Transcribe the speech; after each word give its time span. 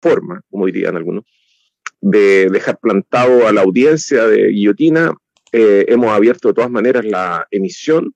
forma, 0.00 0.42
como 0.50 0.66
dirían 0.66 0.96
algunos, 0.96 1.24
de 2.00 2.48
dejar 2.50 2.78
plantado 2.78 3.46
a 3.46 3.52
la 3.52 3.62
audiencia 3.62 4.26
de 4.26 4.48
Guillotina. 4.48 5.12
Eh, 5.52 5.86
hemos 5.88 6.10
abierto 6.10 6.48
de 6.48 6.54
todas 6.54 6.70
maneras 6.70 7.04
la 7.04 7.46
emisión, 7.50 8.14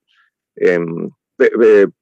em, 0.55 1.09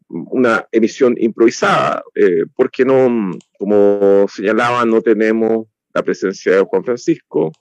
una 0.07 0.67
emisión 0.71 1.15
improvisada, 1.17 2.03
eh, 2.15 2.43
porque 2.55 2.85
no, 2.85 3.31
como 3.57 4.27
señalaba, 4.27 4.85
no 4.85 5.01
tenemos 5.01 5.67
la 5.93 6.03
presencia 6.03 6.53
de 6.53 6.61
Juan 6.61 6.83
Francisco. 6.83 7.51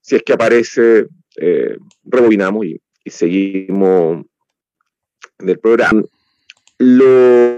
Si 0.00 0.16
es 0.16 0.22
que 0.22 0.32
aparece, 0.32 1.06
eh, 1.36 1.76
rebobinamos 2.04 2.66
y, 2.66 2.80
seguimos 3.06 4.24
del 5.38 5.58
programa. 5.58 6.02
Lo, 6.78 7.56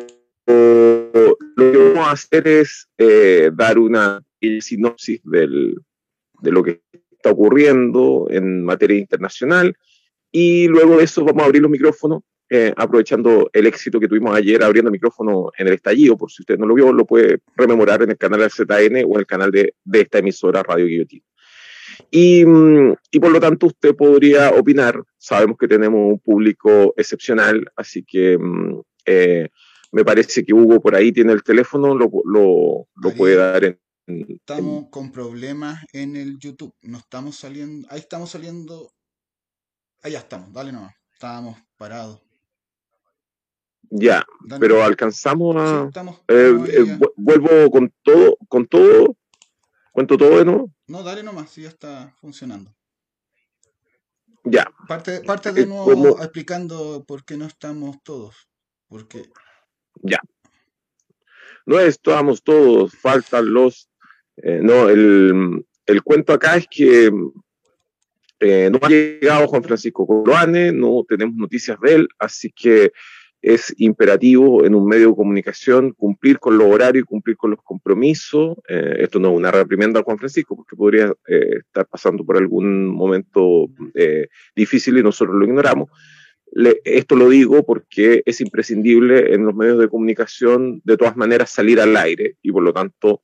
lo, 1.15 1.73
que 1.73 1.79
vamos 1.79 2.09
a 2.09 2.13
hacer 2.13 2.49
es 2.49 2.89
eh, 2.99 3.51
dar 3.55 3.79
una 3.79 4.23
sinopsis 4.61 5.21
del, 5.25 5.77
de 6.41 6.51
lo 6.51 6.63
que 6.63 6.83
está 7.11 7.31
ocurriendo 7.31 8.27
en 8.31 8.65
materia 8.65 8.99
internacional 8.99 9.77
y 10.31 10.67
luego 10.69 10.99
de 10.99 11.05
eso 11.05 11.25
vamos 11.25 11.43
a 11.43 11.47
abrir 11.47 11.63
los 11.63 11.71
micrófonos 11.71 12.23
eh, 12.55 12.71
aprovechando 12.77 13.49
el 13.53 13.67
éxito 13.67 13.99
que 13.99 14.09
tuvimos 14.09 14.37
ayer 14.37 14.63
abriendo 14.63 14.89
el 14.89 14.93
micrófono 14.93 15.51
en 15.57 15.69
el 15.69 15.73
estallido, 15.73 16.19
por 16.19 16.31
si 16.31 16.43
usted 16.43 16.59
no 16.59 16.67
lo 16.67 16.75
vio, 16.75 16.93
lo 16.93 17.07
puede 17.07 17.39
rememorar 17.57 18.03
en 18.03 18.11
el 18.11 18.19
canal 18.19 18.41
del 18.41 18.51
ZN 18.51 19.07
o 19.07 19.15
en 19.15 19.21
el 19.21 19.27
canal 19.27 19.51
de, 19.51 19.75
de 19.83 20.01
esta 20.03 20.19
emisora 20.19 20.63
Radio 20.63 20.85
Guillotín. 20.85 21.23
Y, 22.11 22.45
mm, 22.45 22.95
y, 23.11 23.21
por 23.21 23.33
lo 23.33 23.41
tanto 23.41 23.69
usted 23.69 23.97
podría 23.97 24.51
opinar, 24.51 25.03
sabemos 25.17 25.57
que 25.57 25.67
tenemos 25.67 26.13
un 26.13 26.19
público 26.19 26.93
excepcional, 26.97 27.71
así 27.75 28.05
que 28.05 28.37
mm, 28.37 28.81
eh, 29.07 29.49
me 29.93 30.05
parece 30.05 30.45
que 30.45 30.53
Hugo 30.53 30.81
por 30.81 30.95
ahí 30.95 31.13
tiene 31.13 31.33
el 31.33 31.43
teléfono, 31.43 31.95
lo, 31.95 32.11
lo, 32.25 32.89
lo 32.95 33.15
puede 33.15 33.37
dar 33.37 33.65
en... 33.65 33.81
Estamos 34.07 34.89
con 34.91 35.13
problemas 35.13 35.85
en 35.93 36.17
el 36.17 36.39
YouTube, 36.39 36.75
no 36.83 36.99
estamos 36.99 37.37
saliendo, 37.37 37.87
ahí 37.91 38.01
estamos 38.01 38.31
saliendo, 38.31 38.93
ahí 40.03 40.13
ya 40.13 40.19
estamos, 40.19 40.53
dale 40.53 40.73
nomás, 40.73 40.95
estábamos 41.13 41.57
parados. 41.77 42.21
Ya, 43.95 44.25
pero 44.59 44.83
alcanzamos 44.83 45.55
a. 45.57 45.91
Eh, 46.29 46.57
eh, 46.67 46.99
vuelvo 47.15 47.71
con 47.71 47.93
todo, 48.03 48.39
con 48.49 48.67
todo. 48.67 49.17
Cuento 49.93 50.17
todo 50.17 50.39
de 50.39 50.47
nuevo. 50.47 50.73
No, 50.87 51.03
dale 51.03 51.23
nomás, 51.23 51.51
si 51.51 51.63
ya 51.63 51.69
está 51.69 52.15
funcionando. 52.19 52.75
Ya. 54.45 54.73
Parte, 54.89 55.21
parte 55.21 55.53
de 55.53 55.63
eh, 55.63 55.67
nuevo 55.67 56.23
explicando 56.23 57.05
por 57.07 57.25
qué 57.25 57.37
no 57.37 57.45
estamos 57.45 58.03
todos. 58.03 58.49
Porque. 58.89 59.29
Ya. 60.01 60.21
No 61.67 61.79
estamos 61.79 62.43
todos, 62.43 62.95
faltan 62.95 63.53
los. 63.53 63.89
no, 64.37 64.89
el, 64.89 65.65
el, 65.87 66.03
cuento 66.03 66.33
acá 66.33 66.57
es 66.57 66.67
que 66.69 67.11
no 67.11 68.79
ha 68.83 68.89
llegado 68.89 69.47
Juan 69.47 69.63
Francisco 69.63 70.07
Coloane, 70.07 70.73
no 70.73 71.05
tenemos 71.09 71.37
noticias 71.37 71.79
de 71.81 71.95
él, 71.95 72.09
así 72.19 72.51
que 72.51 72.93
es 73.43 73.75
imperativo 73.79 74.65
en 74.65 74.77
un 74.77 74.87
medio 74.87 75.09
de 75.09 75.17
comunicación 75.17 75.93
cumplir 75.93 76.39
con 76.39 76.57
los 76.57 76.69
horarios 76.69 77.03
y 77.03 77.07
cumplir 77.07 77.37
con 77.37 77.51
los 77.51 77.61
compromisos. 77.63 78.57
Eh, 78.69 78.99
esto 79.01 79.19
no 79.19 79.33
es 79.33 79.37
una 79.37 79.51
reprimenda 79.51 79.99
a 79.99 80.05
Juan 80.05 80.17
Francisco, 80.17 80.55
porque 80.55 80.77
podría 80.77 81.13
eh, 81.27 81.59
estar 81.59 81.87
pasando 81.87 82.25
por 82.25 82.37
algún 82.37 82.87
momento 82.87 83.67
eh, 83.95 84.29
difícil 84.55 84.97
y 84.97 85.03
nosotros 85.03 85.37
lo 85.37 85.45
ignoramos. 85.45 85.91
Esto 86.85 87.17
lo 87.17 87.29
digo 87.29 87.65
porque 87.65 88.23
es 88.27 88.41
imprescindible 88.41 89.35
en 89.35 89.47
los 89.47 89.55
medios 89.55 89.79
de 89.79 89.89
comunicación 89.89 90.83
de 90.85 90.97
todas 90.97 91.17
maneras 91.17 91.51
salir 91.51 91.81
al 91.81 91.97
aire 91.97 92.37
y 92.43 92.53
por 92.53 92.63
lo 92.63 92.73
tanto 92.73 93.23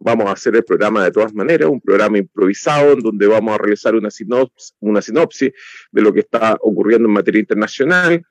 vamos 0.00 0.26
a 0.26 0.32
hacer 0.32 0.56
el 0.56 0.64
programa 0.64 1.04
de 1.04 1.10
todas 1.10 1.34
maneras, 1.34 1.68
un 1.68 1.80
programa 1.80 2.16
improvisado 2.18 2.92
en 2.92 3.00
donde 3.00 3.26
vamos 3.26 3.54
a 3.54 3.58
realizar 3.58 3.94
una 3.94 4.10
sinopsis, 4.10 4.74
una 4.80 5.02
sinopsis 5.02 5.52
de 5.92 6.02
lo 6.02 6.12
que 6.12 6.20
está 6.20 6.56
ocurriendo 6.62 7.06
en 7.06 7.12
materia 7.12 7.40
internacional, 7.40 8.24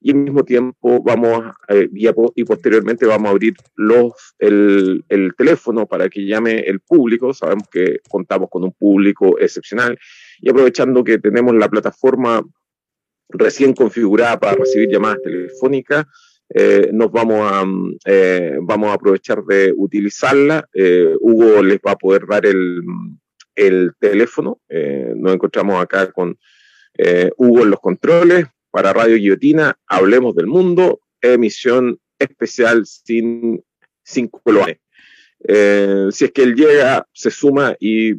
y 0.00 0.12
al 0.12 0.18
mismo 0.18 0.44
tiempo 0.44 1.02
vamos 1.02 1.44
eh, 1.68 1.88
y, 1.92 2.44
posteriormente 2.44 3.04
vamos 3.04 3.26
a 3.28 3.30
abrir 3.30 3.54
los, 3.74 4.12
el, 4.38 5.04
el, 5.08 5.34
teléfono 5.34 5.86
para 5.86 6.08
que 6.08 6.24
llame 6.24 6.60
el 6.60 6.80
público. 6.80 7.34
Sabemos 7.34 7.68
que 7.68 8.00
contamos 8.08 8.48
con 8.48 8.62
un 8.64 8.72
público 8.72 9.38
excepcional 9.38 9.98
y 10.40 10.50
aprovechando 10.50 11.02
que 11.02 11.18
tenemos 11.18 11.54
la 11.56 11.68
plataforma 11.68 12.42
recién 13.28 13.74
configurada 13.74 14.38
para 14.38 14.56
recibir 14.56 14.88
llamadas 14.90 15.22
telefónicas, 15.22 16.06
eh, 16.54 16.88
nos 16.92 17.12
vamos 17.12 17.40
a, 17.42 17.64
eh, 18.06 18.56
vamos 18.62 18.88
a 18.88 18.94
aprovechar 18.94 19.44
de 19.44 19.72
utilizarla. 19.76 20.66
Eh, 20.72 21.14
Hugo 21.20 21.62
les 21.62 21.78
va 21.78 21.92
a 21.92 21.96
poder 21.96 22.26
dar 22.26 22.46
el, 22.46 22.80
el 23.54 23.92
teléfono. 23.98 24.60
Nos 25.16 25.34
encontramos 25.34 25.82
acá 25.82 26.10
con 26.12 26.38
Hugo 27.36 27.62
en 27.62 27.70
los 27.70 27.80
controles 27.80 28.46
para 28.70 28.92
Radio 28.92 29.16
Guillotina, 29.16 29.78
Hablemos 29.86 30.34
del 30.34 30.46
Mundo, 30.46 31.00
emisión 31.20 31.98
especial 32.18 32.86
sin, 32.86 33.62
sin 34.02 34.30
si 36.10 36.24
es 36.24 36.32
que 36.32 36.42
él 36.42 36.54
llega, 36.54 37.06
se 37.12 37.30
suma 37.30 37.76
y, 37.78 38.14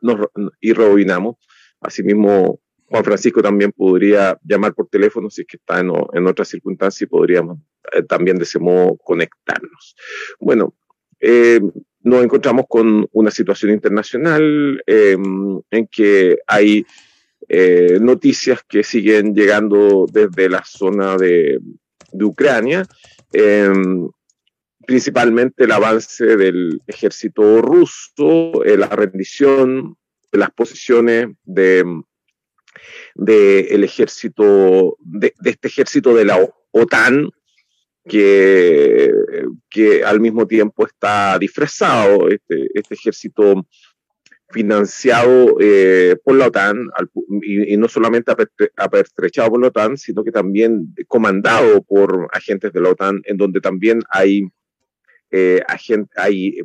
nos, 0.00 0.28
y 0.60 0.72
rebobinamos. 0.72 1.36
Asimismo, 1.80 2.60
Juan 2.92 3.04
Francisco 3.04 3.40
también 3.42 3.72
podría 3.72 4.38
llamar 4.44 4.74
por 4.74 4.86
teléfono 4.86 5.30
si 5.30 5.40
es 5.40 5.46
que 5.46 5.56
está 5.56 5.80
en, 5.80 5.90
en 6.12 6.26
otras 6.26 6.48
circunstancias 6.48 7.00
y 7.00 7.06
podríamos 7.06 7.56
eh, 7.90 8.02
también 8.02 8.36
de 8.36 8.44
ese 8.44 8.58
modo 8.58 8.98
conectarnos. 9.02 9.96
Bueno, 10.38 10.74
eh, 11.18 11.58
nos 12.02 12.22
encontramos 12.22 12.66
con 12.68 13.08
una 13.12 13.30
situación 13.30 13.72
internacional 13.72 14.82
en 14.86 15.86
que 15.90 16.36
hay 16.46 16.84
eh, 17.48 17.98
noticias 17.98 18.60
que 18.68 18.84
siguen 18.84 19.34
llegando 19.34 20.04
desde 20.12 20.50
la 20.50 20.62
zona 20.62 21.16
de, 21.16 21.60
Ucrania, 22.12 22.84
em, 23.32 24.10
principalmente 24.86 25.64
el 25.64 25.72
avance 25.72 26.36
del 26.36 26.82
ejército 26.86 27.62
ruso, 27.62 28.62
la 28.64 28.88
rendición 28.88 29.96
de 30.30 30.38
las 30.38 30.50
posiciones 30.50 31.28
de, 31.44 31.84
el 33.14 33.84
ejército, 33.84 34.96
de, 35.00 35.34
este 35.44 35.68
ejército 35.68 36.14
de 36.14 36.24
la 36.24 36.38
OTAN, 36.70 37.30
que, 38.08 39.12
que 39.70 40.04
al 40.04 40.20
mismo 40.20 40.46
tiempo 40.46 40.86
está 40.86 41.38
disfrazado, 41.38 42.28
este, 42.28 42.68
este 42.74 42.94
ejército 42.94 43.66
financiado 44.52 45.56
eh, 45.60 46.16
por 46.22 46.36
la 46.36 46.46
OTAN 46.46 46.90
y, 47.42 47.76
no 47.76 47.88
solamente 47.88 48.32
apertrechado 48.76 49.50
por 49.50 49.60
la 49.60 49.68
OTAN, 49.68 49.96
sino 49.96 50.22
que 50.22 50.30
también 50.30 50.94
comandado 51.08 51.82
por 51.82 52.28
agentes 52.32 52.72
de 52.72 52.80
la 52.80 52.90
OTAN, 52.90 53.22
en 53.24 53.36
donde 53.36 53.60
también 53.60 54.00
hay, 54.10 54.42
eh, 55.30 55.62
hay 56.16 56.58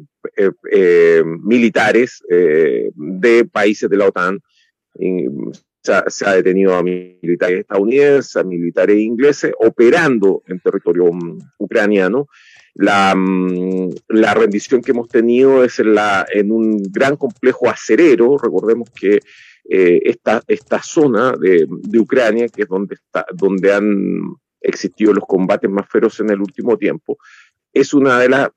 eh, 0.72 1.24
militares 1.26 2.22
de 2.28 3.46
países 3.46 3.90
de 3.90 3.98
la 3.98 4.08
OTAN. 4.08 4.40
Se, 6.08 6.26
ha 6.26 6.34
detenido 6.34 6.76
a 6.76 6.84
militares 6.84 7.62
estadounidenses, 7.62 8.36
a 8.36 8.44
militares 8.44 9.00
ingleses, 9.00 9.54
operando 9.60 10.44
en 10.48 10.60
territorio 10.60 11.12
mm, 11.12 11.40
ucraniano 11.58 12.28
la, 12.78 13.16
mm, 13.16 13.90
la, 14.10 14.34
rendición 14.36 14.82
que 14.82 14.92
hemos 14.92 15.08
tenido 15.10 15.64
es 15.64 15.80
en, 15.80 15.96
la, 15.96 16.28
en 16.32 16.52
un 16.52 16.78
gran 16.92 17.16
complejo 17.16 17.70
acerero. 17.70 18.38
Recordemos 18.38 18.90
que 18.92 19.20
eh, 19.68 20.00
esta, 20.04 20.44
esta 20.48 20.82
zona 20.84 21.32
de, 21.32 21.66
de, 21.68 22.00
Ucrania, 22.00 22.48
que 22.50 22.64
es 22.64 22.68
donde, 22.68 22.96
está, 22.96 23.26
donde 23.34 23.74
han 23.74 24.36
existido 24.62 25.12
los 25.12 25.26
combates 25.26 25.70
más 25.70 25.90
feroces 25.90 26.20
en 26.20 26.30
el 26.30 26.40
último 26.40 26.78
tiempo, 26.78 27.18
es 27.74 27.96
una 27.96 28.20
de 28.20 28.30
las 28.30 28.50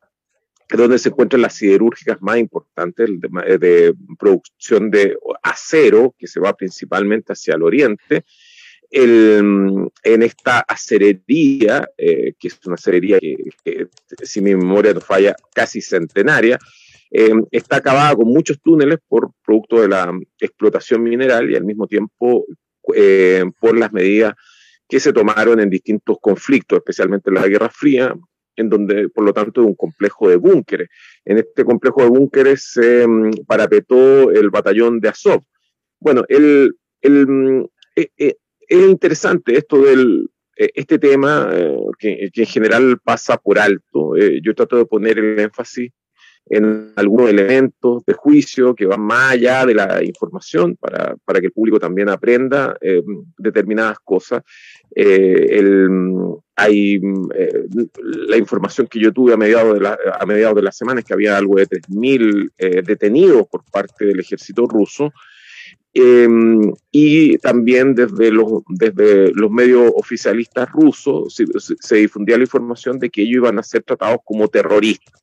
donde 0.77 0.99
se 0.99 1.09
encuentran 1.09 1.43
las 1.43 1.55
siderúrgicas 1.55 2.19
más 2.21 2.39
importantes 2.39 3.09
de, 3.09 3.59
de 3.59 3.95
producción 4.19 4.91
de 4.91 5.17
acero, 5.43 6.15
que 6.19 6.27
se 6.27 6.41
va 6.41 6.57
principalmente 6.57 7.33
hacia 7.33 7.55
el 7.55 7.63
oriente, 7.63 8.25
el, 8.91 9.89
en 10.03 10.23
esta 10.23 10.61
acerería, 10.61 11.89
eh, 11.97 12.35
que 12.39 12.49
es 12.49 12.59
una 12.67 12.75
acerería 12.75 13.19
que, 13.21 13.87
si 14.23 14.41
mi 14.41 14.55
memoria 14.55 14.93
no 14.93 15.01
falla, 15.01 15.35
casi 15.55 15.81
centenaria, 15.81 16.59
eh, 17.13 17.33
está 17.51 17.77
acabada 17.77 18.15
con 18.17 18.29
muchos 18.29 18.61
túneles 18.61 18.99
por 19.09 19.31
producto 19.45 19.81
de 19.81 19.89
la 19.89 20.13
explotación 20.39 21.03
mineral 21.03 21.51
y 21.51 21.57
al 21.57 21.65
mismo 21.65 21.87
tiempo 21.87 22.47
eh, 22.95 23.45
por 23.61 23.79
las 23.79 23.93
medidas 23.93 24.35
que 24.89 24.99
se 24.99 25.13
tomaron 25.13 25.61
en 25.61 25.71
distintos 25.71 26.19
conflictos, 26.21 26.79
especialmente 26.79 27.31
en 27.31 27.35
la 27.35 27.47
Guerra 27.47 27.71
Fría, 27.71 28.13
en 28.61 28.69
donde, 28.69 29.09
por 29.09 29.25
lo 29.25 29.33
tanto, 29.33 29.65
un 29.65 29.75
complejo 29.75 30.29
de 30.29 30.37
búnkeres. 30.37 30.89
En 31.25 31.39
este 31.39 31.65
complejo 31.65 32.03
de 32.03 32.09
búnkeres 32.09 32.73
se 32.73 33.05
um, 33.05 33.31
parapetó 33.47 34.31
el 34.31 34.51
batallón 34.51 35.01
de 35.01 35.09
Azov. 35.09 35.43
Bueno, 35.99 36.25
el, 36.29 36.77
el, 37.01 37.27
mm, 37.27 37.65
es 37.95 38.37
interesante 38.71 39.57
esto 39.57 39.83
del 39.83 40.31
eh, 40.61 40.71
este 40.75 40.99
tema 40.99 41.49
eh, 41.53 41.77
que, 41.99 42.31
en 42.35 42.47
general 42.47 42.99
pasa 43.03 43.39
por 43.39 43.59
alto. 43.59 44.17
Eh, 44.17 44.41
yo 44.43 44.55
trato 44.55 44.77
de 44.77 44.85
poner 44.85 45.19
el 45.19 45.39
énfasis 45.39 45.91
en 46.51 46.93
algunos 46.97 47.31
elementos 47.31 48.05
de 48.05 48.13
juicio 48.13 48.75
que 48.75 48.87
van 48.87 49.01
más 49.01 49.33
allá 49.33 49.65
de 49.65 49.75
la 49.75 50.03
información 50.03 50.77
para, 50.77 51.17
para 51.25 51.41
que 51.41 51.47
el 51.47 51.53
público 51.53 51.79
también 51.79 52.09
aprenda 52.09 52.77
eh, 52.81 53.03
determinadas 53.39 53.99
cosas. 54.01 54.43
Eh, 54.95 55.63
hay 56.57 56.97
eh, 56.97 57.65
la 58.03 58.37
información 58.37 58.89
que 58.89 58.99
yo 58.99 59.13
tuve 59.13 59.33
a 59.33 59.37
mediados 59.37 59.75
de 59.75 59.81
la, 59.81 59.97
a 60.19 60.27
mediados 60.27 60.57
de 60.57 60.63
la 60.63 60.73
semana 60.73 61.01
es 61.01 61.07
que 61.07 61.15
había 61.15 61.37
algo 61.37 61.55
de 61.55 61.69
3.000 61.69 62.85
detenidos 62.85 63.47
por 63.49 63.65
parte 63.71 64.05
del 64.05 64.19
ejército 64.19 64.67
ruso. 64.67 65.13
y 65.93 67.39
también 67.39 67.95
desde 67.95 68.33
los, 68.33 68.63
desde 68.69 69.33
los 69.35 69.51
medios 69.51 69.93
oficialistas 69.95 70.69
rusos 70.71 71.35
se, 71.35 71.45
se, 71.59 71.97
difundía 71.97 72.37
la 72.37 72.45
información 72.45 72.99
de 72.99 73.11
que 73.11 73.23
ellos 73.23 73.37
iban 73.37 73.59
a 73.59 73.63
ser 73.63 73.83
tratados 73.83 74.19
como 74.25 74.49
terroristas. 74.49 75.20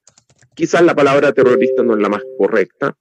Quizás 0.57 0.81
la 0.81 0.95
palabra 0.95 1.33
terrorista 1.33 1.83
no 1.83 1.93
es 1.93 1.99
la 1.99 2.09
más 2.09 2.23
correcta. 2.35 2.97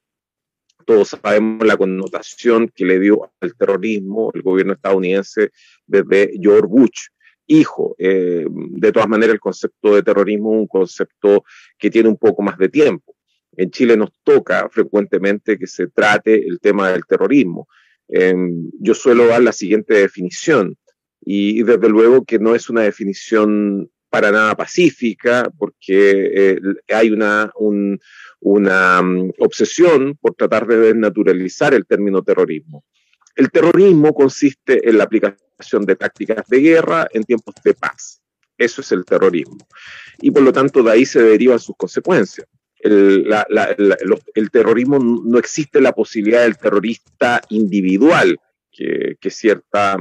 Todos 0.85 1.09
sabemos 1.09 1.67
la 1.67 1.79
connotación 1.79 2.69
que 2.69 2.85
le 2.85 3.01
dio 3.01 3.33
al 3.41 3.57
terrorismo 3.57 4.31
el 4.35 4.43
gobierno 4.43 4.75
estadounidense 4.75 5.53
desde 5.87 6.33
George 6.39 6.67
Bush, 6.69 7.07
hijo. 7.47 7.97
Eh, 7.97 8.45
de 8.47 8.93
todas 8.93 9.09
maneras, 9.09 9.33
el 9.33 9.41
concepto 9.41 9.95
de 9.95 10.03
terrorismo 10.03 10.53
es 10.53 10.61
un 10.61 10.67
concepto 10.67 11.45
que 11.79 11.91
tiene 11.91 12.11
un 12.11 12.19
poco 12.19 12.43
más 12.43 12.59
de 12.59 12.69
tiempo. 12.69 13.17
En 13.57 13.71
Chile 13.71 13.97
nos 13.97 14.11
toca 14.23 14.69
frecuentemente 14.69 15.59
que 15.59 15.67
se 15.67 15.87
trate 15.87 16.47
el 16.47 16.61
tema 16.61 16.91
del 16.91 17.07
terrorismo. 17.07 17.69
Em, 18.07 18.71
yo 18.79 18.93
suelo 18.93 19.29
dar 19.29 19.41
la 19.41 19.53
siguiente 19.53 19.95
definición 19.95 20.77
y, 21.23 21.63
desde 21.63 21.89
luego 21.89 22.23
que 22.27 22.39
no 22.39 22.55
es 22.55 22.69
una 22.69 22.83
definición 22.83 23.91
para 24.09 24.31
nada 24.31 24.55
pacífica, 24.55 25.51
porque 25.59 26.31
eh, 26.35 26.61
hay 26.89 27.11
una, 27.11 27.51
una 28.41 29.01
um, 29.01 29.33
obsesión 29.39 30.17
por 30.21 30.35
tratar 30.35 30.67
de 30.67 30.79
desnaturalizar 30.79 31.75
el 31.75 31.87
término 31.87 32.23
terrorismo. 32.23 32.85
El 33.35 33.51
terrorismo 33.51 34.15
consiste 34.15 34.89
en 34.89 34.99
la 34.99 35.05
aplicación 35.05 35.85
de 35.85 35.97
tácticas 35.97 36.47
de 36.49 36.61
guerra 36.61 37.07
en 37.13 37.25
tiempos 37.25 37.55
de 37.63 37.75
paz. 37.75 38.23
Eso 38.57 38.81
es 38.81 38.93
el 38.93 39.05
terrorismo. 39.05 39.59
Y 40.21 40.31
por 40.31 40.43
lo 40.43 40.53
tanto 40.53 40.83
de 40.83 40.93
ahí 40.93 41.05
se 41.05 41.23
derivan 41.23 41.59
sus 41.59 41.77
consecuencias. 41.77 42.47
El, 42.79 43.27
el 44.35 44.51
terrorismo 44.51 44.99
no 44.99 45.39
existe 45.39 45.81
la 45.81 45.93
posibilidad 45.93 46.43
del 46.43 46.57
terrorista 46.57 47.43
individual, 47.51 48.39
que, 48.71 49.17
que 49.21 49.31
cierta 49.31 49.97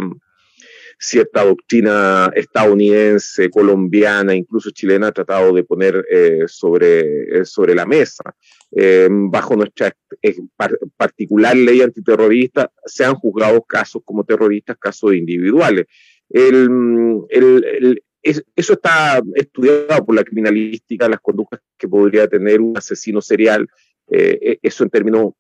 cierta 0.98 1.44
doctrina 1.44 2.32
estadounidense, 2.36 3.50
colombiana, 3.50 4.36
incluso 4.36 4.72
chilena 4.72 5.08
ha 5.08 5.12
tratado 5.12 5.54
de 5.54 5.64
poner 5.64 6.06
eh, 6.10 6.44
sobre, 6.48 7.40
eh, 7.40 7.46
sobre 7.46 7.76
la 7.76 7.86
mesa. 7.86 8.24
Eh, 8.72 9.08
bajo 9.10 9.56
nuestra 9.56 9.96
particular 10.98 11.56
ley 11.56 11.82
antiterrorista 11.82 12.72
se 12.86 13.06
han 13.06 13.16
juzgado 13.16 13.62
casos 13.62 14.02
como 14.04 14.24
terroristas, 14.24 14.78
casos 14.78 15.14
individuales. 15.14 15.86
eso 16.30 18.74
está 18.74 19.22
estudiado 19.36 20.06
por 20.06 20.16
la 20.16 20.24
criminalística, 20.24 21.08
las 21.08 21.22
conductas 21.22 21.62
que 21.78 21.88
podría 21.88 22.28
tener 22.28 22.60
un 22.60 22.78
asesino 22.78 23.22
serial, 23.22 23.68
eso 24.08 24.84
en 24.84 24.90
términos 24.90 25.34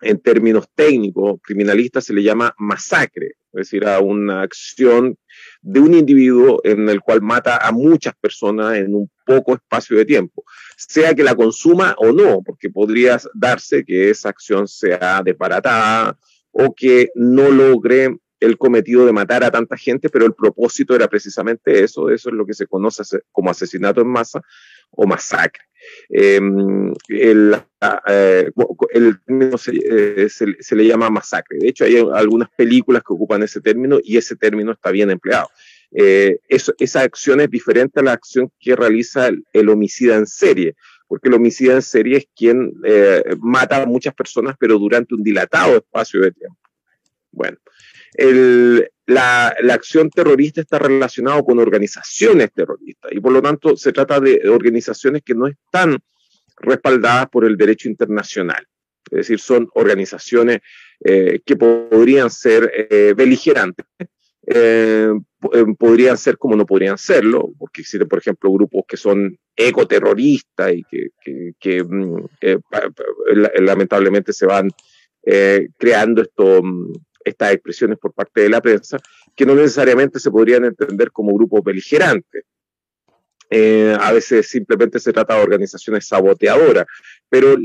en 0.00 0.20
términos 0.20 0.66
técnicos 0.74 1.40
criminalistas 1.42 2.04
se 2.04 2.12
le 2.12 2.22
llama 2.22 2.54
masacre, 2.58 3.36
es 3.52 3.70
decir, 3.70 3.86
a 3.86 4.00
una 4.00 4.42
acción 4.42 5.16
de 5.60 5.80
un 5.80 5.94
individuo 5.94 6.60
en 6.64 6.88
el 6.88 7.00
cual 7.00 7.22
mata 7.22 7.56
a 7.56 7.72
muchas 7.72 8.14
personas 8.20 8.76
en 8.76 8.94
un 8.94 9.10
poco 9.24 9.54
espacio 9.54 9.96
de 9.96 10.04
tiempo, 10.04 10.44
sea 10.76 11.14
que 11.14 11.24
la 11.24 11.34
consuma 11.34 11.94
o 11.98 12.12
no, 12.12 12.42
porque 12.42 12.70
podría 12.70 13.18
darse 13.34 13.84
que 13.84 14.10
esa 14.10 14.28
acción 14.28 14.68
sea 14.68 15.22
desbaratada 15.24 16.18
o 16.52 16.74
que 16.74 17.10
no 17.14 17.50
logre 17.50 18.16
el 18.40 18.56
cometido 18.56 19.04
de 19.04 19.12
matar 19.12 19.42
a 19.42 19.50
tanta 19.50 19.76
gente, 19.76 20.08
pero 20.08 20.24
el 20.24 20.34
propósito 20.34 20.94
era 20.94 21.08
precisamente 21.08 21.82
eso, 21.82 22.08
eso 22.10 22.28
es 22.28 22.34
lo 22.34 22.46
que 22.46 22.54
se 22.54 22.66
conoce 22.66 23.02
como 23.32 23.50
asesinato 23.50 24.00
en 24.00 24.08
masa 24.08 24.40
o 24.90 25.06
masacre. 25.06 25.67
Em, 26.10 26.92
el, 27.08 27.54
eh, 28.08 28.50
el, 28.92 29.20
término 29.20 29.56
eh, 29.66 30.28
se, 30.28 30.76
le 30.76 30.86
llama 30.86 31.10
masacre. 31.10 31.58
De 31.58 31.68
hecho, 31.68 31.84
hay 31.84 31.96
algunas 31.96 32.48
películas 32.56 33.02
que 33.02 33.12
ocupan 33.12 33.42
ese 33.42 33.60
término 33.60 33.98
y 34.02 34.16
ese 34.16 34.36
término 34.36 34.72
está 34.72 34.90
bien 34.90 35.10
empleado. 35.10 35.48
Eh, 35.92 36.38
esa 36.48 37.00
acción 37.00 37.40
es 37.40 37.50
diferente 37.50 38.00
a 38.00 38.02
la 38.02 38.12
acción 38.12 38.50
que 38.58 38.76
realiza 38.76 39.30
el, 39.52 39.68
homicida 39.68 40.16
en 40.16 40.26
serie, 40.26 40.74
porque 41.06 41.28
el 41.28 41.34
homicida 41.34 41.74
en 41.74 41.82
serie 41.82 42.18
es 42.18 42.26
quien 42.34 42.72
mata 43.40 43.82
a 43.82 43.86
muchas 43.86 44.14
personas, 44.14 44.56
pero 44.58 44.78
durante 44.78 45.14
un 45.14 45.22
dilatado 45.22 45.76
espacio 45.76 46.20
de 46.20 46.32
tiempo. 46.32 46.58
Bueno, 47.30 47.58
el, 48.14 48.88
la, 49.06 49.54
la, 49.60 49.74
acción 49.74 50.10
terrorista 50.10 50.60
está 50.60 50.78
relacionada 50.78 51.42
con 51.42 51.58
organizaciones 51.58 52.52
terroristas 52.52 53.12
y 53.12 53.20
por 53.20 53.32
lo 53.32 53.42
tanto 53.42 53.76
se 53.76 53.92
trata 53.92 54.20
de 54.20 54.48
organizaciones 54.48 55.22
que 55.24 55.34
no 55.34 55.46
están 55.46 55.98
respaldadas 56.58 57.28
por 57.28 57.44
el 57.44 57.56
derecho 57.56 57.88
internacional. 57.88 58.66
Es 59.10 59.18
decir, 59.18 59.38
son 59.40 59.68
organizaciones 59.74 60.58
eh, 61.04 61.40
que 61.44 61.56
podrían 61.56 62.30
ser 62.30 62.70
eh, 62.90 63.14
beligerantes, 63.16 63.86
eh, 64.50 65.12
eh, 65.52 65.64
podrían 65.78 66.16
ser 66.16 66.38
como 66.38 66.56
no 66.56 66.64
podrían 66.64 66.96
serlo, 66.96 67.52
porque 67.58 67.82
existen, 67.82 68.08
por 68.08 68.18
ejemplo, 68.18 68.50
grupos 68.50 68.84
que 68.88 68.96
son 68.96 69.36
ecoterroristas 69.54 70.72
y 70.72 70.84
que, 70.84 71.08
que, 71.22 71.52
que 71.60 71.84
mm, 71.84 72.24
eh, 72.40 72.58
lamentablemente 73.60 74.32
se 74.32 74.46
van 74.46 74.70
creando 75.76 76.22
esto, 76.22 76.62
mm, 76.62 76.92
estas 77.28 77.52
expresiones 77.52 77.98
por 77.98 78.12
parte 78.12 78.42
de 78.42 78.48
la 78.48 78.60
prensa, 78.60 78.98
que 79.34 79.46
no 79.46 79.54
necesariamente 79.54 80.18
se 80.18 80.30
podrían 80.30 80.64
entender 80.64 81.10
como 81.12 81.34
grupos 81.34 81.62
beligerantes. 81.62 82.44
Eh, 83.50 83.96
a 83.98 84.12
veces 84.12 84.46
simplemente 84.46 84.98
se 84.98 85.12
trata 85.12 85.34
de 85.34 85.42
organizaciones 85.42 86.06
saboteadoras, 86.06 86.84
pero 87.30 87.56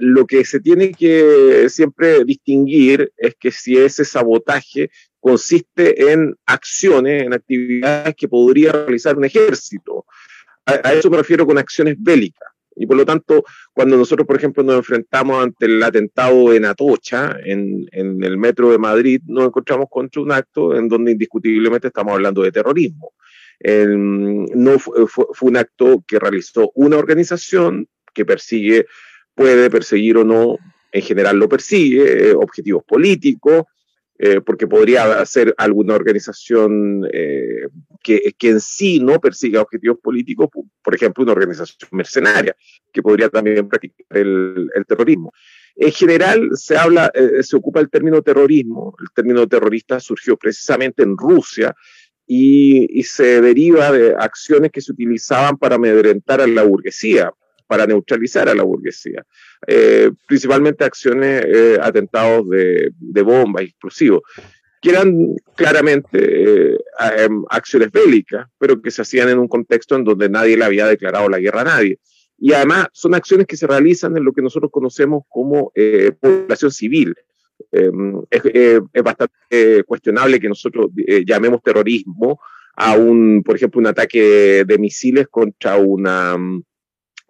lo 0.00 0.26
que 0.26 0.44
se 0.44 0.60
tiene 0.60 0.92
que 0.92 1.66
siempre 1.68 2.24
distinguir 2.24 3.12
es 3.16 3.34
que 3.38 3.50
si 3.50 3.76
ese 3.76 4.06
sabotaje 4.06 4.90
consiste 5.20 6.12
en 6.12 6.34
acciones, 6.46 7.24
en 7.24 7.34
actividades 7.34 8.14
que 8.14 8.28
podría 8.28 8.72
realizar 8.72 9.18
un 9.18 9.26
ejército. 9.26 10.06
a 10.64 10.92
eso 10.94 11.10
me 11.10 11.18
refiero 11.18 11.46
con 11.46 11.58
acciones 11.58 11.96
bélicas. 11.98 12.48
Y 12.78 12.86
por 12.86 12.96
lo 12.96 13.04
tanto, 13.04 13.44
cuando 13.72 13.96
nosotros, 13.96 14.26
por 14.26 14.36
ejemplo, 14.36 14.62
nos 14.62 14.76
enfrentamos 14.76 15.42
ante 15.42 15.66
el 15.66 15.82
atentado 15.82 16.52
en 16.52 16.64
Atocha, 16.64 17.36
en, 17.44 17.86
en 17.92 18.22
el 18.22 18.38
metro 18.38 18.70
de 18.70 18.78
Madrid, 18.78 19.20
nos 19.26 19.46
encontramos 19.46 19.86
contra 19.90 20.22
un 20.22 20.32
acto 20.32 20.76
en 20.76 20.88
donde 20.88 21.12
indiscutiblemente 21.12 21.88
estamos 21.88 22.14
hablando 22.14 22.42
de 22.42 22.52
terrorismo. 22.52 23.12
no 23.64 24.78
fue, 24.78 25.06
fue, 25.06 25.26
un 25.48 25.56
acto 25.56 26.04
que 26.06 26.18
realizó 26.18 26.70
una 26.74 26.96
organización 26.96 27.88
que 28.14 28.24
persigue, 28.24 28.86
puede 29.34 29.70
perseguir 29.70 30.16
o 30.16 30.24
no, 30.24 30.56
en 30.92 31.02
general 31.02 31.38
lo 31.38 31.48
persigue, 31.48 32.30
eh, 32.30 32.34
objetivos 32.34 32.82
políticos, 32.84 33.64
eh, 34.20 34.40
porque 34.40 34.66
podría 34.66 35.24
ser 35.24 35.54
alguna 35.56 35.94
organización 35.94 37.08
eh, 37.12 37.68
que, 38.02 38.34
que, 38.36 38.50
en 38.50 38.60
sí 38.60 38.98
no 38.98 39.20
persiga 39.20 39.62
objetivos 39.62 39.98
políticos, 40.02 40.48
por 40.82 40.94
ejemplo, 40.94 41.22
una 41.22 41.34
organización 41.34 41.88
mercenaria, 41.92 42.56
que 42.92 43.00
podría 43.00 43.28
también 43.28 43.68
practicar 43.68 44.04
el, 44.10 44.68
terrorismo. 44.88 45.32
En 45.76 45.92
general 45.92 46.50
se 46.54 46.76
habla, 46.76 47.12
eh, 47.14 47.44
se 47.44 47.56
ocupa 47.56 47.78
el 47.78 47.90
término 47.90 48.20
terrorismo, 48.20 48.96
el 49.00 49.06
término 49.14 49.46
terrorista 49.46 50.00
surgió 50.00 50.36
precisamente 50.36 51.04
en 51.04 51.16
Rusia 51.16 51.72
y, 52.26 52.98
y 52.98 53.04
se 53.04 53.40
deriva 53.40 53.92
de 53.92 54.16
acciones 54.18 54.72
que 54.72 54.80
se 54.80 54.90
utilizaban 54.90 55.56
para 55.58 55.76
amedrentar 55.76 56.40
a 56.40 56.46
la 56.48 56.64
burguesía, 56.64 57.32
para 57.68 57.86
neutralizar 57.86 58.48
a 58.48 58.54
la 58.54 58.64
burguesía. 58.64 59.24
Eh, 59.66 60.10
principalmente 60.26 60.84
acciones, 60.84 61.44
eh, 61.46 61.78
atentados 61.80 62.48
de, 62.48 62.90
de 62.98 63.22
bombas, 63.22 63.62
explosivos, 63.62 64.22
que 64.80 64.90
eran 64.90 65.36
claramente 65.54 66.72
eh, 66.72 66.78
em, 67.18 67.44
acciones 67.50 67.92
bélicas, 67.92 68.46
pero 68.58 68.80
que 68.80 68.90
se 68.90 69.02
hacían 69.02 69.28
en 69.28 69.38
un 69.38 69.48
contexto 69.48 69.96
en 69.96 70.04
donde 70.04 70.28
nadie 70.28 70.56
le 70.56 70.64
había 70.64 70.86
declarado 70.86 71.28
la 71.28 71.38
guerra 71.38 71.60
a 71.60 71.64
nadie. 71.64 71.98
Y 72.38 72.52
además 72.52 72.86
son 72.92 73.14
acciones 73.14 73.46
que 73.46 73.56
se 73.56 73.66
realizan 73.66 74.16
en 74.16 74.24
lo 74.24 74.32
que 74.32 74.42
nosotros 74.42 74.70
conocemos 74.72 75.24
como 75.28 75.72
población 76.20 76.70
civil. 76.70 77.14
Em, 77.72 78.22
es, 78.30 78.42
es, 78.44 79.02
bastante 79.02 79.82
cuestionable 79.84 80.40
que 80.40 80.48
nosotros 80.48 80.90
llamemos 81.26 81.60
terrorismo 81.62 82.40
a 82.76 82.96
un, 82.96 83.42
por 83.44 83.56
ejemplo, 83.56 83.80
un 83.80 83.88
ataque 83.88 84.64
de 84.64 84.78
misiles 84.78 85.26
contra 85.26 85.76
una, 85.76 86.36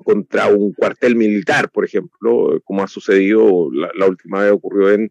contra 0.04 0.48
un 0.48 0.72
cuartel 0.72 1.16
militar, 1.16 1.70
por 1.70 1.84
ejemplo, 1.84 2.60
como 2.64 2.82
ha 2.82 2.88
sucedido, 2.88 3.68
la, 3.72 4.06
última 4.06 4.42
vez 4.42 4.52
ocurrió 4.52 4.90
en, 4.90 5.10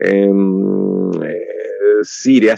eh, 0.00 1.44
Siria 2.02 2.54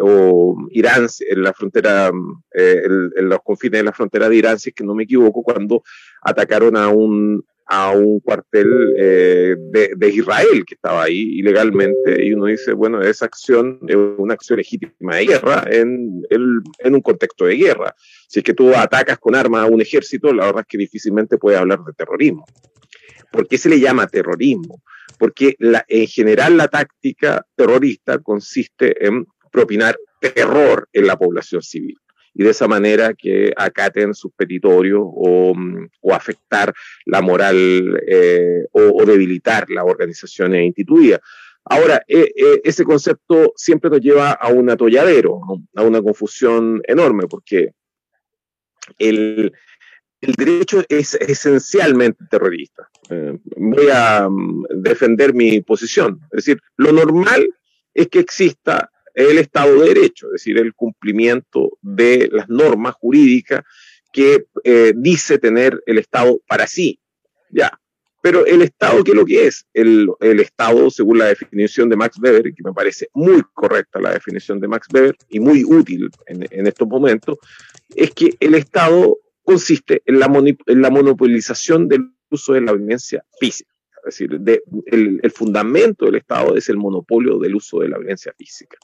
o 0.00 0.56
Irán, 0.70 1.06
en 1.20 1.42
la 1.42 1.52
frontera, 1.52 2.10
eh, 2.52 2.82
en, 3.16 3.28
los 3.28 3.38
confines 3.44 3.80
de 3.80 3.84
la 3.84 3.92
frontera 3.92 4.28
de 4.28 4.36
Irán, 4.36 4.58
si 4.58 4.70
es 4.70 4.74
que 4.74 4.84
no 4.84 4.94
me 4.94 5.04
equivoco, 5.04 5.42
cuando 5.42 5.82
atacaron 6.22 6.76
a 6.76 6.88
un, 6.88 7.44
a 7.66 7.90
un 7.90 8.20
cuartel 8.20 8.94
eh, 8.98 9.56
de, 9.58 10.08
Israel 10.08 10.64
que 10.66 10.74
estaba 10.74 11.04
ahí 11.04 11.38
ilegalmente 11.38 12.24
y 12.24 12.34
uno 12.34 12.46
dice, 12.46 12.72
bueno, 12.72 13.00
esa 13.00 13.24
acción 13.24 13.80
es 13.88 13.96
una 13.96 14.34
acción 14.34 14.58
legítima 14.58 15.16
de 15.16 15.26
guerra 15.26 15.64
en, 15.70 16.22
en 16.30 16.94
un 16.94 17.00
contexto 17.00 17.46
de 17.46 17.56
guerra. 17.56 17.94
Si 18.28 18.40
es 18.40 18.44
que 18.44 18.54
tú 18.54 18.74
atacas 18.74 19.18
con 19.18 19.34
armas 19.34 19.62
a 19.62 19.66
un 19.66 19.80
ejército, 19.80 20.32
la 20.32 20.46
verdad 20.46 20.62
es 20.62 20.66
que 20.68 20.78
difícilmente 20.78 21.38
puedes 21.38 21.58
hablar 21.58 21.80
de 21.84 21.92
terrorismo. 21.94 22.44
¿Por 23.32 23.48
qué 23.48 23.56
se 23.56 23.68
le 23.68 23.80
llama 23.80 24.06
terrorismo? 24.06 24.82
Porque 25.18 25.56
en 25.58 26.06
general 26.06 26.56
la 26.56 26.68
táctica 26.68 27.46
terrorista 27.56 28.18
consiste 28.18 29.06
en 29.06 29.26
propinar 29.50 29.96
terror 30.20 30.88
en 30.92 31.06
la 31.06 31.16
población 31.16 31.62
civil 31.62 31.96
y 32.34 32.42
de 32.42 32.50
esa 32.50 32.66
manera 32.66 33.14
que 33.14 33.52
acaten 33.56 34.14
sus 34.14 34.32
petitorios 34.32 35.02
o, 35.04 35.54
afectar 36.12 36.72
la 37.06 37.22
moral 37.22 38.00
eh, 38.06 38.66
o, 38.72 39.04
debilitar 39.04 39.70
las 39.70 39.84
organizaciones 39.84 40.64
instituidas. 40.66 41.20
Ahora, 41.64 42.02
e, 42.06 42.30
e, 42.36 42.60
ese 42.64 42.84
concepto 42.84 43.52
siempre 43.56 43.90
nos 43.90 44.00
lleva 44.00 44.32
a 44.32 44.48
un 44.48 44.68
atolladero, 44.68 45.40
a 45.74 45.82
una 45.82 46.02
confusión 46.02 46.82
enorme, 46.86 47.26
porque 47.26 47.70
el, 48.98 49.52
derecho 50.20 50.82
es 50.88 51.14
esencialmente 51.14 52.24
terrorista. 52.30 52.88
Eh, 53.10 53.38
voy 53.56 53.88
a 53.92 54.28
mm, 54.28 54.64
defender 54.82 55.34
mi 55.34 55.60
posición. 55.62 56.20
Es 56.32 56.44
decir, 56.44 56.60
lo 56.76 56.92
normal 56.92 57.46
es 57.94 58.08
que 58.08 58.20
exista 58.20 58.90
el 59.14 59.38
Estado 59.38 59.80
de 59.80 59.94
Derecho, 59.94 60.26
es 60.26 60.32
decir, 60.32 60.58
el 60.58 60.74
cumplimiento 60.74 61.78
de 61.80 62.28
las 62.32 62.48
normas 62.48 62.94
jurídicas 62.94 63.62
que 64.12 64.46
eh, 64.62 64.92
dice 64.96 65.38
tener 65.38 65.82
el 65.86 65.98
Estado 65.98 66.40
para 66.46 66.66
sí. 66.66 67.00
Ya. 67.50 67.78
Pero 68.22 68.46
el 68.46 68.62
Estado, 68.62 69.04
¿qué 69.04 69.10
es 69.10 69.16
lo 69.16 69.26
que 69.26 69.46
es? 69.46 69.66
El, 69.74 70.08
Estado, 70.40 70.88
según 70.88 71.18
la 71.18 71.26
definición 71.26 71.90
de 71.90 71.96
Max 71.96 72.18
Weber, 72.18 72.54
que 72.54 72.62
me 72.64 72.72
parece 72.72 73.08
muy 73.12 73.42
correcta 73.52 74.00
la 74.00 74.12
definición 74.12 74.60
de 74.60 74.68
Max 74.68 74.86
Weber 74.92 75.14
y 75.28 75.40
muy 75.40 75.62
útil 75.62 76.08
en, 76.26 76.66
estos 76.66 76.88
momentos, 76.88 77.36
es 77.94 78.12
que 78.12 78.34
el 78.40 78.54
Estado 78.54 79.18
consiste 79.42 80.02
en 80.06 80.20
la, 80.20 80.32
en 80.66 80.80
la 80.80 80.88
monopolización 80.88 81.86
del 81.86 82.14
uso 82.30 82.54
de 82.54 82.62
la 82.62 82.72
violencia 82.72 83.22
física. 83.38 83.73
Es 84.06 84.18
decir, 84.18 84.40
el, 84.86 85.30
fundamento 85.30 86.06
del 86.06 86.16
Estado 86.16 86.56
es 86.56 86.68
el 86.68 86.76
monopolio 86.76 87.38
del 87.38 87.54
uso 87.54 87.80
de 87.80 87.88
la 87.88 87.98
violencia 87.98 88.32
física. 88.36 88.76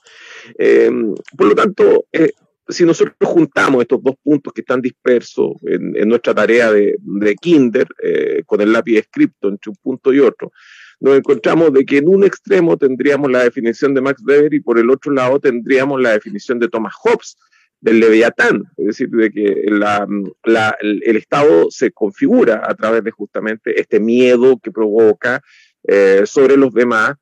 Em, 0.58 1.14
por 1.36 1.48
lo 1.48 1.54
tanto, 1.54 2.06
eh, 2.12 2.32
si 2.68 2.84
nosotros 2.84 3.16
juntamos 3.22 3.82
estos 3.82 4.02
dos 4.02 4.14
puntos 4.22 4.52
que 4.52 4.60
están 4.60 4.80
dispersos 4.80 5.52
en, 5.62 6.08
nuestra 6.08 6.34
tarea 6.34 6.72
de, 6.72 6.96
Kinder, 7.40 7.86
eh, 8.02 8.42
con 8.46 8.60
el 8.60 8.72
lápiz 8.72 8.98
escrito 8.98 9.48
entre 9.48 9.70
un 9.70 9.76
punto 9.82 10.12
y 10.12 10.20
otro, 10.20 10.52
nos 11.00 11.16
encontramos 11.16 11.72
de 11.72 11.84
que 11.84 11.98
en 11.98 12.08
un 12.08 12.24
extremo 12.24 12.76
tendríamos 12.76 13.30
la 13.30 13.44
definición 13.44 13.94
de 13.94 14.02
Max 14.02 14.22
Weber 14.26 14.52
y 14.52 14.60
por 14.60 14.78
el 14.78 14.90
otro 14.90 15.12
lado 15.12 15.40
tendríamos 15.40 16.00
la 16.00 16.12
definición 16.12 16.58
de 16.58 16.68
Thomas 16.68 16.94
Hobbes, 17.02 17.36
del 17.80 18.00
Leviatán, 18.00 18.64
es 18.76 18.86
decir, 18.86 19.08
de 19.08 19.30
que 19.30 19.44
el, 19.44 21.16
Estado 21.16 21.70
se 21.70 21.90
configura 21.92 22.62
a 22.64 22.74
través 22.74 23.02
de 23.04 23.10
justamente 23.10 23.80
este 23.80 24.00
miedo 24.00 24.58
que 24.62 24.70
provoca 24.70 25.42
eh, 25.84 26.22
sobre 26.26 26.56
los 26.56 26.74
demás, 26.74 27.14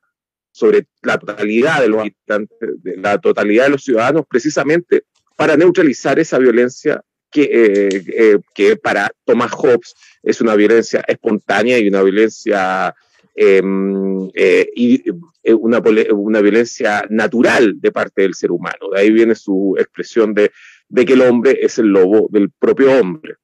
sobre 0.51 0.87
la 1.03 1.19
totalidad 1.19 1.81
de 1.81 1.89
los 1.89 2.01
habitantes, 2.01 2.59
la 2.83 3.19
totalidad 3.19 3.65
de 3.65 3.71
los 3.71 3.85
ciudadanos, 3.85 4.25
precisamente 4.29 5.05
para 5.37 5.57
neutralizar 5.57 6.19
esa 6.19 6.39
violencia 6.39 7.01
que, 7.31 7.43
eh, 7.43 8.05
eh, 8.09 8.39
que 8.55 8.77
para 8.77 9.11
Thomas 9.25 9.53
Hobbes 9.53 9.95
es 10.23 10.41
una 10.41 10.57
violencia 10.57 11.05
espontánea 11.07 11.79
y 11.79 11.89
una 11.89 12.03
violencia 12.03 12.95
Em, 13.41 14.29
eh, 14.35 14.69
y 14.75 15.01
eh, 15.45 15.55
una, 15.55 15.81
una, 16.11 16.41
violencia 16.41 17.07
natural 17.09 17.81
de 17.81 17.93
parte 17.93 18.23
del 18.23 18.35
ser 18.35 18.51
humano. 18.51 18.91
De 18.93 19.01
ahí 19.01 19.13
viene 19.13 19.37
su 19.37 19.77
expresión 19.79 20.35
de, 20.35 20.51
de 20.89 21.05
que 21.05 21.13
el 21.13 21.21
hombre 21.21 21.57
es 21.63 21.79
el 21.79 21.87
lobo 21.87 22.29
del 22.33 22.51
propio 22.51 22.91
hombre. 22.99 23.37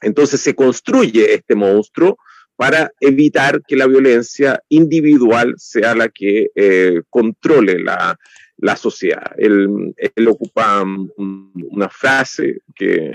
Entonces 0.00 0.40
se 0.40 0.56
construye 0.56 1.34
este 1.34 1.54
monstruo 1.54 2.18
para 2.56 2.90
evitar 2.98 3.62
que 3.62 3.76
la 3.76 3.86
violencia 3.86 4.60
individual 4.68 5.54
sea 5.56 5.94
la 5.94 6.08
que 6.08 6.48
eh, 6.56 7.02
controle 7.08 7.78
la, 7.78 8.18
la, 8.56 8.74
sociedad. 8.74 9.34
Él, 9.38 9.94
él 10.16 10.26
ocupa 10.26 10.82
una 11.16 11.88
frase 11.88 12.62
que 12.74 13.12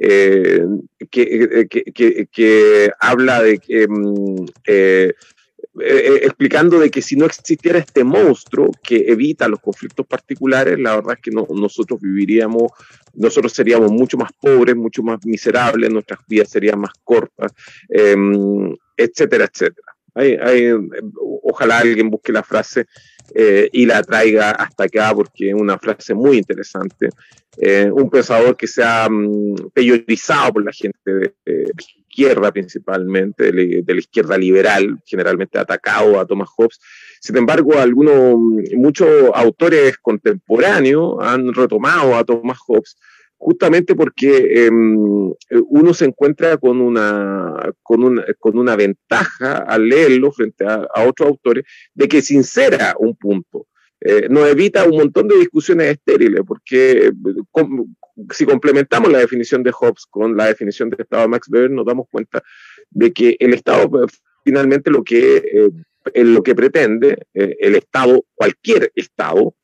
eh, 0.00 0.64
que, 1.10 1.68
que, 2.30 2.90
habla 3.00 3.42
de 3.42 3.58
que, 3.58 3.86
mm, 3.88 4.46
eh, 4.66 5.12
explicando 6.22 6.78
de 6.78 6.90
que 6.90 7.02
si 7.02 7.16
no 7.16 7.26
existiera 7.26 7.78
este 7.78 8.04
monstruo 8.04 8.70
que 8.82 9.04
evita 9.08 9.48
los 9.48 9.60
conflictos 9.60 10.06
particulares, 10.06 10.78
la 10.78 10.96
verdad 10.96 11.16
es 11.16 11.22
que 11.22 11.30
nosotros 11.30 12.00
viviríamos, 12.00 12.72
nosotros 13.14 13.52
seríamos 13.52 13.90
mucho 13.90 14.16
más 14.16 14.30
pobres, 14.40 14.76
mucho 14.76 15.02
más 15.02 15.24
miserables, 15.24 15.90
nuestras 15.90 16.20
vidas 16.26 16.48
serían 16.48 16.80
más 16.80 16.92
cortas, 17.04 17.52
etcétera, 17.88 19.48
etcétera. 19.52 19.97
Hay, 20.18 20.70
ojalá 21.42 21.78
alguien 21.78 22.10
busque 22.10 22.32
la 22.32 22.42
frase 22.42 22.86
y 23.72 23.86
la 23.86 24.02
traiga 24.02 24.50
hasta 24.52 24.84
acá 24.84 25.14
porque 25.14 25.50
es 25.50 25.54
una 25.54 25.78
frase 25.78 26.14
muy 26.14 26.38
interesante 26.38 27.10
eh, 27.60 27.90
un 27.92 28.08
pensador 28.08 28.56
que 28.56 28.68
se 28.68 28.84
ha 28.84 29.08
um, 29.08 29.56
por 29.56 30.64
la 30.64 30.72
gente 30.72 30.98
de, 31.04 31.34
la 31.44 31.72
izquierda 31.76 32.52
principalmente, 32.52 33.50
de, 33.50 33.84
la 33.84 33.98
izquierda 33.98 34.38
liberal, 34.38 35.00
generalmente 35.04 35.58
atacado 35.58 36.20
a 36.20 36.26
Thomas 36.26 36.48
Hobbes. 36.56 36.78
Sin 37.20 37.36
embargo, 37.36 37.76
algunos, 37.76 38.36
muchos 38.76 39.08
autores 39.34 39.98
contemporáneos 39.98 41.16
han 41.20 41.52
retomado 41.52 42.14
a 42.14 42.22
Thomas 42.22 42.58
Hobbes 42.64 42.96
justamente 43.38 43.94
porque 43.94 44.66
em, 44.66 45.32
uno 45.68 45.94
se 45.94 46.04
encuentra 46.04 46.58
con 46.58 46.80
una, 46.80 47.72
con 47.82 48.02
una, 48.02 48.24
con 48.38 48.58
una 48.58 48.76
ventaja 48.76 49.58
al 49.58 49.88
leerlo 49.88 50.32
frente 50.32 50.66
a, 50.66 50.86
a 50.92 51.06
otros 51.06 51.28
autores 51.28 51.64
de 51.94 52.08
que 52.08 52.20
sincera 52.20 52.94
un 52.98 53.16
punto. 53.16 53.66
Eh, 54.00 54.28
nos 54.28 54.48
evita 54.48 54.84
un 54.84 54.96
montón 54.96 55.26
de 55.26 55.36
discusiones 55.36 55.88
estériles, 55.88 56.42
porque 56.46 57.06
eh, 57.08 57.12
si 58.32 58.44
complementamos 58.44 59.10
la 59.10 59.18
definición 59.18 59.62
de 59.62 59.72
Hobbes 59.72 60.06
con 60.08 60.36
la 60.36 60.46
definición 60.46 60.90
de 60.90 61.02
Estado 61.02 61.22
de 61.22 61.28
Max 61.28 61.48
Weber, 61.50 61.70
nos 61.70 61.86
damos 61.86 62.06
cuenta 62.10 62.42
de 62.90 63.12
que 63.12 63.36
el 63.40 63.54
Estado 63.54 64.06
finalmente 64.44 64.90
lo 64.90 65.02
que, 65.02 65.36
eh, 66.14 66.24
lo 66.24 66.42
que 66.42 66.54
pretende, 66.54 67.26
el 67.34 67.74
Estado, 67.74 68.24
cualquier 68.34 68.92
Estado, 68.94 69.54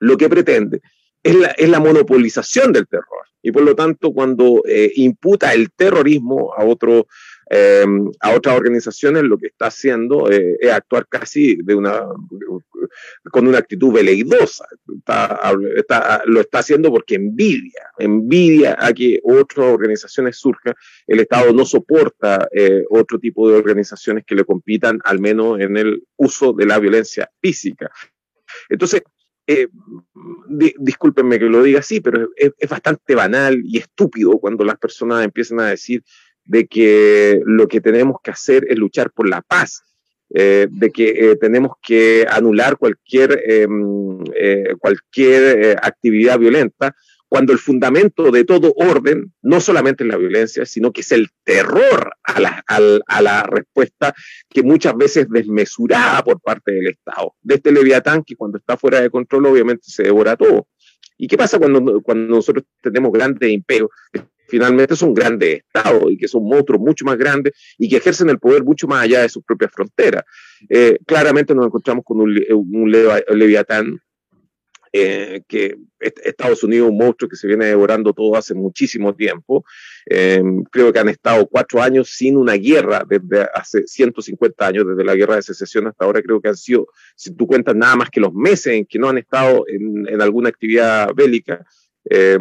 lo 0.00 0.16
que 0.16 0.28
pretende 0.28 0.80
es 1.22 1.34
la, 1.34 1.48
es 1.48 1.68
la 1.68 1.80
monopolización 1.80 2.72
del 2.72 2.86
terror. 2.86 3.26
Y 3.42 3.52
por 3.52 3.62
lo 3.62 3.74
tanto, 3.74 4.12
cuando 4.12 4.62
imputa 4.96 5.54
el 5.54 5.70
terrorismo 5.72 6.52
a 6.54 6.64
otro 6.64 7.06
Em, 7.52 8.08
a 8.20 8.30
otras 8.32 8.56
organizaciones 8.56 9.24
lo 9.24 9.36
que 9.36 9.48
está 9.48 9.66
haciendo 9.66 10.30
eh, 10.30 10.56
es 10.60 10.70
actuar 10.70 11.08
casi 11.08 11.58
con 13.28 13.48
una 13.48 13.58
actitud 13.58 13.92
veleidosa. 13.92 14.66
lo 16.26 16.40
está 16.40 16.58
haciendo 16.60 16.92
porque 16.92 17.16
envidia, 17.16 17.90
envidia 17.98 18.76
a 18.78 18.92
que 18.92 19.18
otras 19.24 19.66
organizaciones 19.66 20.36
surjan. 20.36 20.74
El 21.08 21.18
Estado 21.18 21.52
no 21.52 21.64
soporta 21.64 22.46
eh, 22.52 22.84
otro 22.88 23.18
tipo 23.18 23.50
de 23.50 23.56
organizaciones 23.56 24.24
que 24.24 24.36
le 24.36 24.44
compitan, 24.44 25.00
al 25.02 25.18
menos 25.18 25.58
en 25.58 25.76
el 25.76 26.04
uso 26.18 26.52
de 26.52 26.66
la 26.66 26.78
violencia 26.78 27.28
física. 27.42 27.90
Entonces, 28.68 29.02
eh, 29.50 29.68
discúlpenme 30.78 31.38
que 31.38 31.46
lo 31.46 31.62
diga 31.62 31.80
así, 31.80 32.00
pero 32.00 32.28
es, 32.36 32.52
bastante 32.68 33.14
banal 33.14 33.60
y 33.64 33.78
estúpido 33.78 34.38
cuando 34.38 34.64
las 34.64 34.78
personas 34.78 35.24
empiezan 35.24 35.60
a 35.60 35.70
decir 35.70 36.02
de 36.44 36.66
que 36.66 37.40
lo 37.44 37.66
que 37.68 37.80
tenemos 37.80 38.18
que 38.22 38.30
hacer 38.30 38.66
es 38.68 38.78
luchar 38.78 39.10
por 39.10 39.28
la 39.28 39.42
paz, 39.42 39.82
eh, 40.32 40.68
de 40.70 40.90
que 40.90 41.08
eh, 41.08 41.36
tenemos 41.36 41.72
que 41.82 42.26
anular 42.28 42.76
cualquier, 42.76 43.42
em, 43.44 44.22
eh, 44.36 44.74
cualquier 44.78 45.76
actividad 45.82 46.38
violenta, 46.38 46.94
cuando 47.30 47.52
el 47.52 47.60
fundamento 47.60 48.32
de 48.32 48.44
todo 48.44 48.74
orden 48.74 49.32
no 49.40 49.60
solamente 49.60 50.02
es 50.02 50.10
la 50.10 50.16
violencia, 50.16 50.66
sino 50.66 50.92
que 50.92 51.02
es 51.02 51.12
el 51.12 51.28
terror 51.44 52.12
a 52.24 53.20
la, 53.22 53.42
respuesta 53.44 54.12
que 54.48 54.64
muchas 54.64 54.96
veces 54.96 55.24
es 55.24 55.30
desmesurada 55.30 56.24
por 56.24 56.40
parte 56.40 56.72
del 56.72 56.88
Estado. 56.88 57.36
De 57.40 57.54
este 57.54 57.70
leviatán 57.70 58.24
que 58.24 58.34
cuando 58.34 58.58
está 58.58 58.76
fuera 58.76 59.00
de 59.00 59.10
control 59.10 59.46
obviamente 59.46 59.84
se 59.86 60.02
devora 60.02 60.36
todo. 60.36 60.66
¿Y 61.16 61.28
qué 61.28 61.36
pasa 61.36 61.60
cuando, 61.60 62.02
cuando 62.02 62.34
nosotros 62.34 62.64
tenemos 62.82 63.12
grandes 63.12 63.48
imperios 63.48 63.90
finalmente 64.48 64.96
son 64.96 65.14
grandes 65.14 65.58
estados 65.58 66.10
y 66.10 66.18
que 66.18 66.26
son 66.26 66.42
monstruos 66.42 66.80
mucho 66.80 67.04
más 67.04 67.16
grandes 67.16 67.52
y 67.78 67.88
que 67.88 67.98
ejercen 67.98 68.28
el 68.28 68.40
poder 68.40 68.64
mucho 68.64 68.88
más 68.88 69.04
allá 69.04 69.22
de 69.22 69.28
sus 69.28 69.44
propias 69.44 69.70
fronteras. 69.72 70.24
Eh, 70.68 70.98
claramente 71.06 71.54
nos 71.54 71.66
encontramos 71.66 72.04
con 72.04 72.20
un 72.20 72.90
leviatán 72.90 74.00
eh, 74.92 75.42
que 75.46 75.76
Estados 76.00 76.64
Unidos 76.64 76.86
es 76.86 76.90
un 76.90 76.98
monstruo 76.98 77.28
que 77.28 77.36
se 77.36 77.46
viene 77.46 77.66
devorando 77.66 78.12
todo 78.12 78.36
hace 78.36 78.54
muchísimo 78.54 79.14
tiempo. 79.14 79.64
Eh, 80.06 80.42
creo 80.70 80.92
que 80.92 80.98
han 80.98 81.08
estado 81.08 81.46
cuatro 81.46 81.80
años 81.80 82.10
sin 82.10 82.36
una 82.36 82.54
guerra 82.54 83.04
desde 83.08 83.46
hace 83.54 83.86
150 83.86 84.66
años, 84.66 84.86
desde 84.88 85.04
la 85.04 85.14
guerra 85.14 85.36
de 85.36 85.42
secesión 85.42 85.86
hasta 85.86 86.04
ahora, 86.04 86.22
creo 86.22 86.40
que 86.40 86.48
han 86.48 86.56
sido, 86.56 86.88
si 87.14 87.34
tú 87.34 87.46
cuentas 87.46 87.76
nada 87.76 87.94
más 87.96 88.10
que 88.10 88.20
los 88.20 88.32
meses 88.34 88.74
en 88.74 88.84
que 88.84 88.98
no 88.98 89.08
han 89.08 89.18
estado 89.18 89.64
en, 89.68 90.20
alguna 90.20 90.48
actividad 90.48 91.14
bélica. 91.14 91.64
Eh, 92.08 92.38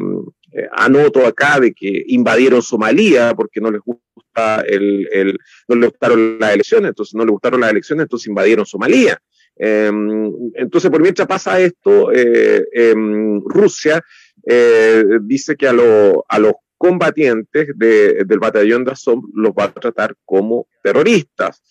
anoto 0.72 1.28
acá 1.28 1.60
de 1.60 1.74
que 1.74 2.04
invadieron 2.08 2.64
Somalia 2.64 3.36
porque 3.36 3.62
no 3.62 3.70
les 3.70 3.82
gusta 3.82 4.64
el, 4.68 5.08
el, 5.12 5.38
no 5.68 5.76
les 5.76 5.90
gustaron 5.90 6.40
las 6.40 6.54
elecciones, 6.54 6.90
entonces 6.90 7.14
no 7.14 7.24
les 7.24 7.32
gustaron 7.32 7.62
las 7.62 7.70
elecciones, 7.70 8.04
entonces 8.04 8.28
invadieron 8.28 8.66
Somalia. 8.66 9.22
Em, 9.62 10.32
entonces, 10.54 10.90
por 10.90 11.02
mientras 11.02 11.28
pasa 11.28 11.60
esto, 11.60 12.14
eh, 12.14 12.66
em, 12.72 13.42
Rusia 13.44 14.02
eh, 14.46 15.04
dice 15.22 15.58
que 15.58 15.68
a, 15.68 15.74
los 15.74 16.54
combatientes 16.78 17.68
del 17.76 18.40
batallón 18.40 18.86
de 18.86 18.92
Azov 18.92 19.22
los 19.34 19.52
va 19.52 19.66
a 19.66 19.74
tratar 19.74 20.16
como 20.24 20.68
terroristas. 20.82 21.62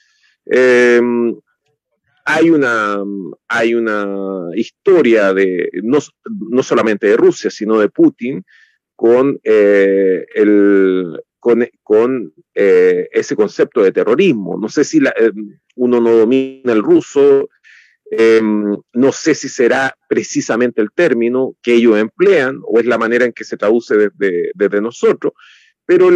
Em, 0.45 1.35
hay 2.26 2.50
una, 2.50 3.02
historia 4.54 5.33
de, 5.33 5.71
no, 5.83 6.62
solamente 6.62 7.07
de 7.07 7.16
Rusia, 7.16 7.50
sino 7.50 7.80
de 7.80 7.88
Putin 7.88 8.45
con, 8.95 9.40
eh, 9.42 10.26
ese 13.12 13.35
concepto 13.35 13.83
de 13.83 13.92
terrorismo. 13.92 14.59
No 14.59 14.68
sé 14.68 14.85
si 14.85 15.00
uno 15.76 16.00
no 16.02 16.11
domina 16.18 16.73
el 16.75 16.83
ruso, 16.83 17.49
Em, 18.11 18.75
no 18.95 19.12
sé 19.12 19.35
si 19.35 19.50
será 19.50 19.95
precisamente 20.09 20.81
el 20.81 20.91
término 20.93 21.55
que 21.62 21.75
ellos 21.75 21.99
emplean 21.99 22.61
o 22.65 22.81
es 22.81 22.87
la 22.87 22.97
manera 22.97 23.27
en 23.27 23.33
que 23.33 23.45
se 23.45 23.59
traduce 23.59 24.11
desde, 24.15 24.81
nosotros, 24.81 25.35
pero 25.85 26.09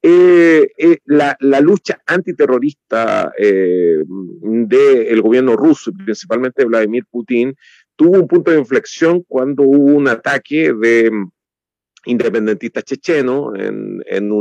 eh, 0.00 0.70
eh, 0.78 0.98
la, 1.06 1.36
lucha 1.60 2.00
antiterrorista 2.06 3.32
eh, 3.36 3.96
del 4.06 5.20
gobierno 5.20 5.56
ruso, 5.56 5.90
principalmente 5.92 6.64
Vladimir 6.64 7.04
Putin, 7.10 7.56
tuvo 7.96 8.20
un 8.20 8.28
punto 8.28 8.52
de 8.52 8.60
inflexión 8.60 9.24
cuando 9.26 9.64
hubo 9.64 9.96
un 9.96 10.06
ataque 10.06 10.72
de 10.72 11.10
independentistas 12.04 12.84
chechenos 12.84 13.54
en, 13.58 14.32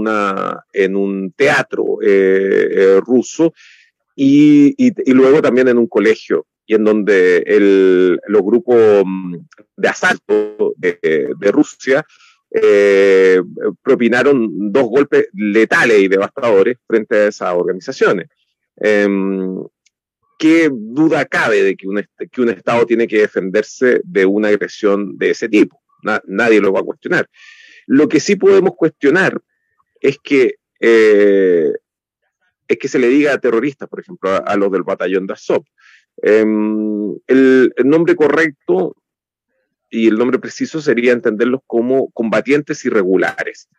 un 0.96 1.34
teatro 1.36 1.98
ruso 3.04 3.52
y, 4.16 4.76
luego 5.12 5.42
también 5.42 5.70
en 5.70 5.80
un 5.80 5.88
colegio 5.88 6.46
y 6.68 6.76
en 6.76 6.84
donde 6.84 8.20
los 8.28 8.42
grupos 8.44 9.04
mm, 9.06 9.36
de 9.78 9.88
asalto 9.88 10.74
de, 10.76 11.52
Rusia 11.52 12.06
eh, 12.52 13.42
propinaron 13.82 14.72
dos 14.72 14.84
golpes 14.84 15.30
letales 15.34 16.00
y 16.00 16.08
devastadores 16.10 16.78
frente 16.86 17.16
a 17.16 17.28
esas 17.28 17.54
organizaciones. 17.54 18.28
Em, 18.76 19.64
¿Qué 20.38 20.70
duda 20.72 21.26
cabe 21.26 21.64
de 21.64 21.76
que 21.76 21.88
un, 21.88 22.06
que 22.32 22.42
un 22.42 22.50
Estado 22.50 22.86
tiene 22.86 23.08
que 23.08 23.22
defenderse 23.22 24.02
de 24.04 24.26
una 24.26 24.50
agresión 24.50 25.18
de 25.18 25.32
ese 25.32 25.50
tipo? 25.50 25.82
nadie 26.26 26.62
lo 26.62 26.72
va 26.72 26.82
a 26.82 26.84
cuestionar. 26.84 27.28
Lo 27.88 28.08
que 28.08 28.20
sí 28.20 28.36
podemos 28.38 28.76
cuestionar 28.78 29.42
es 30.00 30.18
que, 30.24 30.56
eh, 30.80 31.74
es 32.68 32.78
que 32.78 32.88
se 32.88 33.00
le 33.00 33.08
diga 33.10 33.34
a 33.34 33.40
terroristas, 33.40 33.90
por 33.90 34.00
ejemplo, 34.00 34.30
a, 34.30 34.38
a 34.38 34.56
los 34.56 34.72
del 34.72 34.84
batallón 34.84 35.28
de 35.28 35.34
Azov. 35.34 35.66
Em, 36.22 37.16
el, 37.28 37.74
nombre 37.86 38.16
correcto 38.16 38.96
y 39.90 40.08
el 40.08 40.18
nombre 40.18 40.40
preciso 40.40 40.82
sería 40.82 41.14
entenderlos 41.14 41.62
como 41.68 42.10
combatientes 42.12 42.84
irregulares. 42.86 43.70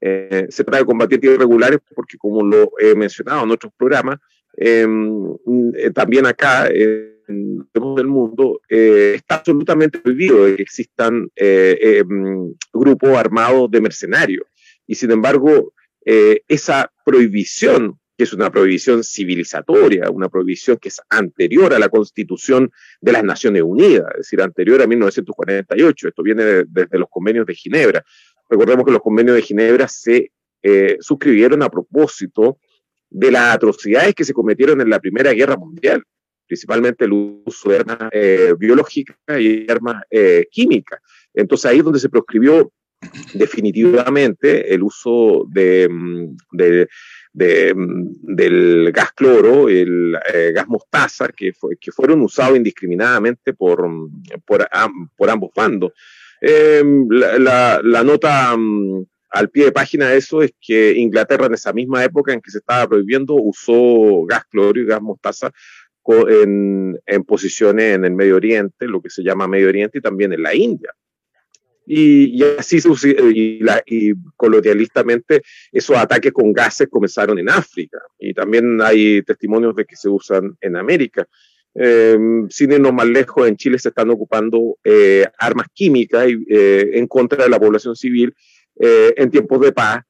Eh, 0.00 0.46
se 0.50 0.64
trata 0.64 0.78
de 0.78 0.84
combatientes 0.84 1.30
irregulares 1.30 1.80
porque, 1.94 2.18
como 2.18 2.44
lo 2.44 2.72
he 2.78 2.94
mencionado 2.94 3.44
en 3.44 3.50
otros 3.50 3.72
programas, 3.76 4.18
em, 4.56 5.34
eh, 5.76 5.90
también 5.92 6.26
acá 6.26 6.68
en 6.68 7.66
el 7.98 8.06
mundo 8.06 8.60
eh, 8.70 9.12
está 9.16 9.36
absolutamente 9.36 9.98
prohibido 9.98 10.46
que 10.46 10.62
existan 10.62 11.28
em, 11.36 12.54
grupos 12.72 13.10
armados 13.10 13.70
de 13.70 13.80
mercenarios. 13.80 14.46
Y 14.86 14.94
sin 14.94 15.10
embargo, 15.10 15.72
esa 16.04 16.90
prohibición 17.04 17.98
que 18.18 18.24
es 18.24 18.32
una 18.32 18.50
prohibición 18.50 19.04
civilizatoria, 19.04 20.10
una 20.10 20.28
prohibición 20.28 20.76
que 20.78 20.88
es 20.88 21.00
anterior 21.08 21.72
a 21.72 21.78
la 21.78 21.88
Constitución 21.88 22.68
de 23.00 23.12
las 23.12 23.22
Naciones 23.22 23.62
Unidas, 23.62 24.08
es 24.10 24.18
decir, 24.18 24.42
anterior 24.42 24.82
a 24.82 24.88
1948. 24.88 26.08
Esto 26.08 26.22
viene 26.24 26.64
desde 26.66 26.98
los 26.98 27.08
convenios 27.08 27.46
de 27.46 27.54
Ginebra. 27.54 28.04
Recordemos 28.50 28.84
que 28.84 28.90
los 28.90 29.02
convenios 29.02 29.36
de 29.36 29.42
Ginebra 29.42 29.86
se 29.86 30.32
eh, 30.60 30.96
suscribieron 30.98 31.62
a 31.62 31.70
propósito 31.70 32.58
de 33.08 33.30
las 33.30 33.54
atrocidades 33.54 34.16
que 34.16 34.24
se 34.24 34.34
cometieron 34.34 34.80
en 34.80 34.90
la 34.90 34.98
Primera 34.98 35.32
Guerra 35.32 35.56
Mundial, 35.56 36.02
principalmente 36.44 37.04
el 37.04 37.12
uso 37.12 37.70
de 37.70 37.76
armas 37.76 37.98
eh, 38.10 38.52
biológicas 38.58 39.16
y 39.38 39.70
armas 39.70 40.02
eh, 40.10 40.48
químicas. 40.50 40.98
Entonces 41.32 41.70
ahí 41.70 41.78
es 41.78 41.84
donde 41.84 42.00
se 42.00 42.08
proscribió 42.08 42.72
definitivamente 43.34 44.74
el 44.74 44.82
uso 44.82 45.46
mm, 45.46 46.36
de 46.52 46.88
del 47.32 48.90
gas 48.92 49.12
cloro, 49.12 49.68
el 49.68 50.16
eh, 50.32 50.52
gas 50.52 50.66
mostaza, 50.66 51.28
que, 51.28 51.52
fueron 51.92 52.22
usados 52.22 52.56
indiscriminadamente 52.56 53.54
por, 53.54 53.86
por, 54.44 54.68
ambos 54.72 55.50
bandos. 55.54 55.92
Em, 56.40 57.06
la, 57.08 58.02
nota 58.04 58.56
mm, 58.56 59.04
al 59.30 59.50
pie 59.50 59.66
de 59.66 59.72
página 59.72 60.08
de 60.08 60.18
eso 60.18 60.42
es 60.42 60.52
que 60.60 60.94
Inglaterra 60.96 61.46
en 61.46 61.54
esa 61.54 61.72
misma 61.72 62.02
época 62.04 62.32
en 62.32 62.40
que 62.40 62.50
se 62.50 62.58
estaba 62.58 62.88
prohibiendo 62.88 63.34
usó 63.34 64.24
gas 64.24 64.44
cloro 64.50 64.80
y 64.80 64.86
gas 64.86 65.02
mostaza 65.02 65.52
en 66.28 67.24
posiciones 67.26 67.94
en 67.94 68.06
el 68.06 68.12
Medio 68.12 68.36
Oriente, 68.36 68.86
lo 68.86 69.02
que 69.02 69.10
se 69.10 69.22
llama 69.22 69.46
Medio 69.46 69.68
Oriente, 69.68 69.98
y 69.98 70.00
también 70.00 70.32
en 70.32 70.42
la 70.42 70.54
India. 70.54 70.90
Y, 71.90 72.42
así 72.58 72.80
y, 73.34 73.60
la, 73.60 73.82
colonialistamente 74.36 75.40
esos 75.72 75.96
ataques 75.96 76.32
con 76.32 76.52
gases 76.52 76.88
comenzaron 76.90 77.38
en 77.38 77.48
África 77.48 77.98
y 78.18 78.34
también 78.34 78.82
hay 78.82 79.22
testimonios 79.22 79.74
de 79.74 79.86
que 79.86 79.96
se 79.96 80.10
usan 80.10 80.54
en 80.60 80.76
América. 80.76 81.26
Eh, 81.74 82.18
sin 82.50 82.72
irnos 82.72 82.92
más 82.92 83.06
lejos, 83.06 83.46
en 83.46 83.56
Chile 83.56 83.78
se 83.78 83.90
están 83.90 84.10
ocupando 84.10 84.78
eh, 84.82 85.24
armas 85.38 85.68
químicas 85.72 86.26
eh, 86.26 86.90
en 86.94 87.06
contra 87.06 87.44
de 87.44 87.50
la 87.50 87.60
población 87.60 87.94
civil 87.94 88.34
eh, 88.80 89.14
en 89.16 89.30
tiempos 89.30 89.60
de 89.60 89.72
paz 89.72 90.02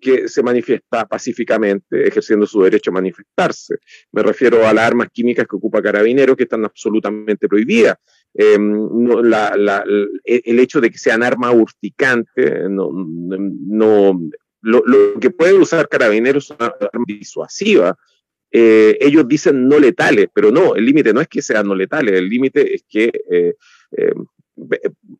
que 0.00 0.26
se 0.26 0.42
manifiesta 0.42 1.06
pacíficamente, 1.06 2.08
ejerciendo 2.08 2.46
su 2.46 2.62
derecho 2.62 2.90
a 2.90 2.94
manifestarse. 2.94 3.74
Me 4.10 4.22
refiero 4.22 4.66
a 4.66 4.72
las 4.72 4.86
armas 4.86 5.08
químicas 5.12 5.46
que 5.46 5.56
ocupa 5.56 5.82
Carabineros, 5.82 6.34
que 6.34 6.44
están 6.44 6.64
absolutamente 6.64 7.46
prohibidas. 7.46 7.96
La, 8.34 9.56
la, 9.56 9.84
el 10.24 10.58
hecho 10.60 10.80
de 10.80 10.90
que 10.90 10.98
sean 10.98 11.22
armas 11.22 11.54
urticantes, 11.54 12.70
no, 12.70 12.90
no 12.92 14.20
lo, 14.62 14.82
que 15.20 15.30
puede 15.30 15.54
usar 15.54 15.88
Carabineros 15.88 16.50
es 16.50 16.56
una 16.58 16.74
arma 16.80 17.04
disuasiva. 17.06 17.96
Eh, 18.52 18.98
ellos 19.00 19.26
dicen 19.28 19.68
no 19.68 19.78
letales, 19.78 20.28
pero 20.32 20.50
no, 20.50 20.74
el 20.74 20.84
límite 20.84 21.12
no 21.12 21.20
es 21.20 21.28
que 21.28 21.40
sean 21.40 21.68
no 21.68 21.74
letales, 21.74 22.14
el 22.14 22.28
límite 22.28 22.74
es 22.74 22.84
que 22.88 23.12
eh, 23.30 23.54
eh, 23.96 24.12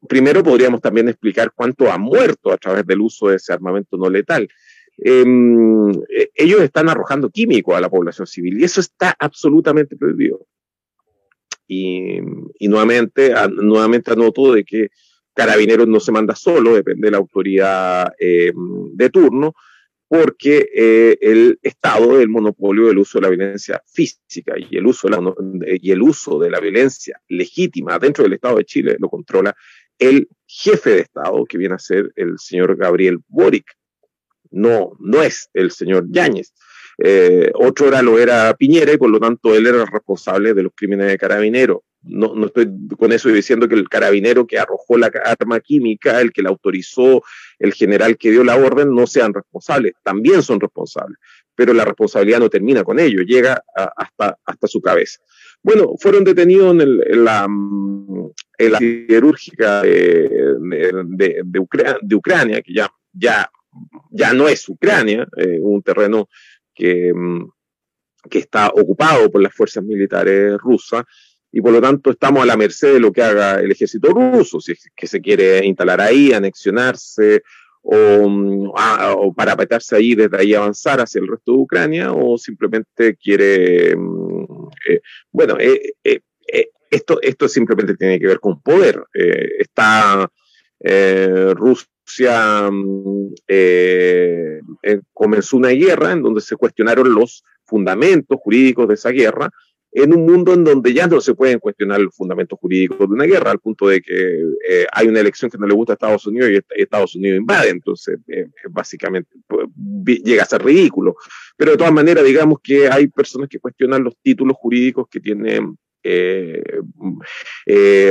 primero 0.09 0.43
podríamos 0.43 0.81
también 0.81 1.09
explicar 1.09 1.53
cuánto 1.55 1.91
ha 1.91 1.97
muerto 1.97 2.51
a 2.51 2.57
través 2.57 2.85
del 2.87 3.01
uso 3.01 3.29
de 3.29 3.37
ese 3.37 3.53
armamento 3.53 3.97
no 3.97 4.11
letal. 4.11 4.49
Em, 4.99 5.91
eh, 5.93 6.31
ellos 6.35 6.61
están 6.61 6.89
arrojando 6.89 7.31
químicos 7.31 7.75
a 7.75 7.81
la 7.81 7.89
población 7.89 8.27
civil 8.27 8.61
y 8.61 8.65
eso 8.65 8.81
está 8.81 9.15
absolutamente 9.19 9.97
prohibido. 9.97 10.47
Y, 11.73 12.19
nuevamente, 12.69 13.33
nuevamente 13.63 14.11
anoto 14.11 14.53
de 14.55 14.65
que 14.65 14.89
Carabineros 15.33 15.87
no 15.87 16.01
se 16.01 16.11
manda 16.11 16.35
solo, 16.35 16.75
depende 16.75 17.07
de 17.07 17.13
la 17.13 17.19
autoridad 17.19 18.13
em, 18.19 18.91
de 18.93 19.09
turno, 19.09 19.55
porque 20.09 20.69
eh, 20.75 21.17
el 21.21 21.61
Estado 21.63 22.17
es 22.17 22.23
el 22.25 22.29
monopolio 22.29 22.89
del 22.89 22.99
uso 22.99 23.19
de 23.19 23.23
la 23.23 23.29
violencia 23.29 23.81
física 23.87 24.55
y 24.59 24.77
el, 24.77 24.85
uso 24.85 25.09
de 25.09 25.17
la, 25.17 25.33
y 25.81 25.93
el 25.93 26.03
uso 26.03 26.41
de 26.41 26.51
la 26.51 26.59
violencia 26.59 27.21
legítima 27.29 28.01
dentro 28.01 28.25
del 28.25 28.33
Estado 28.33 28.57
de 28.57 28.65
Chile 28.65 28.97
lo 28.99 29.09
controla 29.09 29.55
el 29.97 30.29
jefe 30.49 30.91
de 30.91 31.01
Estado, 31.03 31.45
que 31.45 31.59
viene 31.59 31.77
a 31.77 31.79
ser 31.79 32.11
el 32.17 32.37
señor 32.41 32.77
Gabriel 32.77 33.21
Boric. 33.29 33.67
No, 34.51 34.97
no 34.99 35.23
es 35.23 35.49
el 35.55 35.71
señor 35.71 36.07
Yáñez. 36.11 36.53
Eh, 37.03 37.51
otro 37.55 37.89
era 37.89 38.03
lo 38.03 38.19
era 38.19 38.53
Piñera 38.55 38.93
y 38.93 38.99
por 38.99 39.09
lo 39.09 39.19
tanto 39.19 39.55
él 39.55 39.67
era 39.67 39.87
responsable 39.87 40.53
de 40.53 40.63
los 40.65 40.73
crímenes 40.77 41.07
de 41.07 41.17
carabinero 41.17 41.83
no, 42.03 42.35
no 42.35 42.47
estoy 42.47 42.69
con 42.99 43.13
eso 43.13 43.29
diciendo 43.29 43.69
que 43.69 43.75
el 43.75 43.89
carabinero 43.89 44.47
que 44.47 44.59
arrojó 44.59 44.97
la 44.97 45.11
arma 45.25 45.61
química, 45.61 46.21
el 46.21 46.33
que 46.33 46.43
la 46.43 46.49
autorizó, 46.49 47.23
el 47.59 47.75
general 47.75 48.17
que 48.17 48.31
dio 48.31 48.43
la 48.43 48.57
orden, 48.57 48.95
no 48.95 49.07
sean 49.07 49.35
responsables, 49.35 49.95
también 50.03 50.43
son 50.43 50.61
responsables, 50.61 51.19
pero 51.55 51.75
la 51.75 51.85
responsabilidad 51.85 52.39
no 52.39 52.49
termina 52.49 52.85
con 52.85 52.99
ello, 52.99 53.23
llega 53.23 53.63
hasta, 53.75 54.39
hasta 54.45 54.67
su 54.67 54.81
cabeza. 54.81 55.21
Bueno, 55.63 55.93
fueron 55.99 56.25
detenidos 56.25 56.73
en, 56.75 56.81
en, 56.81 57.25
la, 57.25 57.45
en 57.45 58.73
la 58.73 58.79
siderúrgica 58.79 59.83
de, 59.83 60.57
de, 60.61 61.43
de, 61.45 62.17
Ucrania, 62.17 62.63
que 62.63 62.73
ya, 62.73 62.91
ya, 63.13 63.51
ya 64.11 64.33
no 64.33 64.49
es 64.49 64.67
Ucrania, 64.71 65.29
eh, 65.37 65.59
un 65.61 65.83
terreno 65.83 66.29
que, 66.81 67.13
mm, 67.15 67.51
que 68.31 68.39
está 68.39 68.69
ocupado 68.69 69.31
por 69.31 69.43
las 69.43 69.55
fuerzas 69.55 69.85
militares 69.85 70.57
rusas, 70.59 71.05
y 71.53 71.61
por 71.61 71.73
lo 71.73 71.81
tanto 71.81 72.11
estamos 72.11 72.43
a 72.43 72.47
la 72.47 72.57
merced 72.57 72.95
de 72.95 73.01
lo 73.01 73.13
que 73.13 73.23
haga 73.23 73.61
el 73.61 73.71
ejército 73.71 74.09
ruso, 74.11 74.61
si 74.61 74.73
es 74.73 74.89
que 74.95 75.07
se 75.07 75.21
quiere 75.21 75.65
instalar 75.67 76.01
ahí, 76.01 76.33
anexionarse 76.33 77.43
o, 77.83 78.29
mm, 78.29 78.71
o 79.17 79.35
parapetarse 79.35 79.97
ahí, 79.97 80.15
desde 80.15 80.39
ahí 80.39 80.55
avanzar 80.55 81.01
hacia 81.01 81.21
el 81.21 81.29
resto 81.29 81.53
de 81.53 81.59
Ucrania, 81.59 82.13
o 82.13 82.39
simplemente 82.39 83.17
quiere, 83.17 83.97
mm, 83.97 84.69
eh, 84.89 85.01
bueno, 85.33 85.57
eh, 85.59 85.95
eh, 86.05 86.21
esto, 86.91 87.21
esto 87.23 87.49
simplemente 87.49 87.97
tiene 87.97 88.19
que 88.19 88.27
ver 88.27 88.41
con 88.41 88.61
poder. 88.61 89.03
está 89.59 90.29
Rusia 91.55 91.87
mm, 92.19 93.35
comenzó 95.13 95.57
una 95.57 95.71
guerra 95.71 96.13
en 96.13 96.23
donde 96.23 96.41
se 96.41 96.57
cuestionaron 96.57 97.15
los 97.15 97.45
fundamentos 97.65 98.39
jurídicos 98.43 98.89
de 98.89 98.95
esa 98.95 99.11
guerra, 99.11 99.51
en 99.93 100.15
un 100.15 100.25
mundo 100.25 100.55
en 100.55 100.63
donde 100.63 100.93
ya 100.93 101.07
no 101.07 101.21
se 101.21 101.35
pueden 101.35 101.59
cuestionar 101.59 102.01
los 102.01 102.15
fundamentos 102.15 102.59
jurídicos 102.61 102.99
de 102.99 103.07
una 103.07 103.25
guerra, 103.25 103.51
al 103.51 103.59
punto 103.59 103.89
de 103.89 104.01
que 104.01 104.41
eh, 104.69 104.87
hay 104.93 105.09
una 105.09 105.21
elección 105.21 105.51
que 105.51 105.59
no 105.59 105.67
le 105.67 105.75
gusta 105.75 105.93
a 105.93 105.95
Estados 105.95 106.27
Unidos 106.27 106.51
y 106.51 106.83
Estados 106.83 107.15
Unidos 107.17 107.39
invade, 107.39 107.71
entonces 107.71 108.19
eh, 108.29 108.47
básicamente 108.71 109.31
pues, 109.49 109.67
llega 110.23 110.45
a 110.45 110.47
ser 110.47 110.65
ridículo. 110.65 111.17
Pero 111.57 111.73
de 111.73 111.77
todas 111.77 111.93
maneras, 111.93 112.25
digamos 112.25 112.59
que 112.63 112.89
hay 112.89 113.09
personas 113.09 113.49
que 113.49 113.59
cuestionan 113.59 114.05
los 114.05 114.17
títulos 114.23 114.57
jurídicos 114.59 115.09
que 115.11 115.21
tiene 115.21 115.61
eh, 116.05 116.63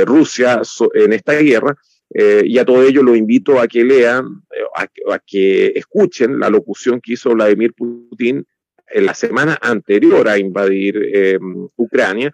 Rusia 0.04 0.60
en 0.94 1.12
esta 1.14 1.32
guerra, 1.34 1.76
y 2.12 2.58
a 2.58 2.64
todo 2.64 2.82
ello 2.82 3.02
lo 3.02 3.14
invito 3.14 3.60
a 3.60 3.68
que 3.68 3.84
lean, 3.84 4.42
a, 4.74 5.18
que 5.24 5.72
escuchen 5.76 6.40
la 6.40 6.50
locución 6.50 7.00
que 7.00 7.12
hizo 7.12 7.30
Vladimir 7.30 7.72
Putin 7.72 8.44
en 8.90 9.06
la 9.06 9.14
semana 9.14 9.58
anterior 9.60 10.28
a 10.28 10.38
invadir 10.38 11.00
eh, 11.12 11.38
Ucrania 11.76 12.32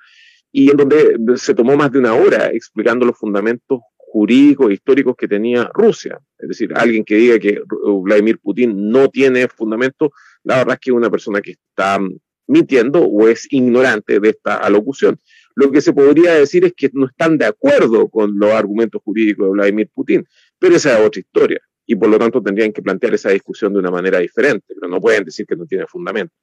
y 0.51 0.71
en 0.71 0.77
donde 0.77 1.17
se 1.37 1.55
tomó 1.55 1.77
más 1.77 1.93
de 1.93 1.99
una 1.99 2.15
hora 2.15 2.51
explicando 2.51 3.05
los 3.05 3.19
fundamentos 3.19 3.81
jurídicos 3.99 4.71
e 4.71 4.75
históricos 4.75 5.15
que 5.17 5.29
tenía 5.29 5.71
Rusia. 5.75 6.19
Es 6.39 6.49
decir, 6.49 6.73
alguien 6.75 7.05
que 7.05 7.17
diga 7.17 7.39
que 7.39 7.61
Vladimir 8.03 8.39
Putin 8.39 8.89
no 8.89 9.09
tiene 9.09 9.49
fundamentos, 9.49 10.11
la 10.45 10.59
verdad 10.59 10.75
es 10.75 10.81
que 10.81 10.91
es 10.91 10.97
una 10.97 11.11
persona 11.11 11.41
que 11.43 11.53
está 11.53 11.99
mintiendo 12.47 13.03
o 13.03 13.29
es 13.29 13.47
ignorante 13.53 14.19
de 14.21 14.31
esta 14.31 14.57
alocución. 14.57 15.19
Lo 15.57 15.73
que 15.73 15.81
se 15.81 15.93
podría 15.93 16.35
decir 16.35 16.65
es 16.65 16.75
que 16.75 16.91
no 16.93 17.07
están 17.07 17.39
de 17.39 17.47
acuerdo 17.47 18.09
con 18.09 18.39
los 18.39 18.53
argumentos 18.53 19.03
jurídicos 19.03 19.47
de 19.47 19.53
Vladimir 19.53 19.91
Putin, 19.93 20.25
pero 20.59 20.77
esa 20.77 20.99
es 20.99 21.07
otra 21.07 21.21
historia 21.21 21.61
y 21.87 21.95
por 21.95 22.09
lo 22.09 22.19
tanto 22.19 22.43
tendrían 22.43 22.73
que 22.73 22.83
plantear 22.83 23.15
esa 23.15 23.31
discusión 23.31 23.73
de 23.73 23.79
una 23.79 23.91
manera 23.91 24.19
diferente, 24.19 24.75
pero 24.75 24.89
no 24.89 25.01
pueden 25.01 25.25
decir 25.25 25.47
que 25.47 25.57
no 25.57 25.67
tiene 25.67 25.87
fundamento. 25.87 26.35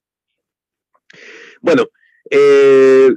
Bueno, 1.62 1.86
eh, 2.30 3.10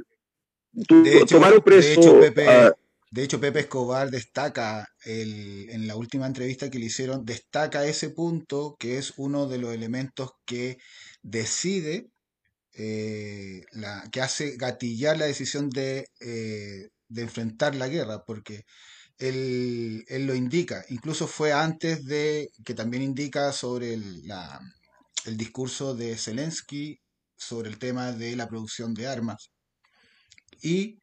de 0.71 1.17
hecho, 1.17 1.39
preso. 1.63 2.19
De 3.09 3.23
hecho, 3.23 3.39
Pepe, 3.39 3.61
Escobar 3.61 4.11
destaca 4.11 4.85
en 5.05 5.87
la 5.87 5.95
última 5.95 6.27
entrevista 6.27 6.69
que 6.69 6.77
le 6.77 6.85
hicieron, 6.85 7.25
destaca 7.25 7.87
ese 7.87 8.09
punto 8.09 8.75
que 8.77 8.97
es 8.97 9.13
uno 9.17 9.47
de 9.47 9.57
los 9.57 9.73
elementos 9.73 10.31
que 10.45 10.77
decide, 11.23 12.09
eh, 12.77 13.65
la, 13.71 14.07
que 14.11 14.21
hace 14.21 14.55
gatillar 14.55 15.17
la 15.17 15.25
decisión 15.25 15.69
de, 15.69 16.07
eh, 16.19 16.89
de 17.09 17.21
enfrentar 17.21 17.75
la 17.75 17.87
guerra, 17.87 18.23
porque 18.23 18.65
él, 19.17 20.05
lo 20.09 20.35
indica. 20.35 20.85
Incluso 20.89 21.27
fue 21.27 21.51
antes 21.51 22.05
de 22.05 22.51
que 22.63 22.75
también 22.75 23.01
indica 23.01 23.51
sobre 23.51 23.95
el, 23.95 24.23
el 25.25 25.37
discurso 25.37 25.95
de 25.95 26.15
Zelensky 26.17 26.99
sobre 27.35 27.69
el 27.69 27.77
tema 27.77 28.11
de 28.11 28.35
la 28.35 28.47
producción 28.47 28.93
de 28.93 29.07
armas 29.07 29.51
y 30.61 30.99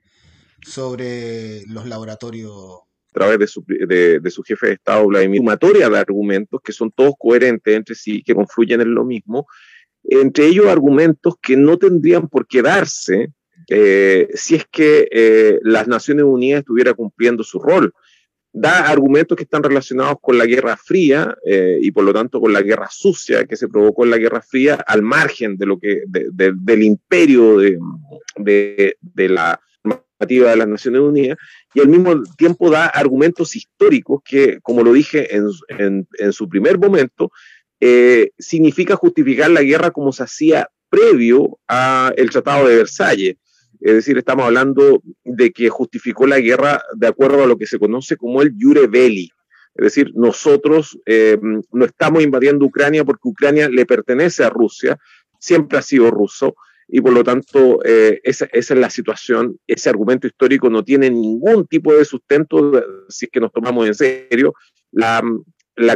sobre 0.66 1.64
los 1.66 1.86
laboratorios. 1.86 2.80
A 3.10 3.12
través 3.14 3.38
de 3.38 3.46
su, 3.46 3.64
de, 3.66 4.30
su 4.30 4.42
jefe 4.42 4.66
de 4.68 4.72
Estado, 4.74 5.06
Vladimir, 5.06 5.38
sumatoria 5.38 5.88
de 5.88 5.98
argumentos 5.98 6.60
que 6.62 6.72
son 6.72 6.90
todos 6.90 7.14
coherentes 7.18 7.74
entre 7.74 7.94
sí, 7.94 8.22
que 8.24 8.34
confluyen 8.34 8.80
en 8.80 8.92
lo 8.92 9.04
mismo, 9.04 9.46
entre 10.04 10.46
ellos 10.46 10.66
argumentos 10.66 11.34
que 11.40 11.56
no 11.56 11.78
tendrían 11.78 12.28
por 12.28 12.46
qué 12.46 12.62
darse 12.62 13.32
eh, 13.68 14.28
si 14.34 14.56
es 14.56 14.66
que 14.70 15.08
eh, 15.10 15.58
las 15.62 15.88
Naciones 15.88 16.24
Unidas 16.24 16.60
estuviera 16.60 16.94
cumpliendo 16.94 17.42
su 17.42 17.58
rol. 17.58 17.92
Da 18.56 18.88
argumentos 18.88 19.36
que 19.36 19.42
están 19.42 19.64
relacionados 19.64 20.18
con 20.20 20.38
la 20.38 20.46
Guerra 20.46 20.76
Fría 20.76 21.36
eh, 21.44 21.78
y 21.80 21.90
por 21.90 22.04
lo 22.04 22.12
tanto 22.12 22.40
con 22.40 22.52
la 22.52 22.62
guerra 22.62 22.88
sucia 22.88 23.46
que 23.46 23.56
se 23.56 23.66
provocó 23.66 24.04
en 24.04 24.10
la 24.10 24.18
Guerra 24.18 24.42
Fría 24.42 24.74
al 24.86 25.02
margen 25.02 25.56
de 25.56 25.66
lo 25.66 25.80
que 25.80 26.04
del 26.06 26.82
imperio 26.84 27.58
de, 27.58 27.76
de, 28.36 29.28
la 29.28 29.60
de 30.20 30.56
las 30.56 30.68
Naciones 30.68 31.00
Unidas 31.00 31.36
y 31.74 31.80
al 31.80 31.88
mismo 31.88 32.22
tiempo 32.38 32.70
da 32.70 32.86
argumentos 32.86 33.56
históricos 33.56 34.22
que, 34.24 34.60
como 34.62 34.84
lo 34.84 34.92
dije 34.92 35.34
en, 35.34 35.48
en, 35.68 36.08
en 36.18 36.32
su 36.32 36.48
primer 36.48 36.78
momento, 36.78 37.32
eh, 37.86 38.30
significa 38.38 38.96
justificar 38.96 39.50
la 39.50 39.62
guerra 39.62 39.90
como 39.90 40.10
se 40.10 40.22
hacía 40.22 40.70
previo 40.88 41.58
al 41.66 42.30
Tratado 42.30 42.68
de 42.68 42.76
Versalles 42.76 43.36
es 43.84 43.92
decir, 43.92 44.16
estamos 44.16 44.46
hablando 44.46 45.02
de 45.24 45.52
que 45.52 45.68
justificó 45.68 46.26
la 46.26 46.40
guerra 46.40 46.82
de 46.96 47.06
acuerdo 47.06 47.44
a 47.44 47.46
lo 47.46 47.58
que 47.58 47.66
se 47.66 47.78
conoce 47.78 48.16
como 48.16 48.40
el 48.40 48.54
Jure 48.58 48.86
Belli. 48.86 49.30
Es 49.74 49.84
decir, 49.84 50.12
nosotros 50.14 50.98
eh, 51.04 51.36
no 51.70 51.84
estamos 51.84 52.22
invadiendo 52.22 52.64
Ucrania 52.64 53.04
porque 53.04 53.28
Ucrania 53.28 53.68
le 53.68 53.84
pertenece 53.84 54.42
a 54.42 54.48
Rusia, 54.48 54.98
siempre 55.38 55.76
ha 55.76 55.82
sido 55.82 56.10
ruso, 56.10 56.54
y 56.88 57.02
por 57.02 57.12
lo 57.12 57.22
tanto 57.24 57.80
eh, 57.84 58.20
esa, 58.24 58.46
es 58.52 58.70
la 58.70 58.88
situación, 58.88 59.58
ese 59.66 59.90
argumento 59.90 60.26
histórico 60.26 60.70
no 60.70 60.82
tiene 60.82 61.10
ningún 61.10 61.66
tipo 61.66 61.92
de 61.92 62.06
sustento 62.06 62.82
si 63.10 63.26
es 63.26 63.30
que 63.30 63.40
nos 63.40 63.52
tomamos 63.52 63.86
en 63.86 63.94
serio 63.94 64.54
la, 64.92 65.22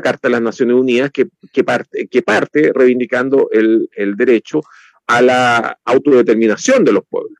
Carta 0.00 0.28
de 0.28 0.32
las 0.32 0.42
Naciones 0.42 0.76
Unidas 0.76 1.10
que, 1.10 1.28
parte, 1.64 2.06
que 2.08 2.22
parte 2.22 2.72
reivindicando 2.74 3.48
el, 3.52 3.88
el 3.94 4.16
derecho 4.16 4.60
a 5.06 5.22
la 5.22 5.78
autodeterminación 5.84 6.84
de 6.84 6.92
los 6.92 7.04
pueblos 7.08 7.38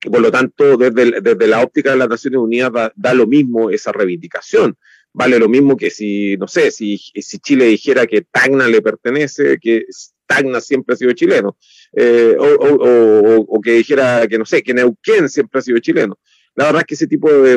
por 0.00 0.20
lo 0.20 0.30
tanto, 0.30 0.76
desde, 0.76 1.20
desde 1.20 1.46
la 1.46 1.62
óptica 1.62 1.90
de 1.90 1.98
las 1.98 2.08
Naciones 2.08 2.38
Unidas 2.38 2.70
da, 2.94 3.14
lo 3.14 3.26
mismo 3.26 3.70
esa 3.70 3.92
reivindicación. 3.92 4.76
Vale 5.12 5.38
lo 5.38 5.48
mismo 5.48 5.76
que 5.76 5.90
si, 5.90 6.36
no 6.36 6.46
sé, 6.46 6.70
si, 6.70 6.96
si 6.96 7.38
Chile 7.40 7.66
dijera 7.66 8.06
que 8.06 8.22
Tacna 8.22 8.68
le 8.68 8.80
pertenece, 8.80 9.58
que 9.60 9.84
Tacna 10.26 10.60
siempre 10.60 10.94
ha 10.94 10.96
sido 10.96 11.12
chileno, 11.12 11.56
eh, 11.94 12.36
o, 12.38 12.44
o, 12.44 13.44
o, 13.48 13.60
que 13.60 13.72
dijera 13.72 14.26
que, 14.28 14.38
no 14.38 14.46
sé, 14.46 14.62
que 14.62 14.72
Neuquén 14.72 15.28
siempre 15.28 15.58
ha 15.58 15.62
sido 15.62 15.78
chileno. 15.80 16.18
La 16.56 16.66
verdad 16.66 16.80
es 16.80 16.86
que 16.86 16.94
ese 16.94 17.06
tipo 17.06 17.32
de, 17.32 17.56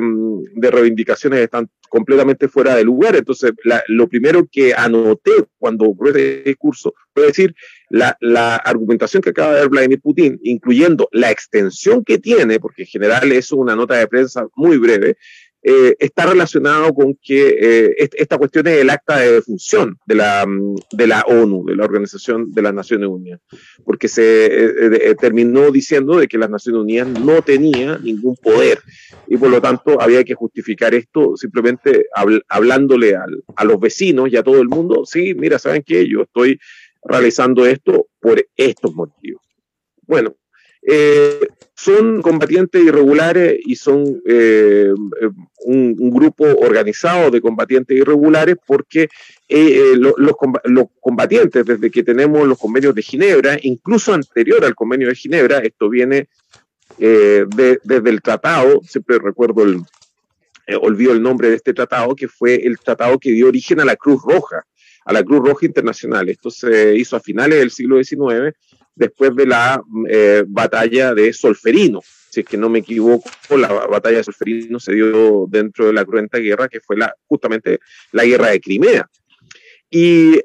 de 0.55 0.71
reivindicaciones 0.71 1.39
están 1.39 1.69
completamente 1.89 2.47
fuera 2.47 2.75
de 2.75 2.83
lugar. 2.83 3.15
Entonces, 3.15 3.51
lo 3.87 4.07
primero 4.07 4.47
que 4.51 4.73
anoté 4.73 5.31
cuando 5.59 5.85
ocurrió 5.85 6.15
este 6.15 6.43
discurso 6.49 6.93
fue 7.13 7.27
decir, 7.27 7.55
la, 7.89 8.17
la, 8.19 8.55
argumentación 8.55 9.21
que 9.21 9.29
acaba 9.29 9.53
de 9.53 9.59
dar 9.59 9.69
Vladimir 9.69 10.01
Putin, 10.01 10.39
incluyendo 10.43 11.07
la 11.11 11.29
extensión 11.29 12.03
que 12.03 12.17
tiene, 12.17 12.59
porque 12.59 12.83
en 12.83 12.87
general 12.87 13.31
es 13.31 13.51
una 13.51 13.75
nota 13.75 13.95
de 13.95 14.07
prensa 14.07 14.47
muy 14.55 14.77
breve, 14.77 15.17
eh, 15.65 15.95
está 15.97 16.25
relacionado 16.25 16.93
con 16.93 17.17
que 17.21 17.55
eh, 17.59 18.09
esta 18.17 18.37
cuestión 18.37 18.67
es 18.67 18.81
el 18.81 18.89
acta 18.89 19.19
de 19.19 19.41
función 19.41 19.97
de 20.05 20.15
la, 20.15 20.45
de 20.91 21.07
la 21.07 21.21
ONU, 21.21 21.63
de 21.65 21.77
la 21.77 21.85
Organización 21.85 22.51
de 22.51 22.61
las 22.61 22.73
Naciones 22.73 23.07
Unidas, 23.07 23.39
porque 23.85 24.09
se 24.09 24.45
eh, 24.47 25.15
terminó 25.15 25.71
diciendo 25.71 26.17
de 26.17 26.27
que 26.27 26.37
las 26.37 26.49
Naciones 26.49 26.81
Unidas 26.81 27.07
no 27.07 27.41
tenía 27.41 27.97
ningún 27.97 28.35
poder 28.35 28.79
y 29.27 29.37
por 29.37 29.49
lo 29.49 29.61
tanto 29.61 30.01
había 30.01 30.25
que 30.25 30.33
justificar 30.33 30.93
esto 30.93 31.37
simplemente 31.37 32.07
hablándole 32.49 33.15
a 33.15 33.63
los 33.63 33.79
vecinos 33.79 34.29
y 34.29 34.35
a 34.35 34.43
todo 34.43 34.59
el 34.59 34.67
mundo, 34.67 35.05
sí, 35.05 35.33
mira, 35.33 35.59
¿saben 35.59 35.83
qué? 35.85 36.05
Yo 36.09 36.23
estoy 36.23 36.59
realizando 37.05 37.65
esto 37.65 38.07
por 38.19 38.45
estos 38.57 38.93
motivos. 38.93 39.41
Bueno, 40.05 40.35
eh, 40.85 41.39
son 41.75 42.21
combatientes 42.21 42.83
irregulares 42.83 43.57
y 43.65 43.75
son 43.75 44.21
eh, 44.25 44.93
un, 45.65 45.95
grupo 46.11 46.45
organizado 46.45 47.31
de 47.31 47.41
combatientes 47.41 47.97
irregulares 47.97 48.57
porque 48.65 49.09
eh, 49.47 49.93
los, 49.95 50.35
combatientes, 50.99 51.65
desde 51.65 51.89
que 51.89 52.03
tenemos 52.03 52.47
los 52.47 52.59
convenios 52.59 52.93
de 52.93 53.01
Ginebra, 53.01 53.57
incluso 53.61 54.13
anterior 54.13 54.63
al 54.63 54.75
convenio 54.75 55.07
de 55.07 55.15
Ginebra, 55.15 55.59
esto 55.59 55.89
viene 55.89 56.27
desde 56.97 58.09
el 58.09 58.21
tratado, 58.21 58.81
siempre 58.83 59.17
recuerdo 59.17 59.63
el, 59.63 59.81
olvido 60.79 61.11
el 61.11 61.23
nombre 61.23 61.49
de 61.49 61.55
este 61.55 61.73
tratado, 61.73 62.15
que 62.15 62.27
fue 62.27 62.55
el 62.55 62.77
tratado 62.77 63.17
que 63.19 63.31
dio 63.31 63.47
origen 63.47 63.79
a 63.79 63.85
la 63.85 63.95
Cruz 63.95 64.21
Roja, 64.23 64.65
a 65.05 65.11
la 65.11 65.23
Cruz 65.23 65.47
Roja 65.47 65.65
Internacional. 65.65 66.29
Esto 66.29 66.51
se 66.51 66.95
hizo 66.95 67.15
a 67.15 67.19
finales 67.19 67.59
del 67.59 67.71
siglo 67.71 68.01
XIX 68.01 68.55
después 68.95 69.35
de 69.35 69.45
la 69.45 69.81
eh, 70.09 70.43
batalla 70.47 71.13
de 71.13 71.33
Solferino. 71.33 72.01
si 72.29 72.41
es 72.41 72.45
que 72.45 72.57
no 72.57 72.69
me 72.69 72.79
equivoco, 72.79 73.29
la 73.57 73.67
batalla 73.67 74.17
de 74.17 74.23
Solferino 74.23 74.79
se 74.79 74.93
dio 74.93 75.45
dentro 75.49 75.87
de 75.87 75.93
la 75.93 76.05
cruenta 76.05 76.37
guerra 76.39 76.67
que 76.67 76.79
fue 76.79 76.97
la, 76.97 77.13
justamente 77.27 77.79
la 78.11 78.25
guerra 78.25 78.49
de 78.49 78.61
Crimea. 78.61 79.09
Y 79.89 80.39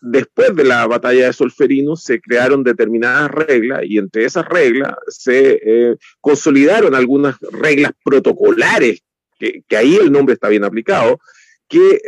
después 0.00 0.54
de 0.54 0.64
la 0.64 0.86
batalla 0.86 1.26
de 1.26 1.32
Solferino 1.32 1.96
se 1.96 2.20
crearon 2.20 2.64
determinadas 2.64 3.30
reglas 3.30 3.82
y 3.84 3.98
entre 3.98 4.24
esas 4.24 4.48
reglas 4.48 4.94
se 5.08 5.60
eh, 5.62 5.96
consolidaron 6.20 6.94
algunas 6.94 7.36
reglas 7.52 7.92
protocolares, 8.02 9.02
que, 9.38 9.62
ahí 9.76 9.96
el 9.96 10.12
nombre 10.12 10.34
está 10.34 10.48
bien 10.48 10.64
aplicado, 10.64 11.20
que, 11.68 12.00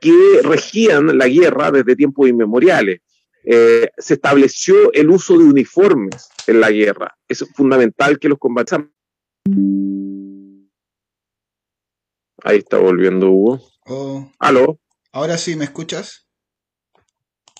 que 0.00 0.12
regían 0.42 1.18
la 1.18 1.28
guerra 1.28 1.70
desde 1.70 1.96
tiempos 1.96 2.28
inmemoriales. 2.28 3.00
Eh, 3.46 3.90
se 3.98 4.14
estableció 4.14 4.92
el 4.92 5.10
uso 5.10 5.36
de 5.36 5.44
uniformes 5.44 6.28
en 6.46 6.60
la 6.60 6.70
guerra. 6.70 7.16
Es 7.28 7.44
fundamental 7.54 8.18
que 8.18 8.28
los 8.28 8.38
combatantes. 8.38 8.90
Ahí 12.42 12.58
está 12.58 12.78
volviendo 12.78 13.30
Hugo. 13.30 13.60
Oh. 13.86 14.30
¿Aló? 14.38 14.80
Ahora 15.12 15.36
sí, 15.36 15.56
¿me 15.56 15.64
escuchas? 15.64 16.26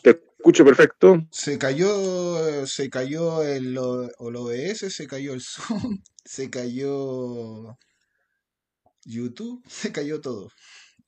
Te 0.03 0.11
escucho 0.11 0.65
perfecto. 0.65 1.27
Se 1.31 1.59
cayó, 1.59 2.67
se 2.67 2.89
cayó 2.89 3.43
el, 3.43 3.77
OBS, 3.79 4.93
se 4.93 5.07
cayó 5.07 5.35
el 5.35 5.43
Zoom, 5.43 6.03
se 6.25 6.51
cayó 6.51 7.79
YouTube, 9.05 9.63
se 9.69 9.93
cayó 9.93 10.21
todo. 10.21 10.51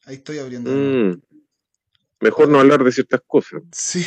Ahí 0.05 0.17
estoy 0.17 0.39
abriendo. 0.39 0.71
Mm. 0.71 1.23
Mejor 2.21 2.49
no 2.49 2.61
hablar 2.61 2.85
de 2.85 2.93
ciertas 2.93 3.21
cosas. 3.27 3.63
Sí. 3.73 4.05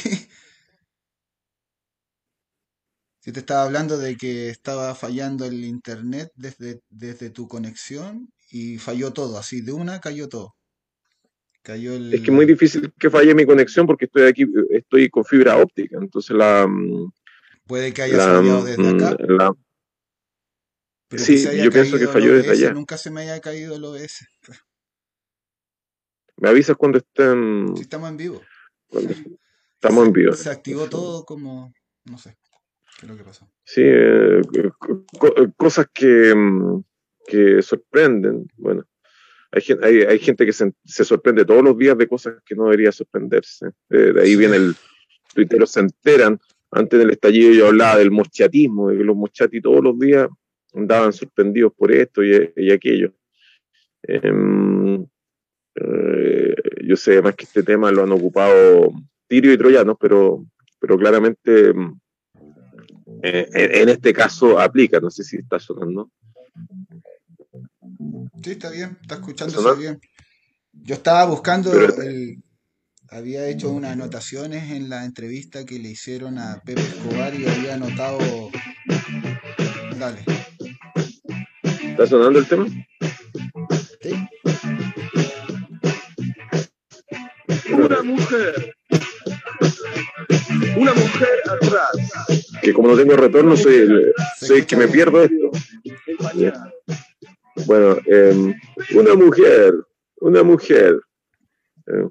Si 3.20 3.34
te 3.34 3.42
estaba 3.42 3.64
hablando 3.64 3.98
de 3.98 4.16
que 4.16 4.50
estaba 4.50 4.96
fallando 4.96 5.46
el 5.46 5.66
internet 5.66 6.32
desde, 6.36 6.82
desde 6.90 7.30
tu 7.30 7.48
conexión 7.48 8.32
y 8.50 8.78
falló 8.78 9.12
todo, 9.12 9.38
así 9.38 9.62
de 9.62 9.74
una 9.74 10.00
cayó 10.00 10.30
todo. 10.30 10.56
Cayó 11.62 11.94
el... 11.94 12.14
Es 12.14 12.22
que 12.22 12.28
es 12.28 12.34
muy 12.34 12.46
difícil 12.46 12.94
que 12.98 13.10
falle 13.10 13.36
mi 13.36 13.46
conexión 13.46 13.86
porque 13.86 14.06
estoy 14.06 14.24
aquí, 14.24 14.46
estoy 14.70 15.10
con 15.10 15.26
fibra 15.26 15.58
óptica, 15.58 15.98
entonces 16.02 16.36
la... 16.36 16.66
Mm, 16.66 17.12
Puede 17.68 17.94
que 17.94 18.04
haya 18.04 18.18
fallado 18.18 18.64
desde 18.64 18.82
mm, 18.82 19.04
acá. 19.04 19.54
sí, 21.18 21.46
yo 21.62 21.70
pienso 21.72 22.00
que 22.00 22.08
falló 22.08 22.36
desde 22.36 22.52
allá. 22.52 22.74
Nunca 22.74 22.98
se 22.98 23.12
me 23.12 23.22
haya 23.22 23.40
caído 23.42 23.76
el 23.76 23.84
OBS. 23.84 24.26
Me 26.38 26.50
avisas 26.50 26.78
cuando 26.78 27.00
estén... 27.00 27.76
Si 27.76 27.82
estamos 27.82 28.10
en 28.10 28.18
vivo. 28.18 28.42
Estamos 29.74 30.08
en 30.08 30.14
vivo. 30.14 30.34
Se 30.34 30.50
activó 30.50 30.90
todo 30.90 31.26
como... 31.26 31.74
no 32.06 32.18
sé. 32.18 32.39
¿Qué 33.00 33.06
es 33.06 33.12
lo 33.12 33.18
que 33.18 33.24
pasó? 33.24 33.50
Sí, 33.64 33.82
eh, 33.84 34.42
cosas 35.56 35.88
que, 35.94 36.36
mm, 36.36 36.84
que 37.26 37.62
sorprenden. 37.62 38.46
Bueno, 38.58 38.84
hay, 39.52 39.64
hay, 39.82 40.02
hay 40.02 40.20
gente 40.20 40.46
que 40.46 40.52
se, 40.52 40.74
se, 40.84 41.06
sorprende 41.06 41.46
todos 41.46 41.64
los 41.64 41.78
días 41.78 41.98
de 41.98 42.08
cosas 42.08 42.36
que 42.46 42.56
no 42.56 42.66
debería 42.66 42.92
sorprenderse. 42.92 43.68
Eh, 43.90 44.12
de 44.14 44.22
ahí 44.22 44.36
viene 44.36 44.58
el 44.58 44.76
Twitter 45.34 45.66
se 45.68 45.80
enteran. 45.80 46.40
Antes 46.72 47.00
del 47.00 47.12
estallido 47.12 47.54
yo 47.54 47.68
hablaba 47.68 47.98
del 47.98 48.12
mochatismo, 48.12 48.90
de 48.90 48.98
que 48.98 49.04
los 49.04 49.16
mochati 49.16 49.62
todos 49.62 49.84
los 49.84 49.98
días 49.98 50.28
andaban 50.74 51.14
sorprendidos 51.14 51.74
por 51.76 51.92
esto 51.92 52.24
y, 52.24 52.52
y 52.56 52.72
aquello. 52.72 53.14
Em, 54.04 55.06
eh, 55.76 56.56
yo 56.84 56.96
sé 56.96 57.14
además 57.14 57.36
que 57.36 57.46
este 57.46 57.64
tema 57.64 57.92
lo 57.92 58.04
han 58.04 58.12
ocupado 58.12 58.92
Tirio 59.28 59.54
y 59.54 59.58
Troyanos, 59.58 59.98
pero, 60.00 60.46
pero 60.80 60.98
claramente 60.98 61.74
mm, 61.74 62.00
eh, 63.22 63.48
en 63.54 63.90
este 63.90 64.14
caso 64.14 64.60
aplica, 64.60 65.00
no 65.00 65.10
sé 65.10 65.24
si 65.24 65.38
está 65.38 65.60
sonando. 65.60 66.10
Sí, 68.44 68.52
está 68.52 68.70
bien, 68.70 68.98
está 69.02 69.16
escuchándose 69.16 69.80
bien. 69.80 70.00
Yo 70.72 70.96
estaba 70.96 71.26
buscando, 71.26 71.72
había 73.10 73.48
hecho 73.48 73.72
unas 73.72 73.94
anotaciones 73.94 74.72
en 74.72 74.90
la 74.90 75.04
entrevista 75.04 75.66
que 75.66 75.80
le 75.80 75.90
hicieron 75.90 76.38
a 76.38 76.62
Pepe 76.64 76.82
Escobar 76.82 77.34
y 77.34 77.48
había 77.48 77.76
anotado... 77.76 78.20
Dale. 79.98 80.24
¿Está 81.64 82.08
sonando 82.08 82.40
el 82.40 82.48
tema? 82.48 82.68
Sí. 84.02 84.30
Una 87.74 88.04
mujer. 88.04 88.76
Una 90.78 90.94
mujer 90.94 91.40
atrás 91.50 92.39
que 92.62 92.74
como 92.74 92.90
no 92.90 92.98
tengo 92.98 93.16
retorno, 93.16 93.56
soy, 93.56 94.12
soy 94.40 94.64
que 94.64 94.76
me 94.76 94.88
pierdo 94.88 95.24
esto. 95.24 95.52
Bueno, 97.66 97.98
em, 98.06 98.54
una 98.96 99.16
mujer, 99.16 99.74
una 100.22 100.44
mujer 100.44 101.00
eh, 101.88 102.08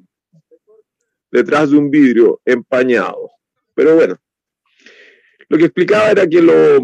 detrás 1.30 1.70
de 1.70 1.78
un 1.78 1.90
vidrio 1.90 2.40
empañado. 2.44 3.30
Pero 3.74 3.94
bueno, 3.94 4.16
lo 5.48 5.58
que 5.58 5.64
explicaba 5.64 6.10
era 6.10 6.26
que 6.26 6.42
lo 6.42 6.82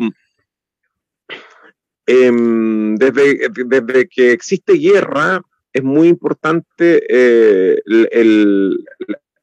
em, 2.06 2.94
desde, 2.96 3.48
desde, 3.66 4.08
que 4.08 4.32
existe 4.32 4.74
guerra 4.74 5.42
es 5.72 5.82
muy 5.82 6.08
importante 6.08 7.04
eh, 7.08 7.80
el, 7.86 8.84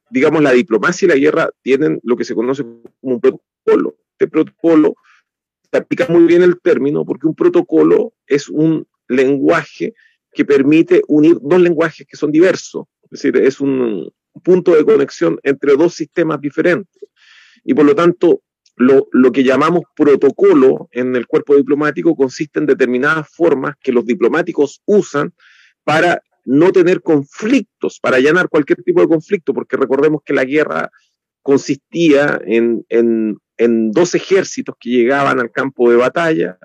digamos 0.09 0.41
la 0.41 0.51
diplomacia 0.51 1.05
y 1.05 1.09
la 1.09 1.15
guerra 1.15 1.49
tienen 1.61 1.99
lo 2.03 2.15
que 2.15 2.23
se 2.23 2.35
conoce 2.35 2.63
como 2.63 3.15
un 3.15 3.19
protocolo 3.19 3.95
este 4.21 4.27
protocolo 4.27 4.95
se 5.71 5.77
aplica 5.79 6.05
muy 6.07 6.25
bien 6.25 6.43
el 6.43 6.59
término 6.61 7.03
porque 7.03 7.27
un 7.27 7.33
protocolo 7.33 8.13
es 8.27 8.49
un 8.49 8.85
lenguaje 9.07 9.95
que 10.31 10.45
permite 10.45 11.01
unir 11.07 11.37
dos 11.41 11.59
lenguajes 11.59 12.05
que 12.07 12.15
son 12.15 12.31
diversos, 12.31 12.85
es 13.03 13.09
decir, 13.09 13.37
es 13.37 13.59
un 13.59 14.11
punto 14.43 14.75
de 14.75 14.85
conexión 14.85 15.39
entre 15.43 15.75
dos 15.75 15.95
sistemas 15.95 16.39
diferentes. 16.39 17.01
Y 17.63 17.73
por 17.73 17.85
lo 17.85 17.95
tanto, 17.95 18.41
lo, 18.77 19.07
lo, 19.11 19.31
que 19.31 19.43
llamamos 19.43 19.81
protocolo 19.95 20.87
en 20.91 21.15
el 21.15 21.27
cuerpo 21.27 21.55
diplomático 21.55 22.15
consiste 22.15 22.59
en 22.59 22.65
determinadas 22.65 23.27
formas 23.29 23.75
que 23.81 23.91
los 23.91 24.05
diplomáticos 24.05 24.81
usan 24.85 25.33
para 25.83 26.21
no 26.45 26.71
tener 26.71 27.01
conflictos, 27.01 27.99
para 27.99 28.17
allanar 28.17 28.49
cualquier 28.49 28.81
tipo 28.83 29.01
de 29.01 29.07
conflicto, 29.07 29.53
porque 29.53 29.77
recordemos 29.77 30.21
que 30.23 30.33
la 30.33 30.45
guerra 30.45 30.89
consistía 31.41 32.39
en, 32.45 32.85
en 33.61 33.91
dos 33.91 34.15
ejércitos 34.15 34.75
que 34.79 34.89
llegaban 34.89 35.39
al 35.39 35.51
campo 35.51 35.91
de 35.91 35.97
batalla, 35.97 36.57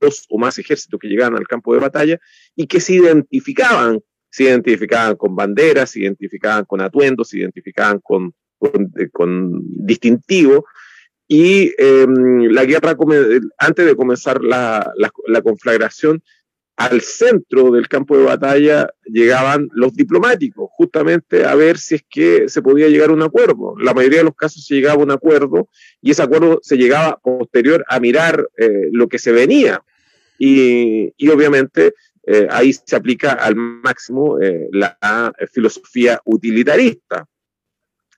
dos 0.00 0.26
o 0.28 0.38
más 0.38 0.58
ejércitos 0.58 1.00
que 1.00 1.08
llegaban 1.08 1.36
al 1.36 1.46
campo 1.46 1.74
de 1.74 1.80
batalla 1.80 2.20
y 2.54 2.66
que 2.66 2.78
se 2.78 2.94
identificaban, 2.94 4.00
se 4.30 4.44
identificaban 4.44 5.16
con 5.16 5.34
banderas, 5.34 5.90
se 5.90 6.00
identificaban 6.00 6.64
con 6.64 6.80
atuendos, 6.80 7.30
se 7.30 7.38
identificaban 7.38 7.98
con, 8.00 8.32
con, 9.12 9.60
distintivos. 9.86 10.62
Y 11.26 11.72
em, 11.78 12.44
la 12.52 12.64
guerra, 12.64 12.96
antes 13.58 13.86
de 13.86 13.96
comenzar 13.96 14.40
la 14.44 15.42
conflagración, 15.42 16.22
al 16.76 17.00
centro 17.00 17.70
del 17.70 17.88
campo 17.88 18.18
de 18.18 18.24
batalla 18.24 18.88
llegaban 19.06 19.68
los 19.72 19.94
diplomáticos, 19.94 20.68
justamente 20.72 21.44
a 21.44 21.54
ver 21.54 21.78
si 21.78 21.96
es 21.96 22.04
que 22.08 22.50
se 22.50 22.60
podía 22.60 22.88
llegar 22.88 23.08
a 23.08 23.14
un 23.14 23.22
acuerdo. 23.22 23.74
La 23.78 23.94
mayoría 23.94 24.18
de 24.18 24.24
los 24.24 24.36
casos 24.36 24.66
se 24.66 24.74
llegaba 24.74 25.00
a 25.00 25.04
un 25.04 25.10
acuerdo 25.10 25.70
y 26.02 26.10
ese 26.10 26.22
acuerdo 26.22 26.60
se 26.62 26.76
llegaba 26.76 27.18
posterior 27.18 27.82
a 27.88 27.98
mirar 27.98 28.46
eh, 28.58 28.88
lo 28.92 29.08
que 29.08 29.18
se 29.18 29.32
venía. 29.32 29.82
Y, 30.38 31.14
obviamente 31.30 31.94
eh, 32.26 32.46
ahí 32.50 32.72
se 32.72 32.96
aplica 32.96 33.32
al 33.32 33.54
máximo 33.56 34.38
eh, 34.40 34.68
la 34.70 35.32
filosofía 35.50 36.20
utilitarista. 36.26 37.26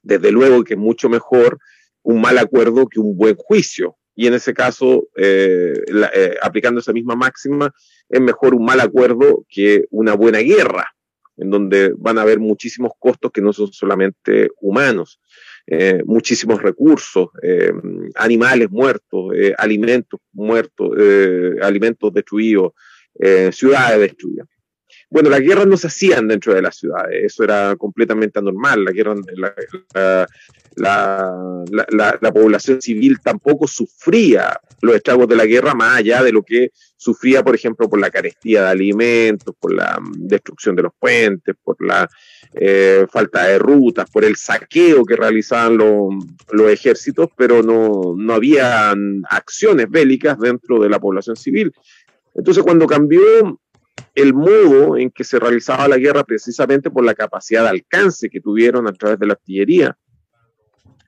Desde 0.03 0.33
luego 0.33 0.65
que 0.65 0.75
mucho 0.75 1.09
mejor 1.09 1.59
un 2.03 2.21
mal 2.21 2.39
acuerdo 2.39 2.89
que 2.89 2.99
un 2.99 3.17
buen 3.17 3.37
juicio 3.37 3.98
y 4.19 4.27
en 4.27 4.35
ese 4.35 4.53
caso, 4.53 5.07
eh, 5.17 5.75
eh, 6.13 6.35
aplicando 6.43 6.81
esa 6.81 6.93
misma 6.93 7.15
máxima, 7.15 7.73
es 8.09 8.21
mejor 8.21 8.53
un 8.53 8.65
mal 8.65 8.81
acuerdo 8.81 9.47
que 9.49 9.85
una 9.91 10.15
buena 10.15 10.41
guerra, 10.41 10.93
en 11.37 11.51
donde 11.51 11.95
van 11.97 12.19
a 12.19 12.23
haber 12.23 12.41
muchísimos 12.41 12.91
costos 12.99 13.31
que 13.31 13.41
no 13.41 13.53
son 13.53 13.73
solamente 13.73 14.51
humanos, 14.61 15.21
eh, 15.69 16.03
muchísimos 16.05 16.61
recursos, 16.61 17.29
animales 18.17 18.69
muertos, 18.73 19.31
alimentos 19.57 20.19
muertos, 20.33 20.91
alimentos 21.63 22.13
destruidos, 22.13 22.73
ciudades 23.53 24.01
destruidas. 24.01 24.49
Bueno, 25.11 25.31
las 25.31 25.41
guerras 25.41 25.67
no 25.67 25.77
se 25.79 25.87
hacían 25.87 26.29
dentro 26.29 26.55
de 26.55 26.61
las 26.61 26.77
ciudades, 26.77 27.25
eso 27.25 27.43
era 27.43 27.75
completamente 27.77 28.39
anormal. 28.39 28.85
La, 28.85 28.93
guerra, 28.93 29.15
la, 30.77 32.33
población 32.33 32.83
civil 32.83 33.19
tampoco 33.23 33.67
sufría 33.67 34.61
los 34.83 34.95
estragos 34.95 35.27
de 35.29 35.37
la 35.37 35.47
guerra 35.47 35.75
más 35.75 35.97
allá 35.97 36.23
de 36.23 36.33
lo 36.33 36.43
que 36.43 36.73
sufría, 36.99 37.43
por 37.43 37.55
ejemplo, 37.55 37.89
por 37.89 37.99
la 37.99 38.11
carestía 38.11 38.65
de 38.65 38.69
alimentos, 38.69 39.55
por 39.59 39.73
la 39.73 39.99
mm, 39.99 40.27
destrucción 40.29 40.77
de 40.77 40.83
los 40.83 40.93
puentes, 40.99 41.55
por 41.65 41.77
la 41.83 42.07
eh, 42.53 43.07
falta 43.11 43.47
de 43.47 43.59
rutas, 43.59 44.11
por 44.11 44.27
el 44.27 44.37
saqueo 44.37 45.05
que 45.05 45.17
realizaban 45.17 45.79
los 45.79 46.71
ejércitos, 46.71 47.29
pero 47.35 47.63
no, 47.63 48.15
no 48.15 48.35
había 48.35 48.95
acciones 49.31 49.89
bélicas 49.89 50.39
dentro 50.39 50.79
de 50.81 50.91
la 50.91 50.99
población 50.99 51.37
civil. 51.37 51.73
Entonces, 52.35 52.63
cuando 52.63 52.87
cambió 52.87 53.59
el 54.15 54.35
modo 54.35 54.97
en 54.97 55.11
que 55.11 55.25
se 55.25 55.39
realizaba 55.39 55.89
la 55.89 55.97
guerra 55.97 56.25
precisamente 56.25 56.91
por 56.91 57.05
la 57.05 57.15
capacidad 57.15 57.63
de 57.63 57.71
alcance 57.71 58.29
que 58.29 58.41
tuvieron 58.41 58.87
a 58.89 58.93
través 58.93 59.19
de 59.19 59.27
la 59.27 59.35
artillería 59.35 59.97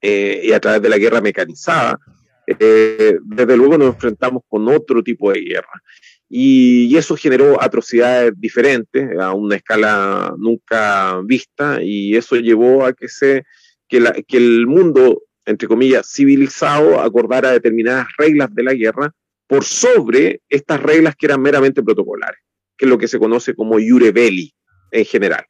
eh, 0.01 0.43
y 0.45 0.53
a 0.53 0.61
través 0.61 0.81
de 0.81 0.89
la 0.89 0.99
guerra 0.99 1.21
mecanizada, 1.21 1.99
eh, 2.47 3.19
desde 3.23 3.57
luego 3.57 3.77
nos 3.77 3.95
enfrentamos 3.95 4.43
con 4.49 4.69
otro 4.69 5.03
tipo 5.03 5.33
de 5.33 5.41
guerra. 5.41 5.83
Y, 6.29 6.97
eso 6.97 7.17
generó 7.17 7.61
atrocidades 7.61 8.33
diferentes 8.37 9.19
a 9.19 9.35
una 9.35 9.57
escala 9.57 10.33
nunca 10.39 11.21
vista 11.25 11.81
y 11.83 12.17
eso 12.17 12.37
llevó 12.37 12.85
a 12.85 12.93
que, 12.93 13.09
se, 13.09 13.45
que, 13.89 14.01
la, 14.01 14.13
que 14.13 14.37
el 14.37 14.67
mundo, 14.67 15.23
entre 15.45 15.67
comillas, 15.67 16.09
civilizado 16.13 17.01
acordara 17.01 17.51
determinadas 17.51 18.07
reglas 18.17 18.55
de 18.55 18.63
la 18.63 18.75
guerra 18.75 19.13
por 19.49 19.65
sobre 19.65 20.43
estas 20.49 20.81
reglas 20.81 21.17
que 21.17 21.27
eran 21.27 21.43
meramente 21.43 21.83
protocolares 21.83 22.39
que 22.81 22.87
es 22.87 22.91
lo 22.91 22.97
que 22.97 23.09
se 23.09 23.19
conoce 23.19 23.55
como 23.55 23.79
iure 23.79 24.11
belli 24.11 24.55
en 24.91 25.05
general, 25.05 25.45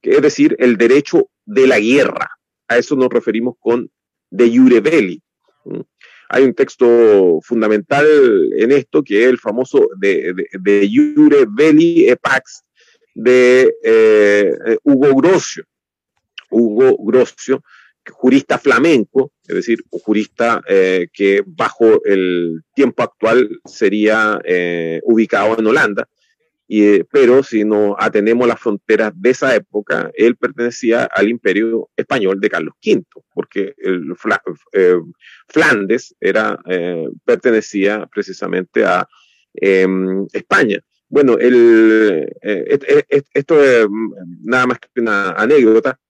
que 0.00 0.10
es 0.10 0.22
decir, 0.22 0.54
el 0.60 0.76
derecho 0.76 1.28
de 1.44 1.66
la 1.66 1.80
guerra. 1.80 2.30
A 2.68 2.78
eso 2.78 2.94
nos 2.94 3.08
referimos 3.08 3.56
con 3.58 3.90
de 4.30 4.46
iure 4.46 4.78
belli. 4.78 5.20
Hay 6.28 6.44
un 6.44 6.54
texto 6.54 7.40
fundamental 7.42 8.06
en 8.56 8.70
esto 8.70 9.02
que 9.02 9.24
es 9.24 9.28
el 9.28 9.38
famoso 9.38 9.88
de, 9.98 10.32
de, 10.52 10.86
iure 10.86 11.44
belli 11.48 12.08
e 12.08 12.14
pax 12.14 12.62
de 13.16 13.74
eh, 13.82 14.78
Hugo 14.84 15.12
Grocio. 15.16 15.64
Hugo 16.50 16.96
Grocio, 17.04 17.64
jurista 18.08 18.58
flamenco, 18.58 19.32
es 19.44 19.56
decir, 19.56 19.82
un 19.90 19.98
jurista 19.98 20.62
eh, 20.68 21.08
que 21.12 21.42
bajo 21.44 22.04
el 22.04 22.62
tiempo 22.76 23.02
actual 23.02 23.48
sería 23.64 24.40
eh, 24.44 25.00
ubicado 25.02 25.58
en 25.58 25.66
Holanda, 25.66 26.08
y, 26.68 27.04
pero 27.04 27.42
si 27.42 27.64
nos 27.64 27.94
atenemos 27.98 28.48
las 28.48 28.58
fronteras 28.58 29.12
de 29.14 29.30
esa 29.30 29.54
época, 29.54 30.10
él 30.14 30.36
pertenecía 30.36 31.04
al 31.04 31.28
imperio 31.28 31.90
español 31.96 32.40
de 32.40 32.50
Carlos 32.50 32.74
V, 32.84 33.04
porque 33.32 33.74
el 33.78 34.12
eh, 34.72 34.96
Flandes 35.48 36.14
era, 36.20 36.58
eh, 36.66 37.08
pertenecía 37.24 38.06
precisamente 38.12 38.84
a 38.84 39.06
em, 39.54 40.26
España. 40.32 40.80
Bueno, 41.08 41.38
el, 41.38 42.28
eh, 42.42 42.78
esto 43.32 43.62
es 43.62 43.86
nada 44.42 44.66
más 44.66 44.80
que 44.80 45.00
una 45.00 45.30
anécdota. 45.30 46.00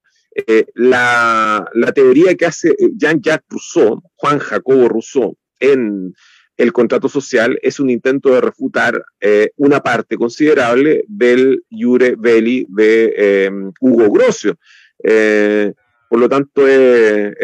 La, 0.74 1.66
la, 1.72 1.92
teoría 1.92 2.34
que 2.34 2.44
hace 2.44 2.74
Jean-Jacques 2.94 3.46
Rousseau, 3.48 4.02
Juan 4.16 4.38
Jacobo 4.38 4.86
Rousseau, 4.86 5.36
en 5.60 6.12
el 6.56 6.72
contrato 6.72 7.08
social 7.08 7.58
es 7.62 7.80
un 7.80 7.90
intento 7.90 8.32
de 8.32 8.40
refutar 8.40 9.04
eh, 9.20 9.50
una 9.56 9.80
parte 9.80 10.16
considerable 10.16 11.04
del 11.06 11.64
Jure 11.70 12.14
Belli 12.16 12.66
de 12.70 13.14
eh, 13.16 13.50
Hugo 13.80 14.10
Grocio. 14.10 14.56
Eh, 15.02 15.72
por 16.08 16.18
lo 16.18 16.28
tanto, 16.28 16.66
es, 16.66 17.34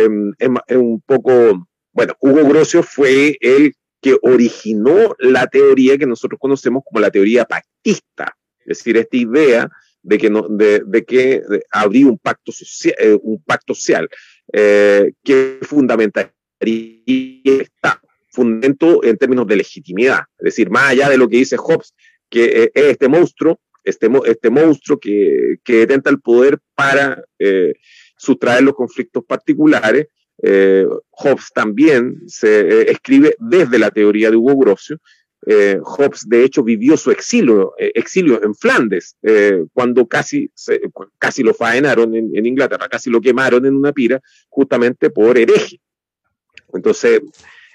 un 0.71 1.03
poco, 1.05 1.69
bueno, 1.93 2.15
Hugo 2.21 2.49
Grocio 2.49 2.83
fue 2.83 3.37
el 3.41 3.75
que 4.01 4.17
originó 4.23 5.15
la 5.19 5.47
teoría 5.47 5.99
que 5.99 6.07
nosotros 6.07 6.39
conocemos 6.41 6.83
como 6.85 7.01
la 7.01 7.11
teoría 7.11 7.45
pactista, 7.45 8.37
es 8.61 8.79
decir, 8.79 8.97
esta 8.97 9.17
idea 9.17 9.71
de 10.03 10.19
que, 10.19 10.31
no, 10.31 10.49
de, 10.49 11.05
que 11.07 11.43
habría 11.71 12.07
un 12.07 12.19
pacto 12.19 12.51
social, 12.51 12.95
un 13.23 13.43
pacto 13.43 13.75
social 13.75 14.09
que 14.53 15.59
fundamentaría 15.63 16.31
el 16.61 17.61
Estado 17.61 18.01
fundamento 18.33 19.05
en 19.05 19.17
términos 19.17 19.47
de 19.47 19.57
legitimidad. 19.57 20.21
Es 20.39 20.45
decir, 20.45 20.71
más 20.71 20.91
allá 20.91 21.09
de 21.09 21.19
lo 21.19 21.29
que 21.29 21.37
dice 21.37 21.57
Hobbes, 21.57 21.95
que 22.29 22.45
eh, 22.45 22.71
es 22.75 22.85
este 22.85 23.09
monstruo, 23.09 23.61
este, 23.85 24.11
este 24.25 24.51
monstruo 24.51 24.99
que, 24.99 25.57
que 25.63 25.79
detenta 25.79 26.11
el 26.11 26.21
poder 26.21 26.59
para 26.75 27.23
eh, 27.39 27.75
sustraer 28.17 28.63
los 28.63 28.75
conflictos 28.75 29.25
particulares. 29.25 30.07
Eh, 30.43 30.87
Hobbes 31.11 31.51
también 31.55 32.23
se 32.27 32.91
escribe 32.91 33.37
desde 33.39 33.79
la 33.79 33.91
teoría 33.91 34.31
de 34.31 34.37
Hugo 34.37 34.57
Grocio. 34.57 34.99
Hobbes, 35.83 36.29
de 36.29 36.45
hecho, 36.45 36.63
vivió 36.63 36.97
su 36.97 37.11
exilio, 37.11 37.75
exilio 37.77 38.41
en 38.45 38.55
Flandes, 38.55 39.17
cuando 39.73 40.07
casi, 40.07 40.53
casi 41.19 41.43
lo 41.43 41.53
faenaron 41.53 42.15
en, 42.15 42.31
en 42.37 42.47
Inglaterra, 42.47 42.89
casi 42.89 43.11
lo 43.11 43.21
quemaron 43.21 43.67
en 43.67 43.75
una 43.75 43.93
pira, 43.93 44.21
justamente 44.49 45.11
por 45.11 45.37
hereje. 45.37 45.81
Entonces, 46.73 47.23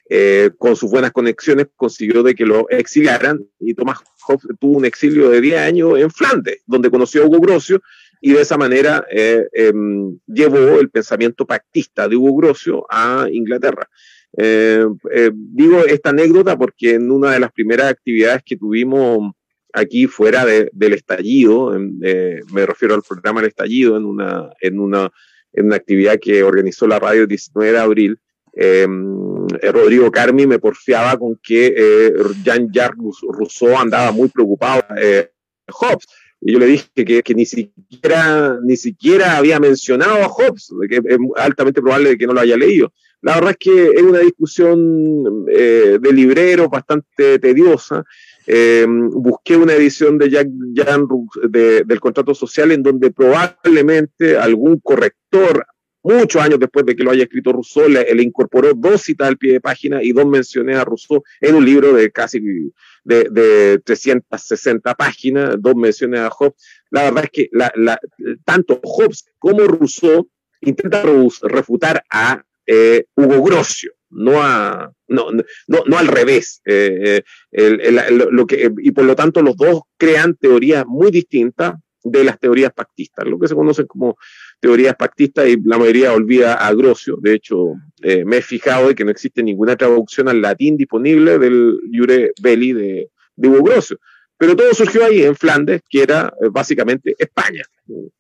eh, 0.10 0.52
con 0.58 0.76
sus 0.78 0.90
buenas 0.90 1.12
conexiones, 1.12 1.68
consiguió 1.76 2.24
de 2.24 2.34
que 2.34 2.46
lo 2.46 2.70
exiliaran 2.70 3.46
y 3.60 3.74
Thomas 3.74 4.00
Hobbes 4.26 4.48
tuvo 4.58 4.78
un 4.78 4.86
exilio 4.86 5.30
de 5.30 5.42
10 5.42 5.60
años 5.60 6.00
en 6.00 6.10
Flandes, 6.10 6.62
donde 6.66 6.90
conoció 6.90 7.24
a 7.24 7.26
Hugo 7.26 7.40
Grocio 7.42 7.82
y 8.22 8.32
de 8.32 8.42
esa 8.42 8.58
manera 8.58 9.06
eh, 9.12 9.48
em, 9.52 10.18
llevó 10.26 10.80
el 10.80 10.90
pensamiento 10.90 11.46
pactista 11.46 12.08
de 12.08 12.16
Hugo 12.16 12.38
Grocio 12.38 12.86
a 12.90 13.28
Inglaterra. 13.30 13.90
Eh, 14.38 14.86
digo 15.34 15.86
esta 15.86 16.12
anécdota 16.12 16.58
porque 16.58 16.94
en 16.94 17.12
una 17.12 17.32
de 17.32 17.40
las 17.40 17.52
primeras 17.52 17.92
actividades 17.92 18.44
que 18.46 18.56
tuvimos 18.56 19.34
aquí 19.74 20.08
fuera 20.08 20.46
del 20.46 20.94
estallido, 20.94 21.78
me 21.78 22.66
refiero 22.66 22.96
al 22.96 23.04
programa 23.04 23.42
El 23.42 23.48
Estallido, 23.48 23.98
en 23.98 24.06
una, 24.06 24.50
en 24.62 24.80
una, 24.80 25.12
en 25.52 25.66
una 25.66 25.76
actividad 25.76 26.18
que 26.20 26.44
organizó 26.44 26.88
la 26.88 26.98
radio 26.98 27.24
el 27.24 27.28
19 27.28 27.72
de 27.74 27.78
abril, 27.78 28.20
Em, 28.60 28.96
eh, 28.96 29.37
Rodrigo 29.72 30.12
Carmi 30.12 30.48
me 30.48 30.60
porfiaba 30.60 31.18
con 31.18 31.40
que 31.42 31.74
eh, 31.76 32.14
Jean-Jacques 32.44 32.98
Rousseau 33.30 33.78
andaba 33.78 34.12
muy 34.12 34.30
preocupado 34.30 34.84
eh, 34.98 35.30
Hobbes. 35.68 36.06
Y 36.40 36.54
yo 36.54 36.60
le 36.60 36.68
dije 36.68 37.24
que, 37.24 37.34
ni, 37.34 37.46
siquiera, 37.46 38.60
ni 38.64 38.78
siquiera 38.78 39.38
había 39.38 39.60
mencionado 39.60 40.24
a 40.24 40.30
Hobbes, 40.30 40.70
que 40.88 40.98
es 40.98 41.18
altamente 41.36 41.82
probable 41.82 42.18
que 42.18 42.28
no 42.28 42.34
lo 42.34 42.42
haya 42.42 42.56
leído. 42.56 42.94
La 43.22 43.36
verdad 43.36 43.52
es 43.52 43.58
que 43.58 43.88
es 43.88 44.04
una 44.04 44.20
discusión 44.20 45.46
eh, 45.52 45.98
de 46.00 46.14
libreros 46.14 46.70
bastante 46.70 47.40
tediosa. 47.40 48.04
Busqué 48.46 49.58
una 49.58 49.74
edición 49.74 50.18
de 50.20 50.30
Jack 50.30 50.48
Jan 50.76 51.08
del 51.50 52.00
contrato 52.00 52.36
social 52.36 52.72
en 52.72 52.84
donde 52.84 53.12
probablemente 53.12 54.38
algún 54.38 54.80
corrector 54.80 55.66
muchos 56.08 56.42
años 56.42 56.60
después 56.60 56.86
de 56.86 56.96
que 56.96 57.04
lo 57.04 57.12
haya 57.12 57.24
escrito 57.24 57.52
Rousseau, 57.52 57.88
le, 57.90 58.24
incorporó 58.24 58.74
dos 58.74 59.02
citas 59.02 59.28
al 59.28 59.38
pie 59.38 59.54
de 59.54 59.62
página 59.62 60.02
y 60.02 60.12
dos 60.14 60.26
menciones 60.26 60.78
a 60.78 60.86
Rousseau 60.86 61.24
en 61.42 61.56
un 61.56 61.66
libro 61.66 61.94
de 61.94 62.12
casi 62.12 62.40
de, 63.04 63.28
de 63.30 63.80
360 63.84 64.96
páginas, 64.96 65.56
dos 65.60 65.76
menciones 65.76 66.22
a 66.22 66.30
Hobbes. 66.30 66.56
La 66.90 67.04
verdad 67.04 67.26
es 67.26 67.32
que 67.32 67.50
tanto 68.46 68.80
Hobbes 68.84 69.26
como 69.38 69.60
Rousseau 69.60 70.30
intentan 70.62 71.30
refutar 71.44 72.04
a 72.10 72.44
eh, 72.66 73.06
Hugo 73.16 73.44
Grocio, 73.44 73.94
no 74.10 74.42
a 74.42 74.92
no, 75.08 75.32
no, 75.32 75.84
no 75.86 75.98
al 75.98 76.08
revés. 76.08 76.62
Eh, 76.66 77.24
eh, 77.52 77.92
lo 78.12 78.46
que, 78.46 78.72
y 78.78 78.92
por 78.92 79.06
lo 79.06 79.16
tanto 79.16 79.42
los 79.42 79.56
dos 79.56 79.82
crean 79.98 80.36
teorías 80.36 80.86
muy 80.86 81.12
distintas 81.12 81.76
de 82.12 82.24
las 82.24 82.40
teorías 82.40 82.72
pactistas, 82.74 83.26
lo 83.26 83.40
que 83.40 83.48
se 83.48 83.56
conoce 83.56 83.86
como 83.86 84.18
teorías 84.60 84.96
pactistas 84.96 85.48
y 85.48 85.58
la 85.64 85.78
mayoría 85.78 86.14
olvida 86.14 86.56
a 86.56 86.74
Grocio. 86.74 87.18
De 87.22 87.34
hecho, 87.34 87.74
eh, 88.02 88.26
me 88.26 88.38
he 88.38 88.42
fijado 88.42 88.88
de 88.88 88.96
que 88.96 89.06
no 89.06 89.12
existe 89.12 89.44
ninguna 89.44 89.76
traducción 89.76 90.28
al 90.28 90.42
latín 90.42 90.78
disponible 90.78 91.38
del 91.38 91.80
Jure 91.94 92.32
Belli 92.42 92.74
de, 92.74 93.10
de 93.36 93.48
Hugo 93.48 93.64
Grocio. 93.64 93.98
Pero 94.38 94.56
todo 94.56 94.74
surgió 94.74 95.06
ahí, 95.06 95.24
en 95.24 95.36
Flandes, 95.36 95.82
que 95.90 96.04
era 96.04 96.34
eh, 96.42 96.50
básicamente 96.52 97.16
España, 97.18 97.64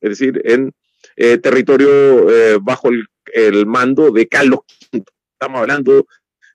es 0.02 0.10
decir, 0.10 0.41
en 0.45 0.71
eh, 1.15 1.38
territorio 1.38 2.62
bajo 2.62 2.89
el, 2.89 3.06
el, 3.34 3.65
mando 3.65 4.12
de 4.12 4.28
Carlos 4.28 4.60
V. 4.91 5.04
Estamos 5.34 5.62
hablando 5.62 6.08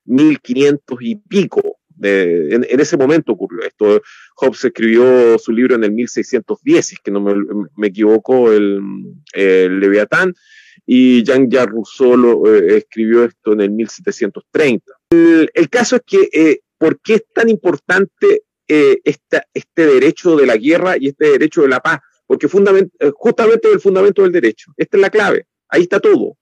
1500 0.05 0.99
y 1.01 1.17
pico 1.17 1.79
en, 2.03 2.81
ese 2.81 2.97
momento 2.97 3.33
ocurrió 3.33 3.63
esto. 3.63 4.03
Hobbes 4.37 4.65
escribió 4.65 5.39
su 5.39 5.53
libro 5.53 5.75
en 5.75 5.85
el 5.85 5.93
1610, 5.93 6.87
si 6.87 6.97
que 7.03 7.11
no 7.11 7.21
me, 7.21 7.87
equivoco, 7.87 8.53
el, 8.53 8.81
Leviatán, 9.35 10.35
y 10.87 11.23
Jean-Jacques 11.23 11.73
Rousseau 11.73 12.47
eh, 12.47 12.77
escribió 12.79 13.25
esto 13.25 13.53
en 13.53 13.61
el 13.61 13.71
1730. 13.71 14.85
El, 15.11 15.69
caso 15.71 15.97
es 15.97 16.03
que, 16.07 16.29
eh, 16.33 16.61
¿por 16.79 17.01
qué 17.01 17.15
es 17.15 17.25
tan 17.33 17.49
importante 17.49 18.43
eh, 18.69 19.01
este 19.05 19.87
derecho 19.87 20.37
de 20.37 20.47
la 20.47 20.57
guerra 20.57 20.97
y 20.99 21.09
este 21.09 21.33
derecho 21.33 21.63
de 21.63 21.69
la 21.69 21.81
paz, 21.81 21.99
porque 22.27 22.49
justamente 22.49 23.69
es 23.69 23.75
el 23.75 23.81
fundamento 23.81 24.23
del 24.23 24.33
derecho. 24.33 24.73
Esta 24.79 24.97
es 24.97 25.01
la 25.03 25.11
clave, 25.11 25.47
ahí 25.69 25.83
está 25.83 26.01
todo. 26.01 26.39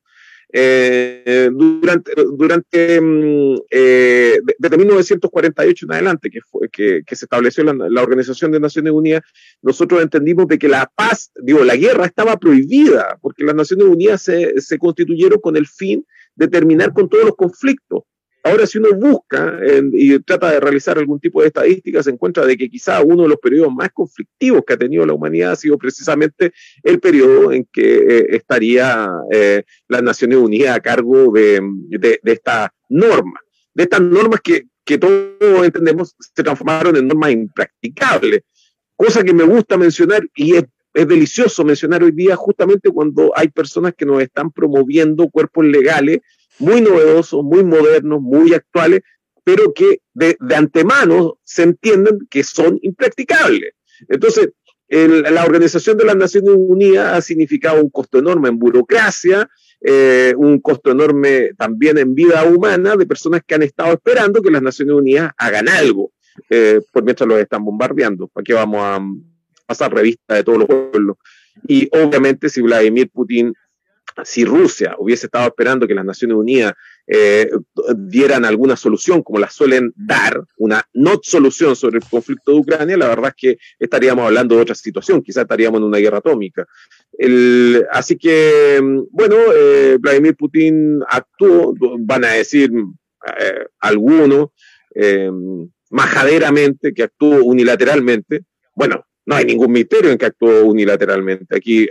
Eh, 0.53 1.49
durante, 1.53 2.13
durante 2.37 3.01
mm, 3.01 3.57
eh, 3.71 4.41
desde 4.59 4.77
1948 4.79 5.87
en 5.87 5.93
adelante, 5.93 6.31
que, 6.31 6.41
fue, 6.41 6.69
que, 6.69 7.03
se 7.07 7.25
estableció 7.25 7.63
la, 7.65 8.03
Organización 8.03 8.51
de 8.51 8.61
Naciones 8.61 8.93
Unidas, 8.93 9.23
nosotros 9.63 10.03
entendimos 10.03 10.49
de 10.49 10.59
que 10.59 10.69
la 10.69 10.91
paz, 10.95 11.31
digo, 11.43 11.65
la 11.65 11.77
guerra 11.77 12.07
estaba 12.07 12.37
prohibida, 12.37 13.19
porque 13.21 13.45
las 13.45 13.55
Naciones 13.55 13.87
Unidas 13.87 14.23
se, 14.23 14.61
se 14.61 14.79
constituyeron 14.79 15.41
con 15.41 15.57
el 15.57 15.67
fin 15.67 16.05
de 16.35 16.49
terminar 16.49 16.93
con 16.93 17.09
todos 17.09 17.25
los 17.25 17.37
conflictos. 17.37 18.03
Ahora, 18.43 18.67
si 18.67 18.79
uno 18.79 18.95
busca 18.95 19.59
y 19.93 20.19
trata 20.21 20.51
de 20.51 20.61
realizar 20.61 20.97
algún 20.97 21.21
tipo 21.21 21.43
de 21.43 21.49
estadística, 21.49 22.03
se 22.03 22.11
encuentra 22.11 22.47
de 22.47 22.57
que 22.57 22.71
quizá 22.71 23.03
uno 23.03 23.25
de 23.25 23.29
los 23.29 23.39
periodos 23.39 23.73
más 23.73 23.91
conflictivos 23.93 24.63
que 24.67 24.73
ha 24.73 24.79
tenido 24.79 25.05
la 25.05 25.13
humanidad 25.13 25.53
ha 25.53 25.57
sido 25.57 25.77
precisamente 25.77 26.53
el 26.83 27.01
periodo 27.01 27.53
en 27.53 27.67
que 27.71 27.97
eh, 27.97 28.27
estaría 28.31 29.11
eh, 29.31 29.65
las 29.89 30.03
Naciones 30.03 30.39
Unidas 30.39 30.77
a 30.77 30.81
cargo 30.81 31.31
de, 31.33 31.61
de, 31.89 32.21
de 32.23 32.33
esta 32.33 32.73
norma, 32.89 33.41
de 33.75 33.83
estas 33.83 34.01
normas 34.01 34.41
que, 34.41 34.67
que 34.85 34.97
todos 34.97 35.65
entendemos 35.65 36.15
se 36.19 36.43
transformaron 36.43 36.97
en 36.97 37.09
normas 37.09 37.33
impracticables, 37.33 38.41
cosa 38.97 39.23
que 39.23 39.35
me 39.35 39.45
gusta 39.45 39.77
mencionar 39.77 40.23
y 40.35 40.57
es 40.57 40.65
es 40.93 41.07
delicioso 41.07 41.65
mencionar 41.65 42.03
hoy 42.03 42.11
día 42.11 42.35
justamente 42.37 42.91
cuando 42.91 43.33
hay 43.37 43.49
personas 43.49 43.95
que 43.97 44.05
nos 44.05 44.21
están 44.21 44.51
promoviendo 44.51 45.29
cuerpos 45.29 45.65
legales 45.65 46.21
muy 46.61 46.81
novedosos, 46.81 47.43
muy 47.43 47.65
modernos, 47.65 48.21
muy 48.21 48.55
actuales, 48.55 49.01
pero 49.43 49.73
que 49.73 50.01
de, 50.15 50.37
antemano 50.55 51.39
se 51.43 51.65
entienden 51.65 52.27
que 52.31 52.45
son 52.45 52.79
impracticables. 52.83 53.73
Entonces, 54.09 54.51
la 54.89 55.45
Organización 55.45 55.97
de 55.97 56.05
las 56.05 56.17
Naciones 56.17 56.51
Unidas 56.57 57.17
ha 57.17 57.21
significado 57.21 57.83
un 57.83 57.91
costo 57.91 58.19
enorme 58.19 58.49
en 58.49 58.59
burocracia, 58.59 59.49
eh, 59.81 60.35
un 60.37 60.61
costo 60.61 60.91
enorme 60.91 61.53
también 61.57 61.97
en 61.97 62.15
vida 62.15 62.45
humana 62.45 62.97
de 62.97 63.07
personas 63.07 63.43
que 63.47 63.55
han 63.55 63.63
estado 63.63 63.93
esperando 63.95 64.43
que 64.43 64.51
las 64.51 64.63
Naciones 64.63 64.95
Unidas 64.95 65.33
hagan 65.39 65.69
algo, 65.69 66.13
eh, 66.51 66.81
por 66.93 67.05
mientras 67.05 67.29
los 67.29 67.39
están 67.39 67.65
bombardeando. 67.65 68.29
¿Para 68.29 68.45
qué 68.45 68.53
vamos 68.53 68.81
a 68.83 69.01
pasar 69.67 69.95
revista 69.95 70.35
de 70.35 70.45
todos 70.45 70.59
los 70.59 70.67
pueblos? 70.67 71.17
Y 71.67 71.89
obviamente 71.93 72.49
si 72.49 72.61
Vladimir 72.61 73.11
Putin 73.11 73.55
si 74.25 74.45
Rusia 74.45 74.95
hubiese 74.99 75.27
estado 75.27 75.49
esperando 75.49 75.87
que 75.87 75.95
las 75.95 76.05
Naciones 76.05 76.37
Unidas 76.37 76.75
eh, 77.07 77.51
dieran 77.97 78.45
alguna 78.45 78.77
solución, 78.77 79.23
como 79.23 79.39
la 79.39 79.51
suelen 79.51 79.93
dar, 79.97 80.45
una 80.59 80.83
no 80.93 81.19
solución 81.23 81.75
sobre 81.75 81.99
el 81.99 82.05
conflicto 82.05 82.53
de 82.53 82.59
Ucrania, 82.59 82.97
la 82.97 83.09
verdad 83.09 83.29
es 83.31 83.35
que 83.37 83.59
estaríamos 83.79 84.25
hablando 84.25 84.55
de 84.55 84.63
otra 84.63 84.75
situación, 84.75 85.23
quizás 85.23 85.43
estaríamos 85.43 85.81
en 85.81 85.85
una 85.85 85.99
guerra 85.99 86.19
atómica. 86.19 86.67
así 87.91 88.17
que, 88.17 88.81
bueno, 89.11 89.37
eh, 89.55 89.97
Vladimir 89.99 90.37
Putin 90.37 91.01
actuó, 91.09 91.75
van 92.01 92.25
a 92.25 92.33
decir 92.33 92.71
eh, 92.71 93.67
algunos, 93.81 94.51
majaderamente, 95.91 96.93
que 96.95 97.03
actuó 97.03 97.45
unilateralmente. 97.45 98.43
Bueno, 98.75 99.05
no 99.27 99.35
hay 99.35 99.45
ningún 99.45 99.73
misterio 99.73 100.11
en 100.11 100.19
que 100.19 100.27
actuó 100.27 100.65
unilateralmente. 100.65 101.57
Aquí 101.57 101.89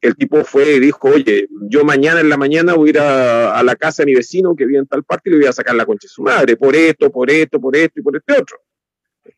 el, 0.00 0.16
tipo 0.16 0.44
fue 0.44 0.74
y 0.74 0.80
dijo, 0.80 1.08
oye, 1.08 1.48
yo 1.68 1.84
mañana 1.84 2.20
en 2.20 2.28
la 2.28 2.36
mañana 2.36 2.74
voy 2.74 2.88
a 2.88 2.90
ir 2.90 2.98
a, 2.98 3.62
la 3.62 3.76
casa 3.76 4.02
de 4.02 4.06
mi 4.06 4.14
vecino 4.14 4.54
que 4.56 4.66
vive 4.66 4.78
en 4.78 4.86
tal 4.86 5.04
parte 5.04 5.30
y 5.30 5.32
le 5.32 5.38
voy 5.38 5.46
a 5.46 5.52
sacar 5.52 5.74
la 5.74 5.86
concha 5.86 6.06
de 6.06 6.10
su 6.10 6.22
madre, 6.22 6.56
por 6.56 6.74
esto, 6.74 7.10
por 7.10 7.30
esto, 7.30 7.60
por 7.60 7.76
esto 7.76 8.00
y 8.00 8.02
por 8.02 8.16
este 8.16 8.32
otro. 8.32 8.58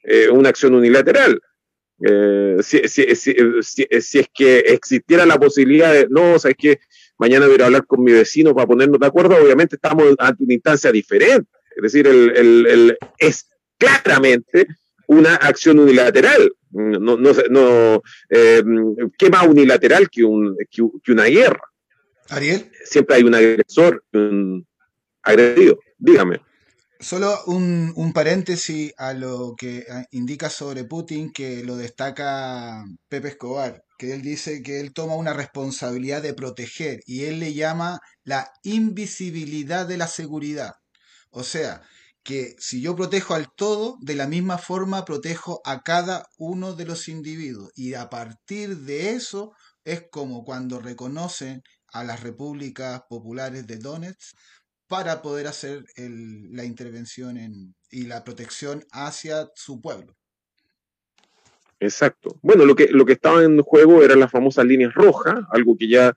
Eh, 0.03 0.29
una 0.31 0.49
acción 0.49 0.75
unilateral. 0.75 1.41
Eh, 2.07 2.57
si, 2.61 2.79
es 2.79 4.29
que 4.35 4.59
existiera 4.59 5.25
la 5.25 5.39
posibilidad 5.39 5.93
de, 5.93 6.07
no, 6.11 6.35
o 6.35 6.39
sea, 6.39 6.51
es 6.51 6.57
que 6.57 6.81
mañana 7.19 7.47
voy 7.47 7.61
a 7.61 7.67
hablar 7.67 7.87
con 7.87 8.03
mi 8.03 8.13
vecino 8.13 8.55
para 8.55 8.67
ponernos 8.67 9.01
de 9.01 9.07
acuerdo, 9.07 9.37
obviamente 9.37 9.77
estamos 9.77 10.15
ante 10.19 10.45
una 10.45 10.55
instancia 10.55 10.93
diferente. 10.93 11.51
Es 11.77 11.83
decir, 11.83 12.07
el, 12.07 12.97
es 13.19 13.49
claramente 13.79 14.67
una 15.07 15.37
acción 15.37 15.79
unilateral. 15.79 16.53
No, 16.77 17.17
no, 17.17 17.33
no 17.51 18.03
eh, 18.29 18.63
¿Qué 19.17 19.31
más 19.31 19.47
unilateral 19.47 20.11
que, 20.11 20.23
un, 20.25 20.57
que, 20.71 21.13
una 21.13 21.25
guerra? 21.25 21.63
Ariel. 22.29 22.71
Siempre 22.85 23.17
hay 23.17 23.23
un 23.23 23.35
agresor, 23.35 24.05
un 24.13 24.67
agredido. 25.23 25.79
Dígame. 25.97 26.41
Solo 27.01 27.35
un, 27.47 27.93
un, 27.97 28.13
paréntesis 28.13 28.93
a 28.97 29.13
lo 29.15 29.55
que 29.57 29.87
indica 30.11 30.51
sobre 30.51 30.85
Putin, 30.85 31.33
que 31.33 31.63
lo 31.63 31.77
destaca 31.77 32.85
Pepe 33.09 33.29
Escobar, 33.29 33.85
que 33.99 34.13
él 34.13 34.23
dice 34.23 34.63
que 34.63 34.81
él 34.81 34.93
toma 34.93 35.15
una 35.15 35.33
responsabilidad 35.33 36.23
de 36.23 36.35
proteger 36.35 37.01
y 37.07 37.25
él 37.25 37.41
le 37.41 37.55
llama 37.55 38.01
la 38.25 38.51
invisibilidad 38.63 39.87
de 39.87 39.97
la 39.99 40.09
seguridad. 40.09 40.75
O 41.31 41.43
sea, 41.43 41.83
que 42.27 42.57
si 42.59 42.83
yo 42.83 42.97
protejo 42.97 43.35
al 43.35 43.47
todo, 43.55 43.99
de 44.01 44.17
la 44.17 44.27
misma 44.27 44.59
forma 44.59 45.05
protejo 45.05 45.63
a 45.65 45.83
cada 45.83 46.27
uno 46.37 46.75
de 46.75 46.85
los 46.85 47.09
individuos. 47.09 47.71
Y 47.77 47.95
a 47.95 48.11
partir 48.11 48.79
de 48.79 49.11
eso 49.11 49.53
es 49.85 50.03
como 50.11 50.45
cuando 50.45 50.81
reconocen 50.81 51.63
a 51.93 52.03
las 52.03 52.25
repúblicas 52.25 53.03
populares 53.09 53.69
de 53.69 53.79
Donetsk 53.79 54.37
para 54.89 55.23
poder 55.23 55.47
hacer 55.47 55.85
la 55.97 56.65
intervención 56.65 57.39
en, 57.39 57.77
y 57.91 58.07
la 58.07 58.25
protección 58.25 58.85
hacia 58.91 59.49
su 59.55 59.81
pueblo. 59.81 60.17
Exacto. 61.79 62.41
Bueno, 62.43 62.65
lo 62.65 62.75
que, 62.75 62.89
lo 62.89 63.07
que 63.07 63.13
estaba 63.13 63.45
en 63.45 63.63
juego 63.63 64.03
eran 64.03 64.19
las 64.19 64.33
famosas 64.33 64.65
líneas 64.65 64.95
rojas, 64.95 65.45
algo 65.53 65.77
que 65.79 65.89
ya 65.89 66.17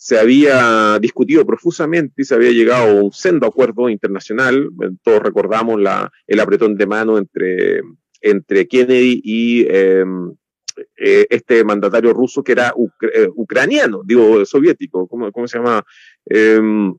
se 0.00 0.16
había 0.16 0.96
discutido 1.00 1.44
profusamente 1.44 2.22
y 2.22 2.24
se 2.24 2.36
había 2.36 2.52
llegado 2.52 2.86
a 2.86 3.02
un 3.02 3.10
sendo 3.10 3.48
acuerdo 3.48 3.88
internacional. 3.88 4.70
Todos 5.02 5.20
recordamos 5.20 5.80
la, 5.80 6.08
el 6.28 6.38
apretón 6.38 6.76
de 6.76 6.86
mano 6.86 7.18
entre, 7.18 7.80
entre 8.20 8.68
Kennedy 8.68 9.20
y 9.24 9.66
em, 9.68 10.36
eh, 10.96 11.26
este 11.28 11.64
mandatario 11.64 12.12
ruso 12.12 12.44
que 12.44 12.52
era 12.52 12.72
eh, 13.12 13.28
ucraniano, 13.34 14.02
digo, 14.04 14.46
soviético, 14.46 15.08
¿cómo, 15.08 15.32
cómo 15.32 15.48
se 15.48 15.58
llama? 15.58 15.84
Em, 16.26 16.94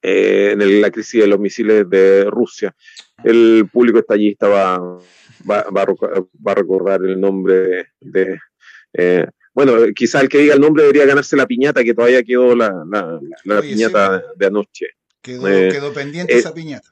eh, 0.00 0.52
en 0.52 0.80
la 0.80 0.90
crisis 0.90 1.20
de 1.20 1.26
los 1.26 1.38
misiles 1.38 1.88
de 1.90 2.24
Rusia. 2.30 2.74
El 3.22 3.68
público 3.70 3.98
estallista 3.98 4.48
va, 4.48 4.78
va, 5.48 5.64
va, 5.64 6.52
a 6.52 6.54
recordar 6.54 7.04
el 7.04 7.20
nombre 7.20 7.88
de 8.00 8.38
bueno, 9.52 9.74
quizá 9.94 10.20
el 10.20 10.28
que 10.28 10.38
diga 10.38 10.54
el 10.54 10.60
nombre 10.60 10.84
debería 10.84 11.06
ganarse 11.06 11.36
la 11.36 11.46
piñata, 11.46 11.82
que 11.82 11.94
todavía 11.94 12.22
quedó 12.22 12.54
la, 12.54 12.72
piñata 13.60 14.22
de, 14.36 14.46
anoche. 14.46 14.86
Quedó, 15.20 15.48
eh, 15.48 15.92
pendiente 15.94 16.36
esa 16.36 16.50
eh, 16.50 16.54
piñata. 16.54 16.88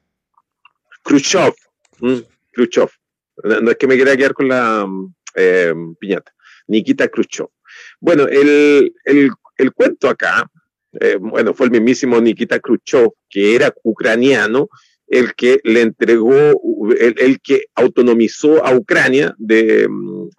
Khrushchev. 1.04 1.54
Khrushchev. 2.52 2.88
No, 3.44 3.70
es 3.70 3.76
que 3.76 3.86
me 3.86 3.94
quiera 3.94 4.16
quedar 4.16 4.34
con 4.34 4.48
la 4.48 4.86
eh, 5.34 5.72
piñata. 5.98 6.34
Nikita 6.66 7.08
Khrushchev. 7.08 7.48
Bueno, 8.00 8.26
el, 8.26 8.92
el, 9.04 9.72
cuento 9.72 10.08
acá, 10.08 10.50
bueno, 11.20 11.54
fue 11.54 11.66
el 11.66 11.72
mismísimo 11.72 12.20
Nikita 12.20 12.58
Khrushchev, 12.58 13.12
que 13.30 13.54
era 13.54 13.72
ucraniano, 13.84 14.68
el 15.08 15.34
que 15.34 15.60
le 15.64 15.82
entregó, 15.82 16.34
el, 16.98 17.40
que 17.40 17.64
autonomizó 17.74 18.64
a 18.64 18.74
Ucrania 18.74 19.34
de, 19.38 19.88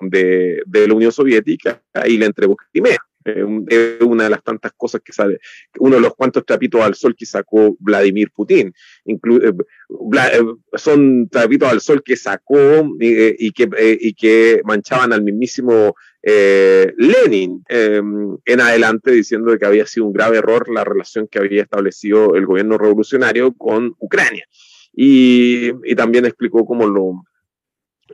de, 0.02 0.88
la 0.88 0.94
Unión 0.94 1.12
Soviética 1.12 1.82
y 2.06 2.18
le 2.18 2.26
entregó 2.26 2.56
Crimea. 2.72 3.00
Es 3.26 4.02
una 4.02 4.24
de 4.24 4.30
las 4.30 4.44
tantas 4.44 4.72
cosas 4.78 5.02
que 5.04 5.12
sale, 5.12 5.40
uno 5.80 5.96
de 5.96 6.02
los 6.02 6.16
cuantos 6.16 6.46
trapitos 6.46 6.82
al 6.82 6.96
sol 6.96 7.16
que 7.16 7.26
sacó 7.26 7.76
Vladimir 7.80 8.32
Putin. 8.32 8.74
Eh, 9.06 9.20
eh, 9.24 10.44
son 10.74 11.28
trapitos 11.30 11.70
al 11.70 11.82
sol 11.82 12.02
que 12.04 12.16
sacó 12.16 12.58
eh, 13.00 13.36
y, 13.38 13.52
que, 13.52 13.70
y 14.00 14.14
que 14.14 14.62
manchaban 14.64 15.14
al 15.14 15.22
mismísimo 15.22 15.96
Lenin 16.22 17.64
en 17.70 18.62
adelante 18.62 19.12
diciendo 19.12 19.58
que 19.58 19.66
había 19.66 19.86
sido 19.86 20.06
un 20.06 20.14
grave 20.14 20.38
error 20.38 20.70
la 20.70 20.84
relación 20.84 21.28
que 21.28 21.40
había 21.40 21.64
establecido 21.64 22.36
el 22.36 22.46
gobierno 22.46 22.78
revolucionario 22.78 23.54
con 23.54 23.96
Ucrania. 24.00 24.46
Y, 24.94 25.72
también 25.96 26.26
explicó 26.26 26.66
cómo 26.66 26.88
lo, 26.88 27.24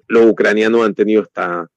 los 0.07 0.25
ucranianos 0.27 0.85
han 0.85 0.93
tenido 0.93 1.23
esta, 1.23 1.67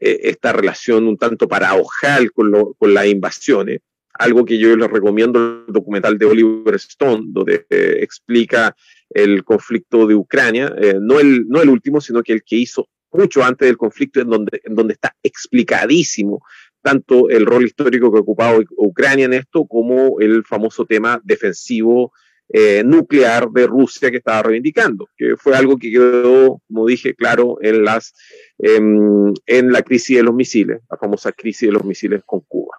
eh, 0.00 0.20
esta 0.24 0.52
relación 0.52 1.06
un 1.06 1.16
tanto 1.16 1.48
paradojal 1.48 2.32
con, 2.32 2.50
lo, 2.50 2.74
con 2.74 2.94
las 2.94 3.06
invasiones, 3.06 3.80
algo 4.14 4.44
que 4.44 4.58
yo 4.58 4.76
les 4.76 4.90
recomiendo 4.90 5.64
el 5.66 5.72
documental 5.72 6.18
de 6.18 6.26
Oliver 6.26 6.74
Stone, 6.76 7.24
donde 7.28 7.66
eh, 7.68 7.98
explica 8.00 8.76
el 9.10 9.44
conflicto 9.44 10.06
de 10.06 10.14
Ucrania, 10.14 10.72
eh, 10.80 10.98
no, 11.00 11.18
el, 11.18 11.48
no 11.48 11.60
el 11.62 11.68
último, 11.68 12.00
sino 12.00 12.22
que 12.22 12.32
el 12.32 12.44
que 12.44 12.56
hizo 12.56 12.88
mucho 13.14 13.42
antes 13.42 13.66
del 13.66 13.76
conflicto, 13.76 14.20
en 14.20 14.28
donde, 14.28 14.60
en 14.64 14.74
donde 14.74 14.94
está 14.94 15.14
explicadísimo 15.22 16.42
tanto 16.84 17.30
el 17.30 17.46
rol 17.46 17.64
histórico 17.64 18.12
que 18.12 18.18
ha 18.18 18.22
ocupado 18.22 18.62
Ucrania 18.76 19.24
en 19.24 19.32
esto 19.32 19.66
como 19.66 20.20
el 20.20 20.44
famoso 20.44 20.84
tema 20.84 21.18
defensivo 21.24 22.12
eh, 22.50 22.82
nuclear 22.84 23.48
de 23.48 23.66
Rusia 23.66 24.10
que 24.10 24.18
estaba 24.18 24.42
reivindicando, 24.42 25.08
que 25.16 25.34
fue 25.38 25.56
algo 25.56 25.78
que 25.78 25.90
quedó, 25.90 26.60
como 26.68 26.86
dije, 26.86 27.14
claro 27.14 27.56
en, 27.62 27.84
las, 27.84 28.12
em, 28.58 29.32
en 29.46 29.72
la 29.72 29.80
crisis 29.80 30.18
de 30.18 30.22
los 30.22 30.34
misiles, 30.34 30.82
la 30.90 30.98
famosa 30.98 31.32
crisis 31.32 31.68
de 31.68 31.72
los 31.72 31.84
misiles 31.84 32.22
con 32.26 32.40
Cuba. 32.40 32.76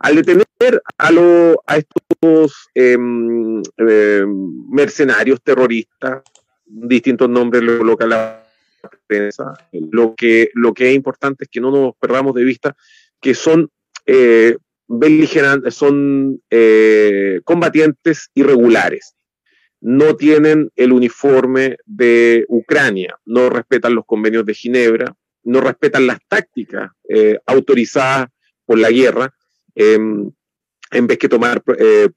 Al 0.00 0.16
detener 0.16 0.82
a, 0.98 1.10
a 1.66 1.76
estos 1.76 2.70
em, 2.74 3.62
em, 3.76 4.66
mercenarios 4.68 5.40
terroristas, 5.42 6.22
distintos 6.66 7.28
nombres 7.28 7.62
le 7.62 7.78
coloca 7.78 8.04
la 8.04 8.41
lo 9.90 10.14
que, 10.14 10.50
lo 10.54 10.74
que 10.74 10.90
es 10.90 10.94
importante 10.94 11.44
es 11.44 11.50
que 11.50 11.60
no 11.60 11.70
nos 11.70 11.94
perdamos 11.96 12.34
de 12.34 12.44
vista 12.44 12.76
que 13.20 13.34
son 13.34 13.70
eh, 14.06 14.56
beligerantes, 14.88 15.74
son 15.74 16.42
eh, 16.50 17.40
combatientes 17.44 18.30
irregulares. 18.34 19.14
No 19.80 20.16
tienen 20.16 20.70
el 20.76 20.92
uniforme 20.92 21.76
de 21.86 22.44
Ucrania, 22.48 23.16
no 23.24 23.50
respetan 23.50 23.94
los 23.94 24.04
convenios 24.04 24.44
de 24.44 24.54
Ginebra, 24.54 25.14
no 25.44 25.60
respetan 25.60 26.06
las 26.06 26.18
tácticas 26.28 26.90
eh, 27.08 27.38
autorizadas 27.46 28.28
por 28.64 28.78
la 28.78 28.90
guerra. 28.90 29.34
Em, 29.74 30.30
en 30.90 31.06
vez 31.06 31.16
que 31.16 31.28
tomar 31.28 31.62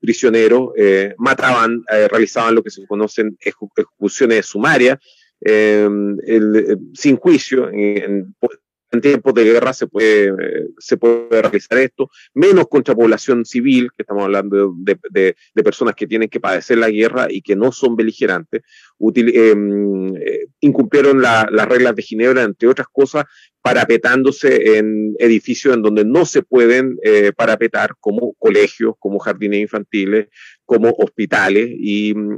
prisioneros, 0.02 0.72
mataban, 1.18 1.82
realizaban 1.88 2.56
lo 2.56 2.62
que 2.62 2.70
se 2.70 2.86
conocen 2.86 3.38
ejecuciones 3.40 4.48
sumarias, 4.48 4.98
em, 5.42 6.18
sin 6.94 7.18
juicio, 7.18 7.70
en, 7.72 8.36
tiempos 9.02 9.34
de 9.34 9.44
guerra 9.44 9.74
se 9.74 9.88
puede, 9.88 10.34
se 10.78 10.98
puede 10.98 11.42
realizar 11.42 11.78
esto, 11.80 12.10
menos 12.34 12.68
contra 12.68 12.96
población 12.96 13.46
civil, 13.46 13.90
que 13.96 14.04
estamos 14.04 14.24
hablando 14.24 14.74
de, 14.78 14.98
de, 15.12 15.64
personas 15.64 15.96
que 15.96 16.08
tienen 16.08 16.30
que 16.30 16.40
padecer 16.40 16.78
la 16.78 16.90
guerra 16.90 17.28
y 17.30 17.42
que 17.42 17.56
no 17.56 17.72
son 17.72 17.96
beligerantes, 17.96 18.62
em, 19.16 20.16
eh, 20.16 20.48
incumplieron 20.62 21.22
las 21.22 21.68
reglas 21.68 21.96
de 21.96 22.04
Ginebra, 22.04 22.44
entre 22.44 22.70
otras 22.70 22.88
cosas, 22.92 23.26
parapetándose 23.66 24.78
en 24.78 25.16
edificios 25.18 25.74
en 25.74 25.82
donde 25.82 26.06
no 26.06 26.28
se 26.28 26.44
pueden 26.44 27.00
eh, 27.02 27.32
parapetar, 27.36 27.96
como 28.00 28.36
colegios, 28.38 28.94
como 29.00 29.18
jardines 29.18 29.60
infantiles, 29.60 30.28
como 30.66 30.92
hospitales, 30.92 31.72
y 31.76 32.14
mm, 32.14 32.38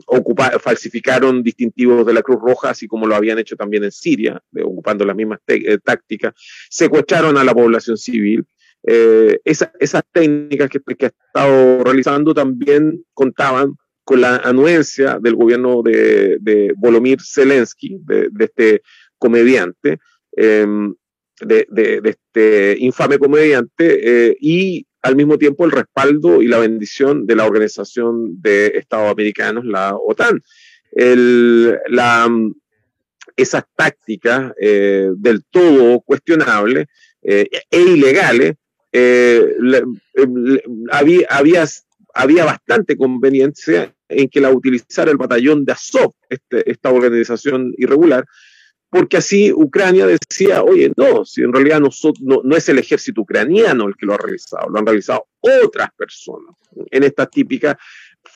falsificaron 0.62 1.44
distintivos 1.44 2.06
de 2.06 2.14
la 2.14 2.22
Cruz 2.22 2.38
Roja, 2.42 2.70
así 2.70 2.88
como 2.88 3.08
lo 3.08 3.14
habían 3.14 3.40
hecho 3.40 3.58
también 3.58 3.84
en 3.84 3.92
Siria, 3.92 4.42
ocupando 4.64 5.04
las 5.04 5.18
mismas 5.18 5.40
eh, 5.48 5.78
tácticas, 5.84 6.34
secuestraron 6.70 7.38
a 7.38 7.44
la 7.44 7.54
población 7.54 7.98
civil. 7.98 8.46
Eh, 8.84 9.38
esas 9.44 10.04
técnicas 10.14 10.70
que, 10.70 10.80
que 10.80 11.08
ha 11.08 11.10
estado 11.10 11.84
realizando 11.84 12.34
también 12.34 13.04
contaban 13.14 13.76
con 14.06 14.22
la 14.22 14.38
anuencia 14.38 15.20
del 15.22 15.36
gobierno 15.36 15.82
de, 15.84 16.38
de 16.40 16.74
Volomir 16.78 17.18
Zelensky, 17.22 17.98
de, 18.06 18.30
este 18.40 18.82
comediante, 19.18 20.00
em, 20.32 20.96
de, 21.42 21.68
de, 21.70 22.02
este 22.04 22.76
infame 22.80 23.20
comediante, 23.20 24.30
eh, 24.30 24.38
y 24.40 24.86
al 25.02 25.16
mismo 25.16 25.38
tiempo 25.38 25.66
el 25.66 25.72
respaldo 25.72 26.42
y 26.42 26.48
la 26.48 26.58
bendición 26.58 27.26
de 27.26 27.36
la 27.36 27.46
Organización 27.46 28.42
de 28.42 28.68
Estados 28.76 29.12
Americanos, 29.12 29.66
la 29.66 29.96
OTAN. 29.96 30.42
El, 30.92 31.78
la, 31.90 32.28
esas 33.36 33.64
tácticas 33.76 34.54
eh, 34.60 35.10
del 35.16 35.44
todo 35.46 36.02
cuestionables 36.02 36.88
eh, 37.22 37.50
e 37.70 37.82
ilegales, 37.82 38.56
había, 40.92 41.28
había, 41.30 41.66
había 42.14 42.46
bastante 42.46 42.98
conveniencia 42.98 43.94
en 44.10 44.30
que 44.30 44.42
la 44.42 44.52
utilizara 44.52 45.12
el 45.12 45.18
batallón 45.18 45.66
de 45.66 45.74
Azov, 45.74 46.14
este, 46.30 46.70
esta 46.70 46.92
organización 46.92 47.74
irregular, 47.78 48.26
porque 48.90 49.18
así 49.18 49.52
Ucrania 49.52 50.06
decía, 50.08 50.64
oye, 50.64 50.92
no, 50.96 51.26
si 51.26 51.42
en 51.42 51.52
realidad 51.52 51.82
no, 51.82 51.90
no, 52.44 52.56
es 52.56 52.70
el 52.70 52.80
ejército 52.80 53.22
ucraniano 53.22 53.88
el 53.88 53.96
que 53.96 54.06
lo 54.06 54.14
ha 54.14 54.18
realizado, 54.18 54.70
lo 54.70 54.80
han 54.80 54.86
realizado 54.86 55.28
otras 55.40 55.90
personas, 55.98 56.56
en 56.92 57.04
esta 57.04 57.26
típica 57.26 57.78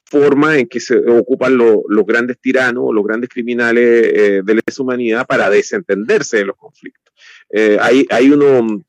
forma 0.05 0.57
en 0.57 0.67
que 0.67 0.79
se 0.79 0.97
ocupan 0.97 1.57
los 1.57 2.05
grandes 2.05 2.39
tiranos, 2.39 2.93
los 2.93 3.03
grandes 3.03 3.29
criminales 3.29 4.11
eh, 4.13 4.41
de 4.43 4.55
la 4.55 4.61
humanidad 4.79 5.25
para 5.25 5.49
desentenderse 5.49 6.37
de 6.37 6.45
los 6.45 6.57
conflictos. 6.57 7.13
Eh, 7.49 7.77
ahí, 7.79 8.29
uno, 8.29 8.83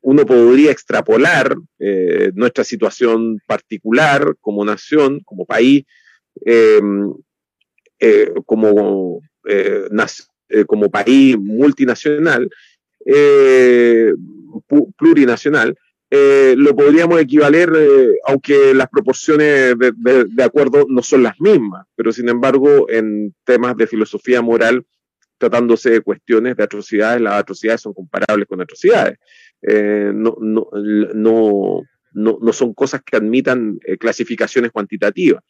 uno 0.00 0.26
podría 0.26 0.72
extrapolar 0.72 1.56
eh, 1.78 2.32
nuestra 2.34 2.64
situación 2.64 3.40
particular 3.46 4.34
como 4.40 4.64
nación, 4.64 5.20
como 5.24 5.44
país, 5.44 5.84
como 8.46 9.20
nación 9.90 10.33
eh, 10.54 10.64
como 10.64 10.88
país 10.88 11.36
multinacional, 11.36 12.48
eh, 13.04 14.12
plurinacional, 14.96 15.76
eh, 16.10 16.54
lo 16.56 16.76
podríamos 16.76 17.20
equivaler, 17.20 17.70
aunque 18.24 18.72
las 18.72 18.88
proporciones 18.88 19.74
de, 19.76 20.44
acuerdo 20.44 20.86
no 20.88 21.02
son 21.02 21.24
las 21.24 21.40
mismas, 21.40 21.86
pero 21.96 22.12
sin 22.12 22.28
embargo, 22.28 22.88
en 22.88 23.34
temas 23.42 23.76
de 23.76 23.88
filosofía 23.88 24.42
moral, 24.42 24.86
tratándose 25.38 25.90
de 25.90 26.00
cuestiones 26.02 26.56
de 26.56 26.62
atrocidades, 26.62 27.20
las 27.20 27.34
atrocidades 27.34 27.80
son 27.80 27.94
comparables 27.94 28.46
con 28.46 28.60
atrocidades. 28.60 29.18
no, 29.60 30.36
no, 30.40 30.68
no, 31.14 31.82
no, 32.12 32.52
son 32.52 32.74
cosas 32.74 33.02
que 33.04 33.16
admitan 33.16 33.80
clasificaciones 33.98 34.70
cuantitativas 34.70 35.42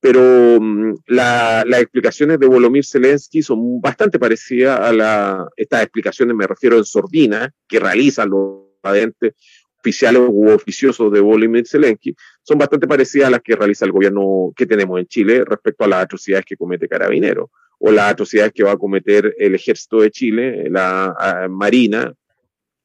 pero 0.00 0.58
mm, 0.60 0.94
las 1.06 1.80
explicaciones 1.80 2.38
de 2.40 2.46
Volomir 2.46 2.84
Zelensky 2.84 3.42
son 3.42 3.80
bastante 3.80 4.18
parecidas 4.18 4.80
a 4.80 4.92
la, 4.92 5.48
estas 5.56 5.82
explicaciones, 5.82 6.34
me 6.34 6.46
refiero 6.46 6.78
en 6.78 6.84
sordina, 6.84 7.52
que 7.68 7.78
realizan 7.78 8.30
los 8.30 8.64
agentes 8.82 9.34
oficiales 9.78 10.22
u 10.26 10.50
oficiosos 10.50 11.12
de 11.12 11.20
Volomir 11.20 11.66
Zelensky, 11.66 12.14
son 12.42 12.58
bastante 12.58 12.86
parecidas 12.86 13.28
a 13.28 13.30
las 13.30 13.40
que 13.40 13.56
realiza 13.56 13.84
el 13.84 13.92
gobierno 13.92 14.52
que 14.56 14.66
tenemos 14.66 14.98
en 14.98 15.06
Chile 15.06 15.44
respecto 15.46 15.84
a 15.84 15.88
las 15.88 16.04
atrocidades 16.04 16.44
que 16.44 16.56
comete 16.56 16.88
Carabinero 16.88 17.50
o 17.78 17.90
las 17.90 18.12
atrocidades 18.12 18.52
que 18.52 18.62
va 18.62 18.72
a 18.72 18.76
cometer 18.76 19.34
el 19.38 19.54
ejército 19.54 20.00
de 20.00 20.10
Chile, 20.10 20.68
la 20.70 21.46
Marina 21.48 22.12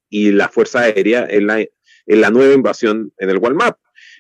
y 0.10 0.32
la 0.32 0.48
Fuerza 0.48 0.82
Aérea 0.82 1.28
en 1.30 1.48
la, 1.48 1.60
en 1.60 2.22
la 2.22 2.30
nueva 2.30 2.54
invasión 2.54 3.12
en 3.18 3.30
el 3.30 3.38
Walmart. 3.38 3.78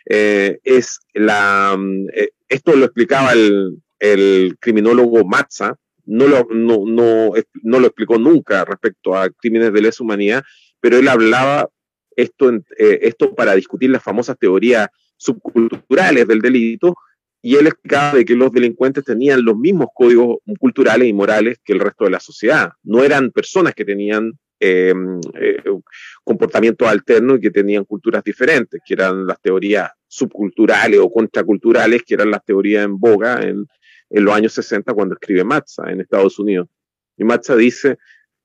Eh, 0.07 0.59
es 0.63 0.99
la, 1.13 1.75
mm, 1.77 2.07
eh, 2.13 2.29
esto 2.47 2.75
lo 2.75 2.85
explicaba 2.85 3.33
el, 3.33 3.77
el 3.99 4.57
criminólogo 4.59 5.25
Matza, 5.25 5.75
no 6.05 6.27
lo, 6.27 6.47
no, 6.51 6.83
no, 6.85 7.33
no 7.63 7.79
lo 7.79 7.87
explicó 7.87 8.19
nunca 8.19 8.63
respecto 8.65 9.15
a 9.15 9.29
crímenes 9.29 9.73
de 9.73 9.81
lesa 9.81 10.03
humanidad, 10.03 10.43
pero 10.79 10.97
él 10.97 11.07
hablaba 11.07 11.67
esto, 12.15 12.53
eh, 12.53 12.99
esto 13.01 13.33
para 13.33 13.55
discutir 13.55 13.89
las 13.89 14.03
famosas 14.03 14.37
teorías 14.37 14.87
subculturales 15.17 16.27
del 16.27 16.39
delito, 16.39 16.95
y 17.41 17.55
él 17.57 17.67
explicaba 17.67 18.15
de 18.15 18.25
que 18.25 18.35
los 18.35 18.51
delincuentes 18.51 19.03
tenían 19.03 19.45
los 19.45 19.55
mismos 19.55 19.89
códigos 19.93 20.37
culturales 20.59 21.07
y 21.07 21.13
morales 21.13 21.59
que 21.63 21.73
el 21.73 21.79
resto 21.79 22.05
de 22.05 22.09
la 22.09 22.19
sociedad. 22.19 22.71
No 22.81 23.03
eran 23.03 23.29
personas 23.29 23.75
que 23.75 23.85
tenían 23.85 24.33
Em, 24.57 25.19
eh, 25.33 25.61
comportamientos 26.23 26.87
alternos 26.87 27.37
y 27.37 27.41
que 27.41 27.51
tenían 27.51 27.83
culturas 27.83 28.23
diferentes, 28.23 28.79
que 28.85 28.93
eran 28.93 29.27
las 29.27 29.41
teorías 29.41 29.91
subculturales 30.07 30.99
o 31.01 31.11
contraculturales, 31.11 32.03
que 32.03 32.13
eran 32.13 32.31
las 32.31 32.43
teorías 32.45 32.85
en 32.85 32.97
boga 32.97 33.43
en, 33.43 33.67
los 34.09 34.33
años 34.33 34.53
60 34.53 34.93
cuando 34.93 35.15
escribe 35.15 35.43
Matza 35.43 35.91
en 35.91 35.99
Estados 35.99 36.39
Unidos. 36.39 36.69
Y 37.17 37.25
Matza 37.25 37.55
dice, 37.55 37.97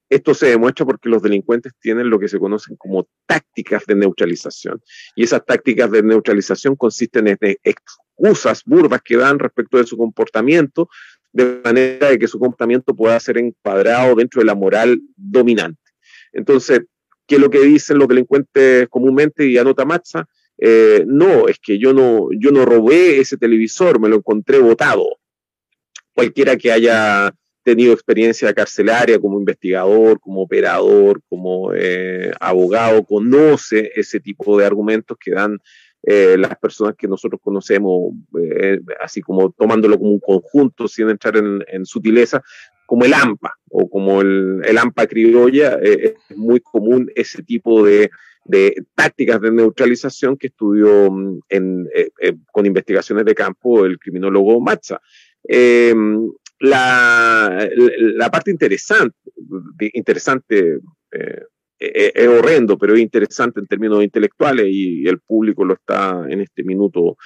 esto 0.08 0.34
se 0.34 0.46
demuestra 0.46 0.84
porque 0.84 1.08
los 1.08 1.22
delincuentes 1.22 1.74
tienen 1.78 2.10
lo 2.10 2.18
que 2.18 2.28
se 2.28 2.40
conocen 2.40 2.76
como 2.76 3.06
tácticas 3.26 3.86
de 3.86 3.94
neutralización. 3.94 4.82
Y 5.14 5.22
esas 5.22 5.44
tácticas 5.44 5.92
de 5.92 6.02
neutralización 6.02 6.74
consisten 6.74 7.28
en 7.28 7.38
excusas 7.62 8.64
burdas 8.64 9.00
que 9.02 9.16
dan 9.16 9.38
respecto 9.38 9.78
de 9.78 9.86
su 9.86 9.96
comportamiento, 9.96 10.88
de 11.32 11.60
manera 11.62 12.10
de 12.10 12.18
que 12.18 12.26
su 12.26 12.40
comportamiento 12.40 12.96
pueda 12.96 13.20
ser 13.20 13.38
encuadrado 13.38 14.16
dentro 14.16 14.40
de 14.40 14.46
la 14.46 14.56
moral 14.56 15.00
dominante. 15.14 15.89
Entonces, 16.32 16.82
¿qué 17.26 17.36
es 17.36 17.40
lo 17.40 17.50
que 17.50 17.60
dicen 17.60 17.98
los 17.98 18.08
delincuentes 18.08 18.88
comúnmente 18.88 19.46
y 19.46 19.58
anota 19.58 19.84
Matza? 19.84 20.26
Eh, 20.62 21.04
no, 21.06 21.48
es 21.48 21.58
que 21.58 21.78
yo 21.78 21.94
no, 21.94 22.28
yo 22.38 22.50
no 22.50 22.66
robé 22.66 23.18
ese 23.18 23.38
televisor, 23.38 23.98
me 23.98 24.10
lo 24.10 24.16
encontré 24.16 24.58
botado. 24.58 25.06
Cualquiera 26.14 26.56
que 26.56 26.70
haya 26.70 27.32
tenido 27.62 27.94
experiencia 27.94 28.52
carcelaria 28.52 29.18
como 29.18 29.38
investigador, 29.38 30.20
como 30.20 30.42
operador, 30.42 31.22
como 31.28 31.72
eh, 31.74 32.30
abogado, 32.40 33.04
conoce 33.04 33.90
ese 33.94 34.20
tipo 34.20 34.58
de 34.58 34.66
argumentos 34.66 35.16
que 35.18 35.30
dan 35.30 35.58
eh, 36.02 36.36
las 36.38 36.56
personas 36.58 36.94
que 36.96 37.08
nosotros 37.08 37.40
conocemos, 37.42 38.12
así 39.02 39.20
como 39.22 39.50
tomándolo 39.50 39.98
como 39.98 40.10
un 40.10 40.20
conjunto, 40.20 40.88
sin 40.88 41.08
entrar 41.08 41.36
en, 41.38 41.64
en 41.68 41.86
sutileza, 41.86 42.42
como 42.90 43.04
el 43.04 43.14
AMPA 43.14 43.54
o 43.70 43.88
como 43.88 44.20
el, 44.20 44.62
el 44.64 44.76
AMPA 44.76 45.06
criolla, 45.06 45.78
eh, 45.80 46.16
es 46.28 46.36
muy 46.36 46.58
común 46.58 47.08
ese 47.14 47.40
tipo 47.44 47.84
de 47.84 48.10
de 48.44 48.82
tácticas 48.96 49.40
de 49.40 49.52
neutralización 49.52 50.36
que 50.36 50.48
estudió 50.48 51.08
mm, 51.08 51.40
en, 51.50 51.86
eh, 51.94 52.10
eh, 52.20 52.32
con 52.50 52.66
investigaciones 52.66 53.24
de 53.24 53.34
campo 53.34 53.84
el 53.84 53.96
criminólogo 53.96 54.60
Matza. 54.60 55.00
Em, 55.44 56.28
la, 56.58 57.70
la, 58.16 58.28
parte 58.28 58.50
interesante, 58.50 59.16
interesante 59.92 60.80
eh, 61.12 62.12
es 62.14 62.28
horrendo, 62.28 62.76
pero 62.76 62.94
es 62.94 63.00
interesante 63.00 63.60
en 63.60 63.66
términos 63.68 64.02
intelectuales 64.02 64.66
y, 64.68 65.06
el 65.06 65.20
público 65.20 65.64
lo 65.64 65.74
está 65.74 66.26
en 66.28 66.40
este 66.40 66.64
minuto, 66.64 67.16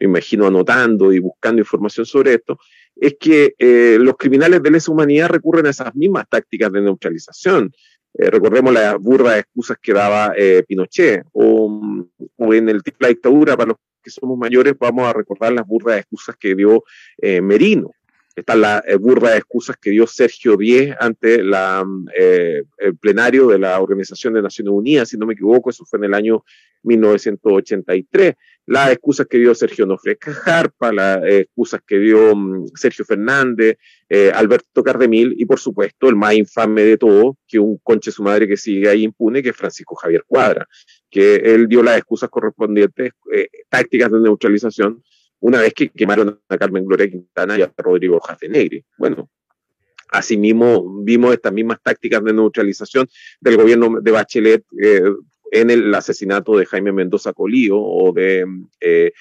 me 0.00 0.06
imagino, 0.06 0.46
anotando 0.46 1.12
y 1.12 1.20
buscando 1.20 1.60
información 1.60 2.06
sobre 2.06 2.34
esto, 2.34 2.58
es 3.00 3.16
que 3.18 3.54
los 3.98 4.16
criminales 4.16 4.62
de 4.62 4.70
lesa 4.70 4.92
humanidad 4.92 5.28
recurren 5.28 5.66
a 5.66 5.70
esas 5.70 5.94
mismas 5.94 6.26
tácticas 6.28 6.70
de 6.70 6.82
neutralización. 6.82 7.72
Eh, 8.14 8.30
recordemos 8.30 8.72
las 8.72 8.98
burdas 8.98 9.38
excusas 9.38 9.78
que 9.80 9.92
daba 9.92 10.32
eh, 10.36 10.64
Pinochet, 10.66 11.24
o, 11.32 12.06
en 12.38 12.68
el 12.68 12.82
la 12.98 13.08
dictadura, 13.08 13.56
para 13.56 13.68
los 13.68 13.76
que 14.02 14.10
somos 14.10 14.36
mayores, 14.36 14.74
vamos 14.78 15.06
a 15.06 15.12
recordar 15.12 15.52
las 15.52 15.66
burdas 15.66 15.98
excusas 15.98 16.36
que 16.36 16.54
dio 16.54 16.84
eh, 17.18 17.40
Merino. 17.40 17.92
Están 18.34 18.62
las 18.62 18.82
burdas 18.98 19.36
excusas 19.36 19.76
que 19.76 19.90
dio 19.90 20.06
Sergio 20.06 20.56
Díez 20.56 20.94
ante 20.98 21.42
la, 21.42 21.84
el 22.14 22.96
plenario 22.96 23.48
de 23.48 23.58
la 23.58 23.78
Organización 23.80 24.32
de 24.32 24.40
Naciones 24.40 24.72
Unidas, 24.72 25.08
si 25.10 25.18
no 25.18 25.26
me 25.26 25.34
equivoco, 25.34 25.68
eso 25.68 25.84
fue 25.84 25.98
en 25.98 26.04
el 26.06 26.14
año 26.14 26.44
1983 26.84 28.34
las 28.66 28.92
excusas 28.92 29.26
que 29.26 29.38
dio 29.38 29.54
Sergio 29.54 29.86
Nofre 29.86 30.16
Cajarpa, 30.16 30.92
las 30.92 31.24
excusas 31.24 31.80
que 31.86 31.98
dio 31.98 32.34
mm, 32.36 32.68
Sergio 32.74 33.04
Fernández, 33.04 33.76
eh, 34.08 34.30
Alberto 34.34 34.82
Cardemil 34.82 35.34
y 35.36 35.44
por 35.44 35.58
supuesto 35.58 36.08
el 36.08 36.16
más 36.16 36.34
infame 36.34 36.82
de 36.82 36.96
todo, 36.96 37.36
que 37.46 37.58
un 37.58 37.78
conche 37.78 38.10
su 38.10 38.22
madre 38.22 38.46
que 38.46 38.56
sigue 38.56 38.88
ahí 38.88 39.02
impune, 39.02 39.42
que 39.42 39.50
es 39.50 39.56
Francisco 39.56 39.94
Javier 39.96 40.24
Cuadra, 40.26 40.66
que 41.10 41.36
él 41.36 41.66
dio 41.68 41.82
las 41.82 41.98
excusas 41.98 42.30
correspondientes, 42.30 43.12
eh, 43.32 43.48
tácticas 43.68 44.10
de 44.10 44.20
neutralización, 44.20 45.02
una 45.40 45.60
vez 45.60 45.72
que 45.74 45.88
quemaron 45.88 46.40
a 46.48 46.58
Carmen 46.58 46.84
Gloria 46.84 47.10
Quintana 47.10 47.58
y 47.58 47.62
a 47.62 47.72
Rodrigo 47.76 48.20
Negri. 48.48 48.84
Bueno, 48.98 49.28
Asimismo, 50.12 51.02
vimos 51.04 51.32
estas 51.34 51.52
mismas 51.52 51.78
tácticas 51.82 52.22
de 52.24 52.32
neutralización 52.32 53.08
del 53.40 53.56
gobierno 53.56 54.00
de 54.00 54.10
Bachelet 54.10 54.64
eh, 54.82 55.02
en 55.50 55.70
el 55.70 55.92
asesinato 55.94 56.56
de 56.56 56.66
Jaime 56.66 56.92
Mendoza 56.92 57.32
Colío 57.32 57.78
o 57.78 58.12
de, 58.12 58.46
eh, 58.80 59.12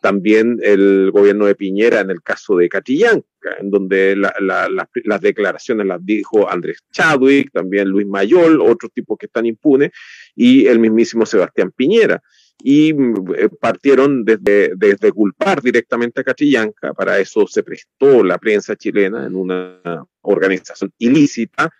también 0.00 0.58
el 0.62 1.10
gobierno 1.12 1.46
de 1.46 1.54
Piñera 1.54 2.00
en 2.00 2.10
el 2.10 2.22
caso 2.22 2.56
de 2.56 2.68
Catrillanca, 2.68 3.56
en 3.58 3.70
donde 3.70 4.16
las 4.16 5.20
declaraciones 5.20 5.86
las 5.86 6.04
dijo 6.04 6.50
Andrés 6.50 6.78
Chadwick, 6.90 7.52
también 7.52 7.88
Luis 7.88 8.06
Mayol, 8.06 8.60
otros 8.60 8.92
tipos 8.92 9.16
que 9.18 9.26
están 9.26 9.46
impunes, 9.46 9.90
y 10.34 10.66
el 10.66 10.78
mismísimo 10.78 11.24
Sebastián 11.24 11.72
Piñera. 11.74 12.22
Y 12.64 12.90
eh, 12.90 13.48
partieron 13.60 14.24
desde, 14.24 14.72
desde 14.76 15.10
culpar 15.10 15.60
directamente 15.62 16.20
a 16.20 16.24
Catrillanca, 16.24 16.94
para 16.94 17.18
eso 17.18 17.46
se 17.46 17.62
prestó 17.64 18.22
la 18.22 18.38
prensa 18.38 18.76
chilena 18.76 19.26
en 19.26 19.34
una 19.34 20.06
organización 20.20 20.92
ilícita, 20.98 21.72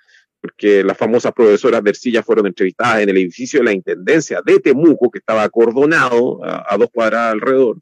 porque 0.42 0.82
las 0.82 0.98
famosas 0.98 1.32
profesoras 1.32 1.84
de 1.84 1.90
Ercilla 1.90 2.22
fueron 2.24 2.48
entrevistadas 2.48 3.00
en 3.00 3.08
el 3.08 3.16
edificio 3.16 3.60
de 3.60 3.64
la 3.64 3.72
Intendencia 3.72 4.42
de 4.44 4.58
Temuco, 4.58 5.08
que 5.08 5.20
estaba 5.20 5.44
acordonado 5.44 6.40
a, 6.42 6.76
dos 6.76 6.88
cuadras 6.92 7.32
alrededor. 7.32 7.78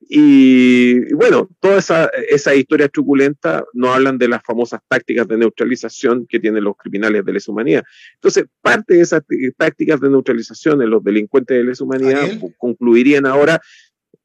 Y, 0.00 1.14
bueno, 1.14 1.48
toda 1.60 1.78
esa, 1.78 2.10
esa 2.28 2.56
historia 2.56 2.88
truculenta 2.88 3.64
nos 3.72 3.94
hablan 3.94 4.18
de 4.18 4.26
las 4.26 4.42
famosas 4.42 4.80
tácticas 4.88 5.28
de 5.28 5.36
neutralización 5.36 6.26
que 6.26 6.40
tienen 6.40 6.64
los 6.64 6.76
criminales 6.76 7.24
de 7.24 7.32
lesa 7.32 7.52
humanidad. 7.52 7.84
Entonces, 8.14 8.46
parte 8.60 8.94
de 8.94 9.02
esas 9.02 9.22
tácticas 9.56 10.00
de 10.00 10.10
neutralización 10.10 10.82
en 10.82 10.90
los 10.90 11.04
delincuentes 11.04 11.56
de 11.56 11.62
lesa 11.62 11.84
humanidad 11.84 12.28
concluirían 12.58 13.26
ahora, 13.26 13.60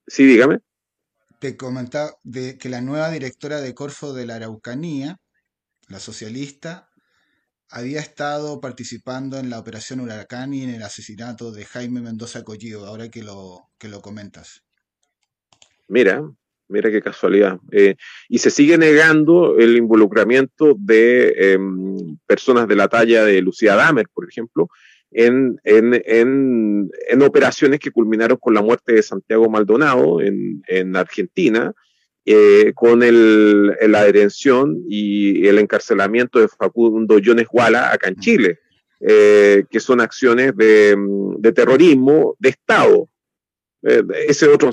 sí, 0.08 0.26
dígame. 0.26 0.62
Te 1.40 1.56
comentaba 1.56 2.16
de 2.24 2.58
que 2.58 2.70
la 2.70 2.82
nueva 2.82 3.12
directora 3.12 3.62
de 3.62 3.76
Corfo 3.76 4.14
de 4.14 4.26
la 4.26 4.38
Araucanía, 4.38 5.20
la 5.90 6.00
socialista, 6.00 6.90
había 7.70 8.00
estado 8.00 8.60
participando 8.62 9.38
en 9.38 9.50
la 9.50 9.60
operación 9.60 10.00
Huracán 10.00 10.54
y 10.54 10.64
en 10.64 10.70
el 10.70 10.84
asesinato 10.84 11.52
de 11.52 11.66
Jaime 11.66 12.02
Mendoza 12.02 12.44
Collido, 12.44 12.86
ahora 12.86 13.10
que 13.10 13.24
lo, 13.24 13.70
que 13.78 13.88
lo 13.88 14.02
comentas. 14.02 14.64
Mira, 15.88 16.24
mira 16.68 16.92
qué 16.92 17.02
casualidad. 17.02 17.60
Eh, 17.72 17.96
y 18.30 18.40
se 18.40 18.52
sigue 18.52 18.78
negando 18.78 19.58
el 19.58 19.78
involucramiento 19.78 20.76
de 20.78 21.54
em, 21.54 22.18
personas 22.26 22.68
de 22.68 22.76
la 22.76 22.88
talla 22.88 23.24
de 23.24 23.42
Lucía 23.42 23.76
Damer, 23.76 24.08
por 24.14 24.28
ejemplo, 24.30 24.70
en, 25.12 25.60
en, 25.64 25.94
en, 26.06 26.90
en, 27.08 27.22
operaciones 27.22 27.80
que 27.80 27.92
culminaron 27.92 28.38
con 28.38 28.54
la 28.54 28.62
muerte 28.62 28.94
de 28.94 29.04
Santiago 29.04 29.50
Maldonado 29.50 30.20
en 30.22 30.96
Argentina 30.96 31.74
eh, 32.28 32.74
con 32.74 33.04
el, 33.04 33.68
la 33.92 34.04
detención 34.04 34.84
y 34.90 35.48
el 35.48 35.60
encarcelamiento 35.60 36.40
de 36.40 36.48
Facundo 36.48 37.20
Jones 37.24 37.48
Guala 37.48 37.94
acá 37.94 38.10
en 38.10 38.16
Chile, 38.16 38.60
eh, 39.00 39.66
que 39.70 39.80
son 39.80 40.02
acciones 40.02 40.56
de, 40.58 40.96
de, 41.38 41.52
terrorismo 41.52 42.36
de 42.40 42.50
Estado. 42.50 43.10
Eh, 43.84 44.02
ese 44.28 44.48
otro 44.48 44.72